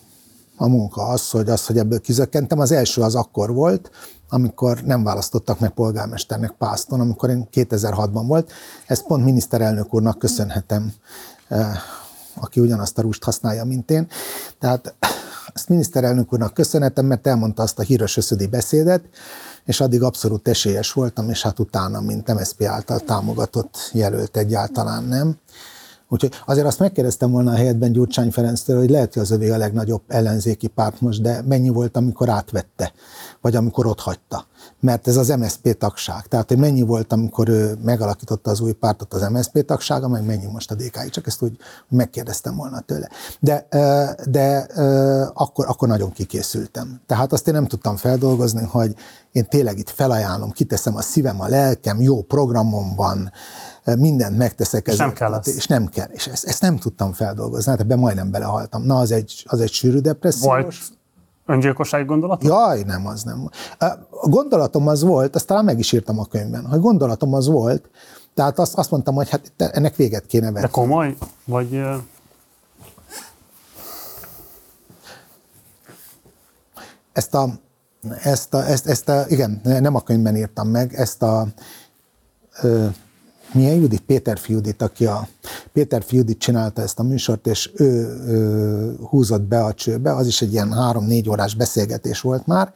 [0.56, 2.58] A munka, az, hogy, az, hogy ebből kizökkentem.
[2.58, 3.90] Az első az akkor volt,
[4.28, 8.52] amikor nem választottak meg polgármesternek Pászton, amikor én 2006-ban volt.
[8.86, 10.92] Ezt pont miniszterelnök úrnak köszönhetem,
[11.48, 11.76] eh,
[12.34, 14.08] aki ugyanazt a rúst használja, mint én.
[14.58, 14.94] Tehát
[15.54, 19.04] ezt miniszterelnök úrnak köszönhetem, mert elmondta azt a híres összödi beszédet,
[19.64, 25.36] és addig abszolút esélyes voltam, és hát utána, mint MSZP által támogatott jelölt egyáltalán nem.
[26.08, 29.56] Úgyhogy azért azt megkérdeztem volna a helyetben Gyurcsány Ferenctől, hogy lehet, hogy az övé a
[29.56, 32.92] legnagyobb ellenzéki párt most, de mennyi volt, amikor átvette,
[33.40, 34.46] vagy amikor ott hagyta.
[34.80, 36.26] Mert ez az MSZP tagság.
[36.26, 40.46] Tehát, hogy mennyi volt, amikor ő megalakította az új pártot az MSZP tagsága, meg mennyi
[40.46, 41.08] most a DK-i.
[41.10, 41.56] Csak ezt úgy
[41.88, 43.08] megkérdeztem volna tőle.
[43.40, 43.66] De,
[44.30, 44.66] de
[45.34, 47.00] akkor, akkor nagyon kikészültem.
[47.06, 48.94] Tehát azt én nem tudtam feldolgozni, hogy
[49.32, 53.32] én tényleg itt felajánlom, kiteszem a szívem, a lelkem, jó programom van,
[53.94, 54.86] mindent megteszek.
[54.86, 55.46] És nem kell ezt.
[55.46, 56.08] És nem kell.
[56.12, 58.82] És ezt, ezt nem tudtam feldolgozni, hát ebben majdnem belehaltam.
[58.82, 60.62] Na, az egy, az egy sűrű depressziós.
[60.62, 60.74] Volt
[61.46, 62.44] öngyilkosság gondolat?
[62.44, 63.50] Jaj, nem, az nem.
[64.10, 67.90] A gondolatom az volt, azt talán meg is írtam a könyvben, hogy gondolatom az volt,
[68.34, 70.60] tehát azt, azt mondtam, hogy hát ennek véget kéne vetni.
[70.60, 71.16] De komoly?
[71.44, 71.82] Vagy...
[77.12, 77.48] Ezt a,
[78.22, 81.46] ezt a, ezt, ezt a, igen, nem a könyvben írtam meg, ezt a
[82.62, 82.86] ö,
[83.52, 84.00] milyen Judit?
[84.00, 85.28] Péter Judit, aki a
[85.72, 87.84] Péter Judit csinálta ezt a műsort, és ő,
[88.26, 92.72] ő húzott be a csőbe, az is egy ilyen három-négy órás beszélgetés volt már,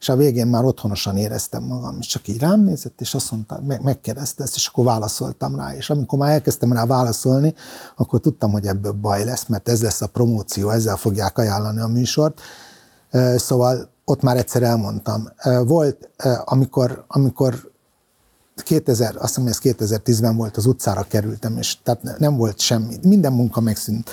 [0.00, 3.60] és a végén már otthonosan éreztem magam, és csak így rám nézett, és azt mondta,
[3.66, 7.54] meg, megkérdezte ezt, és akkor válaszoltam rá, és amikor már elkezdtem rá válaszolni,
[7.96, 11.86] akkor tudtam, hogy ebből baj lesz, mert ez lesz a promóció, ezzel fogják ajánlani a
[11.86, 12.40] műsort,
[13.36, 15.28] szóval ott már egyszer elmondtam.
[15.64, 16.08] Volt,
[16.44, 17.71] amikor, amikor
[18.56, 23.32] 2000, azt hiszem, ez 2010-ben volt, az utcára kerültem, és tehát nem volt semmi, minden
[23.32, 24.10] munka megszűnt.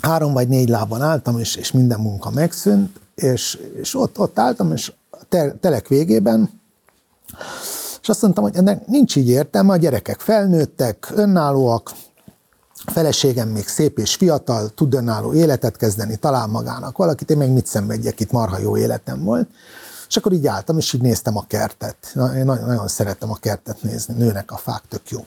[0.00, 4.72] Három vagy négy lábon álltam, és, és minden munka megszűnt, és, és ott, ott álltam,
[4.72, 5.24] és a
[5.60, 6.50] telek végében,
[8.02, 11.92] és azt mondtam, hogy ennek nincs így értelme, a gyerekek felnőttek, önállóak,
[12.84, 17.52] a feleségem még szép és fiatal, tud önálló életet kezdeni, talál magának valakit, én meg
[17.52, 19.48] mit szenvedjek, itt marha jó életem volt.
[20.08, 22.12] És akkor így álltam, és így néztem a kertet.
[22.14, 25.26] Én nagyon, nagyon szerettem a kertet nézni, nőnek a fák, tök jó.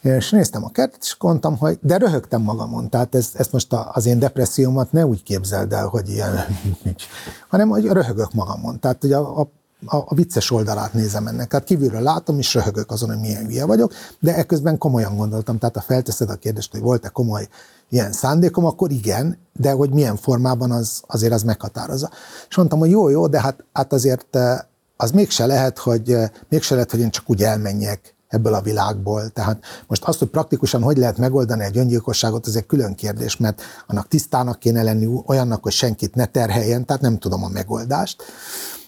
[0.00, 2.90] És néztem a kertet, és mondtam, hogy de röhögtem magamon.
[2.90, 6.46] Tehát ez, ezt most az én depressziómat ne úgy képzeld el, hogy ilyen,
[7.48, 8.80] hanem hogy röhögök magamon.
[8.80, 9.50] Tehát hogy a, a
[9.86, 11.48] a, a vicces oldalát nézem ennek.
[11.48, 15.58] Tehát kívülről látom, és röhögök azon, hogy milyen hülye vagyok, de ekközben komolyan gondoltam.
[15.58, 17.48] Tehát ha felteszed a kérdést, hogy volt-e komoly
[17.88, 22.10] ilyen szándékom, akkor igen, de hogy milyen formában az, azért az meghatározza.
[22.48, 24.58] És mondtam, hogy jó, jó, de hát, hát azért eh,
[24.96, 29.28] az mégse lehet, hogy eh, mégse lehet, hogy én csak úgy elmenjek ebből a világból.
[29.28, 33.62] Tehát most azt, hogy praktikusan hogy lehet megoldani egy öngyilkosságot, ez egy külön kérdés, mert
[33.86, 38.22] annak tisztának kéne lenni, olyannak, hogy senkit ne terheljen, tehát nem tudom a megoldást.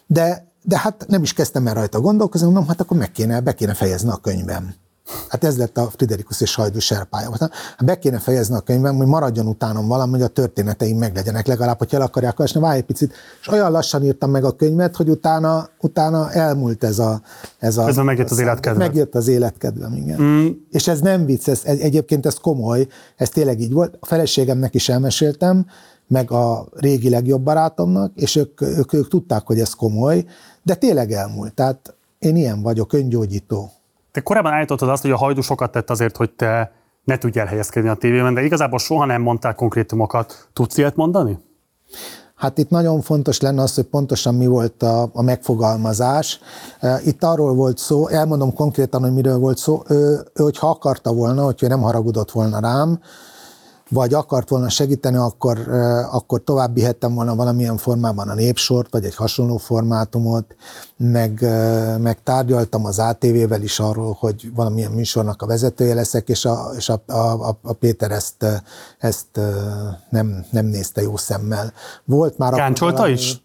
[0.06, 3.52] De, de hát nem is kezdtem el rajta gondolkozni, mondom, hát akkor meg kéne, be
[3.52, 4.74] kéne fejezni a könyvem.
[5.28, 7.30] Hát ez lett a Friderikus és Hajdú serpája.
[7.38, 11.78] Hát be kéne fejezni a könyvem, hogy maradjon utánom valami, hogy a történeteim meglegyenek, legalább,
[11.78, 13.12] hogy el akarják olvasni, várj egy picit.
[13.40, 17.20] És olyan lassan írtam meg a könyvet, hogy utána, utána elmúlt ez a...
[17.58, 18.86] Ez a ez megjött az életkedvem.
[18.86, 20.22] Megjött az életkedvem, igen.
[20.22, 20.46] Mm.
[20.70, 22.86] És ez nem vicc, ez, egyébként ez komoly,
[23.16, 23.96] ez tényleg így volt.
[24.00, 25.66] A feleségemnek is elmeséltem,
[26.08, 30.24] meg a régi legjobb barátomnak, és ők, ők, ők tudták, hogy ez komoly,
[30.66, 31.54] de tényleg elmúlt.
[31.54, 33.70] Tehát én ilyen vagyok, öngyógyító.
[34.12, 36.72] Te korábban állítottad azt, hogy a hajdu sokat tett azért, hogy te
[37.04, 40.48] ne tudj elhelyezkedni a tévében, de igazából soha nem mondtál konkrétumokat.
[40.52, 41.38] Tudsz ilyet mondani?
[42.34, 46.40] Hát itt nagyon fontos lenne az, hogy pontosan mi volt a, a megfogalmazás.
[47.04, 49.96] Itt arról volt szó, elmondom konkrétan, hogy miről volt szó, ő,
[50.34, 53.00] ő hogyha akarta volna, hogyha nem haragudott volna rám,
[53.90, 55.58] vagy akart volna segíteni, akkor,
[56.10, 60.54] akkor tovább vihettem volna valamilyen formában a népsort, vagy egy hasonló formátumot,
[60.96, 61.40] meg,
[62.00, 66.88] meg tárgyaltam az ATV-vel is arról, hogy valamilyen műsornak a vezetője leszek, és a, és
[66.88, 68.46] a, a, a Péter ezt,
[68.98, 69.40] ezt
[70.10, 71.72] nem, nem nézte jó szemmel.
[72.04, 73.44] Volt már Káncsolta valami, is?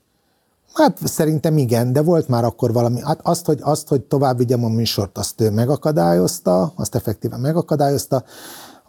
[0.74, 3.02] Hát szerintem igen, de volt már akkor valami.
[3.02, 8.24] Hát azt, hogy, azt, hogy tovább vigyem a műsort, azt ő megakadályozta, azt effektíven megakadályozta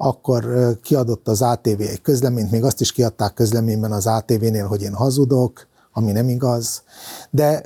[0.05, 0.45] akkor
[0.83, 5.67] kiadott az ATV egy közleményt, még azt is kiadták közleményben az ATV-nél, hogy én hazudok,
[5.93, 6.83] ami nem igaz,
[7.31, 7.63] de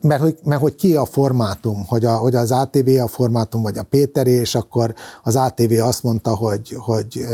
[0.00, 3.78] mert hogy, mert hogy ki a formátum, hogy, a, hogy az ATV a formátum, vagy
[3.78, 7.24] a Péter és akkor az ATV azt mondta, hogy, hogy,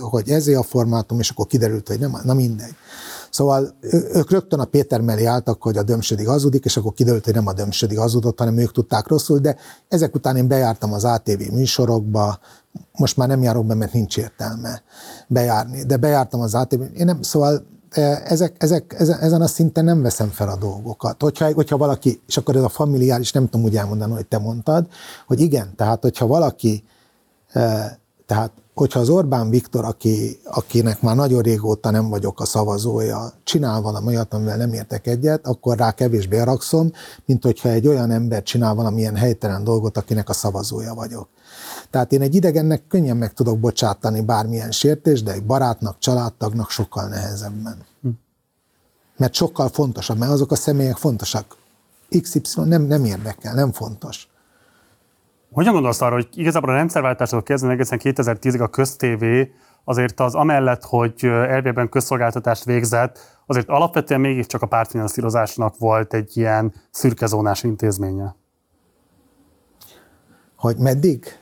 [0.00, 2.74] hogy ezé a formátum, és akkor kiderült, hogy nem, na mindegy.
[3.30, 3.74] Szóval
[4.12, 7.46] ők rögtön a Péter mellé álltak, hogy a Dömsödig hazudik, és akkor kiderült, hogy nem
[7.46, 9.56] a Dömsödig hazudott, hanem ők tudták rosszul, de
[9.88, 12.38] ezek után én bejártam az ATV műsorokba,
[12.92, 14.82] most már nem járok be, mert nincs értelme
[15.26, 17.66] bejárni, de bejártam az ATV, én nem, szóval
[18.24, 21.22] ezek, ezek, ezen a szinten nem veszem fel a dolgokat.
[21.22, 24.86] Hogyha, hogyha valaki, és akkor ez a familiáris, nem tudom úgy elmondani, hogy te mondtad,
[25.26, 26.84] hogy igen, tehát hogyha valaki,
[28.26, 33.80] tehát hogyha az Orbán Viktor, aki, akinek már nagyon régóta nem vagyok a szavazója, csinál
[33.80, 36.92] valami olyat, amivel nem értek egyet, akkor rá kevésbé haragszom,
[37.24, 41.28] mint hogyha egy olyan ember csinál valamilyen helytelen dolgot, akinek a szavazója vagyok.
[41.90, 47.08] Tehát én egy idegennek könnyen meg tudok bocsátani bármilyen sértést, de egy barátnak, családtagnak sokkal
[47.08, 47.76] nehezebben.
[48.02, 48.08] Hm.
[49.16, 51.56] Mert sokkal fontosabb, mert azok a személyek fontosak.
[52.20, 54.28] XY nem, nem érdekel, nem fontos.
[55.52, 59.52] Hogyan gondolsz arra, hogy igazából a rendszerváltástól kezdve egészen 2010-ig a köztévé
[59.84, 66.74] azért az amellett, hogy elvében közszolgáltatást végzett, azért alapvetően mégiscsak a pártfinanszírozásnak volt egy ilyen
[66.90, 68.34] szürkezónás intézménye.
[70.56, 71.38] Hogy meddig?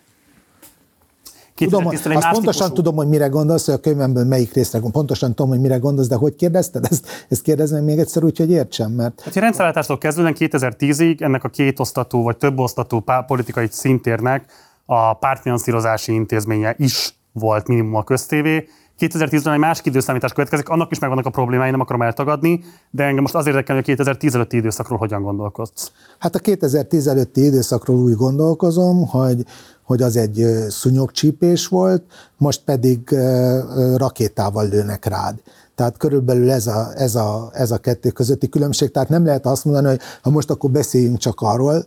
[1.56, 2.72] Tudom, azt pontosan típusú.
[2.72, 6.14] tudom, hogy mire gondolsz, hogy a könyvemből melyik részre pontosan tudom, hogy mire gondolsz, de
[6.14, 6.86] hogy kérdezted?
[6.90, 9.20] Ezt, ezt kérdezem még egyszer úgy, hogy értsem, mert...
[9.20, 14.44] Hát, a rendszerváltástól kezdődően 2010-ig ennek a kétosztatú vagy többosztatú politikai szintérnek
[14.84, 18.68] a pártfinanszírozási intézménye is volt minimum a köztévé.
[18.98, 23.22] 2010-ben egy másik időszámítás következik, annak is megvannak a problémái, nem akarom eltagadni, de engem
[23.22, 25.92] most azért érdekel, hogy a 2010 előtti időszakról hogyan gondolkodsz.
[26.18, 29.44] Hát a 2010 előtti időszakról úgy gondolkozom, hogy,
[29.86, 32.02] hogy az egy szúnyogcsípés volt,
[32.36, 33.08] most pedig
[33.97, 35.34] rakétával lőnek rád.
[35.74, 38.90] Tehát körülbelül ez a, ez, a, ez a kettő közötti különbség.
[38.90, 41.86] Tehát nem lehet azt mondani, hogy ha most akkor beszéljünk csak arról,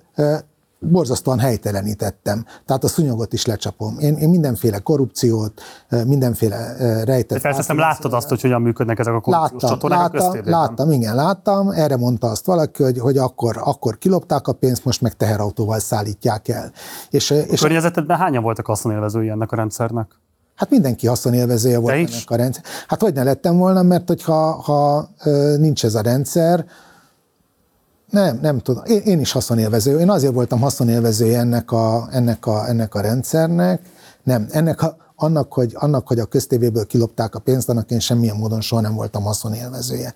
[0.80, 2.46] borzasztóan helytelenítettem.
[2.66, 3.96] Tehát a szúnyogot is lecsapom.
[4.00, 5.62] Én, én mindenféle korrupciót,
[6.06, 7.42] mindenféle rejtett...
[7.42, 10.60] De persze láttad azt, hogy hogyan működnek ezek a korrupciós Láttam, csatornák a láttam, köztévében.
[10.60, 11.70] láttam, igen, láttam.
[11.70, 16.48] Erre mondta azt valaki, hogy, hogy akkor, akkor kilopták a pénzt, most meg teherautóval szállítják
[16.48, 16.72] el.
[17.10, 20.08] És, A és környezetedben hányan voltak haszonélvezői ennek a rendszernek?
[20.56, 22.64] Hát mindenki haszonélvezője volt ennek a rendszer.
[22.88, 25.10] Hát hogy ne lettem volna, mert hogyha ha,
[25.58, 26.66] nincs ez a rendszer,
[28.10, 28.84] nem, nem tudom.
[28.86, 30.00] Én, én is haszonélvező.
[30.00, 33.82] Én azért voltam haszonélvezője ennek a, ennek a, ennek a rendszernek.
[34.24, 38.36] Nem, ennek a, annak, hogy, annak, hogy a köztévéből kilopták a pénzt, annak én semmilyen
[38.36, 40.14] módon soha nem voltam haszonélvezője.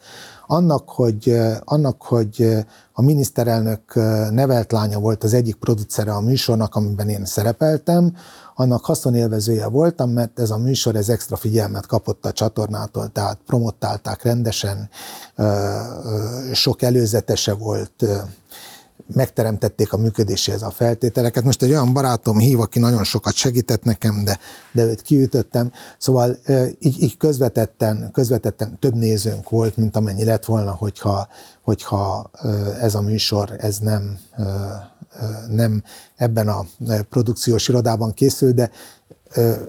[0.48, 3.94] Annak, hogy, annak, hogy a miniszterelnök
[4.32, 8.16] nevelt lánya volt az egyik producere a műsornak, amiben én szerepeltem,
[8.56, 14.24] annak haszonélvezője voltam, mert ez a műsor ez extra figyelmet kapott a csatornától, tehát promottálták
[14.24, 14.90] rendesen,
[16.54, 18.06] sok előzetese volt,
[19.14, 21.44] megteremtették a működéséhez a feltételeket.
[21.44, 24.40] Most egy olyan barátom hív, aki nagyon sokat segített nekem, de,
[24.72, 25.72] de őt kiütöttem.
[25.98, 26.38] Szóval
[26.80, 31.28] így, így közvetetten, közvetetten több nézőnk volt, mint amennyi lett volna, hogyha,
[31.62, 32.32] hogyha
[32.82, 34.20] ez a műsor ez nem,
[35.50, 35.84] nem
[36.16, 36.66] ebben a
[37.10, 38.72] produkciós irodában készül, de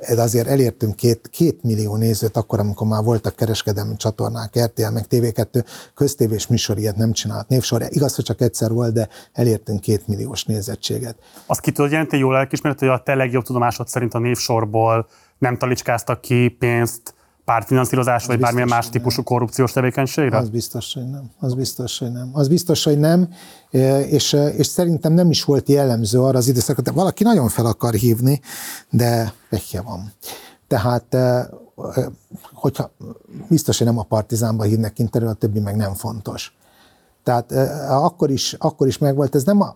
[0.00, 5.04] ez azért elértünk két, két millió nézőt akkor, amikor már voltak kereskedelmi csatornák, RTL, meg
[5.10, 7.48] TV2, köztévés műsor ilyet nem csinált.
[7.48, 11.16] Névsor, igaz, hogy csak egyszer volt, de elértünk két milliós nézettséget.
[11.46, 15.06] Azt ki tudod jelenteni jól lelkismeret, hogy a te legjobb tudomásod szerint a névsorból
[15.38, 20.36] nem talicskáztak ki pénzt pártfinanszírozás, vagy bármilyen más típusú korrupciós tevékenységre?
[20.36, 21.30] Az biztos, hogy nem.
[21.40, 22.30] Az biztos, hogy nem.
[22.32, 23.28] Az biztos, hogy nem,
[23.70, 27.94] e, és, és szerintem nem is volt jellemző arra az időszakra, valaki nagyon fel akar
[27.94, 28.40] hívni,
[28.90, 30.12] de pekje van.
[30.68, 31.48] Tehát, e, e,
[32.52, 32.90] hogyha
[33.48, 36.56] biztos, hogy nem a partizánba hívnak interjú, a többi meg nem fontos.
[37.22, 37.52] Tehát
[37.88, 39.74] akkor is, akkor is megvolt, ez nem a,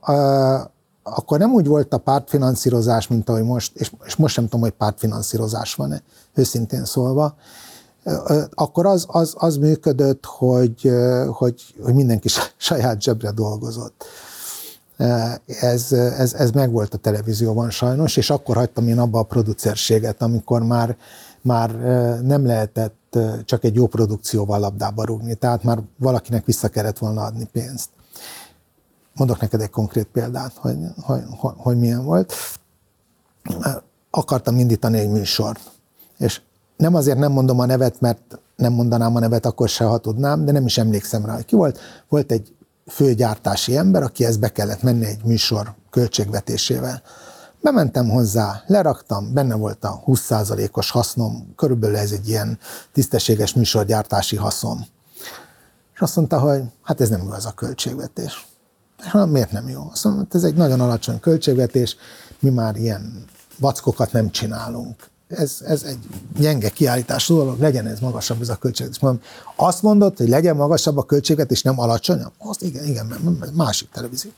[1.14, 4.70] akkor nem úgy volt a pártfinanszírozás, mint ahogy most, és, és most sem tudom, hogy
[4.70, 6.02] pártfinanszírozás van-e,
[6.34, 7.36] őszintén szólva,
[8.54, 10.92] akkor az, az, az működött, hogy,
[11.26, 14.04] hogy, hogy mindenki saját zsebre dolgozott.
[15.46, 20.62] Ez, ez, ez megvolt a televízióban sajnos, és akkor hagytam én abba a producerséget, amikor
[20.62, 20.96] már,
[21.40, 21.70] már
[22.22, 27.48] nem lehetett csak egy jó produkcióval labdába rúgni, tehát már valakinek vissza kellett volna adni
[27.52, 27.88] pénzt.
[29.18, 32.32] Mondok neked egy konkrét példát, hogy, hogy, hogy, hogy milyen volt.
[34.10, 35.60] Akartam indítani egy műsort,
[36.18, 36.40] és
[36.76, 40.44] nem azért nem mondom a nevet, mert nem mondanám a nevet akkor se, ha tudnám,
[40.44, 41.78] de nem is emlékszem rá, hogy ki volt.
[42.08, 42.54] Volt egy
[42.86, 47.02] főgyártási ember, aki ezt be kellett menni egy műsor költségvetésével.
[47.60, 52.58] Bementem hozzá, leraktam, benne volt a 20%-os hasznom, körülbelül ez egy ilyen
[52.92, 54.86] tisztességes műsorgyártási haszon.
[55.94, 58.46] És azt mondta, hogy hát ez nem igaz a költségvetés.
[59.12, 59.88] Mondom, miért nem jó?
[59.92, 61.96] Azt mondom, ez egy nagyon alacsony költségvetés,
[62.38, 63.24] mi már ilyen
[63.58, 65.08] vackokat nem csinálunk.
[65.28, 65.98] Ez, ez egy
[66.38, 69.00] gyenge kiállítás dolog, legyen ez magasabb ez a költségvetés.
[69.00, 69.22] Mondom,
[69.56, 72.32] azt mondod, hogy legyen magasabb a költségvetés, nem alacsonyabb?
[72.38, 74.30] Azt igen, igen, mert másik televízió.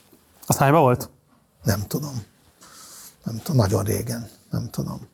[0.47, 1.09] Az hányban volt?
[1.63, 2.23] Nem tudom.
[3.23, 5.07] Nem tudom, nagyon régen, nem tudom.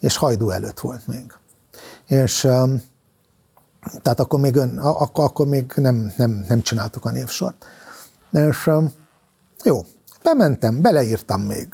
[0.00, 1.32] És hajdú előtt volt még.
[2.06, 2.82] És um,
[4.02, 7.64] tehát akkor még, ön, akkor, akkor még nem, nem, nem csináltuk a névsort.
[8.32, 8.70] És
[9.64, 9.84] jó,
[10.22, 11.68] bementem, beleírtam még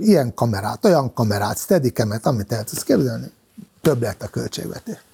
[0.00, 3.30] ilyen kamerát, olyan kamerát, steadikemet, amit el tudsz képzelni,
[3.80, 5.04] több lett a költségvetés.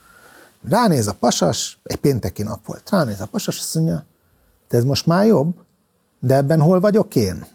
[0.68, 4.04] Ránéz a pasas, egy pénteki nap volt, ránéz a pasas, azt mondja,
[4.68, 5.54] te ez most már jobb,
[6.20, 7.46] de ebben hol vagyok én?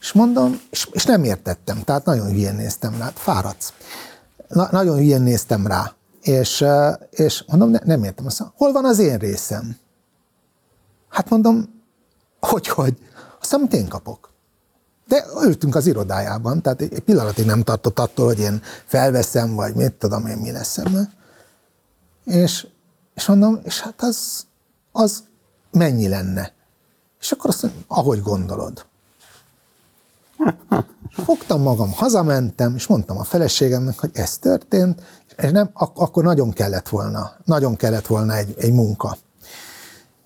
[0.00, 3.72] És mondom, és, és nem értettem, tehát nagyon hülyén néztem rá, fáradsz.
[4.48, 6.64] Na, nagyon hülyén néztem rá, és,
[7.10, 9.76] és mondom, ne, nem értem, azt mondom, hol van az én részem?
[11.18, 11.82] Hát mondom,
[12.40, 12.96] hogy, hogy?
[13.40, 14.32] Azt mondom, én kapok.
[15.06, 19.92] De ültünk az irodájában, tehát egy pillanatig nem tartott attól, hogy én felveszem, vagy mit
[19.92, 21.12] tudom én, mi lesz ebben.
[22.24, 22.66] És,
[23.14, 24.46] és mondom, és hát az,
[24.92, 25.22] az
[25.70, 26.52] mennyi lenne?
[27.20, 28.86] És akkor azt mondom, ahogy gondolod.
[31.10, 35.02] Fogtam magam, hazamentem, és mondtam a feleségemnek, hogy ez történt,
[35.36, 39.16] és nem, ak- akkor nagyon kellett volna, nagyon kellett volna egy, egy munka.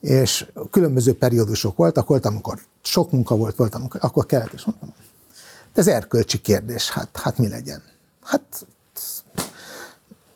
[0.03, 4.93] És különböző periódusok voltak, volt, amikor sok munka volt, volt, amikor, akkor kellett, és mondtam,
[5.75, 7.83] ez erkölcsi kérdés, hát, hát mi legyen?
[8.23, 8.67] Hát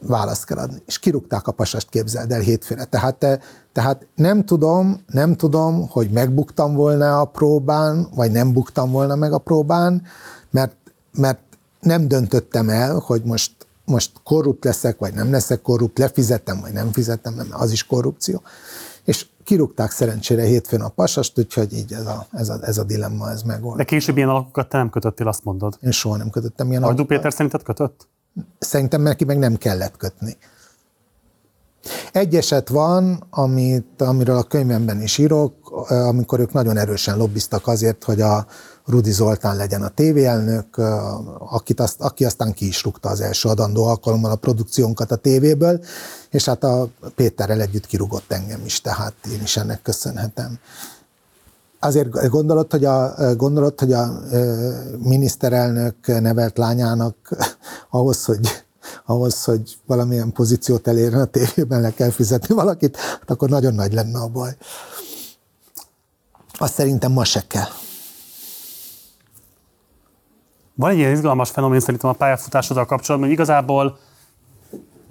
[0.01, 0.83] választ kell adni.
[0.87, 2.85] És kirúgták a pasast, képzeld el hétfőre.
[2.85, 3.39] Tehát, eh,
[3.73, 9.33] tehát nem tudom, nem tudom, hogy megbuktam volna a próbán, vagy nem buktam volna meg
[9.33, 10.03] a próbán,
[10.51, 10.77] mert,
[11.13, 11.41] mert
[11.81, 13.53] nem döntöttem el, hogy most,
[13.85, 18.43] most korrupt leszek, vagy nem leszek korrupt, lefizetem, vagy nem fizetem, nem, az is korrupció.
[19.07, 23.31] És kirúgták szerencsére hétfőn a pasast, úgyhogy így ez a, ez a, ez a dilemma,
[23.31, 23.77] ez megvolt.
[23.77, 25.79] De később ilyen alakokat te nem kötöttél, azt mondod.
[25.81, 27.17] Én soha nem kötöttem ilyen Hajdú alakokat.
[27.17, 28.09] Péter szerinted kötött?
[28.59, 30.37] Szerintem neki meg nem kellett kötni.
[32.13, 35.55] Egy eset van, amit, amiről a könyvemben is írok,
[35.89, 38.47] amikor ők nagyon erősen lobbiztak azért, hogy a
[38.87, 40.77] Rudi Zoltán legyen a tévéelnök,
[41.39, 45.81] akit azt, aki aztán ki is rúgta az első adandó alkalommal a produkciónkat a tévéből,
[46.31, 50.59] és hát a Péterrel együtt kirúgott engem is, tehát én is ennek köszönhetem.
[51.81, 54.21] Azért gondolod, hogy a, gondolod, hogy a
[54.99, 57.17] miniszterelnök nevelt lányának
[57.91, 58.65] ahhoz, hogy
[59.05, 63.93] ahhoz, hogy valamilyen pozíciót elérjen a tévében, le kell fizetni valakit, hát akkor nagyon nagy
[63.93, 64.57] lenne a baj.
[66.59, 67.69] Azt szerintem ma se kell.
[70.75, 73.99] Van egy ilyen izgalmas fenomén szerintem a pályafutásoddal kapcsolatban, hogy igazából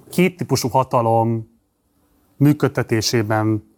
[0.10, 1.54] két típusú hatalom
[2.38, 3.74] működtetésében,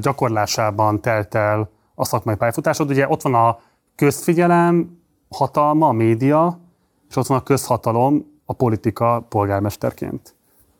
[0.00, 2.90] gyakorlásában telt el a szakmai pályafutásod.
[2.90, 3.60] Ugye ott van a
[3.94, 4.98] közfigyelem,
[5.28, 6.60] hatalma, a média,
[7.08, 10.34] és ott van a közhatalom, a politika polgármesterként.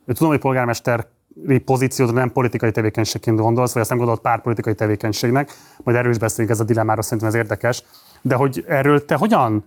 [0.05, 5.51] Én tudom, hogy polgármesteri pozíciódra nem politikai tevékenységként gondolsz, vagy azt nem gondolod pártpolitikai tevékenységnek,
[5.83, 7.83] majd erről is beszélünk, ez a dilemmára szerintem ez érdekes.
[8.21, 9.63] De hogy erről te hogyan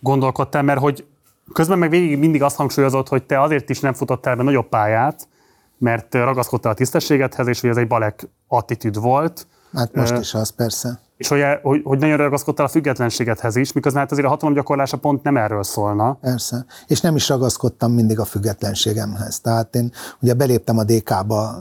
[0.00, 1.06] gondolkodtál, mert hogy
[1.52, 5.28] közben meg végig mindig azt hangsúlyozott, hogy te azért is nem futottál be nagyobb pályát,
[5.78, 9.46] mert ragaszkodtál a tisztességedhez, és hogy ez egy balek attitűd volt.
[9.72, 11.00] Hát most is az, persze.
[11.16, 15.22] És hogy, hogy, hogy nagyon ragaszkodtál a függetlenségedhez is, miközben hát azért a hatalomgyakorlása pont
[15.22, 16.12] nem erről szólna.
[16.12, 16.64] Persze.
[16.86, 19.40] És nem is ragaszkodtam mindig a függetlenségemhez.
[19.40, 21.58] Tehát én ugye beléptem a DK-ba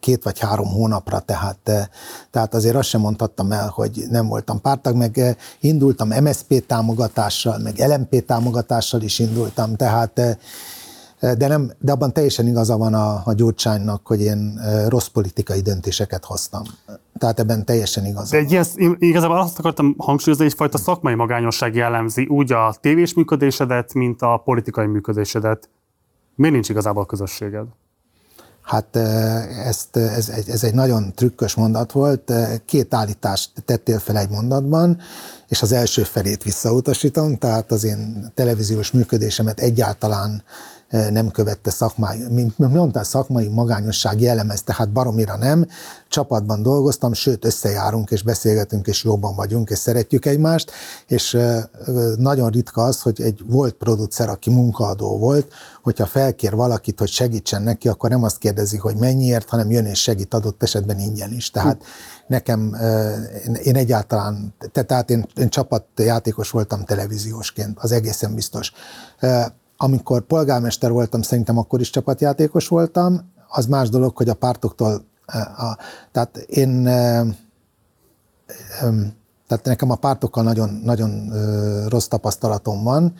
[0.00, 1.90] két vagy három hónapra, tehát,
[2.30, 7.78] tehát azért azt sem mondhattam el, hogy nem voltam pártag, meg indultam MSZP támogatással, meg
[7.78, 10.38] LMP támogatással is indultam, tehát
[11.20, 16.24] de, nem, de abban teljesen igaza van a, a Gyurcsánynak, hogy én rossz politikai döntéseket
[16.24, 16.62] hoztam.
[17.18, 18.30] Tehát ebben teljesen igaz.
[18.30, 22.74] De egy ilyen, én igazából azt akartam hangsúlyozni, hogy egyfajta szakmai magányosság jellemzi úgy a
[22.80, 25.68] tévés működésedet, mint a politikai működésedet.
[26.34, 27.66] Miért nincs igazából közösséged?
[28.62, 28.96] Hát
[29.64, 32.32] ezt, ez, ez egy nagyon trükkös mondat volt.
[32.64, 34.98] Két állítást tettél fel egy mondatban,
[35.48, 40.42] és az első felét visszautasítom, tehát az én televíziós működésemet egyáltalán
[40.90, 45.66] nem követte szakmai, mint mondtál, szakmai magányosság jellemez, tehát baromira nem.
[46.08, 50.70] Csapatban dolgoztam, sőt összejárunk és beszélgetünk, és jobban vagyunk, és szeretjük egymást,
[51.06, 51.38] és
[52.16, 57.62] nagyon ritka az, hogy egy volt producer, aki munkaadó volt, hogyha felkér valakit, hogy segítsen
[57.62, 61.50] neki, akkor nem azt kérdezi, hogy mennyiért, hanem jön és segít adott esetben ingyen is.
[61.50, 61.84] Tehát
[62.26, 62.76] nekem,
[63.62, 68.72] én egyáltalán, tehát én, én csapatjátékos voltam televíziósként, az egészen biztos
[69.76, 75.04] amikor polgármester voltam, szerintem akkor is csapatjátékos voltam, az más dolog, hogy a pártoktól,
[75.56, 75.76] a,
[76.12, 76.82] tehát én,
[79.46, 81.32] tehát nekem a pártokkal nagyon, nagyon
[81.88, 83.14] rossz tapasztalatom van,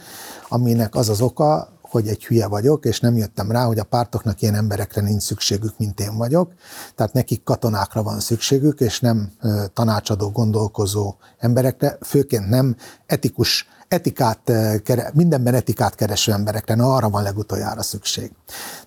[0.49, 4.43] aminek az az oka, hogy egy hülye vagyok, és nem jöttem rá, hogy a pártoknak
[4.43, 6.53] ilyen emberekre nincs szükségük, mint én vagyok.
[6.95, 9.33] Tehát nekik katonákra van szükségük, és nem
[9.73, 12.77] tanácsadó, gondolkozó emberekre, főként nem
[13.07, 14.81] etikus etikát, eh,
[15.13, 18.31] mindenben etikát kereső emberekre, na arra van legutoljára szükség.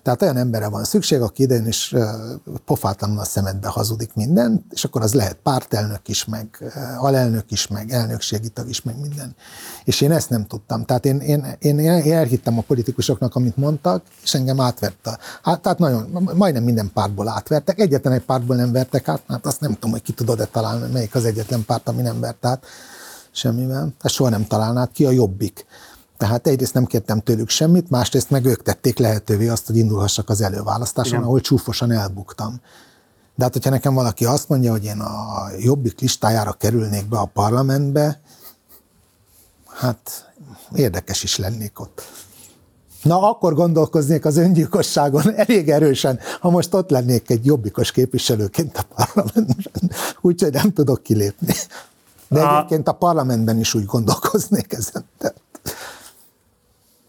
[0.02, 2.10] Tehát olyan emberre van szükség, aki idején is eh,
[2.64, 7.66] pofátlanul a szemedbe hazudik minden, és akkor az lehet pártelnök is, meg eh, alelnök is,
[7.66, 9.34] meg elnökségi tag is, meg minden.
[9.84, 10.84] És én ezt nem tudtam.
[10.84, 15.18] Tehát én, én, én, én elhittem a politikusoknak, amit mondtak, és engem átverte.
[15.42, 17.80] Hát, tehát nagyon, majdnem minden pártból átvertek.
[17.80, 21.14] Egyetlen egy pártból nem vertek át, hát azt nem tudom, hogy ki tudod-e találni, melyik
[21.14, 22.64] az egyetlen párt, ami nem vert át
[23.32, 23.92] semmivel.
[24.00, 25.66] Ezt soha nem találnád ki, a jobbik.
[26.16, 30.40] Tehát egyrészt nem kértem tőlük semmit, másrészt meg ők tették lehetővé azt, hogy indulhassak az
[30.40, 31.24] előválasztáson, Igen.
[31.24, 32.60] ahol csúfosan elbuktam.
[33.34, 37.24] De hát, hogyha nekem valaki azt mondja, hogy én a jobbik listájára kerülnék be a
[37.24, 38.20] parlamentbe,
[39.66, 40.32] hát
[40.74, 42.02] érdekes is lennék ott.
[43.02, 48.82] Na, akkor gondolkoznék az öngyilkosságon elég erősen, ha most ott lennék egy jobbikos képviselőként a
[48.94, 49.90] parlamentben.
[50.20, 51.54] Úgyhogy nem tudok kilépni.
[52.30, 52.56] De a...
[52.56, 55.04] egyébként a parlamentben is úgy gondolkoznék ezen.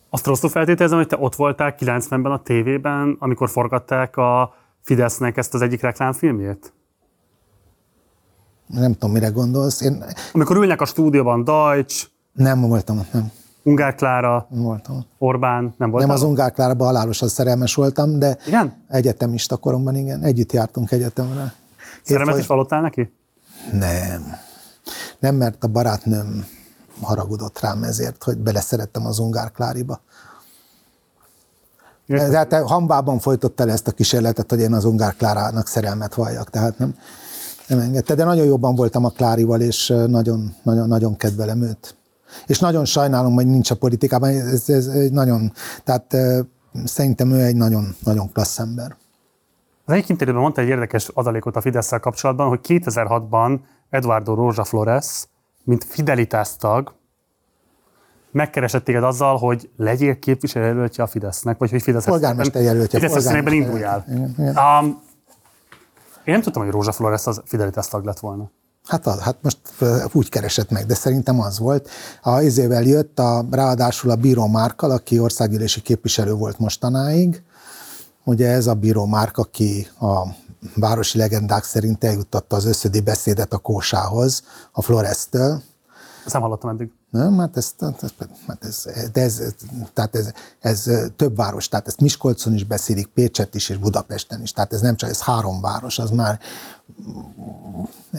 [0.09, 5.53] Azt rosszul feltételezem, hogy te ott voltál 90-ben a tévében, amikor forgatták a Fidesznek ezt
[5.53, 6.73] az egyik reklámfilmjét?
[8.67, 9.81] Nem tudom, mire gondolsz.
[9.81, 10.03] Én...
[10.33, 12.07] Amikor ülnek a stúdióban Deutsch.
[12.31, 13.31] Nem voltam ott, nem.
[13.63, 15.05] Ungár Klára, Voltam.
[15.17, 16.05] Orbán, nem volt?
[16.05, 18.83] Nem az Ungár Klárába halálosan szerelmes voltam, de Igen?
[18.87, 20.23] egyetemista koromban, igen.
[20.23, 21.53] Együtt jártunk egyetemre.
[22.03, 23.13] Szerelmet is vallottál neki?
[23.71, 24.21] Nem.
[25.19, 26.45] Nem, mert a barátnőm
[27.01, 30.01] haragudott rám ezért, hogy beleszerettem az Ungár Kláriba.
[32.05, 36.49] De hát hambában folytotta le ezt a kísérletet, hogy én az Ungár Klárának szerelmet valljak,
[36.49, 36.95] tehát nem,
[37.67, 38.15] nem engedte.
[38.15, 41.95] De nagyon jobban voltam a Klárival, és nagyon, nagyon, nagyon kedvelem őt.
[42.47, 45.53] És nagyon sajnálom, hogy nincs a politikában, ez, ez, ez nagyon,
[45.83, 46.15] tehát
[46.85, 48.95] szerintem ő egy nagyon, nagyon klassz ember.
[49.85, 53.59] Az egyik interjúban mondta egy érdekes adalékot a fidesz kapcsolatban, hogy 2006-ban
[53.91, 55.27] Eduardo Rosa Flores,
[55.63, 56.93] mint Fidelitas tag,
[58.31, 62.99] megkeresett téged azzal, hogy legyél képviselőjelöltje a Fidesznek, vagy hogy Fidesz Polgármester jelöltje.
[62.99, 64.05] Fidesz polgármester induljál.
[64.07, 64.57] Igen, igen.
[64.57, 65.01] Um,
[66.23, 68.51] én nem tudtam, hogy Rózsa Flores az Fidelitas tag lett volna.
[68.87, 69.59] Hát, az, hát most
[70.11, 71.89] úgy keresett meg, de szerintem az volt.
[72.21, 77.43] A izével jött, a, ráadásul a Bíró Márkal, aki országgyűlési képviselő volt mostanáig.
[78.23, 80.25] Ugye ez a Bíró Márk, aki a
[80.75, 85.61] városi legendák szerint eljuttatta az összödi beszédet a Kósához, a Floresztől.
[86.25, 86.91] Ezt nem hallottam eddig.
[87.09, 88.11] Nem, hát ez, ez,
[88.47, 89.41] hát ez, de ez,
[89.93, 94.51] tehát ez, ez, több város, tehát ezt Miskolcon is beszélik, Pécset is, és Budapesten is,
[94.51, 96.39] tehát ez nem csak, ez három város, az már,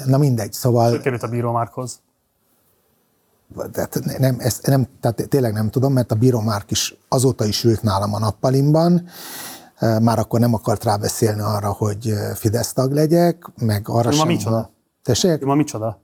[0.06, 0.90] na mindegy, szóval...
[0.90, 2.00] Hogy került a Bíró Márkhoz?
[3.72, 7.64] Tehát nem, ezt nem, tehát tényleg nem tudom, mert a Bíró Márk is azóta is
[7.64, 9.08] ült nálam a nappalimban,
[10.00, 14.26] már akkor nem akart rábeszélni arra, hogy Fidesz tag legyek, meg arra ma sem.
[14.26, 14.70] micsoda?
[15.02, 15.44] Tessék?
[15.44, 16.00] Ma micsoda?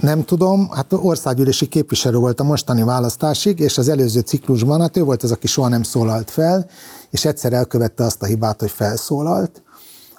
[0.00, 5.02] Nem tudom, hát országgyűlési képviselő volt a mostani választásig, és az előző ciklusban, hát ő
[5.02, 6.66] volt az, aki soha nem szólalt fel,
[7.10, 9.62] és egyszer elkövette azt a hibát, hogy felszólalt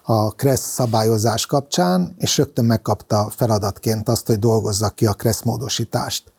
[0.03, 6.31] a KRESZ szabályozás kapcsán, és rögtön megkapta feladatként azt, hogy dolgozza ki a KRESZ módosítást.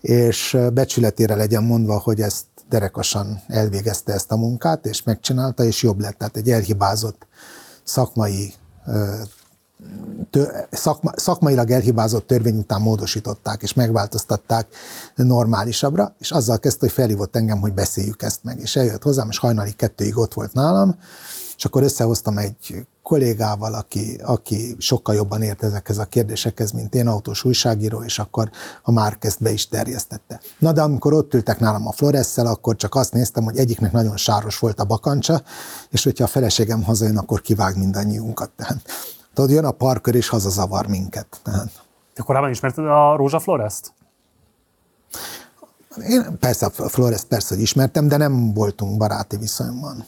[0.00, 6.00] És becsületére legyen mondva, hogy ezt derekasan elvégezte ezt a munkát, és megcsinálta, és jobb
[6.00, 6.18] lett.
[6.18, 7.26] Tehát egy elhibázott
[7.82, 8.54] szakmai
[10.30, 14.66] tör, szakma, szakmailag elhibázott törvény után módosították, és megváltoztatták
[15.14, 18.58] normálisabbra, és azzal kezdte, hogy felhívott engem, hogy beszéljük ezt meg.
[18.60, 20.96] És eljött hozzám, és hajnali kettőig ott volt nálam,
[21.56, 27.06] és akkor összehoztam egy kollégával, aki, aki sokkal jobban ért ezekhez a kérdésekhez, mint én,
[27.06, 28.50] autós újságíró, és akkor
[28.82, 30.40] a Márk ezt be is terjesztette.
[30.58, 34.16] Na de amikor ott ültek nálam a Floresszel, akkor csak azt néztem, hogy egyiknek nagyon
[34.16, 35.42] sáros volt a bakancsa,
[35.90, 38.50] és hogyha a feleségem hazajön, akkor kivág mindannyiunkat.
[38.56, 38.78] Tehát,
[39.34, 41.26] tudod, jön a parkör, és hazazavar minket.
[41.42, 41.70] Tehát.
[42.14, 43.92] Te korábban ismerted a Rózsa Flores-t?
[46.08, 50.04] Én persze a Flores persze, hogy ismertem, de nem voltunk baráti viszonyban.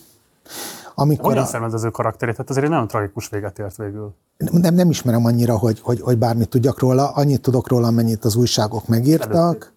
[1.01, 1.47] Amikor Olyan a...
[1.47, 4.15] szervező karakterét, tehát azért egy nagyon tragikus véget ért végül.
[4.37, 8.37] Nem, nem ismerem annyira, hogy, hogy, hogy bármit tudjak róla, annyit tudok róla, amennyit az
[8.37, 9.73] újságok megírtak.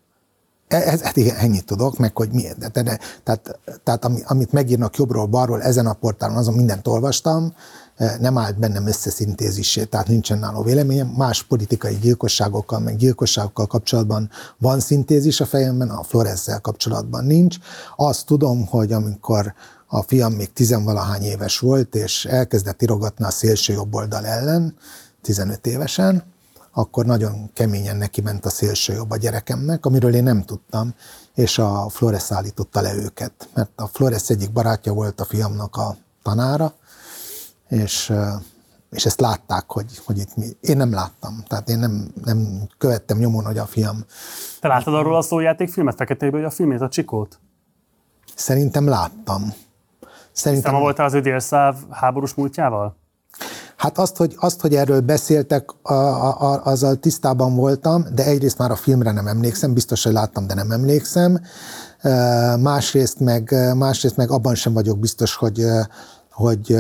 [0.68, 2.58] Ez, hát igen, ennyit tudok, meg hogy miért.
[2.58, 6.88] De, de, de, tehát, tehát ami, amit megírnak jobbról, balról, ezen a portálon, azon mindent
[6.88, 7.54] olvastam,
[8.20, 11.08] nem állt bennem összeszintézisé, tehát nincsen nála véleményem.
[11.08, 17.58] Más politikai gyilkosságokkal, meg gyilkosságokkal kapcsolatban van szintézis a fejemben, a Florezzel kapcsolatban nincs.
[17.96, 19.54] Azt tudom, hogy amikor
[19.94, 24.76] a fiam még tizenvalahány éves volt, és elkezdett irogatni a szélső jobb oldal ellen,
[25.22, 26.24] 15 évesen,
[26.72, 30.94] akkor nagyon keményen neki ment a szélső jobb a gyerekemnek, amiről én nem tudtam,
[31.36, 35.98] és a Flores állította le őket, mert a Flores egyik barátja volt a fiamnak a
[36.24, 36.74] tanára,
[37.68, 38.14] és,
[38.92, 40.48] és ezt látták, hogy, hogy itt mi.
[40.62, 44.06] Én nem láttam, tehát én nem, nem követtem nyomon, hogy a fiam...
[44.60, 47.40] Te láttad arról a szójátékfilmet, Feketéből, a filmét, a Csikót?
[48.36, 49.54] Szerintem láttam.
[50.32, 50.54] Szerintem...
[50.54, 52.96] Tisztában voltál az ő délszáv háborús múltjával?
[53.82, 58.58] Hát azt, hogy, azt, hogy erről beszéltek, a, a, a, azzal tisztában voltam, de egyrészt
[58.58, 61.40] már a filmre nem emlékszem, biztos, hogy láttam, de nem emlékszem.
[62.60, 65.66] Másrészt meg, másrészt meg abban sem vagyok biztos, hogy,
[66.32, 66.76] hogy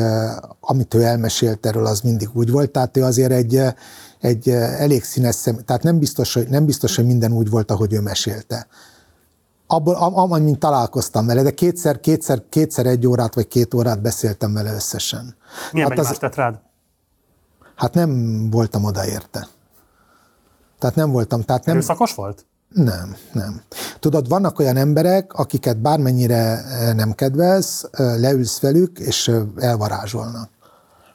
[0.60, 2.72] amit ő elmesélt erről, az mindig úgy volt.
[2.72, 3.62] Tehát ő azért egy,
[4.20, 7.94] egy elég színes szem, tehát nem biztos, hogy, nem biztos, hogy minden úgy volt, ahogy
[7.94, 8.68] ő mesélte
[9.72, 14.74] abból, amint találkoztam vele, de kétszer, kétszer, kétszer egy órát vagy két órát beszéltem vele
[14.74, 15.36] összesen.
[15.72, 16.60] Milyen hát az, tett rád?
[17.76, 19.48] Hát nem voltam odaérte.
[20.80, 21.42] Tehát nem voltam.
[21.42, 22.46] Tehát nem, Erőszakos volt?
[22.70, 23.62] Nem, nem.
[24.00, 30.50] Tudod, vannak olyan emberek, akiket bármennyire nem kedvelsz, leülsz velük, és elvarázsolnak.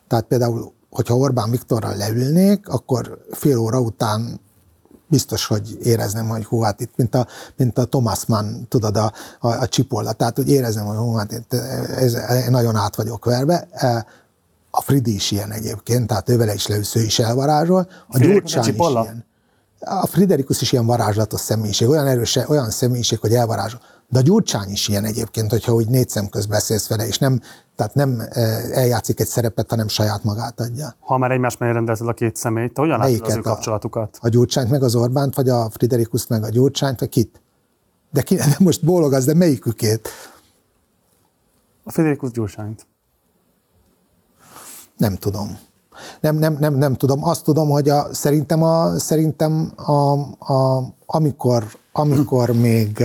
[0.09, 4.41] Tehát például, hogyha Orbán Viktorral leülnék, akkor fél óra után
[5.07, 7.27] biztos, hogy érezném, hogy hú, hát itt, mint a,
[7.57, 11.33] mint a Thomas Mann, tudod, a, a, a csipolla, tehát, hogy érezném, hogy hú, hát
[11.33, 13.69] itt, ez, ez, nagyon át vagyok verve.
[14.71, 17.89] A Fridi is ilyen egyébként, tehát ővele is leülsz, ő is elvarázsol.
[18.09, 19.25] A Gyurcsány is ilyen.
[19.81, 23.81] a Friderikus is ilyen varázslatos személyiség, olyan erős, olyan személyiség, hogy elvarázsol.
[24.09, 27.41] De a Gyurcsány is ilyen egyébként, hogyha úgy négy szem beszélsz vele, és nem,
[27.77, 30.95] tehát nem eh, eljátszik egy szerepet, hanem saját magát adja.
[31.01, 33.47] Ha már egymás mellé rendelted a két személyt, te hogyan látod az ő Melyiket?
[33.47, 34.19] A- kapcsolatukat?
[34.21, 37.41] A Gyurcsányt meg az Orbánt, vagy a Friderikuszt meg a Gyurcsányt, vagy kit?
[38.13, 40.09] De, ki, de most bólogasz, de melyikükét?
[41.85, 42.87] A Federikus Gyurcsányt.
[44.97, 45.59] Nem tudom.
[46.21, 47.25] Nem, nem, nem, nem tudom.
[47.25, 50.13] Azt tudom, hogy a, szerintem, a, szerintem a,
[50.53, 53.05] a, amikor, amikor még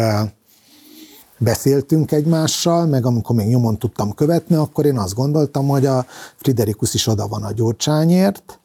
[1.41, 6.05] beszéltünk egymással, meg amikor még nyomon tudtam követni, akkor én azt gondoltam, hogy a
[6.35, 8.59] Friderikus is oda van a Gyurcsányért.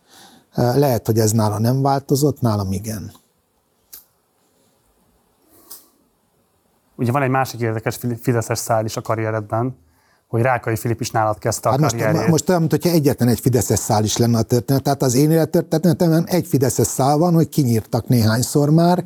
[0.55, 3.13] Eh, Lehet, hogy ez nála nem változott, nálam igen.
[6.97, 9.77] Ugye van egy másik érdekes fi- fideszes szál is a karrieredben,
[10.29, 12.31] hogy Rákai Filip is nálad kezdte a Hát most, karrierjét.
[12.31, 14.83] most olyan, mintha egyetlen egy Fideszes szál is lenne a történet.
[14.83, 19.05] Tehát az én élettörténetemben egy Fideszes szál van, hogy kinyírtak néhányszor már,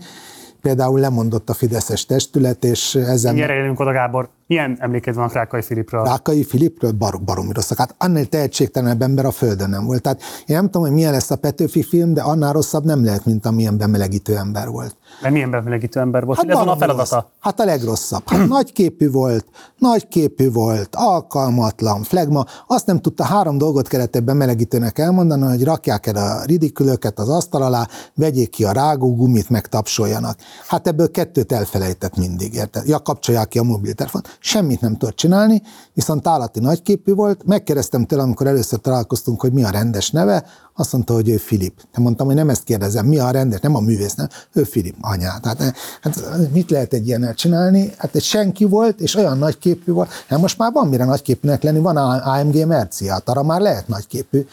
[0.61, 3.35] például lemondott a Fideszes testület, és ezzel...
[3.35, 4.29] Gyere, élünk oda, Gábor.
[4.47, 6.05] Milyen emléked van Rákai Filipről?
[6.05, 7.79] Rákai Filipről bar, baromi rosszak.
[7.79, 10.03] Hát annál tehetségtelenebb ember a Földön nem volt.
[10.03, 13.25] Tehát én nem tudom, hogy milyen lesz a Petőfi film, de annál rosszabb nem lehet,
[13.25, 14.97] mint amilyen bemelegítő ember volt.
[15.21, 16.39] Mert milyen bemelegítő ember volt?
[16.39, 17.15] Hát ez van a feladata.
[17.15, 17.25] rossz.
[17.41, 18.23] Hát a legrosszabb.
[18.27, 19.47] Hát nagyképű volt,
[19.79, 22.45] nagyképű volt, alkalmatlan, flegma.
[22.67, 27.29] Azt nem tudta, három dolgot kellett egy bemelegítőnek elmondani, hogy rakják el a ridikülöket az
[27.29, 30.39] asztal alá, vegyék ki a rágógumit, meg tapsoljanak.
[30.69, 32.89] Hát ebből kettőt elfelejtett mindig, érted?
[32.89, 34.23] Ja, kapcsolják ki a mobiltelefon.
[34.39, 37.45] Semmit nem tudott csinálni, viszont állati nagyképű volt.
[37.45, 41.81] Megkérdeztem tőle, amikor először találkoztunk, hogy mi a rendes neve, azt mondta, hogy ő Filip.
[41.93, 44.97] Te mondtam, hogy nem ezt kérdezem, mi a rendes, nem a művész, nem, ő Filip,
[45.01, 45.45] anyát.
[45.45, 47.93] Hát, hát mit lehet egy ilyennel csinálni?
[47.97, 50.09] Hát egy senki volt, és olyan nagyképű volt.
[50.29, 54.47] Hát most már van mire nagyképűnek lenni, van AMG Merci, hát arra már lehet nagyképű.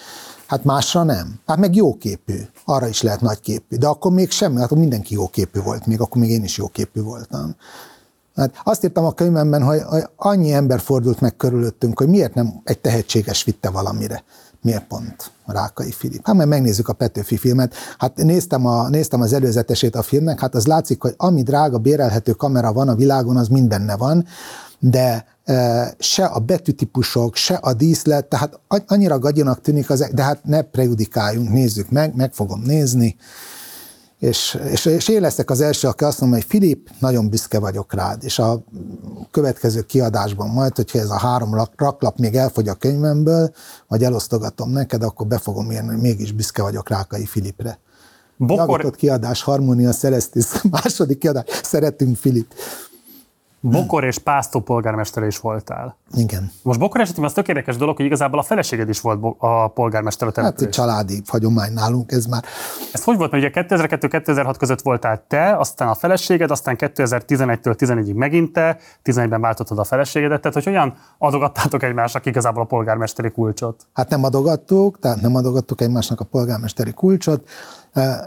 [0.48, 1.40] Hát másra nem.
[1.46, 2.40] Hát meg jóképű.
[2.66, 3.76] Arra is lehet nagyképű.
[3.76, 7.56] De akkor még semmi, hát mindenki jóképű volt, még akkor még én is jóképű voltam.
[8.36, 12.62] Hát azt írtam a könyvemben, hogy, hogy annyi ember fordult meg körülöttünk, hogy miért nem
[12.64, 14.24] egy tehetséges vitte valamire.
[14.68, 16.26] Miért pont Rákai Filip?
[16.26, 17.74] Hát mert megnézzük a Petőfi filmet.
[17.98, 22.32] Hát néztem, a, néztem az előzetesét a filmnek, hát az látszik, hogy ami drága bérelhető
[22.32, 24.26] kamera van a világon, az mind benne van,
[24.80, 30.44] de e, se a betűtípusok, se a díszlet, tehát annyira gagyinak tűnik, az, de hát
[30.44, 33.16] ne prejudikáljunk, nézzük meg, meg fogom nézni.
[34.20, 37.94] És, és, és én leszek az első, aki azt mondja, hogy Filip, nagyon büszke vagyok
[37.94, 38.64] rád, és a
[39.32, 43.52] következő kiadásban majd, hogyha ez a három rak- raklap még elfogy a könyvemből,
[43.88, 47.80] vagy elosztogatom neked, akkor be fogom írni, hogy mégis büszke vagyok Rákai Filipre.
[48.38, 50.46] Bokor- Javított kiadás, Harmonia Celestis,
[50.82, 52.54] második kiadás, szeretünk Filip.
[53.60, 55.98] Bokor és Pásztó polgármestere is voltál.
[56.14, 56.52] Igen.
[56.62, 60.28] Most Bokor esetében az tök érdekes dolog, hogy igazából a feleséged is volt a polgármester
[60.28, 62.44] a Hát egy családi hagyomány nálunk, ez már
[62.94, 63.32] Ez hogy volt?
[63.32, 69.42] Mert ugye 2002-2006 között voltál te, aztán a feleséged, aztán 2011-től 11-ig megint te, 11-ben
[69.42, 73.88] váltottad a feleségedet, tehát hogy hogyan adogattátok egymásnak igazából a polgármesteri kulcsot?
[73.94, 77.50] Hát nem adogattuk, tehát nem adogattuk egymásnak a polgármesteri kulcsot.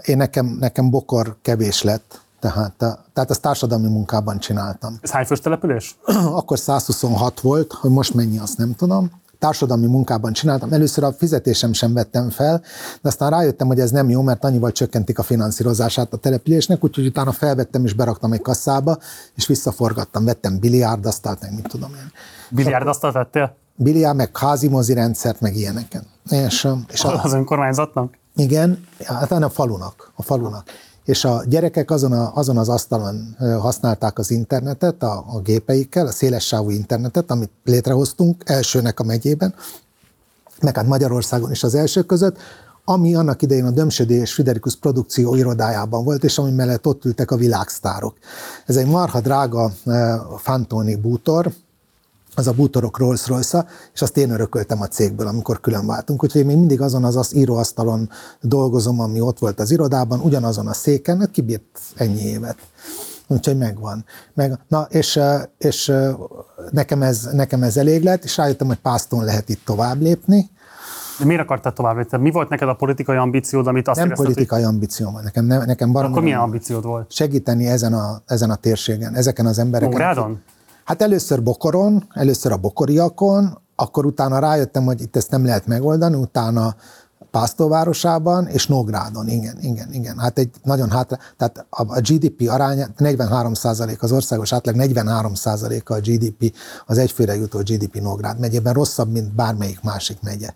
[0.05, 2.75] Én nekem, nekem bokor kevés lett, tehát,
[3.13, 4.99] tehát azt társadalmi munkában csináltam.
[5.01, 5.97] Ez hány fős település?
[6.41, 9.11] Akkor 126 volt, hogy most mennyi, azt nem tudom.
[9.39, 10.73] Társadalmi munkában csináltam.
[10.73, 12.63] Először a fizetésem sem vettem fel,
[13.03, 17.07] de aztán rájöttem, hogy ez nem jó, mert annyival csökkentik a finanszírozását a településnek, úgyhogy
[17.07, 18.99] utána felvettem és beraktam egy kasszába,
[19.35, 22.13] és visszaforgattam, vettem biliárdasztalt, meg mit tudom én.
[22.49, 23.57] Biliárdasztalt vettél?
[23.75, 26.03] Biliárd, meg házi mozi rendszert, meg ilyeneken.
[26.31, 28.19] És, és a, Az önkormányzatnak?
[28.37, 30.65] igen, hát a falunak, a falunak.
[31.11, 36.11] És a gyerekek azon, a, azon az asztalon használták az internetet, a, a gépeikkel, a
[36.11, 39.55] szélessávú internetet, amit létrehoztunk elsőnek a megyében,
[40.61, 42.37] meg hát Magyarországon is az első között,
[42.85, 47.31] ami annak idején a Dömsödi és Friderikus produkció irodájában volt, és ami mellett ott ültek
[47.31, 48.17] a világsztárok.
[48.67, 49.73] Ez egy marha drága
[50.39, 51.53] Fantoni bútor,
[52.35, 56.23] az a bútorok rolls royce és azt én örököltem a cégből, amikor külön váltunk.
[56.23, 58.11] Úgyhogy én még mindig azon az, az íróasztalon
[58.41, 62.57] dolgozom, ami ott volt az irodában, ugyanazon a széken, hát kibírt ennyi évet.
[63.27, 64.05] Úgyhogy megvan.
[64.35, 66.15] Meg, na, és, eh, és eh,
[66.71, 70.51] nekem, ez, nekem ez elég lett, és rájöttem, hogy pászton lehet itt tovább lépni.
[71.19, 72.19] De miért akartál tovább lépni?
[72.19, 75.23] Mi volt neked a politikai ambíciód, amit azt nem érezted, hogy- politikai ambícióm van.
[75.23, 77.13] Nekem, ne, nekem baromi Akkor milyen ambíciód volt?
[77.13, 79.91] segíteni ezen a, ezen a térségen, ezeken az embereken.
[79.91, 80.43] Nógrádon?
[80.91, 86.17] Hát először Bokoron, először a bokoriakon, akkor utána rájöttem, hogy itt ezt nem lehet megoldani,
[86.17, 86.75] utána
[87.31, 90.19] Pásztóvárosában és Nógrádon, igen, igen, igen.
[90.19, 96.55] Hát egy nagyon hátra, tehát a GDP aránya 43% az országos átlag 43% a GDP,
[96.87, 100.51] az egyfőre jutó GDP Nógrád megyében rosszabb, mint bármelyik másik megye.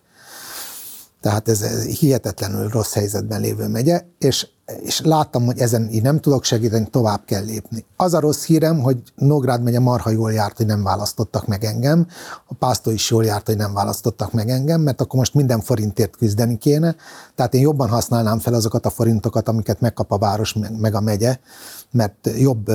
[1.24, 4.46] Tehát ez, ez hihetetlenül rossz helyzetben lévő megye, és,
[4.80, 7.84] és láttam, hogy ezen így nem tudok segíteni, tovább kell lépni.
[7.96, 12.06] Az a rossz hírem, hogy Nógrád megye marha jól járt, hogy nem választottak meg engem,
[12.46, 16.16] a pásztor is jól járt, hogy nem választottak meg engem, mert akkor most minden forintért
[16.16, 16.96] küzdeni kéne,
[17.34, 21.38] tehát én jobban használnám fel azokat a forintokat, amiket megkap a város meg a megye,
[21.90, 22.70] mert jobb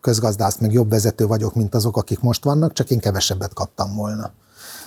[0.00, 4.32] közgazdász, meg jobb vezető vagyok, mint azok, akik most vannak, csak én kevesebbet kaptam volna.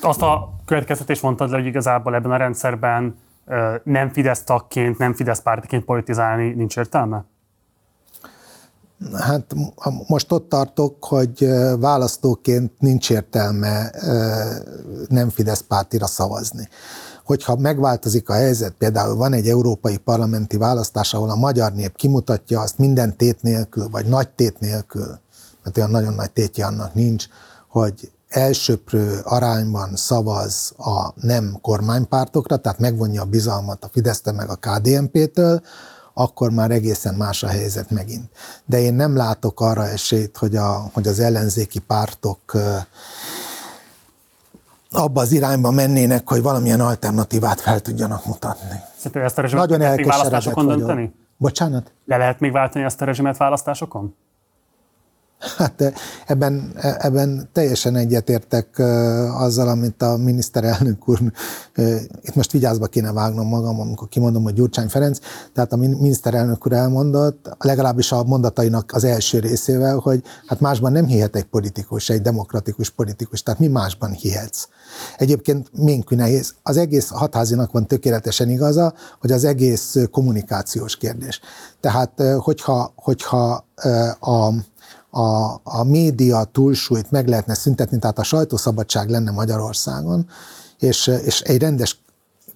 [0.02, 3.16] Azt a következtetés mondtad le, hogy igazából ebben a rendszerben
[3.84, 7.26] nem Fidesz tagként, nem Fidesz pártiként politizálni nincs értelme?
[9.14, 9.54] Hát
[10.08, 11.48] most ott tartok, hogy
[11.80, 13.92] választóként nincs értelme
[15.08, 16.68] nem Fidesz pártira szavazni.
[17.24, 22.60] Hogyha megváltozik a helyzet, például van egy európai parlamenti választás, ahol a magyar nép kimutatja
[22.60, 25.20] azt minden tét nélkül, vagy nagy tét nélkül,
[25.64, 27.26] mert olyan nagyon nagy tétje annak nincs,
[27.68, 34.56] hogy elsőprő arányban szavaz a nem kormánypártokra, tehát megvonja a bizalmat a fidesz meg a
[34.56, 35.62] KDNP-től,
[36.14, 38.30] akkor már egészen más a helyzet megint.
[38.66, 42.40] De én nem látok arra esélyt, hogy, a, hogy az ellenzéki pártok
[44.92, 48.80] abba az irányba mennének, hogy valamilyen alternatívát fel tudjanak mutatni.
[48.98, 50.80] Szerintem ezt a Nagyon még választásokon vagyok.
[50.80, 51.14] dönteni?
[51.38, 51.92] Bocsánat?
[52.06, 54.16] Le lehet még váltani ezt a rezsimet választásokon?
[55.58, 55.94] Hát
[56.28, 58.80] ebben, ebben teljesen egyetértek
[59.38, 61.20] azzal, amit a miniszterelnök úr,
[62.22, 65.20] itt most vigyázba kéne vágnom magam, amikor kimondom, hogy Gyurcsány Ferenc,
[65.54, 71.06] tehát a miniszterelnök úr elmondott, legalábbis a mondatainak az első részével, hogy hát másban nem
[71.06, 74.68] hihet egy politikus, egy demokratikus politikus, tehát mi másban hihetsz.
[75.18, 76.54] Egyébként minkű nehéz.
[76.64, 81.40] Az egész hatházinak van tökéletesen igaza, hogy az egész kommunikációs kérdés.
[81.80, 83.66] Tehát hogyha, hogyha
[84.20, 84.54] a
[85.12, 90.28] a, a média túlsúlyt meg lehetne szüntetni, tehát a sajtószabadság lenne Magyarországon,
[90.80, 92.00] és, és egy rendes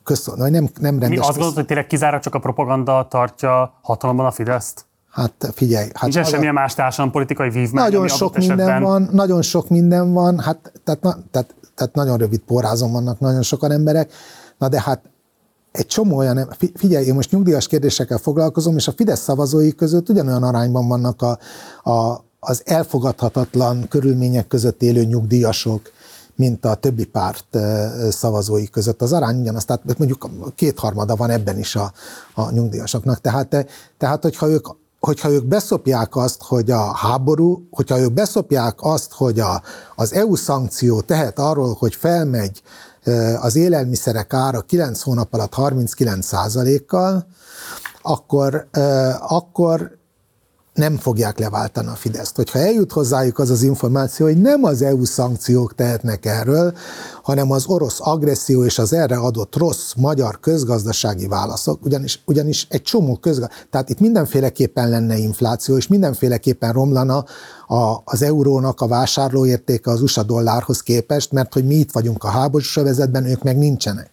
[0.03, 1.09] közszol, nem, nem rendes...
[1.09, 4.85] Mi azt gondolod, hogy tényleg kizára csak a propaganda tartja hatalomban a Fideszt?
[5.11, 5.89] Hát figyelj.
[5.93, 8.83] Hát Nincs semmilyen más társadalom politikai vívmány, Nagyon sok minden esetben...
[8.83, 13.41] van, nagyon sok minden van, hát tehát, na, tehát, tehát nagyon rövid porrázon vannak nagyon
[13.41, 14.11] sokan emberek,
[14.57, 15.01] na de hát
[15.71, 20.43] egy csomó olyan, figyelj, én most nyugdíjas kérdésekkel foglalkozom, és a Fidesz szavazói között ugyanolyan
[20.43, 21.37] arányban vannak a,
[21.89, 25.91] a, az elfogadhatatlan körülmények között élő nyugdíjasok,
[26.35, 27.57] mint a többi párt
[28.09, 29.01] szavazói között.
[29.01, 31.91] Az arány ugyanaz, tehát mondjuk kétharmada van ebben is a,
[32.33, 33.21] a nyugdíjasoknak.
[33.21, 33.67] Tehát,
[33.97, 34.67] tehát hogyha ők
[34.99, 39.61] hogyha ők beszopják azt, hogy a háború, hogyha ők beszopják azt, hogy a,
[39.95, 42.61] az EU szankció tehet arról, hogy felmegy
[43.41, 46.29] az élelmiszerek ára 9 hónap alatt 39
[46.85, 47.25] kal
[48.01, 48.67] akkor,
[49.19, 49.97] akkor
[50.75, 52.35] nem fogják leváltani a Fideszt.
[52.35, 56.73] Hogyha eljut hozzájuk az az információ, hogy nem az EU szankciók tehetnek erről,
[57.23, 62.81] hanem az orosz agresszió és az erre adott rossz magyar közgazdasági válaszok, ugyanis, ugyanis egy
[62.81, 67.25] csomó közgazdaság, tehát itt mindenféleképpen lenne infláció, és mindenféleképpen romlana
[67.67, 72.29] a, az eurónak a vásárlóértéke az USA dollárhoz képest, mert hogy mi itt vagyunk a
[72.29, 74.09] háborús övezetben, ők meg nincsenek.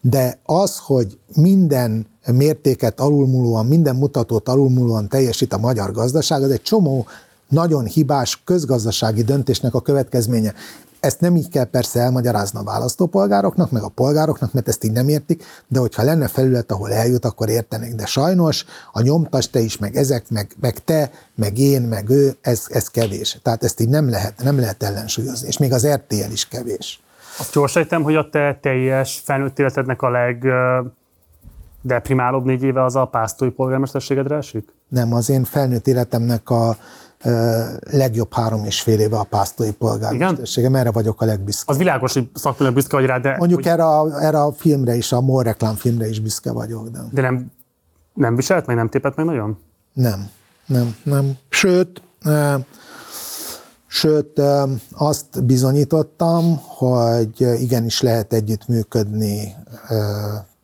[0.00, 6.62] De az, hogy minden mértéket alulmúlóan, minden mutatót alulmúlóan teljesít a magyar gazdaság, az egy
[6.62, 7.06] csomó
[7.48, 10.54] nagyon hibás közgazdasági döntésnek a következménye.
[11.00, 15.08] Ezt nem így kell persze elmagyarázni a választópolgároknak, meg a polgároknak, mert ezt így nem
[15.08, 17.94] értik, de hogyha lenne felület, ahol eljut, akkor értenék.
[17.94, 22.36] De sajnos a nyomtas te is, meg ezek, meg, meg te, meg én, meg ő,
[22.40, 23.38] ez, ez kevés.
[23.42, 27.00] Tehát ezt így nem lehet, nem lehet ellensúlyozni, és még az RTL is kevés.
[27.38, 27.68] Azt jól
[28.02, 30.46] hogy a te teljes felnőtt életednek a leg
[31.86, 34.74] deprimálóbb négy éve az a pásztói polgármesterségedre esik?
[34.88, 36.76] Nem, az én felnőtt életemnek a
[37.90, 41.72] legjobb három és fél éve a pásztói polgármesterségem, erre vagyok a legbüszke.
[41.72, 43.36] Az világos, hogy szakmailag büszke vagy rá, de...
[43.38, 43.72] Mondjuk hogy...
[43.72, 46.88] erre, a, erre a filmre is, a MOL reklámfilmre is büszke vagyok.
[46.88, 47.52] De, de nem,
[48.14, 49.58] nem viselt meg, nem tépett meg nagyon?
[49.92, 50.30] Nem,
[50.66, 51.32] nem, nem.
[51.48, 52.02] Sőt,
[53.86, 54.40] Sőt,
[54.92, 59.54] azt bizonyítottam, hogy igenis lehet együttműködni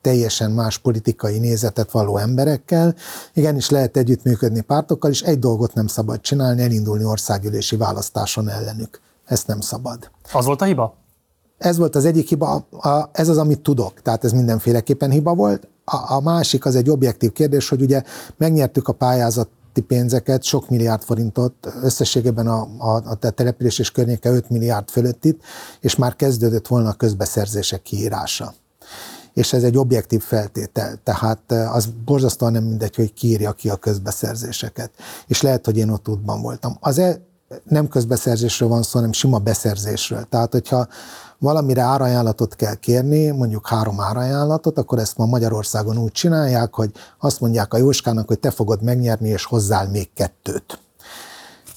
[0.03, 2.95] teljesen más politikai nézetet való emberekkel,
[3.35, 9.01] igenis lehet együttműködni pártokkal, és egy dolgot nem szabad csinálni, elindulni országgyűlési választáson ellenük.
[9.25, 10.11] Ezt nem szabad.
[10.33, 10.95] Az volt a hiba?
[11.59, 12.67] Ez volt az egyik hiba,
[13.13, 15.69] ez az, amit tudok, tehát ez mindenféleképpen hiba volt.
[15.85, 18.03] A, a másik az egy objektív kérdés, hogy ugye
[18.37, 19.49] megnyertük a pályázat
[19.81, 25.41] pénzeket, sok milliárd forintot, összességében a, a, a település és környéke 5 milliárd fölött itt,
[25.81, 28.55] és már kezdődött volna a közbeszerzések kiírása.
[29.35, 34.91] És ez egy objektív feltétel, tehát az borzasztóan nem mindegy, hogy kiírja ki a közbeszerzéseket.
[35.27, 36.77] És lehet, hogy én ott útban voltam.
[36.81, 37.21] Az e,
[37.65, 40.27] nem közbeszerzésről van szó, hanem sima beszerzésről.
[40.29, 40.87] Tehát, hogyha
[41.39, 47.41] valamire árajánlatot kell kérni, mondjuk három árajánlatot, akkor ezt ma Magyarországon úgy csinálják, hogy azt
[47.41, 50.79] mondják a Jóskának, hogy te fogod megnyerni, és hozzál még kettőt.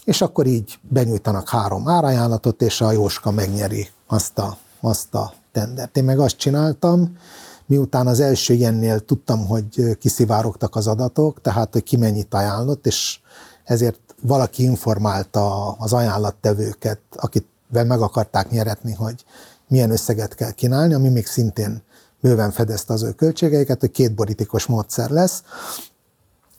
[0.03, 5.97] És akkor így benyújtanak három árajánlatot, és a Jóska megnyeri azt a, azt a tendert.
[5.97, 7.17] Én meg azt csináltam,
[7.65, 13.19] miután az első ilyennél tudtam, hogy kiszivárogtak az adatok, tehát hogy ki mennyit ajánlott, és
[13.63, 19.25] ezért valaki informálta az ajánlattevőket, akit meg akarták nyeretni, hogy
[19.67, 21.83] milyen összeget kell kínálni, ami még szintén
[22.21, 25.43] bőven fedezte az ő költségeiket, hogy két borítékos módszer lesz.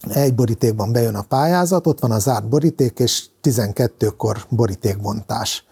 [0.09, 5.65] Egy borítékban bejön a pályázat, ott van a zárt boríték, és 12-kor borítékbontás.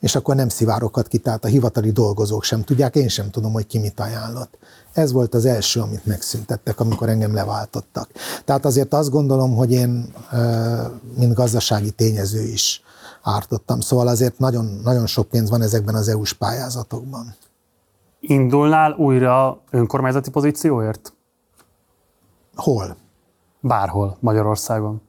[0.00, 3.66] És akkor nem szivárokat ki, tehát a hivatali dolgozók sem tudják, én sem tudom, hogy
[3.66, 4.58] ki mit ajánlott.
[4.92, 8.08] Ez volt az első, amit megszüntettek, amikor engem leváltottak.
[8.44, 10.12] Tehát azért azt gondolom, hogy én,
[11.16, 12.82] mint gazdasági tényező is
[13.22, 13.80] ártottam.
[13.80, 17.34] Szóval azért nagyon, nagyon sok pénz van ezekben az EU-s pályázatokban.
[18.20, 21.12] Indulnál újra önkormányzati pozícióért?
[22.54, 22.96] Hol?
[23.60, 25.00] Bárhol Magyarországon.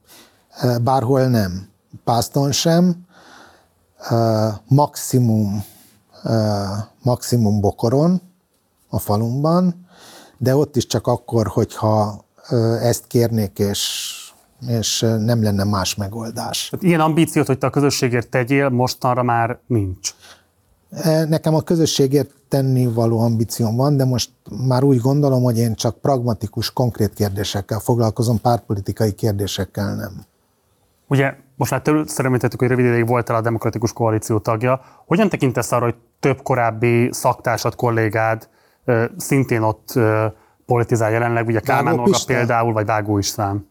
[0.82, 1.68] Bárhol nem.
[2.04, 3.06] Pászton sem.
[4.68, 5.64] Maximum,
[7.02, 8.20] maximum Bokoron,
[8.94, 9.86] a falumban,
[10.38, 12.24] de ott is csak akkor, hogyha
[12.80, 14.12] ezt kérnék, és
[14.68, 16.68] és nem lenne más megoldás.
[16.68, 20.10] Tehát ilyen ambíciót, hogy te a közösségért tegyél, mostanra már nincs.
[21.28, 24.30] Nekem a közösségért tenni való ambícióm van, de most
[24.66, 30.24] már úgy gondolom, hogy én csak pragmatikus, konkrét kérdésekkel foglalkozom, pártpolitikai kérdésekkel nem.
[31.08, 34.80] Ugye most már több szeremlítettük, hogy rövid ideig voltál a Demokratikus Koalíció tagja.
[35.06, 38.48] Hogyan tekintesz arra, hogy több korábbi szaktársad, kollégád
[39.16, 39.92] szintén ott
[40.66, 43.68] politizál jelenleg, ugye Kálmán Olga például, vagy Vágó István?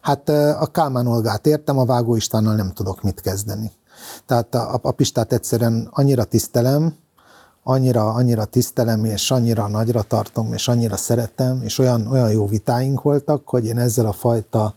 [0.00, 3.70] Hát a Kálmán Olgát értem, a Vágó Istvánnal nem tudok mit kezdeni.
[4.26, 6.94] Tehát a, a Pistát egyszerűen annyira tisztelem,
[7.62, 13.02] annyira, annyira tisztelem, és annyira nagyra tartom, és annyira szeretem, és olyan, olyan jó vitáink
[13.02, 14.74] voltak, hogy én ezzel a fajta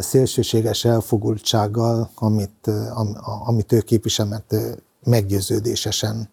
[0.00, 4.54] szélsőséges elfogultsággal, amit, am, amit ő képvisel, mert
[5.04, 6.28] meggyőződésesen,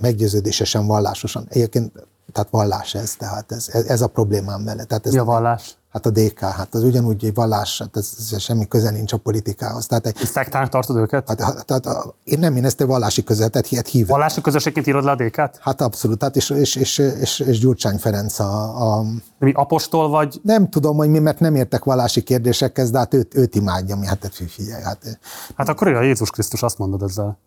[0.00, 1.46] meggyőződésesen, vallásosan.
[1.48, 1.92] Egyébként,
[2.32, 4.84] tehát vallás ez, tehát ez, ez a problémám vele.
[4.84, 5.78] Tehát ez Mi a vallás?
[5.92, 9.16] Hát a DK, hát az ugyanúgy egy vallás, hát ez, ez semmi köze nincs a
[9.16, 9.86] politikához.
[9.86, 11.28] Tehát egy, Szektának tartod őket?
[11.28, 14.08] Hát, hát, tehát a, én nem, én ezt egy vallási közvetet hihet hívem.
[14.08, 15.58] Vallási közösségként írod le a DK-t?
[15.60, 19.02] Hát abszolút, hát és, és, és, és, és Gyurcsány Ferenc a, a...
[19.38, 20.40] De mi apostol vagy?
[20.42, 24.06] Nem tudom, hogy mi, mert nem értek vallási kérdésekhez, de hát őt, őt imádja, mi
[24.06, 24.82] hát figyelj.
[24.82, 25.18] Hát,
[25.56, 27.38] hát akkor ő a Jézus Krisztus, azt mondod ezzel.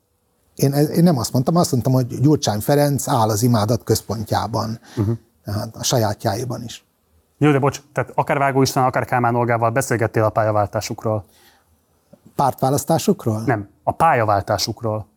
[0.55, 5.17] Én, én nem azt mondtam, azt mondtam, hogy Gyurcsány Ferenc áll az imádat központjában, uh-huh.
[5.73, 6.85] a sajátjáiban is.
[7.37, 11.25] Jó, de bocs, tehát akár Vágó István, akár Kálmán Olgával beszélgettél a pályaváltásukról?
[12.35, 13.41] Pártválasztásukról?
[13.45, 15.07] Nem, a pályaváltásukról.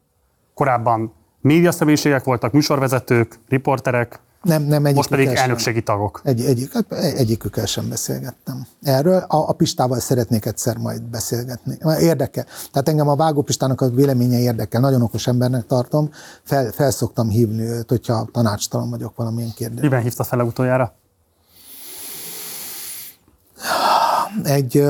[0.54, 6.20] Korábban médiaszemélységek voltak, műsorvezetők, riporterek, nem, nem Most pedig elnökségi tagok.
[6.24, 6.68] Egy, egy,
[7.16, 8.66] egyikükkel sem beszélgettem.
[8.82, 11.78] Erről a, a Pistával szeretnék egyszer majd beszélgetni.
[12.00, 12.44] Érdekel.
[12.72, 14.80] Tehát engem a Vágó Pistának a véleménye érdekel.
[14.80, 16.10] Nagyon okos embernek tartom.
[16.42, 19.84] Fel, felszoktam hívni őt, hogyha tanácstalan vagyok valamilyen kérdésben.
[19.84, 20.94] Miben hívta fel utoljára?
[24.44, 24.84] egy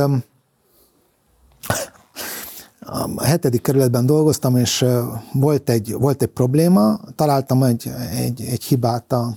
[2.80, 4.84] a hetedik kerületben dolgoztam, és
[5.32, 9.36] volt egy, volt egy probléma, találtam egy, egy, egy hibát a,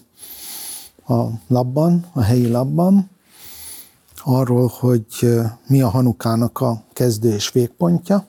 [1.09, 3.09] a labban, a helyi labban,
[4.23, 5.29] arról, hogy
[5.67, 8.25] mi a Hanukának a kezdő és végpontja,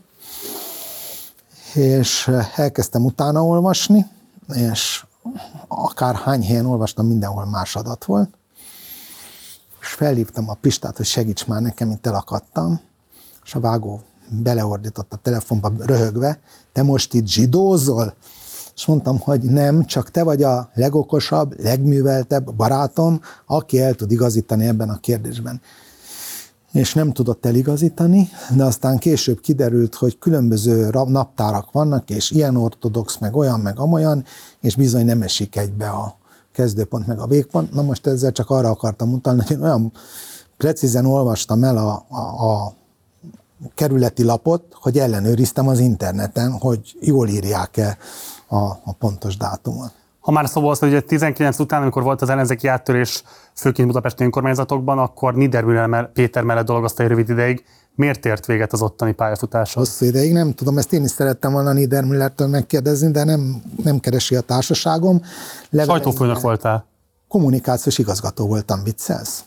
[1.75, 4.07] és elkezdtem utána olvasni,
[4.55, 5.05] és
[5.68, 8.31] akár hány helyen olvastam, mindenhol más adat volt,
[9.81, 12.81] és felhívtam a Pistát, hogy segíts már nekem, itt elakadtam,
[13.44, 16.41] és a vágó beleordított a telefonba röhögve,
[16.73, 18.15] te most itt zsidózol?
[18.81, 24.67] És mondtam, hogy nem, csak te vagy a legokosabb, legműveltebb barátom, aki el tud igazítani
[24.67, 25.60] ebben a kérdésben.
[26.73, 33.18] És nem tudott eligazítani, de aztán később kiderült, hogy különböző naptárak vannak, és ilyen ortodox,
[33.18, 34.25] meg olyan, meg amolyan,
[34.60, 36.17] és bizony nem esik egybe a,
[36.52, 37.73] kezdőpont meg a végpont.
[37.73, 39.92] Na most ezzel csak arra akartam mutatni, hogy én olyan
[40.57, 42.75] precízen olvastam el a, a, a
[43.75, 47.99] kerületi lapot, hogy ellenőriztem az interneten, hogy jól írják-e
[48.51, 49.93] a, a pontos dátumot.
[50.20, 53.23] Ha már szó volt, hogy 19 után, amikor volt az ellenzéki áttörés,
[53.55, 57.65] főként Budapesti önkormányzatokban, akkor Niedermüller Péter mellett dolgozta egy rövid ideig.
[57.95, 59.79] Miért ért véget az ottani pályafutása?
[59.79, 64.35] Hosszú ideig, nem tudom, ezt én is szerettem volna Niedermüllertől megkérdezni, de nem, nem keresi
[64.37, 65.23] a társaságom.
[65.73, 66.87] Sajtófőnök voltál?
[67.29, 69.45] Kommunikációs igazgató voltam, viccelsz?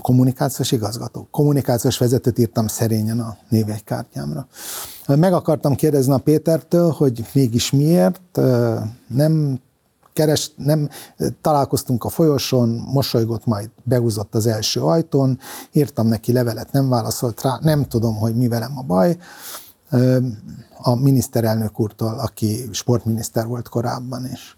[0.00, 1.28] Kommunikációs igazgató.
[1.30, 4.46] Kommunikációs vezetőt írtam szerényen a névegykártyámra.
[5.06, 8.40] Meg akartam kérdezni a Pétertől, hogy mégis miért
[9.08, 9.60] nem
[10.12, 10.88] keres, nem
[11.40, 15.38] találkoztunk a folyosón, mosolygott, majd beúzott az első ajtón,
[15.72, 19.16] írtam neki levelet, nem válaszolt rá, nem tudom, hogy mi velem a baj.
[20.82, 24.56] A miniszterelnök úrtól, aki sportminiszter volt korábban is,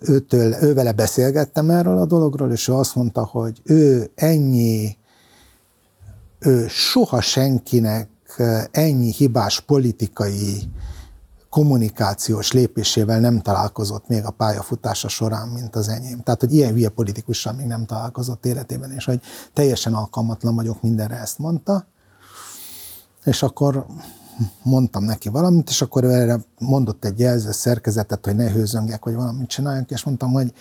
[0.00, 4.96] őtől, ővele beszélgettem erről a dologról, és ő azt mondta, hogy ő ennyi,
[6.38, 8.08] ő soha senkinek
[8.70, 10.70] ennyi hibás politikai
[11.54, 16.22] kommunikációs lépésével nem találkozott még a pályafutása során, mint az enyém.
[16.22, 19.20] Tehát, hogy ilyen hülye politikussal még nem találkozott életében, és hogy
[19.52, 21.86] teljesen alkalmatlan vagyok mindenre, ezt mondta.
[23.24, 23.86] És akkor
[24.62, 29.48] mondtam neki valamit, és akkor erre mondott egy jelző szerkezetet, hogy ne hőzöngek, vagy valamit
[29.48, 30.52] csináljunk, és mondtam, hogy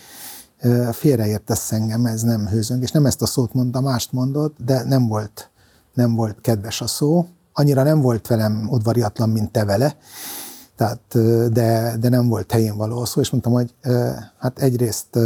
[0.92, 5.08] félreértesz engem, ez nem hőzöng, és nem ezt a szót mondta, mást mondott, de nem
[5.08, 5.50] volt,
[5.94, 9.96] nem volt kedves a szó, annyira nem volt velem udvariatlan, mint te vele,
[10.76, 11.00] tehát,
[11.52, 13.74] de, de nem volt helyén való szó, és mondtam, hogy
[14.40, 15.20] hát egyrészt,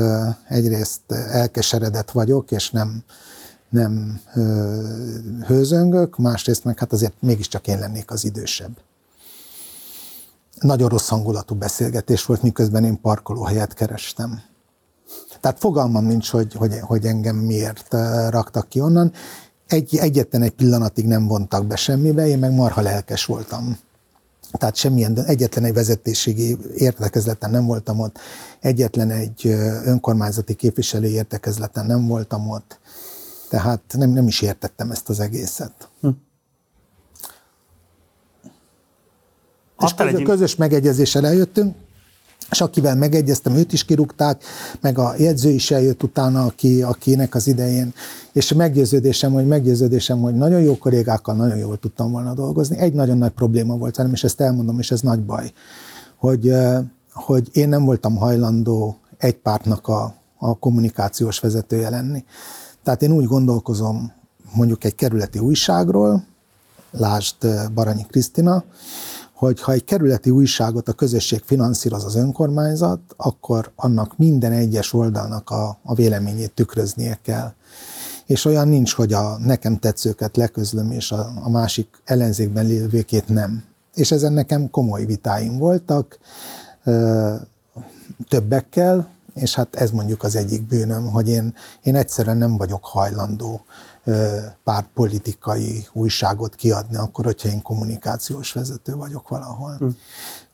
[0.47, 3.03] egyrészt elkeseredett vagyok, és nem,
[3.69, 4.21] nem
[5.47, 8.77] hőzöngök, másrészt meg hát azért mégiscsak én lennék az idősebb.
[10.59, 14.41] Nagyon rossz hangulatú beszélgetés volt, miközben én parkolóhelyet kerestem.
[15.41, 17.93] Tehát fogalmam nincs, hogy, hogy, hogy engem miért
[18.29, 19.11] raktak ki onnan.
[19.67, 23.77] Egy, egyetlen egy pillanatig nem vontak be semmibe, én meg marha lelkes voltam.
[24.51, 28.19] Tehát semmilyen, egyetlen egy vezetéségi értekezleten nem voltam ott,
[28.59, 29.47] egyetlen egy
[29.83, 32.79] önkormányzati képviselő értekezleten nem voltam ott,
[33.49, 35.89] tehát nem, nem is értettem ezt az egészet.
[36.01, 36.09] Hm.
[39.79, 41.75] És közös, közös megegyezéssel eljöttünk,
[42.51, 44.43] és akivel megegyeztem, őt is kirúgták,
[44.81, 47.93] meg a jegyző is eljött utána, aki, akinek az idején,
[48.33, 52.77] és meggyőződésem, hogy meggyőződésem, hogy nagyon jó kollégákkal nagyon jól tudtam volna dolgozni.
[52.77, 55.51] Egy nagyon nagy probléma volt velem, és ezt elmondom, és ez nagy baj,
[56.15, 56.53] hogy,
[57.13, 62.23] hogy én nem voltam hajlandó egy pártnak a, a kommunikációs vezetője lenni.
[62.87, 64.11] Tehát én úgy gondolkozom
[64.53, 66.25] mondjuk egy kerületi újságról,
[66.91, 67.35] lásd
[67.73, 68.63] Baranyi Krisztina,
[69.33, 75.49] hogy ha egy kerületi újságot a közösség finanszíroz az önkormányzat, akkor annak minden egyes oldalnak
[75.49, 77.53] a, a véleményét tükröznie kell.
[78.25, 83.63] És olyan nincs, hogy a nekem tetszőket leközlöm, és a, a másik ellenzékben lévőkét nem.
[83.93, 86.19] És ezen nekem komoly vitáim voltak,
[86.83, 87.33] ö,
[88.27, 93.65] többekkel, és hát ez mondjuk az egyik bűnöm, hogy én, én egyszerűen nem vagyok hajlandó
[94.63, 99.75] pártpolitikai újságot kiadni, akkor, hogyha én kommunikációs vezető vagyok valahol.
[99.79, 99.87] Hm.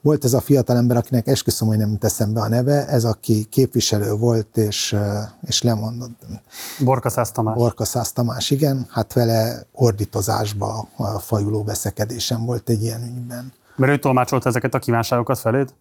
[0.02, 4.14] Volt ez a fiatalember, akinek esküszöm, hogy nem teszem be a neve, ez aki képviselő
[4.14, 4.96] volt, és,
[5.42, 6.22] és lemondott.
[6.80, 7.56] Borkaszász Tamás.
[7.56, 8.86] Borkaszász Tamás, igen.
[8.90, 13.54] Hát vele ordítozásba a fajuló veszekedésem volt egy ilyen ügyben.
[13.76, 15.74] Mert ő tolmácsolt ezeket a kívánságokat feléd?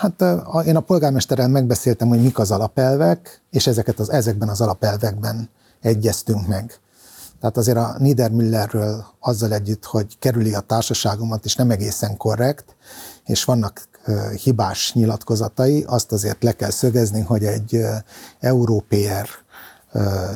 [0.00, 0.24] Hát
[0.66, 5.48] én a polgármesterrel megbeszéltem, hogy mik az alapelvek, és ezeket az, ezekben az alapelvekben
[5.80, 6.80] egyeztünk meg.
[7.40, 12.76] Tehát azért a Niedermüllerről azzal együtt, hogy kerüli a társaságomat, és nem egészen korrekt,
[13.24, 13.88] és vannak
[14.42, 17.80] hibás nyilatkozatai, azt azért le kell szögezni, hogy egy
[18.40, 19.28] európér,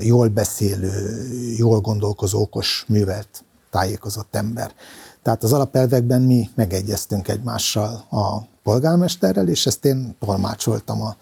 [0.01, 1.27] jól beszélő,
[1.57, 4.73] jól gondolkozó, okos, művelt, tájékozott ember.
[5.23, 11.17] Tehát az alapelvekben mi megegyeztünk egymással a polgármesterrel, és ezt én tolmácsoltam a,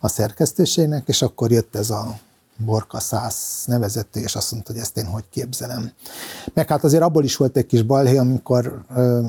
[0.00, 2.18] a szerkesztőségnek, és akkor jött ez a
[2.56, 5.90] Borka Szász nevezető, és azt mondta, hogy ezt én hogy képzelem.
[6.54, 9.26] Meg hát azért abból is volt egy kis balhé, amikor ö,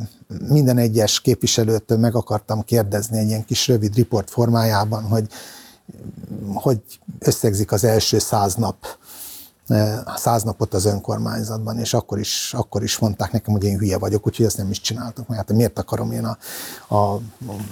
[0.48, 5.28] minden egyes képviselőtől meg akartam kérdezni egy ilyen kis rövid riport formájában, hogy
[6.54, 6.80] hogy
[7.20, 8.86] összegzik az első száz nap
[10.16, 14.28] száz napot az önkormányzatban, és akkor is, akkor is mondták nekem, hogy én hülye vagyok,
[14.28, 15.38] úgyhogy ezt nem is csináltok meg.
[15.38, 16.38] Hát miért akarom én a,
[16.96, 17.20] a,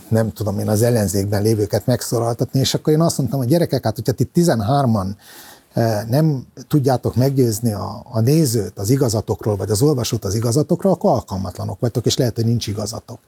[0.08, 3.96] nem tudom én az ellenzékben lévőket megszólaltatni, és akkor én azt mondtam, hogy gyerekek, hát
[3.96, 5.16] hogyha ti 13-an
[6.10, 11.80] nem tudjátok meggyőzni a, a nézőt az igazatokról, vagy az olvasót az igazatokról, akkor alkalmatlanok
[11.80, 13.20] vagytok, és lehet, hogy nincs igazatok.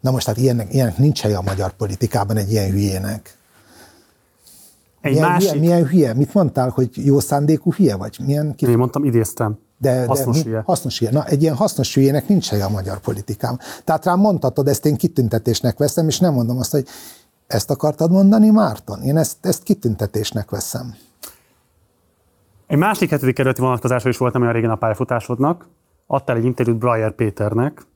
[0.00, 3.36] Na most hát ilyenek, ilyenek nincs helye a magyar politikában egy ilyen hülyének.
[5.02, 5.50] Egy milyen, másik...
[5.50, 6.14] milyen, milyen hülye?
[6.14, 8.18] Mit mondtál, hogy jó szándékú hülye vagy?
[8.24, 9.58] Milyen Én mondtam, idéztem.
[9.78, 10.62] De, hasznos de, hülye.
[10.64, 11.10] Hasznos hülye.
[11.10, 13.58] Na, egy ilyen hasznos hülyének nincs helye a magyar politikában.
[13.84, 16.86] Tehát rám mondhatod, ezt én kitüntetésnek veszem, és nem mondom azt, hogy
[17.46, 19.02] ezt akartad mondani, Márton?
[19.02, 20.94] Én ezt, ezt kitüntetésnek veszem.
[22.66, 25.68] Egy másik hetedik kerületi vonatkozásra is volt nem olyan régen a pályafutásodnak.
[26.06, 27.86] Adtál egy interjút Breyer Péternek.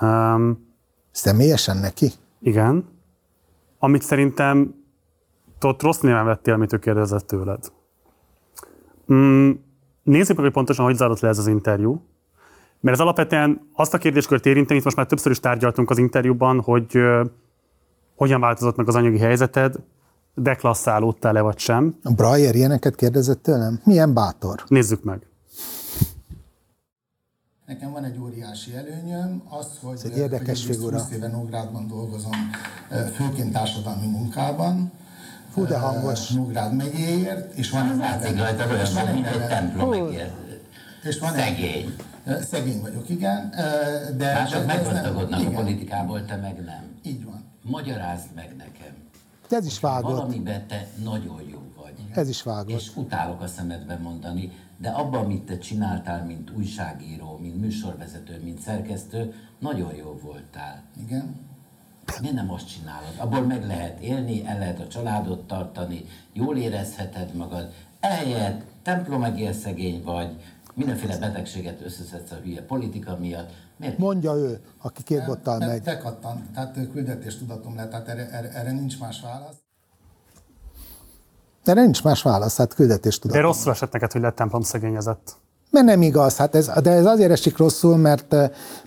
[0.00, 0.68] Um,
[1.10, 2.12] Személyesen neki?
[2.40, 2.88] Igen.
[3.78, 4.74] Amit szerintem
[5.64, 7.72] ott rossz néven vettél, amit ő kérdezett tőled.
[9.12, 9.50] Mm,
[10.02, 12.02] nézzük meg, hogy pontosan hogy zárult le ez az interjú.
[12.80, 16.60] Mert ez alapvetően azt a kérdéskört érinti, amit most már többször is tárgyaltunk az interjúban,
[16.60, 17.26] hogy uh,
[18.16, 19.74] hogyan változott meg az anyagi helyzeted,
[20.34, 21.98] deklasszálódtál-e vagy sem.
[22.02, 23.80] A Breyer ilyeneket kérdezett tőlem?
[23.84, 24.64] Milyen bátor?
[24.68, 25.26] Nézzük meg.
[27.66, 30.98] Nekem van egy óriási előnyöm, az, hogy, Ez egy érdekes hogy figura.
[30.98, 32.50] 20 éve Nógrádban dolgozom,
[33.14, 34.92] főként társadalmi munkában.
[35.60, 36.28] Fú, de hangos.
[36.28, 40.30] Nógrád megyéért, és van Látszik rajta olyan, és van mint egy templom megér.
[41.02, 41.94] és van Szegény.
[42.24, 43.50] Egy, szegény vagyok, igen.
[44.16, 46.82] De, Mások de nem- meggazdagodnak a politikából, te meg nem.
[47.02, 47.44] Így van.
[47.62, 48.94] Magyarázd meg nekem.
[49.50, 50.12] Ez is vágott.
[50.16, 51.92] Valamiben te nagyon jó vagy.
[52.14, 52.70] Ez is vágott.
[52.80, 58.60] És utálok a szemedben mondani, de abban, amit te csináltál, mint újságíró, mint műsorvezető, mint
[58.60, 60.82] szerkesztő, nagyon jó voltál.
[61.06, 61.48] Igen.
[62.20, 63.14] Miért nem azt csinálod?
[63.16, 67.72] Abból meg lehet élni, el lehet a családot tartani, jól érezheted magad.
[68.00, 69.24] Ehelyett templom
[69.62, 70.42] szegény vagy,
[70.74, 73.50] mindenféle betegséget összeszedsz a hülye politika miatt.
[73.76, 73.98] Miért?
[73.98, 75.82] Mondja ő, aki két bottal megy.
[75.82, 79.56] Bekattant, tehát küldetéstudatom lett, tehát erre, erre, erre nincs más válasz.
[81.64, 83.42] Erre nincs más válasz, hát küldetés De tudat.
[83.42, 85.36] rosszul esett neked, hogy lett templom szegényezett.
[85.70, 88.36] Mert nem igaz, hát ez, de ez azért esik rosszul, mert,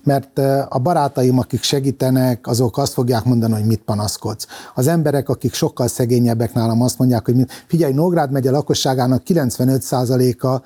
[0.03, 0.38] mert
[0.70, 4.48] a barátaim, akik segítenek, azok azt fogják mondani, hogy mit panaszkodsz.
[4.74, 7.36] Az emberek, akik sokkal szegényebbek nálam azt mondják, hogy
[7.68, 10.62] figyelj, Nógrád megye lakosságának 95%-a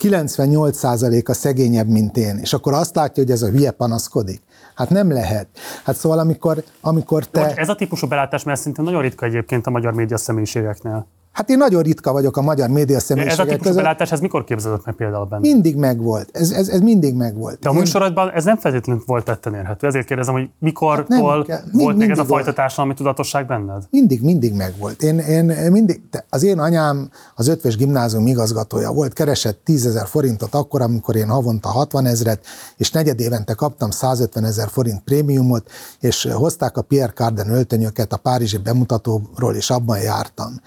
[0.00, 2.38] 98%-a szegényebb, mint én.
[2.38, 4.42] És akkor azt látja, hogy ez a hülye panaszkodik.
[4.74, 5.48] Hát nem lehet.
[5.84, 7.40] Hát szóval amikor, amikor te...
[7.40, 7.54] Te...
[7.54, 11.06] Ez a típusú belátás, mert szintén nagyon ritka egyébként a magyar média személyiségeknél.
[11.40, 13.82] Hát én nagyon ritka vagyok a magyar média Ez a személyiségek típusú között.
[13.82, 15.40] belátás, ez mikor képződött meg például benne?
[15.40, 16.28] Mindig megvolt.
[16.32, 17.58] Ez, ez, ez mindig megvolt.
[17.58, 19.86] De a Én- műsorodban ez nem feltétlenül volt tetten érhető.
[19.86, 21.60] Ezért kérdezem, hogy mikortól Hát kell.
[21.64, 23.82] Mind- volt még ez a fajta társadalmi tudatosság benned?
[23.90, 25.02] Mindig, mindig megvolt.
[25.02, 30.54] Én, én mindig, az én anyám az ötves gimnázium igazgatója volt, keresett 10 ezer forintot
[30.54, 32.44] akkor, amikor én havonta 60 ezret,
[32.76, 35.70] és negyed évente kaptam 150 ezer forint prémiumot,
[36.00, 40.60] és hozták a Pierre Cardin öltönyöket a Párizsi bemutatóról, és abban jártam.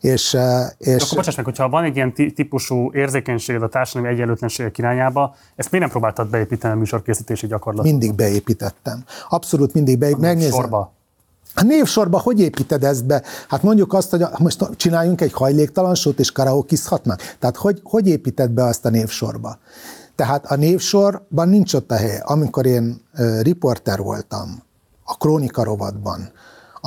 [0.00, 0.86] És, eh, És...
[0.86, 5.70] és Akkor bocsáss meg, hogyha van egy ilyen típusú érzékenységed a társadalmi egyenlőtlenségek irányába, ezt
[5.70, 7.90] miért nem próbáltad beépíteni a műsorkészítési gyakorlatba?
[7.90, 9.04] mindig beépítettem.
[9.28, 10.34] Abszolút mindig beépítettem.
[10.34, 10.60] Megnézem.
[10.60, 10.92] Sorba.
[11.54, 13.22] A névsorba hogy építed ezt be?
[13.48, 17.20] Hát mondjuk azt, hogy most csináljunk egy hajléktalan sót, és karaokizhatnak.
[17.38, 19.58] Tehát hogy, hogy építed be azt a névsorba?
[20.14, 22.22] Tehát a névsorban nincs ott a helye.
[22.24, 23.00] Amikor én
[23.40, 24.62] riporter voltam
[25.04, 26.30] a Krónika rovatban,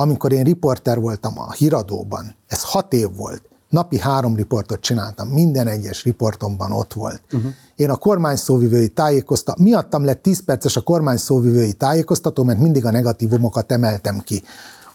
[0.00, 5.66] amikor én riporter voltam a híradóban, ez hat év volt, napi három riportot csináltam, minden
[5.66, 7.22] egyes riportomban ott volt.
[7.32, 7.50] Uh-huh.
[7.76, 12.84] Én a kormány szóvivői tájékoztató, miattam lett 10 perces a kormány szóvivői tájékoztató, mert mindig
[12.84, 14.42] a negatívumokat emeltem ki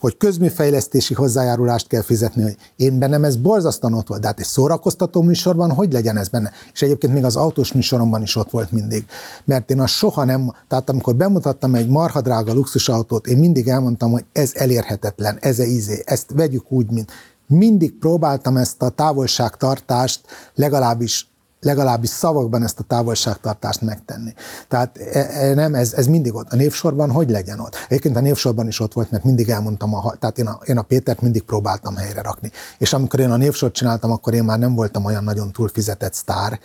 [0.03, 4.45] hogy közműfejlesztési hozzájárulást kell fizetni, hogy én bennem ez borzasztóan ott volt, de hát egy
[4.45, 6.51] szórakoztató műsorban hogy legyen ez benne?
[6.73, 9.05] És egyébként még az autós műsoromban is ott volt mindig.
[9.45, 14.11] Mert én azt soha nem, tehát amikor bemutattam egy marha drága luxusautót, én mindig elmondtam,
[14.11, 17.11] hogy ez elérhetetlen, ez a izé, ezt vegyük úgy, mint
[17.47, 20.21] mindig próbáltam ezt a távolságtartást
[20.55, 21.32] legalábbis
[21.63, 24.33] legalábbis szavakban ezt a távolságtartást megtenni.
[24.67, 26.51] Tehát e, e, nem, ez, ez mindig ott.
[26.51, 27.75] A névsorban hogy legyen ott?
[27.87, 30.81] Egyébként a névsorban is ott volt, mert mindig elmondtam, a, tehát én a, én a
[30.81, 32.51] Pétert mindig próbáltam helyre rakni.
[32.77, 36.59] És amikor én a névsort csináltam, akkor én már nem voltam olyan nagyon túlfizetett sztár,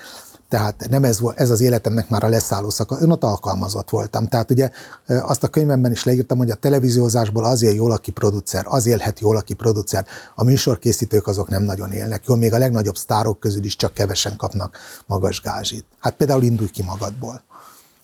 [0.49, 4.27] tehát nem ez, volt, ez az életemnek már a leszálló szakasz, én ott alkalmazott voltam.
[4.27, 4.71] Tehát ugye
[5.07, 9.21] azt a könyvemben is leírtam, hogy a televíziózásból az él jól, aki producer, az élhet
[9.21, 10.07] jól, aki producer.
[10.35, 14.37] A műsorkészítők azok nem nagyon élnek jól, még a legnagyobb sztárok közül is csak kevesen
[14.37, 15.85] kapnak magas gázsit.
[15.99, 17.43] Hát például indulj ki magadból.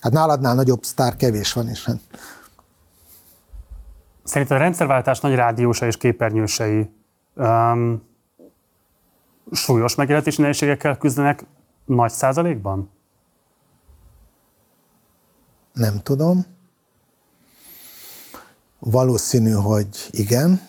[0.01, 1.99] Hát náladnál nagyobb sztár kevés van, és hát
[4.25, 6.91] Szerinted a rendszerváltás nagy rádiósai és képernyősei
[7.35, 8.03] um,
[9.53, 11.45] súlyos megélhetési nehézségekkel küzdenek
[11.85, 12.93] nagy százalékban?
[15.75, 16.47] nem tudom.
[18.79, 20.69] Valószínű, hogy igen,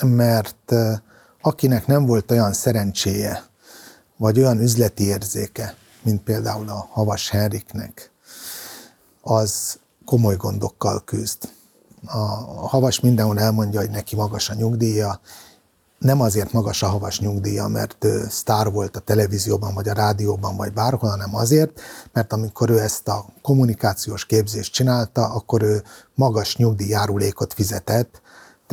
[0.00, 0.98] mert eh,
[1.40, 3.44] akinek nem volt olyan szerencséje,
[4.16, 8.10] vagy olyan üzleti érzéke, mint például a Havas Henriknek,
[9.20, 11.48] az komoly gondokkal küzd.
[12.06, 12.18] A
[12.68, 15.20] Havas mindenhol elmondja, hogy neki magas a nyugdíja,
[16.04, 20.56] nem azért magas a havas nyugdíja, mert ő sztár volt a televízióban, vagy a rádióban,
[20.56, 21.80] vagy bárhol, hanem azért,
[22.12, 25.82] mert amikor ő ezt a kommunikációs képzést csinálta, akkor ő
[26.14, 28.20] magas nyugdíjjárulékot fizetett,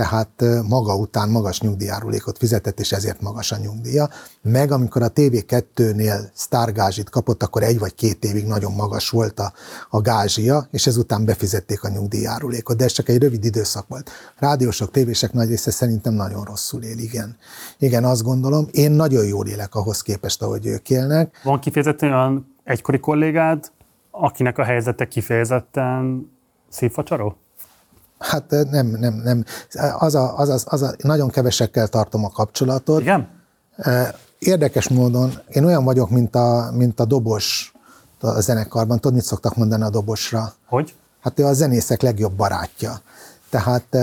[0.01, 4.09] tehát maga után magas nyugdíjárulékot fizetett, és ezért magas a nyugdíja.
[4.41, 9.53] Meg amikor a TV2-nél sztárgázsit kapott, akkor egy vagy két évig nagyon magas volt a,
[9.89, 12.77] a gázsia, és ezután befizették a nyugdíjárulékot.
[12.77, 14.09] De ez csak egy rövid időszak volt.
[14.38, 17.38] Rádiósok, tévések nagy része szerintem nagyon rosszul él, igen.
[17.77, 18.67] Igen, azt gondolom.
[18.71, 21.41] Én nagyon jól élek ahhoz képest, ahogy ők élnek.
[21.43, 23.71] Van kifejezetten olyan egykori kollégád,
[24.11, 26.31] akinek a helyzete kifejezetten
[26.69, 27.35] szívfacsaró?
[28.22, 29.45] Hát nem, nem, nem.
[30.00, 33.01] Az a, az, az, az a, nagyon kevesekkel tartom a kapcsolatot.
[33.01, 33.27] Igen?
[34.40, 37.74] Érdekes módon én olyan vagyok, mint a, mint a dobos
[38.19, 39.00] a zenekarban.
[39.00, 40.53] Tudod, mit szoktak mondani a dobosra?
[40.67, 40.95] Hogy?
[41.22, 43.01] Hát ő a zenészek legjobb barátja.
[43.50, 43.98] Tehát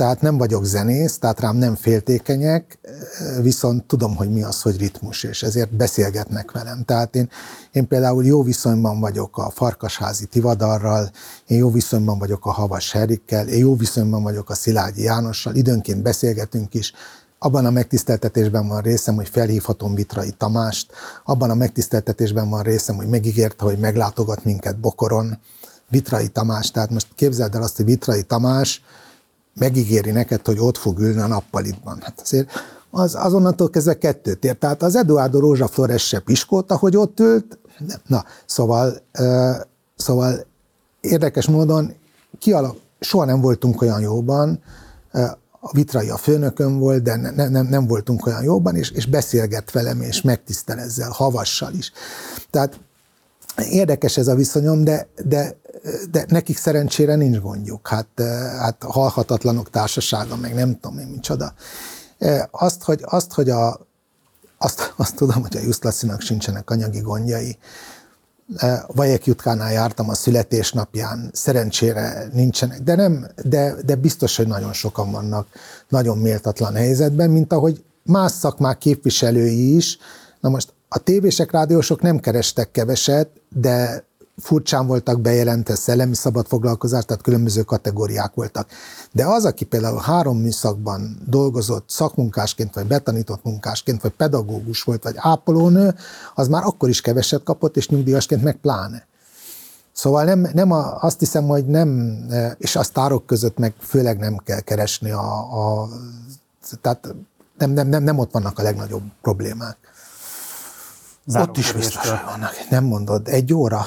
[0.00, 2.78] tehát nem vagyok zenész, tehát rám nem féltékenyek,
[3.42, 6.84] viszont tudom, hogy mi az, hogy ritmus, és ezért beszélgetnek velem.
[6.84, 7.30] Tehát én,
[7.72, 11.10] én például jó viszonyban vagyok a Farkasházi Tivadarral,
[11.46, 16.02] én jó viszonyban vagyok a Havas Herikkel, én jó viszonyban vagyok a Szilágyi Jánossal, időnként
[16.02, 16.92] beszélgetünk is,
[17.38, 20.92] abban a megtiszteltetésben van részem, hogy felhívhatom Vitrai Tamást,
[21.24, 25.38] abban a megtiszteltetésben van részem, hogy megígérte, hogy meglátogat minket Bokoron,
[25.88, 28.82] Vitrai Tamás, tehát most képzeld el azt, hogy Vitrai Tamás
[29.60, 31.98] megígéri neked, hogy ott fog ülni a nappalitban.
[32.00, 32.50] Hát azért
[32.90, 34.56] az azonnantól kezdve kettőt ér.
[34.56, 37.58] Tehát az Eduardo Rózsa Flores se piskóta, hogy ott ült.
[38.06, 39.02] Na, szóval,
[39.96, 40.46] szóval
[41.00, 41.94] érdekes módon
[42.38, 44.62] kialak, soha nem voltunk olyan jóban,
[45.60, 49.70] a Vitrai a főnökön volt, de ne, nem, nem voltunk olyan jóban, és, és beszélget
[49.70, 51.92] velem, és megtisztel ezzel, havassal is.
[52.50, 52.80] Tehát
[53.70, 55.56] érdekes ez a viszonyom, de, de
[56.10, 57.88] de nekik szerencsére nincs gondjuk.
[57.88, 58.06] Hát,
[58.58, 61.54] hát halhatatlanok társasága, meg nem tudom én micsoda.
[62.50, 63.86] Azt, hogy, azt, hogy a,
[64.58, 67.58] azt, azt tudom, hogy a Juszlasszinak sincsenek anyagi gondjai.
[68.86, 75.10] Vajek Jutkánál jártam a születésnapján, szerencsére nincsenek, de, nem, de, de biztos, hogy nagyon sokan
[75.10, 75.46] vannak
[75.88, 79.98] nagyon méltatlan helyzetben, mint ahogy más szakmák képviselői is.
[80.40, 84.04] Na most a tévések, rádiósok nem kerestek keveset, de
[84.40, 88.68] furcsán voltak bejelentve szellemi szabad foglalkozás, tehát különböző kategóriák voltak.
[89.12, 95.14] De az, aki például három műszakban dolgozott szakmunkásként, vagy betanított munkásként, vagy pedagógus volt, vagy
[95.16, 95.94] ápolónő,
[96.34, 99.08] az már akkor is keveset kapott, és nyugdíjasként meg pláne.
[99.92, 102.20] Szóval nem, nem a, azt hiszem, hogy nem,
[102.58, 105.36] és a sztárok között meg főleg nem kell keresni a,
[105.82, 105.88] a
[106.80, 107.14] tehát
[107.58, 109.89] nem, nem, nem, nem ott vannak a legnagyobb problémák.
[111.30, 112.52] Záró Ott is biztos, vannak.
[112.70, 113.86] Nem mondod, egy óra?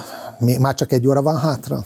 [0.59, 1.85] Már csak egy óra van hátra?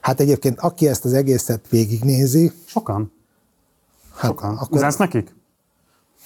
[0.00, 2.52] Hát egyébként, aki ezt az egészet végignézi...
[2.66, 3.12] Sokan.
[4.14, 4.56] Hát, Sokan.
[4.56, 4.76] Akkor...
[4.76, 5.34] Üzensz nekik?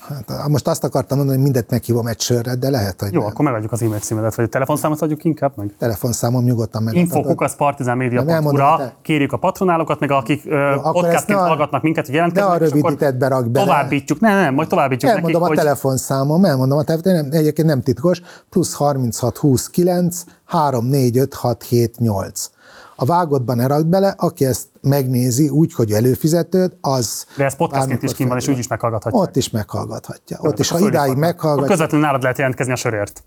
[0.09, 3.29] Hát, most azt akartam mondani, hogy mindet meghívom egy sörre, de lehet, hogy Jó, nem.
[3.29, 5.75] akkor megadjuk az e-mail címedet, vagy a telefonszámot adjuk inkább meg?
[5.79, 6.95] Telefonszámom nyugodtan meg.
[6.95, 8.95] Info Partizán Média te...
[9.03, 10.43] kérjük a patronálokat, meg akik
[10.83, 13.67] podcastként hallgatnak minket, hogy jelentkeznek, ne a rövidítetbe rak bele.
[13.67, 15.65] Továbbítjuk, nem, nem, majd továbbítjuk elmondom nekik, a hogy...
[15.65, 18.21] telefonszámom, elmondom a telefonszámom, nem, egyébként nem titkos,
[18.51, 22.51] plusz 36 29 3 4 5 6 7 8
[22.97, 27.27] a vágottban ne rakd bele, aki ezt megnézi úgy, hogy előfizetőd, az...
[27.37, 29.19] De ez podcastként is kim van, és úgy is meghallgathatja.
[29.19, 30.39] Ott is meghallgathatja.
[30.41, 31.71] Ott is, ha idáig meghallgatja...
[31.71, 33.23] Közvetlenül nálad lehet jelentkezni a sörért.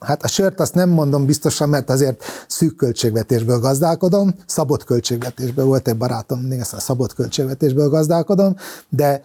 [0.00, 5.88] Hát a sört azt nem mondom biztosan, mert azért szűk költségvetésből gazdálkodom, szabott költségvetésből volt
[5.88, 8.56] egy barátom, még ezt a szabott költségvetésből gazdálkodom,
[8.88, 9.24] de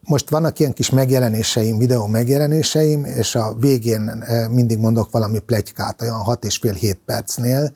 [0.00, 6.20] most vannak ilyen kis megjelenéseim, videó megjelenéseim, és a végén mindig mondok valami plegykát, olyan
[6.20, 7.72] 6 és fél 7 percnél,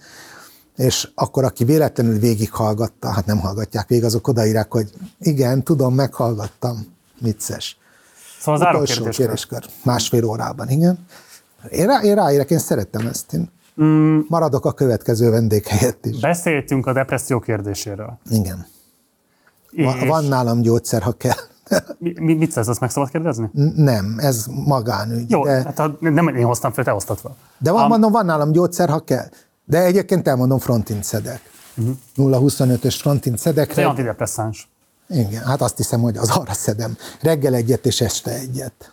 [0.81, 6.97] és akkor aki véletlenül végighallgatta, hát nem hallgatják végig, azok odaírák, hogy igen, tudom, meghallgattam,
[7.18, 7.78] vicces.
[8.41, 9.65] Szóval az Utolsó kérdéskör.
[9.84, 11.07] Másfél órában, igen.
[11.70, 13.33] Én, rá, én ráérek, én szerettem ezt.
[13.33, 13.50] Én
[13.83, 14.18] mm.
[14.28, 16.20] maradok a következő vendég helyett is.
[16.20, 18.18] Beszéltünk a depresszió kérdéséről.
[18.31, 18.67] Igen.
[19.70, 20.05] És...
[20.07, 21.33] Van nálam gyógyszer, ha kell.
[21.99, 23.50] Mi, mi, mit szesz, azt meg szabad kérdezni?
[23.75, 25.31] Nem, ez magánügy.
[25.31, 25.50] Jó, de...
[25.50, 27.36] hát nem én hoztam fel, te hoztad fel.
[27.59, 29.28] De van, um, mondom, van nálam gyógyszer, ha kell.
[29.70, 31.40] De egyébként elmondom, frontint szedek.
[31.76, 31.97] Uh-huh.
[32.16, 33.76] 0-25-ös frontint szedek.
[33.76, 34.68] Ez antidepresszáns.
[35.08, 36.97] Igen, hát azt hiszem, hogy az arra szedem.
[37.20, 38.92] Reggel egyet és este egyet.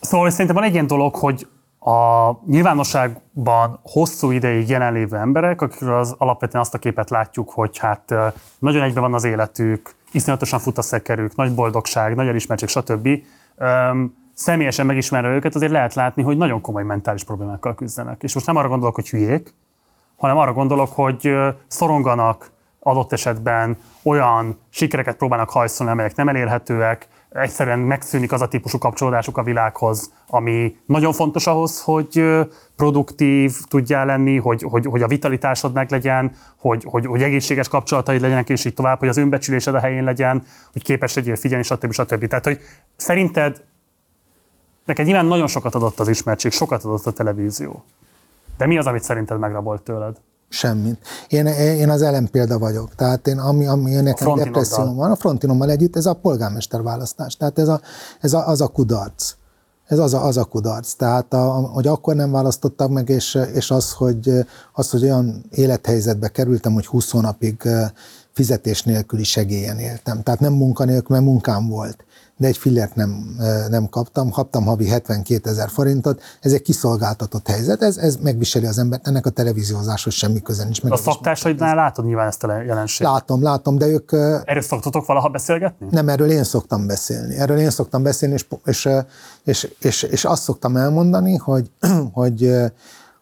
[0.00, 1.46] Szóval szerintem van egy ilyen dolog, hogy
[1.78, 8.14] a nyilvánosságban hosszú ideig jelenlévő emberek, akikről az alapvetően azt a képet látjuk, hogy hát
[8.58, 13.08] nagyon egyben van az életük, iszonyatosan fut a szekerük, nagy boldogság, nagy elismertség, stb.
[13.56, 18.22] Öm, személyesen megismerve őket, azért lehet látni, hogy nagyon komoly mentális problémákkal küzdenek.
[18.22, 19.54] És most nem arra gondolok, hogy hülyék,
[20.16, 21.34] hanem arra gondolok, hogy
[21.66, 22.50] szoronganak
[22.80, 29.36] adott esetben olyan sikereket próbálnak hajszolni, amelyek nem elérhetőek, egyszerűen megszűnik az a típusú kapcsolódásuk
[29.36, 32.24] a világhoz, ami nagyon fontos ahhoz, hogy
[32.76, 38.20] produktív tudjál lenni, hogy, hogy, hogy a vitalitásod meg legyen, hogy, hogy, hogy egészséges kapcsolataid
[38.20, 40.42] legyenek, és így tovább, hogy az önbecsülésed a helyén legyen,
[40.72, 41.92] hogy képes legyél figyelni, stb.
[41.92, 42.26] stb.
[42.26, 42.60] Tehát, hogy
[42.96, 43.62] szerinted
[44.86, 47.84] neked nyilván nagyon sokat adott az ismertség, sokat adott a televízió.
[48.56, 50.16] De mi az, amit szerinted megrabolt tőled?
[50.48, 50.98] Semmit.
[51.28, 52.94] Én, én az ellenpélda vagyok.
[52.94, 57.36] Tehát én, ami, ami nekem depresszióm van, a frontinommal együtt, ez a polgármester választás.
[57.36, 57.80] Tehát ez, a,
[58.20, 59.34] ez a, az a kudarc.
[59.86, 60.92] Ez az a, az a kudarc.
[60.92, 64.30] Tehát, a, hogy akkor nem választottak meg, és, és az, hogy,
[64.72, 67.68] az, hogy olyan élethelyzetbe kerültem, hogy 20 hónapig
[68.32, 70.22] fizetés nélküli segélyen éltem.
[70.22, 72.04] Tehát nem munkanélkül, mert munkám volt
[72.38, 73.36] de egy fillert nem,
[73.68, 78.78] nem kaptam, kaptam havi 72 ezer forintot, ez egy kiszolgáltatott helyzet, ez, ez megviseli az
[78.78, 80.82] embert, ennek a televíziózáshoz semmi köze nincs.
[80.82, 83.12] Meg a szaktársaidnál látod nyilván ezt a jelenséget?
[83.12, 84.12] Látom, látom, de ők...
[84.12, 85.86] Erről szoktatok valaha beszélgetni?
[85.90, 87.36] Nem, erről én szoktam beszélni.
[87.36, 88.88] Erről én szoktam beszélni, és, és,
[89.44, 91.70] és, és, és azt szoktam elmondani, hogy,
[92.12, 92.50] hogy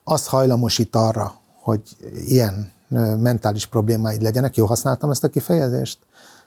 [0.05, 1.83] az hajlamosít arra, hogy
[2.27, 2.73] ilyen
[3.19, 4.57] mentális problémáid legyenek.
[4.57, 5.99] Jó használtam ezt a kifejezést?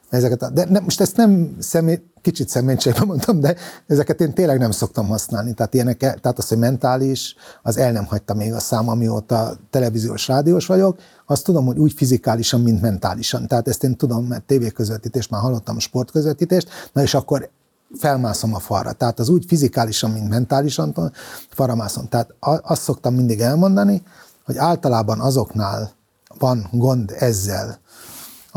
[0.10, 3.56] Ezeket, a, de nem, most ezt nem személy, kicsit személységben mondtam, de
[3.88, 5.54] ezeket én tényleg nem szoktam használni.
[5.54, 10.28] Tehát, ilyenek, tehát az, hogy mentális, az el nem hagyta még a szám, amióta televíziós,
[10.28, 11.00] rádiós vagyok.
[11.26, 13.48] Azt tudom, hogy úgy fizikálisan, mint mentálisan.
[13.48, 17.50] Tehát ezt én tudom, mert tévéközvetítést már hallottam, sportközvetítést, na és akkor
[17.98, 18.92] felmászom a falra.
[18.92, 21.14] Tehát az úgy fizikálisan, mint mentálisan
[21.50, 22.08] falra mászom.
[22.08, 24.04] Tehát azt szoktam mindig elmondani,
[24.46, 25.92] hogy általában azoknál
[26.38, 27.80] van gond ezzel,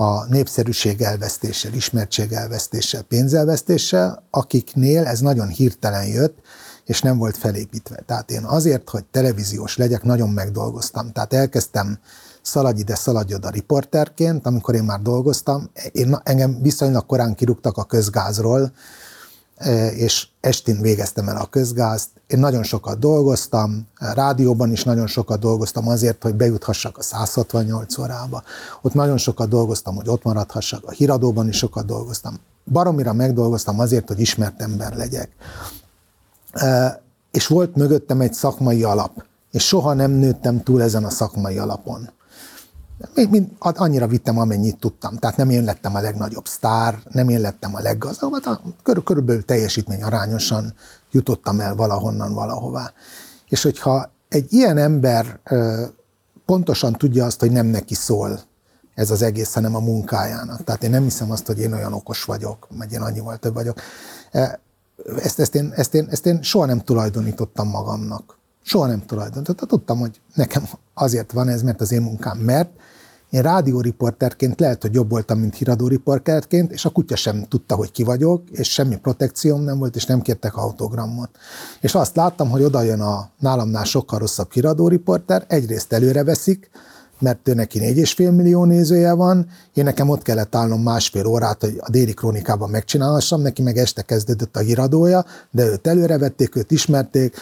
[0.01, 6.39] a népszerűség elvesztéssel, ismertség elvesztéssel, pénzelvesztéssel, akiknél ez nagyon hirtelen jött,
[6.85, 8.03] és nem volt felépítve.
[8.07, 11.13] Tehát én azért, hogy televíziós legyek, nagyon megdolgoztam.
[11.13, 11.99] Tehát elkezdtem
[12.43, 15.71] szaladj ide, szaladj oda riporterként, amikor én már dolgoztam.
[15.93, 18.73] Én, engem viszonylag korán kirúgtak a közgázról,
[19.95, 22.09] és estén végeztem el a közgázt.
[22.27, 28.43] Én nagyon sokat dolgoztam, rádióban is nagyon sokat dolgoztam azért, hogy bejuthassak a 168 órába.
[28.83, 30.85] Ott nagyon sokat dolgoztam, hogy ott maradhassak.
[30.85, 32.35] A híradóban is sokat dolgoztam.
[32.65, 35.31] Baromira megdolgoztam azért, hogy ismert ember legyek.
[37.31, 42.11] És volt mögöttem egy szakmai alap, és soha nem nőttem túl ezen a szakmai alapon.
[43.15, 45.17] Még mind, annyira vittem, amennyit tudtam.
[45.17, 49.45] Tehát nem én lettem a legnagyobb sztár, nem én lettem a leggazdagabb, hát körül, körülbelül
[49.45, 50.75] teljesítmény arányosan
[51.11, 52.93] jutottam el valahonnan valahová.
[53.49, 55.41] És hogyha egy ilyen ember
[56.47, 58.41] pontosan tudja azt, hogy nem neki szól
[58.95, 60.65] ez az egész, hanem a munkájának.
[60.65, 63.81] Tehát én nem hiszem azt, hogy én olyan okos vagyok, vagy én annyival több vagyok.
[65.23, 68.39] Ezt, ezt, én, ezt, én, ezt én soha nem tulajdonítottam magamnak.
[68.71, 69.69] Soha nem tulajdonítottam.
[69.69, 70.63] Tudtam, hogy nekem
[70.95, 72.71] azért van ez, mert az én munkám, mert
[73.31, 78.03] én rádióriporterként lehet, hogy jobb voltam, mint híradóriporterként, és a kutya sem tudta, hogy ki
[78.03, 81.31] vagyok, és semmi protekcióm nem volt, és nem kértek autogramot.
[81.81, 86.71] És azt láttam, hogy oda jön a nálamnál sokkal rosszabb híradóriporter, egyrészt előre veszik,
[87.19, 91.77] mert ő neki 4,5 millió nézője van, én nekem ott kellett állnom másfél órát, hogy
[91.81, 97.37] a déli krónikában megcsinálhassam, neki meg este kezdődött a híradója, de őt előrevették, őt ismerték,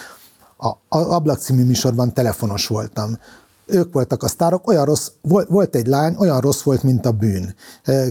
[0.58, 3.18] a Ablak című műsorban telefonos voltam
[3.68, 7.12] ők voltak a sztárok, olyan rossz, volt, volt egy lány, olyan rossz volt, mint a
[7.12, 7.54] bűn.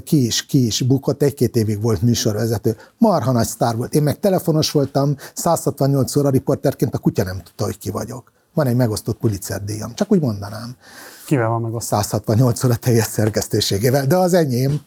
[0.03, 2.77] Ki is, ki is bukott, egy-két évig volt műsorvezető.
[2.97, 3.93] Marha nagy sztár volt.
[3.93, 8.31] Én meg telefonos voltam, 168 óra riporterként a kutya nem tudta, hogy ki vagyok.
[8.53, 10.75] Van egy megosztott Pulitzer díjam, csak úgy mondanám.
[11.27, 11.99] Kivel van megosztott?
[11.99, 14.81] 168 óra teljes szerkesztőségével, de az enyém.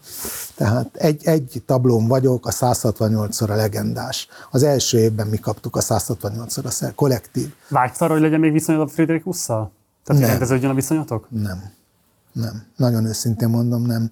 [0.56, 4.28] Tehát egy, egy tablóm vagyok, a 168 óra legendás.
[4.50, 7.52] Az első évben mi kaptuk a 168 óra szer, kollektív.
[7.68, 9.72] Vágysz arra, hogy legyen még viszonyod a Fridericusszal?
[10.04, 10.30] Tehát nem.
[10.30, 11.26] rendeződjön a viszonyatok?
[11.30, 11.72] Nem.
[12.32, 12.66] Nem.
[12.76, 14.10] Nagyon őszintén mondom, nem.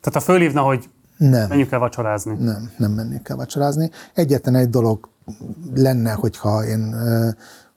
[0.00, 1.48] Tehát ha fölhívna, hogy nem.
[1.48, 2.36] menjünk el vacsorázni?
[2.38, 3.90] Nem, nem mennék el vacsorázni.
[4.14, 5.08] Egyetlen egy dolog
[5.74, 6.94] lenne, hogyha én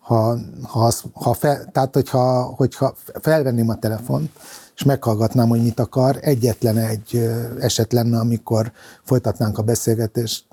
[0.02, 4.32] ha, ha, ha fel, tehát hogyha, hogyha felvenném a telefont,
[4.76, 8.72] és meghallgatnám, hogy mit akar, egyetlen egy eset lenne, amikor
[9.04, 10.46] folytatnánk a beszélgetést,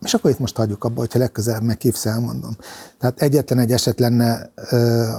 [0.00, 2.56] és akkor itt most hagyjuk abba, hogyha legközelebb meghívsz, elmondom.
[2.98, 4.50] Tehát egyetlen egy eset lenne,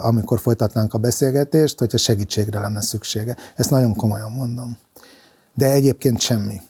[0.02, 3.38] amikor folytatnánk a beszélgetést, hogyha segítségre lenne szüksége.
[3.56, 4.78] Ezt nagyon komolyan mondom.
[5.54, 6.62] De egyébként semmi.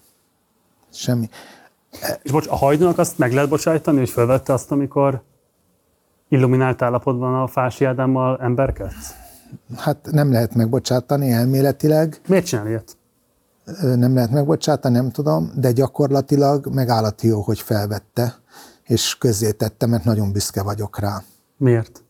[0.91, 1.29] Semmi.
[2.21, 5.23] És bocs, a hajdúnak azt meg lehet bocsájtani, hogy felvette azt, amikor
[6.29, 9.13] illuminált állapotban a Fási Ádámmal emberkedsz?
[9.77, 12.21] Hát nem lehet megbocsátani elméletileg.
[12.27, 12.97] Miért csinál ilyet?
[13.81, 18.35] nem lehet megbocsátani, nem tudom, de gyakorlatilag megállati jó, hogy felvette,
[18.83, 21.23] és közzétette, mert nagyon büszke vagyok rá.
[21.57, 22.03] Miért?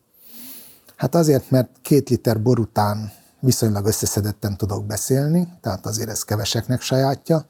[0.96, 6.80] Hát azért, mert két liter bor után viszonylag összeszedetten tudok beszélni, tehát azért ez keveseknek
[6.80, 7.44] sajátja,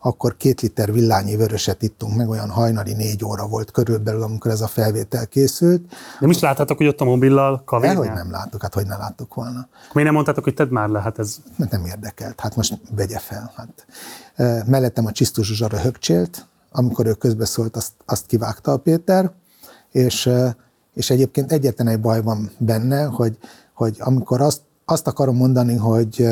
[0.00, 4.60] akkor két liter villányi vöröset ittunk meg, olyan hajnali négy óra volt körülbelül, amikor ez
[4.60, 5.92] a felvétel készült.
[6.20, 7.96] Nem is láttátok, hogy ott a mobillal kavérni?
[7.96, 9.68] hogy nem láttuk, hát hogy ne láttuk volna.
[9.92, 11.36] Miért nem mondtátok, hogy tedd már le, hát ez...
[11.56, 13.52] Mert nem érdekelt, hát most vegye fel.
[13.56, 13.86] Hát.
[14.66, 19.32] Mellettem a Csisztus Zsuzsara högcsélt, amikor ő közbeszólt, azt, azt kivágta a Péter,
[19.90, 20.30] és,
[20.94, 23.38] és egyébként egyetlen egy baj van benne, hogy,
[23.72, 26.28] hogy amikor azt, azt akarom mondani, hogy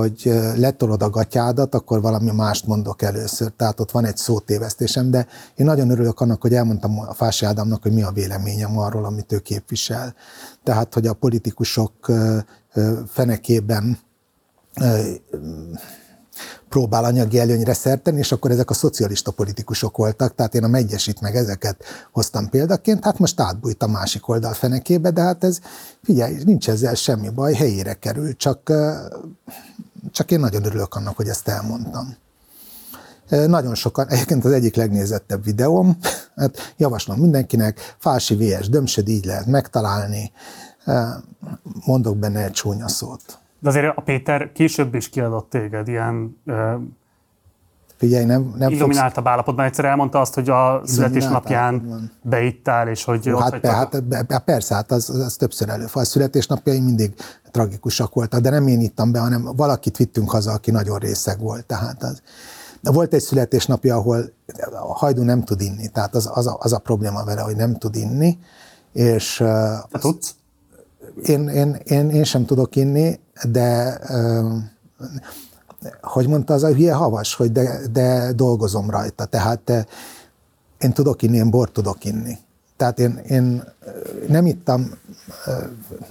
[0.00, 3.52] hogy letolod a gatyádat, akkor valami mást mondok először.
[3.56, 7.82] Tehát ott van egy szótévesztésem, de én nagyon örülök annak, hogy elmondtam a Fási Ádámnak,
[7.82, 10.14] hogy mi a véleményem arról, amit ő képvisel.
[10.62, 11.92] Tehát, hogy a politikusok
[13.08, 13.98] fenekében
[16.68, 21.20] próbál anyagi előnyre szerteni, és akkor ezek a szocialista politikusok voltak, tehát én a megyesit
[21.20, 25.58] meg ezeket hoztam példaként, hát most átbújt a másik oldal fenekébe, de hát ez,
[26.02, 28.72] figyelj, nincs ezzel semmi baj, helyére kerül, csak,
[30.10, 32.16] csak én nagyon örülök annak, hogy ezt elmondtam.
[33.28, 35.98] Nagyon sokan, egyébként az egyik legnézettebb videóm,
[36.36, 40.32] hát javaslom mindenkinek, Fási VS Dömsöd, így lehet megtalálni,
[41.84, 43.38] mondok benne egy csúnya szót.
[43.58, 46.36] De azért a Péter később is kiadott téged ilyen
[47.96, 49.32] Figyelj, nem, nem illumináltabb fogsz...
[49.32, 49.64] állapotban.
[49.64, 54.74] Egyszer elmondta azt, hogy a születésnapján beittál, és hogy Jó, hát, be, hát be, persze,
[54.74, 56.02] hát az, az többször előfordul.
[56.02, 57.14] A születésnapjaim mindig
[57.50, 61.66] tragikusak voltak, de nem én ittam be, hanem valakit vittünk haza, aki nagyon részeg volt.
[61.66, 62.22] Tehát az,
[62.80, 64.24] de volt egy születésnapja, ahol
[64.72, 67.78] a hajdú nem tud inni, tehát az, az, a, az a probléma vele, hogy nem
[67.78, 68.38] tud inni,
[68.92, 69.36] és...
[69.90, 70.34] Te tudsz?
[71.22, 73.98] Én, én, én, én sem tudok inni, de
[76.02, 79.24] hogy mondta az a hülye havas, hogy de, de dolgozom rajta.
[79.24, 79.86] Tehát
[80.78, 82.38] én tudok inni, én bort tudok inni.
[82.76, 83.64] Tehát én, én
[84.28, 84.90] nem ittam,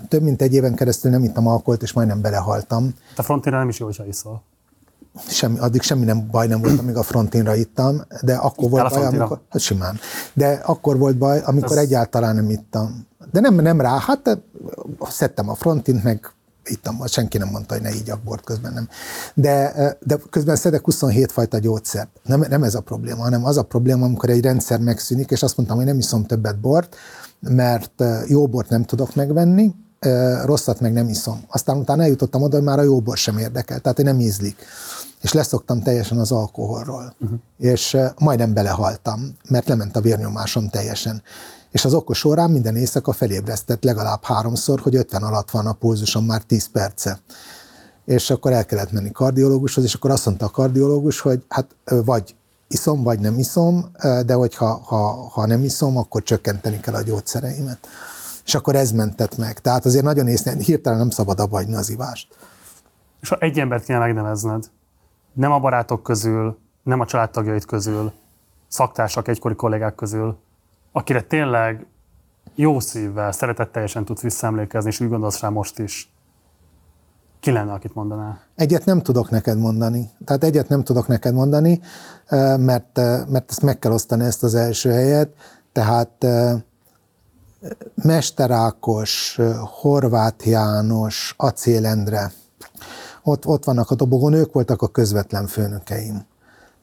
[0.08, 2.94] több mint egy éven keresztül nem ittam alkoholt, és majdnem belehaltam.
[3.16, 4.42] A fronténra nem is jó, hogy iszol.
[5.28, 9.06] Semmi, addig semmi nem baj nem volt, amíg a frontinra ittam, de akkor volt baj,
[9.06, 10.00] amikor, hát simán,
[10.34, 11.84] de akkor volt baj, amikor Ez...
[11.84, 13.08] egyáltalán nem ittam.
[13.32, 14.40] De nem, nem rá, hát
[15.02, 16.35] szedtem a frontint, meg
[16.66, 18.90] ittam, senki nem mondta, hogy ne így bort közben nem.
[19.34, 19.74] De,
[20.06, 22.10] de közben szedek 27 fajta gyógyszert.
[22.24, 25.58] Nem, nem ez a probléma, hanem az a probléma, amikor egy rendszer megszűnik, és azt
[25.58, 26.96] mondtam, hogy nem iszom többet bort,
[27.40, 29.76] mert jó bort nem tudok megvenni,
[30.44, 31.44] rosszat meg nem iszom.
[31.48, 34.66] Aztán utána eljutottam oda, hogy már a jó bor sem érdekel, tehát én nem ízlik.
[35.22, 37.16] És leszoktam teljesen az alkoholról.
[37.20, 37.40] Uh-huh.
[37.58, 41.22] És majdnem belehaltam, mert lement a vérnyomásom teljesen
[41.76, 46.26] és az okos órán minden éjszaka felébresztett legalább háromszor, hogy 50 alatt van a pulzusom
[46.26, 47.20] már 10 perce.
[48.06, 52.36] És akkor el kellett menni kardiológushoz, és akkor azt mondta a kardiológus, hogy hát vagy
[52.68, 53.92] iszom, vagy nem iszom,
[54.26, 57.88] de hogyha ha, ha nem iszom, akkor csökkenteni kell a gyógyszereimet.
[58.46, 59.60] És akkor ez mentett meg.
[59.60, 62.36] Tehát azért nagyon észre, hirtelen nem szabad abba hagyni az ivást.
[63.22, 64.70] És ha egy embert kéne megnevezned,
[65.34, 68.12] nem a barátok közül, nem a családtagjaid közül,
[68.68, 70.44] szaktársak, egykori kollégák közül,
[70.96, 71.86] akire tényleg
[72.56, 76.14] jó szívvel, szeretetteljesen tudsz visszaemlékezni, és úgy gondolsz rá most is,
[77.40, 78.42] ki lenne, akit mondanál?
[78.56, 80.10] Egyet nem tudok neked mondani.
[80.26, 81.82] Tehát egyet nem tudok neked mondani,
[82.58, 82.96] mert,
[83.30, 85.34] mert ezt meg kell osztani ezt az első helyet.
[85.72, 86.26] Tehát
[87.96, 89.40] Mester Ákos,
[89.82, 92.32] Horváth János, Acél Endre,
[93.24, 96.26] ott, ott vannak a dobogon, ők voltak a közvetlen főnökeim.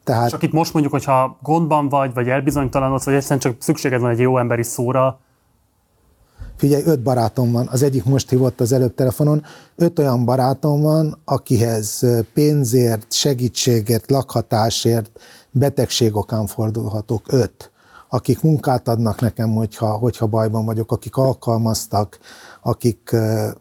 [0.05, 0.31] Tehát...
[0.31, 4.19] Csak itt most mondjuk, hogyha gondban vagy, vagy elbizonytalanodsz, vagy egyszerűen csak szükséged van egy
[4.19, 5.19] jó emberi szóra,
[6.57, 9.45] Figyelj, öt barátom van, az egyik most hívott az előbb telefonon,
[9.77, 17.71] öt olyan barátom van, akihez pénzért, segítségért, lakhatásért, betegség okán fordulhatok, öt.
[18.09, 22.19] Akik munkát adnak nekem, hogyha, hogyha bajban vagyok, akik alkalmaztak,
[22.63, 23.11] akik,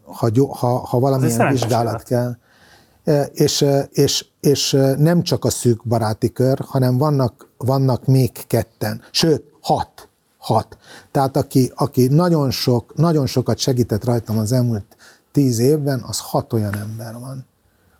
[0.04, 2.36] ha, ha, ha valamilyen vizsgálat kell
[3.32, 9.44] és, és, és nem csak a szűk baráti kör, hanem vannak, vannak még ketten, sőt,
[9.60, 10.06] hat.
[10.38, 10.76] Hat.
[11.10, 14.96] Tehát aki, aki nagyon, sok, nagyon sokat segített rajtam az elmúlt
[15.32, 17.46] tíz évben, az hat olyan ember van.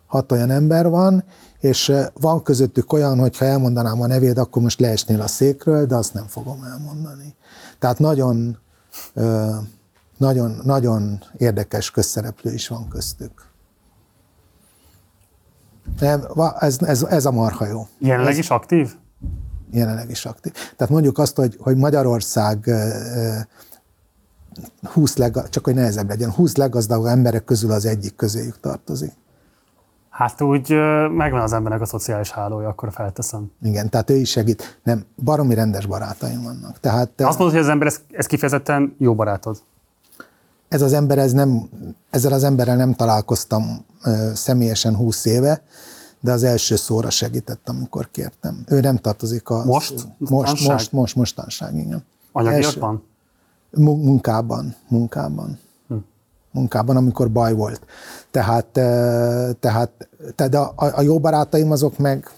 [0.07, 1.23] Hat olyan ember van,
[1.59, 5.95] és van közöttük olyan, hogy ha elmondanám a nevét, akkor most leesnél a székről, de
[5.95, 7.35] azt nem fogom elmondani.
[7.79, 8.57] Tehát nagyon,
[10.17, 13.52] nagyon, nagyon érdekes közszereplő is van köztük.
[15.99, 16.21] Nem,
[16.59, 17.87] ez, ez, ez a marha jó.
[17.99, 18.95] Jelenleg is aktív?
[19.71, 20.51] Jelenleg is aktív.
[20.51, 22.69] Tehát mondjuk azt, hogy, hogy Magyarország
[24.83, 29.11] 20 leg, csak hogy nehezebb legyen, 20 leggazdagabb emberek közül az egyik közéjük tartozik.
[30.09, 30.69] Hát úgy
[31.11, 33.51] megvan az embernek a szociális hálója, akkor felteszem.
[33.61, 34.79] Igen, tehát ő is segít.
[34.83, 36.79] Nem, baromi rendes barátaim vannak.
[36.79, 39.57] Tehát, Azt mondod, hogy az ember ez, ez kifejezetten jó barátod?
[40.73, 41.69] Ez az ember, ez nem,
[42.09, 43.85] ezzel az emberrel nem találkoztam
[44.33, 45.61] személyesen 20 éve,
[46.19, 48.63] de az első szóra segített, amikor kértem.
[48.67, 49.63] Ő nem tartozik a...
[49.65, 49.93] Most?
[50.17, 50.71] Most, Mostanság?
[50.71, 52.05] most, most, mostanság, igen.
[52.31, 53.03] Anyagiakban?
[53.71, 55.59] Mu- Munkában, munkában.
[55.87, 55.95] Hm.
[56.51, 57.85] Munkában, amikor baj volt.
[58.31, 62.29] Tehát, eh, tehát te- de a, a jó barátaim azok meg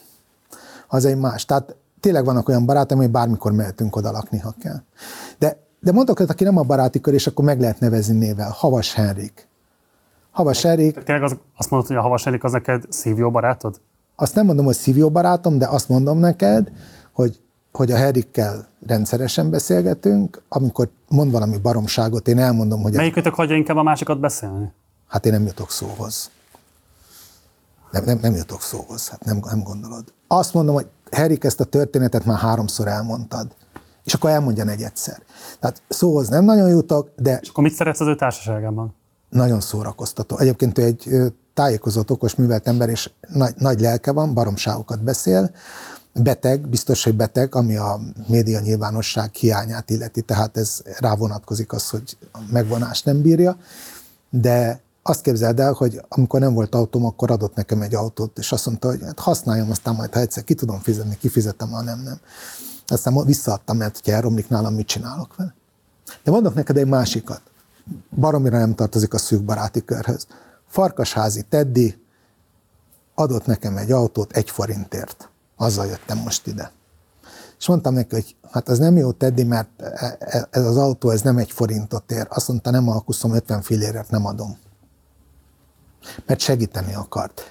[0.88, 1.46] az egy más.
[1.46, 4.82] Tehát tényleg vannak olyan barátaim, hogy bármikor mehetünk oda lakni, ha kell.
[5.86, 8.50] De, mondok olyat, aki nem a baráti kör, és akkor meg lehet nevezni névvel.
[8.50, 9.48] Havas Henrik.
[10.32, 13.82] Havas Henrik, Tényleg az, azt mondod, hogy a Havas Erik az neked szívjó barátod?
[14.16, 16.72] azt nem mondom, hogy szívjó barátom, de azt mondom neked,
[17.12, 17.40] hogy,
[17.72, 23.78] hogy a Henrikkel rendszeresen beszélgetünk, amikor mond valami baromságot, én elmondom, hogy Melyikötök hagyja inkább
[23.78, 24.74] a másikat beszélni?
[25.08, 26.30] hát én nem jutok szóhoz.
[27.92, 30.04] Nem, nem, nem jutok szóhoz, hát nem, nem gondolod.
[30.28, 33.48] Azt mondom, hogy Henrik, ezt a történetet már háromszor elmondtad,
[34.06, 35.22] és akkor elmondja negyedszer.
[35.60, 38.96] Tehát szóhoz nem nagyon jutok, de És akkor mit szeretsz az ő társaságában?
[39.36, 40.38] nagyon szórakoztató.
[40.38, 45.52] Egyébként ő egy tájékozott, okos, művelt ember, és nagy, nagy lelke van, baromságokat beszél,
[46.14, 51.90] beteg, biztos, hogy beteg, ami a média nyilvánosság hiányát illeti, tehát ez rá vonatkozik az,
[51.90, 53.58] hogy a megvonást nem bírja,
[54.30, 58.52] de azt képzeld el, hogy amikor nem volt autóm, akkor adott nekem egy autót, és
[58.52, 62.00] azt mondta, hogy hát használjam, aztán majd, ha egyszer ki tudom fizetni, kifizetem, ha nem,
[62.00, 62.20] nem.
[62.88, 65.54] Aztán visszaadtam, mert hogyha elromlik nálam, mit csinálok vele.
[66.24, 67.42] De mondok neked egy másikat.
[68.16, 70.28] Baromira nem tartozik a szűk baráti körhöz.
[70.68, 72.02] Farkasházi Teddy
[73.16, 75.30] adott nekem egy autót egy forintért.
[75.56, 76.72] Azzal jöttem most ide.
[77.60, 81.10] És mondtam neki, hogy hát ez nem jó, Teddy, mert e- e- ez az autó
[81.10, 82.28] ez nem egy forintot ér.
[82.30, 84.58] Azt mondta, nem alkuszom 50 fillérért, nem adom.
[86.26, 87.42] Mert segíteni akart.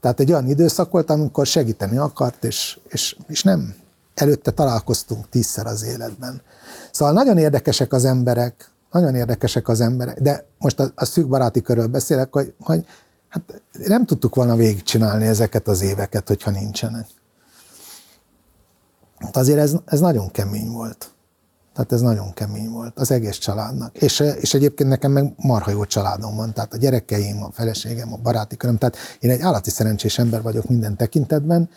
[0.00, 3.74] Tehát egy olyan időszak volt, amikor segíteni akart, és, és, és nem.
[4.16, 6.42] Előtte találkoztunk tízszer az életben.
[6.90, 11.60] Szóval nagyon érdekesek az emberek, nagyon érdekesek az emberek, de most a, a szűk baráti
[11.60, 12.86] körről beszélek, hogy, hogy
[13.28, 17.06] hát nem tudtuk volna végigcsinálni ezeket az éveket, hogyha nincsenek.
[19.18, 21.10] Hát azért ez, ez nagyon kemény volt.
[21.74, 23.96] Tehát ez nagyon kemény volt az egész családnak.
[23.96, 28.16] És, és egyébként nekem meg marha jó családom van, tehát a gyerekeim, a feleségem, a
[28.16, 31.70] baráti köröm, tehát én egy állati szerencsés ember vagyok minden tekintetben.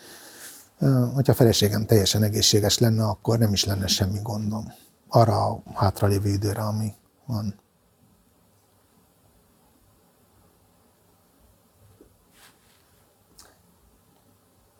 [1.14, 4.72] Hogyha a feleségem teljesen egészséges lenne, akkor nem is lenne semmi gondom
[5.10, 6.92] arra a hátralévő időre, ami
[7.26, 7.54] van.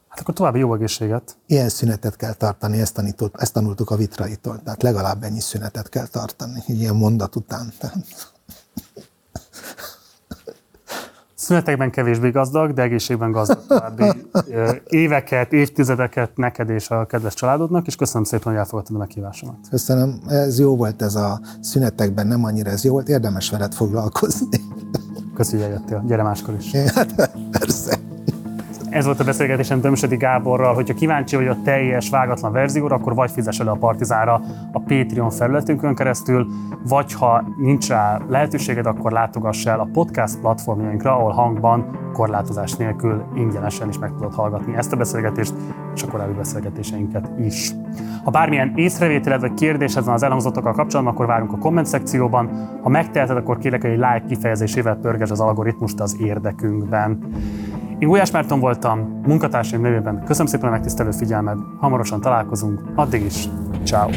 [0.08, 1.36] Hát akkor további jó egészséget.
[1.46, 6.06] Ilyen szünetet kell tartani, ezt, tanított, ezt tanultuk a vitraitól, tehát legalább ennyi szünetet kell
[6.06, 7.72] tartani, egy ilyen mondat után.
[7.78, 7.96] Tehát
[11.40, 14.04] Szünetekben kevésbé gazdag, de egészségben gazdag további
[14.88, 19.56] éveket, évtizedeket neked és a kedves családodnak, és köszönöm szépen, hogy elfogadtad a meghívásomat.
[19.70, 24.60] Köszönöm, ez jó volt ez a szünetekben, nem annyira ez jó volt, érdemes veled foglalkozni.
[25.34, 26.04] Köszönjük, hogy eljöttél.
[26.06, 26.70] Gyere máskor is.
[26.94, 28.09] Hát, persze.
[28.90, 30.74] Ez volt a beszélgetésem Tömsedi Gáborral.
[30.74, 34.40] Hogyha kíváncsi vagy a teljes vágatlan verzióra, akkor vagy fizess elő a Partizánra
[34.72, 36.46] a Patreon felületünkön keresztül,
[36.88, 43.24] vagy ha nincs rá lehetőséged, akkor látogass el a podcast platformjainkra, ahol hangban korlátozás nélkül
[43.34, 45.54] ingyenesen is meg tudod hallgatni ezt a beszélgetést
[45.94, 47.72] és a korábbi beszélgetéseinket is.
[48.24, 52.68] Ha bármilyen észrevételed vagy kérdésed van az elhangzottakkal kapcsolatban, akkor várunk a komment szekcióban.
[52.82, 57.18] Ha megteheted, akkor kérlek, hogy egy like kifejezésével pörgesd az algoritmust az érdekünkben.
[58.00, 60.24] Én Gulyás Márton voltam, munkatársaim nevében.
[60.24, 63.48] Köszönöm szépen a megtisztelő figyelmed, hamarosan találkozunk, addig is,
[63.84, 64.08] ciao.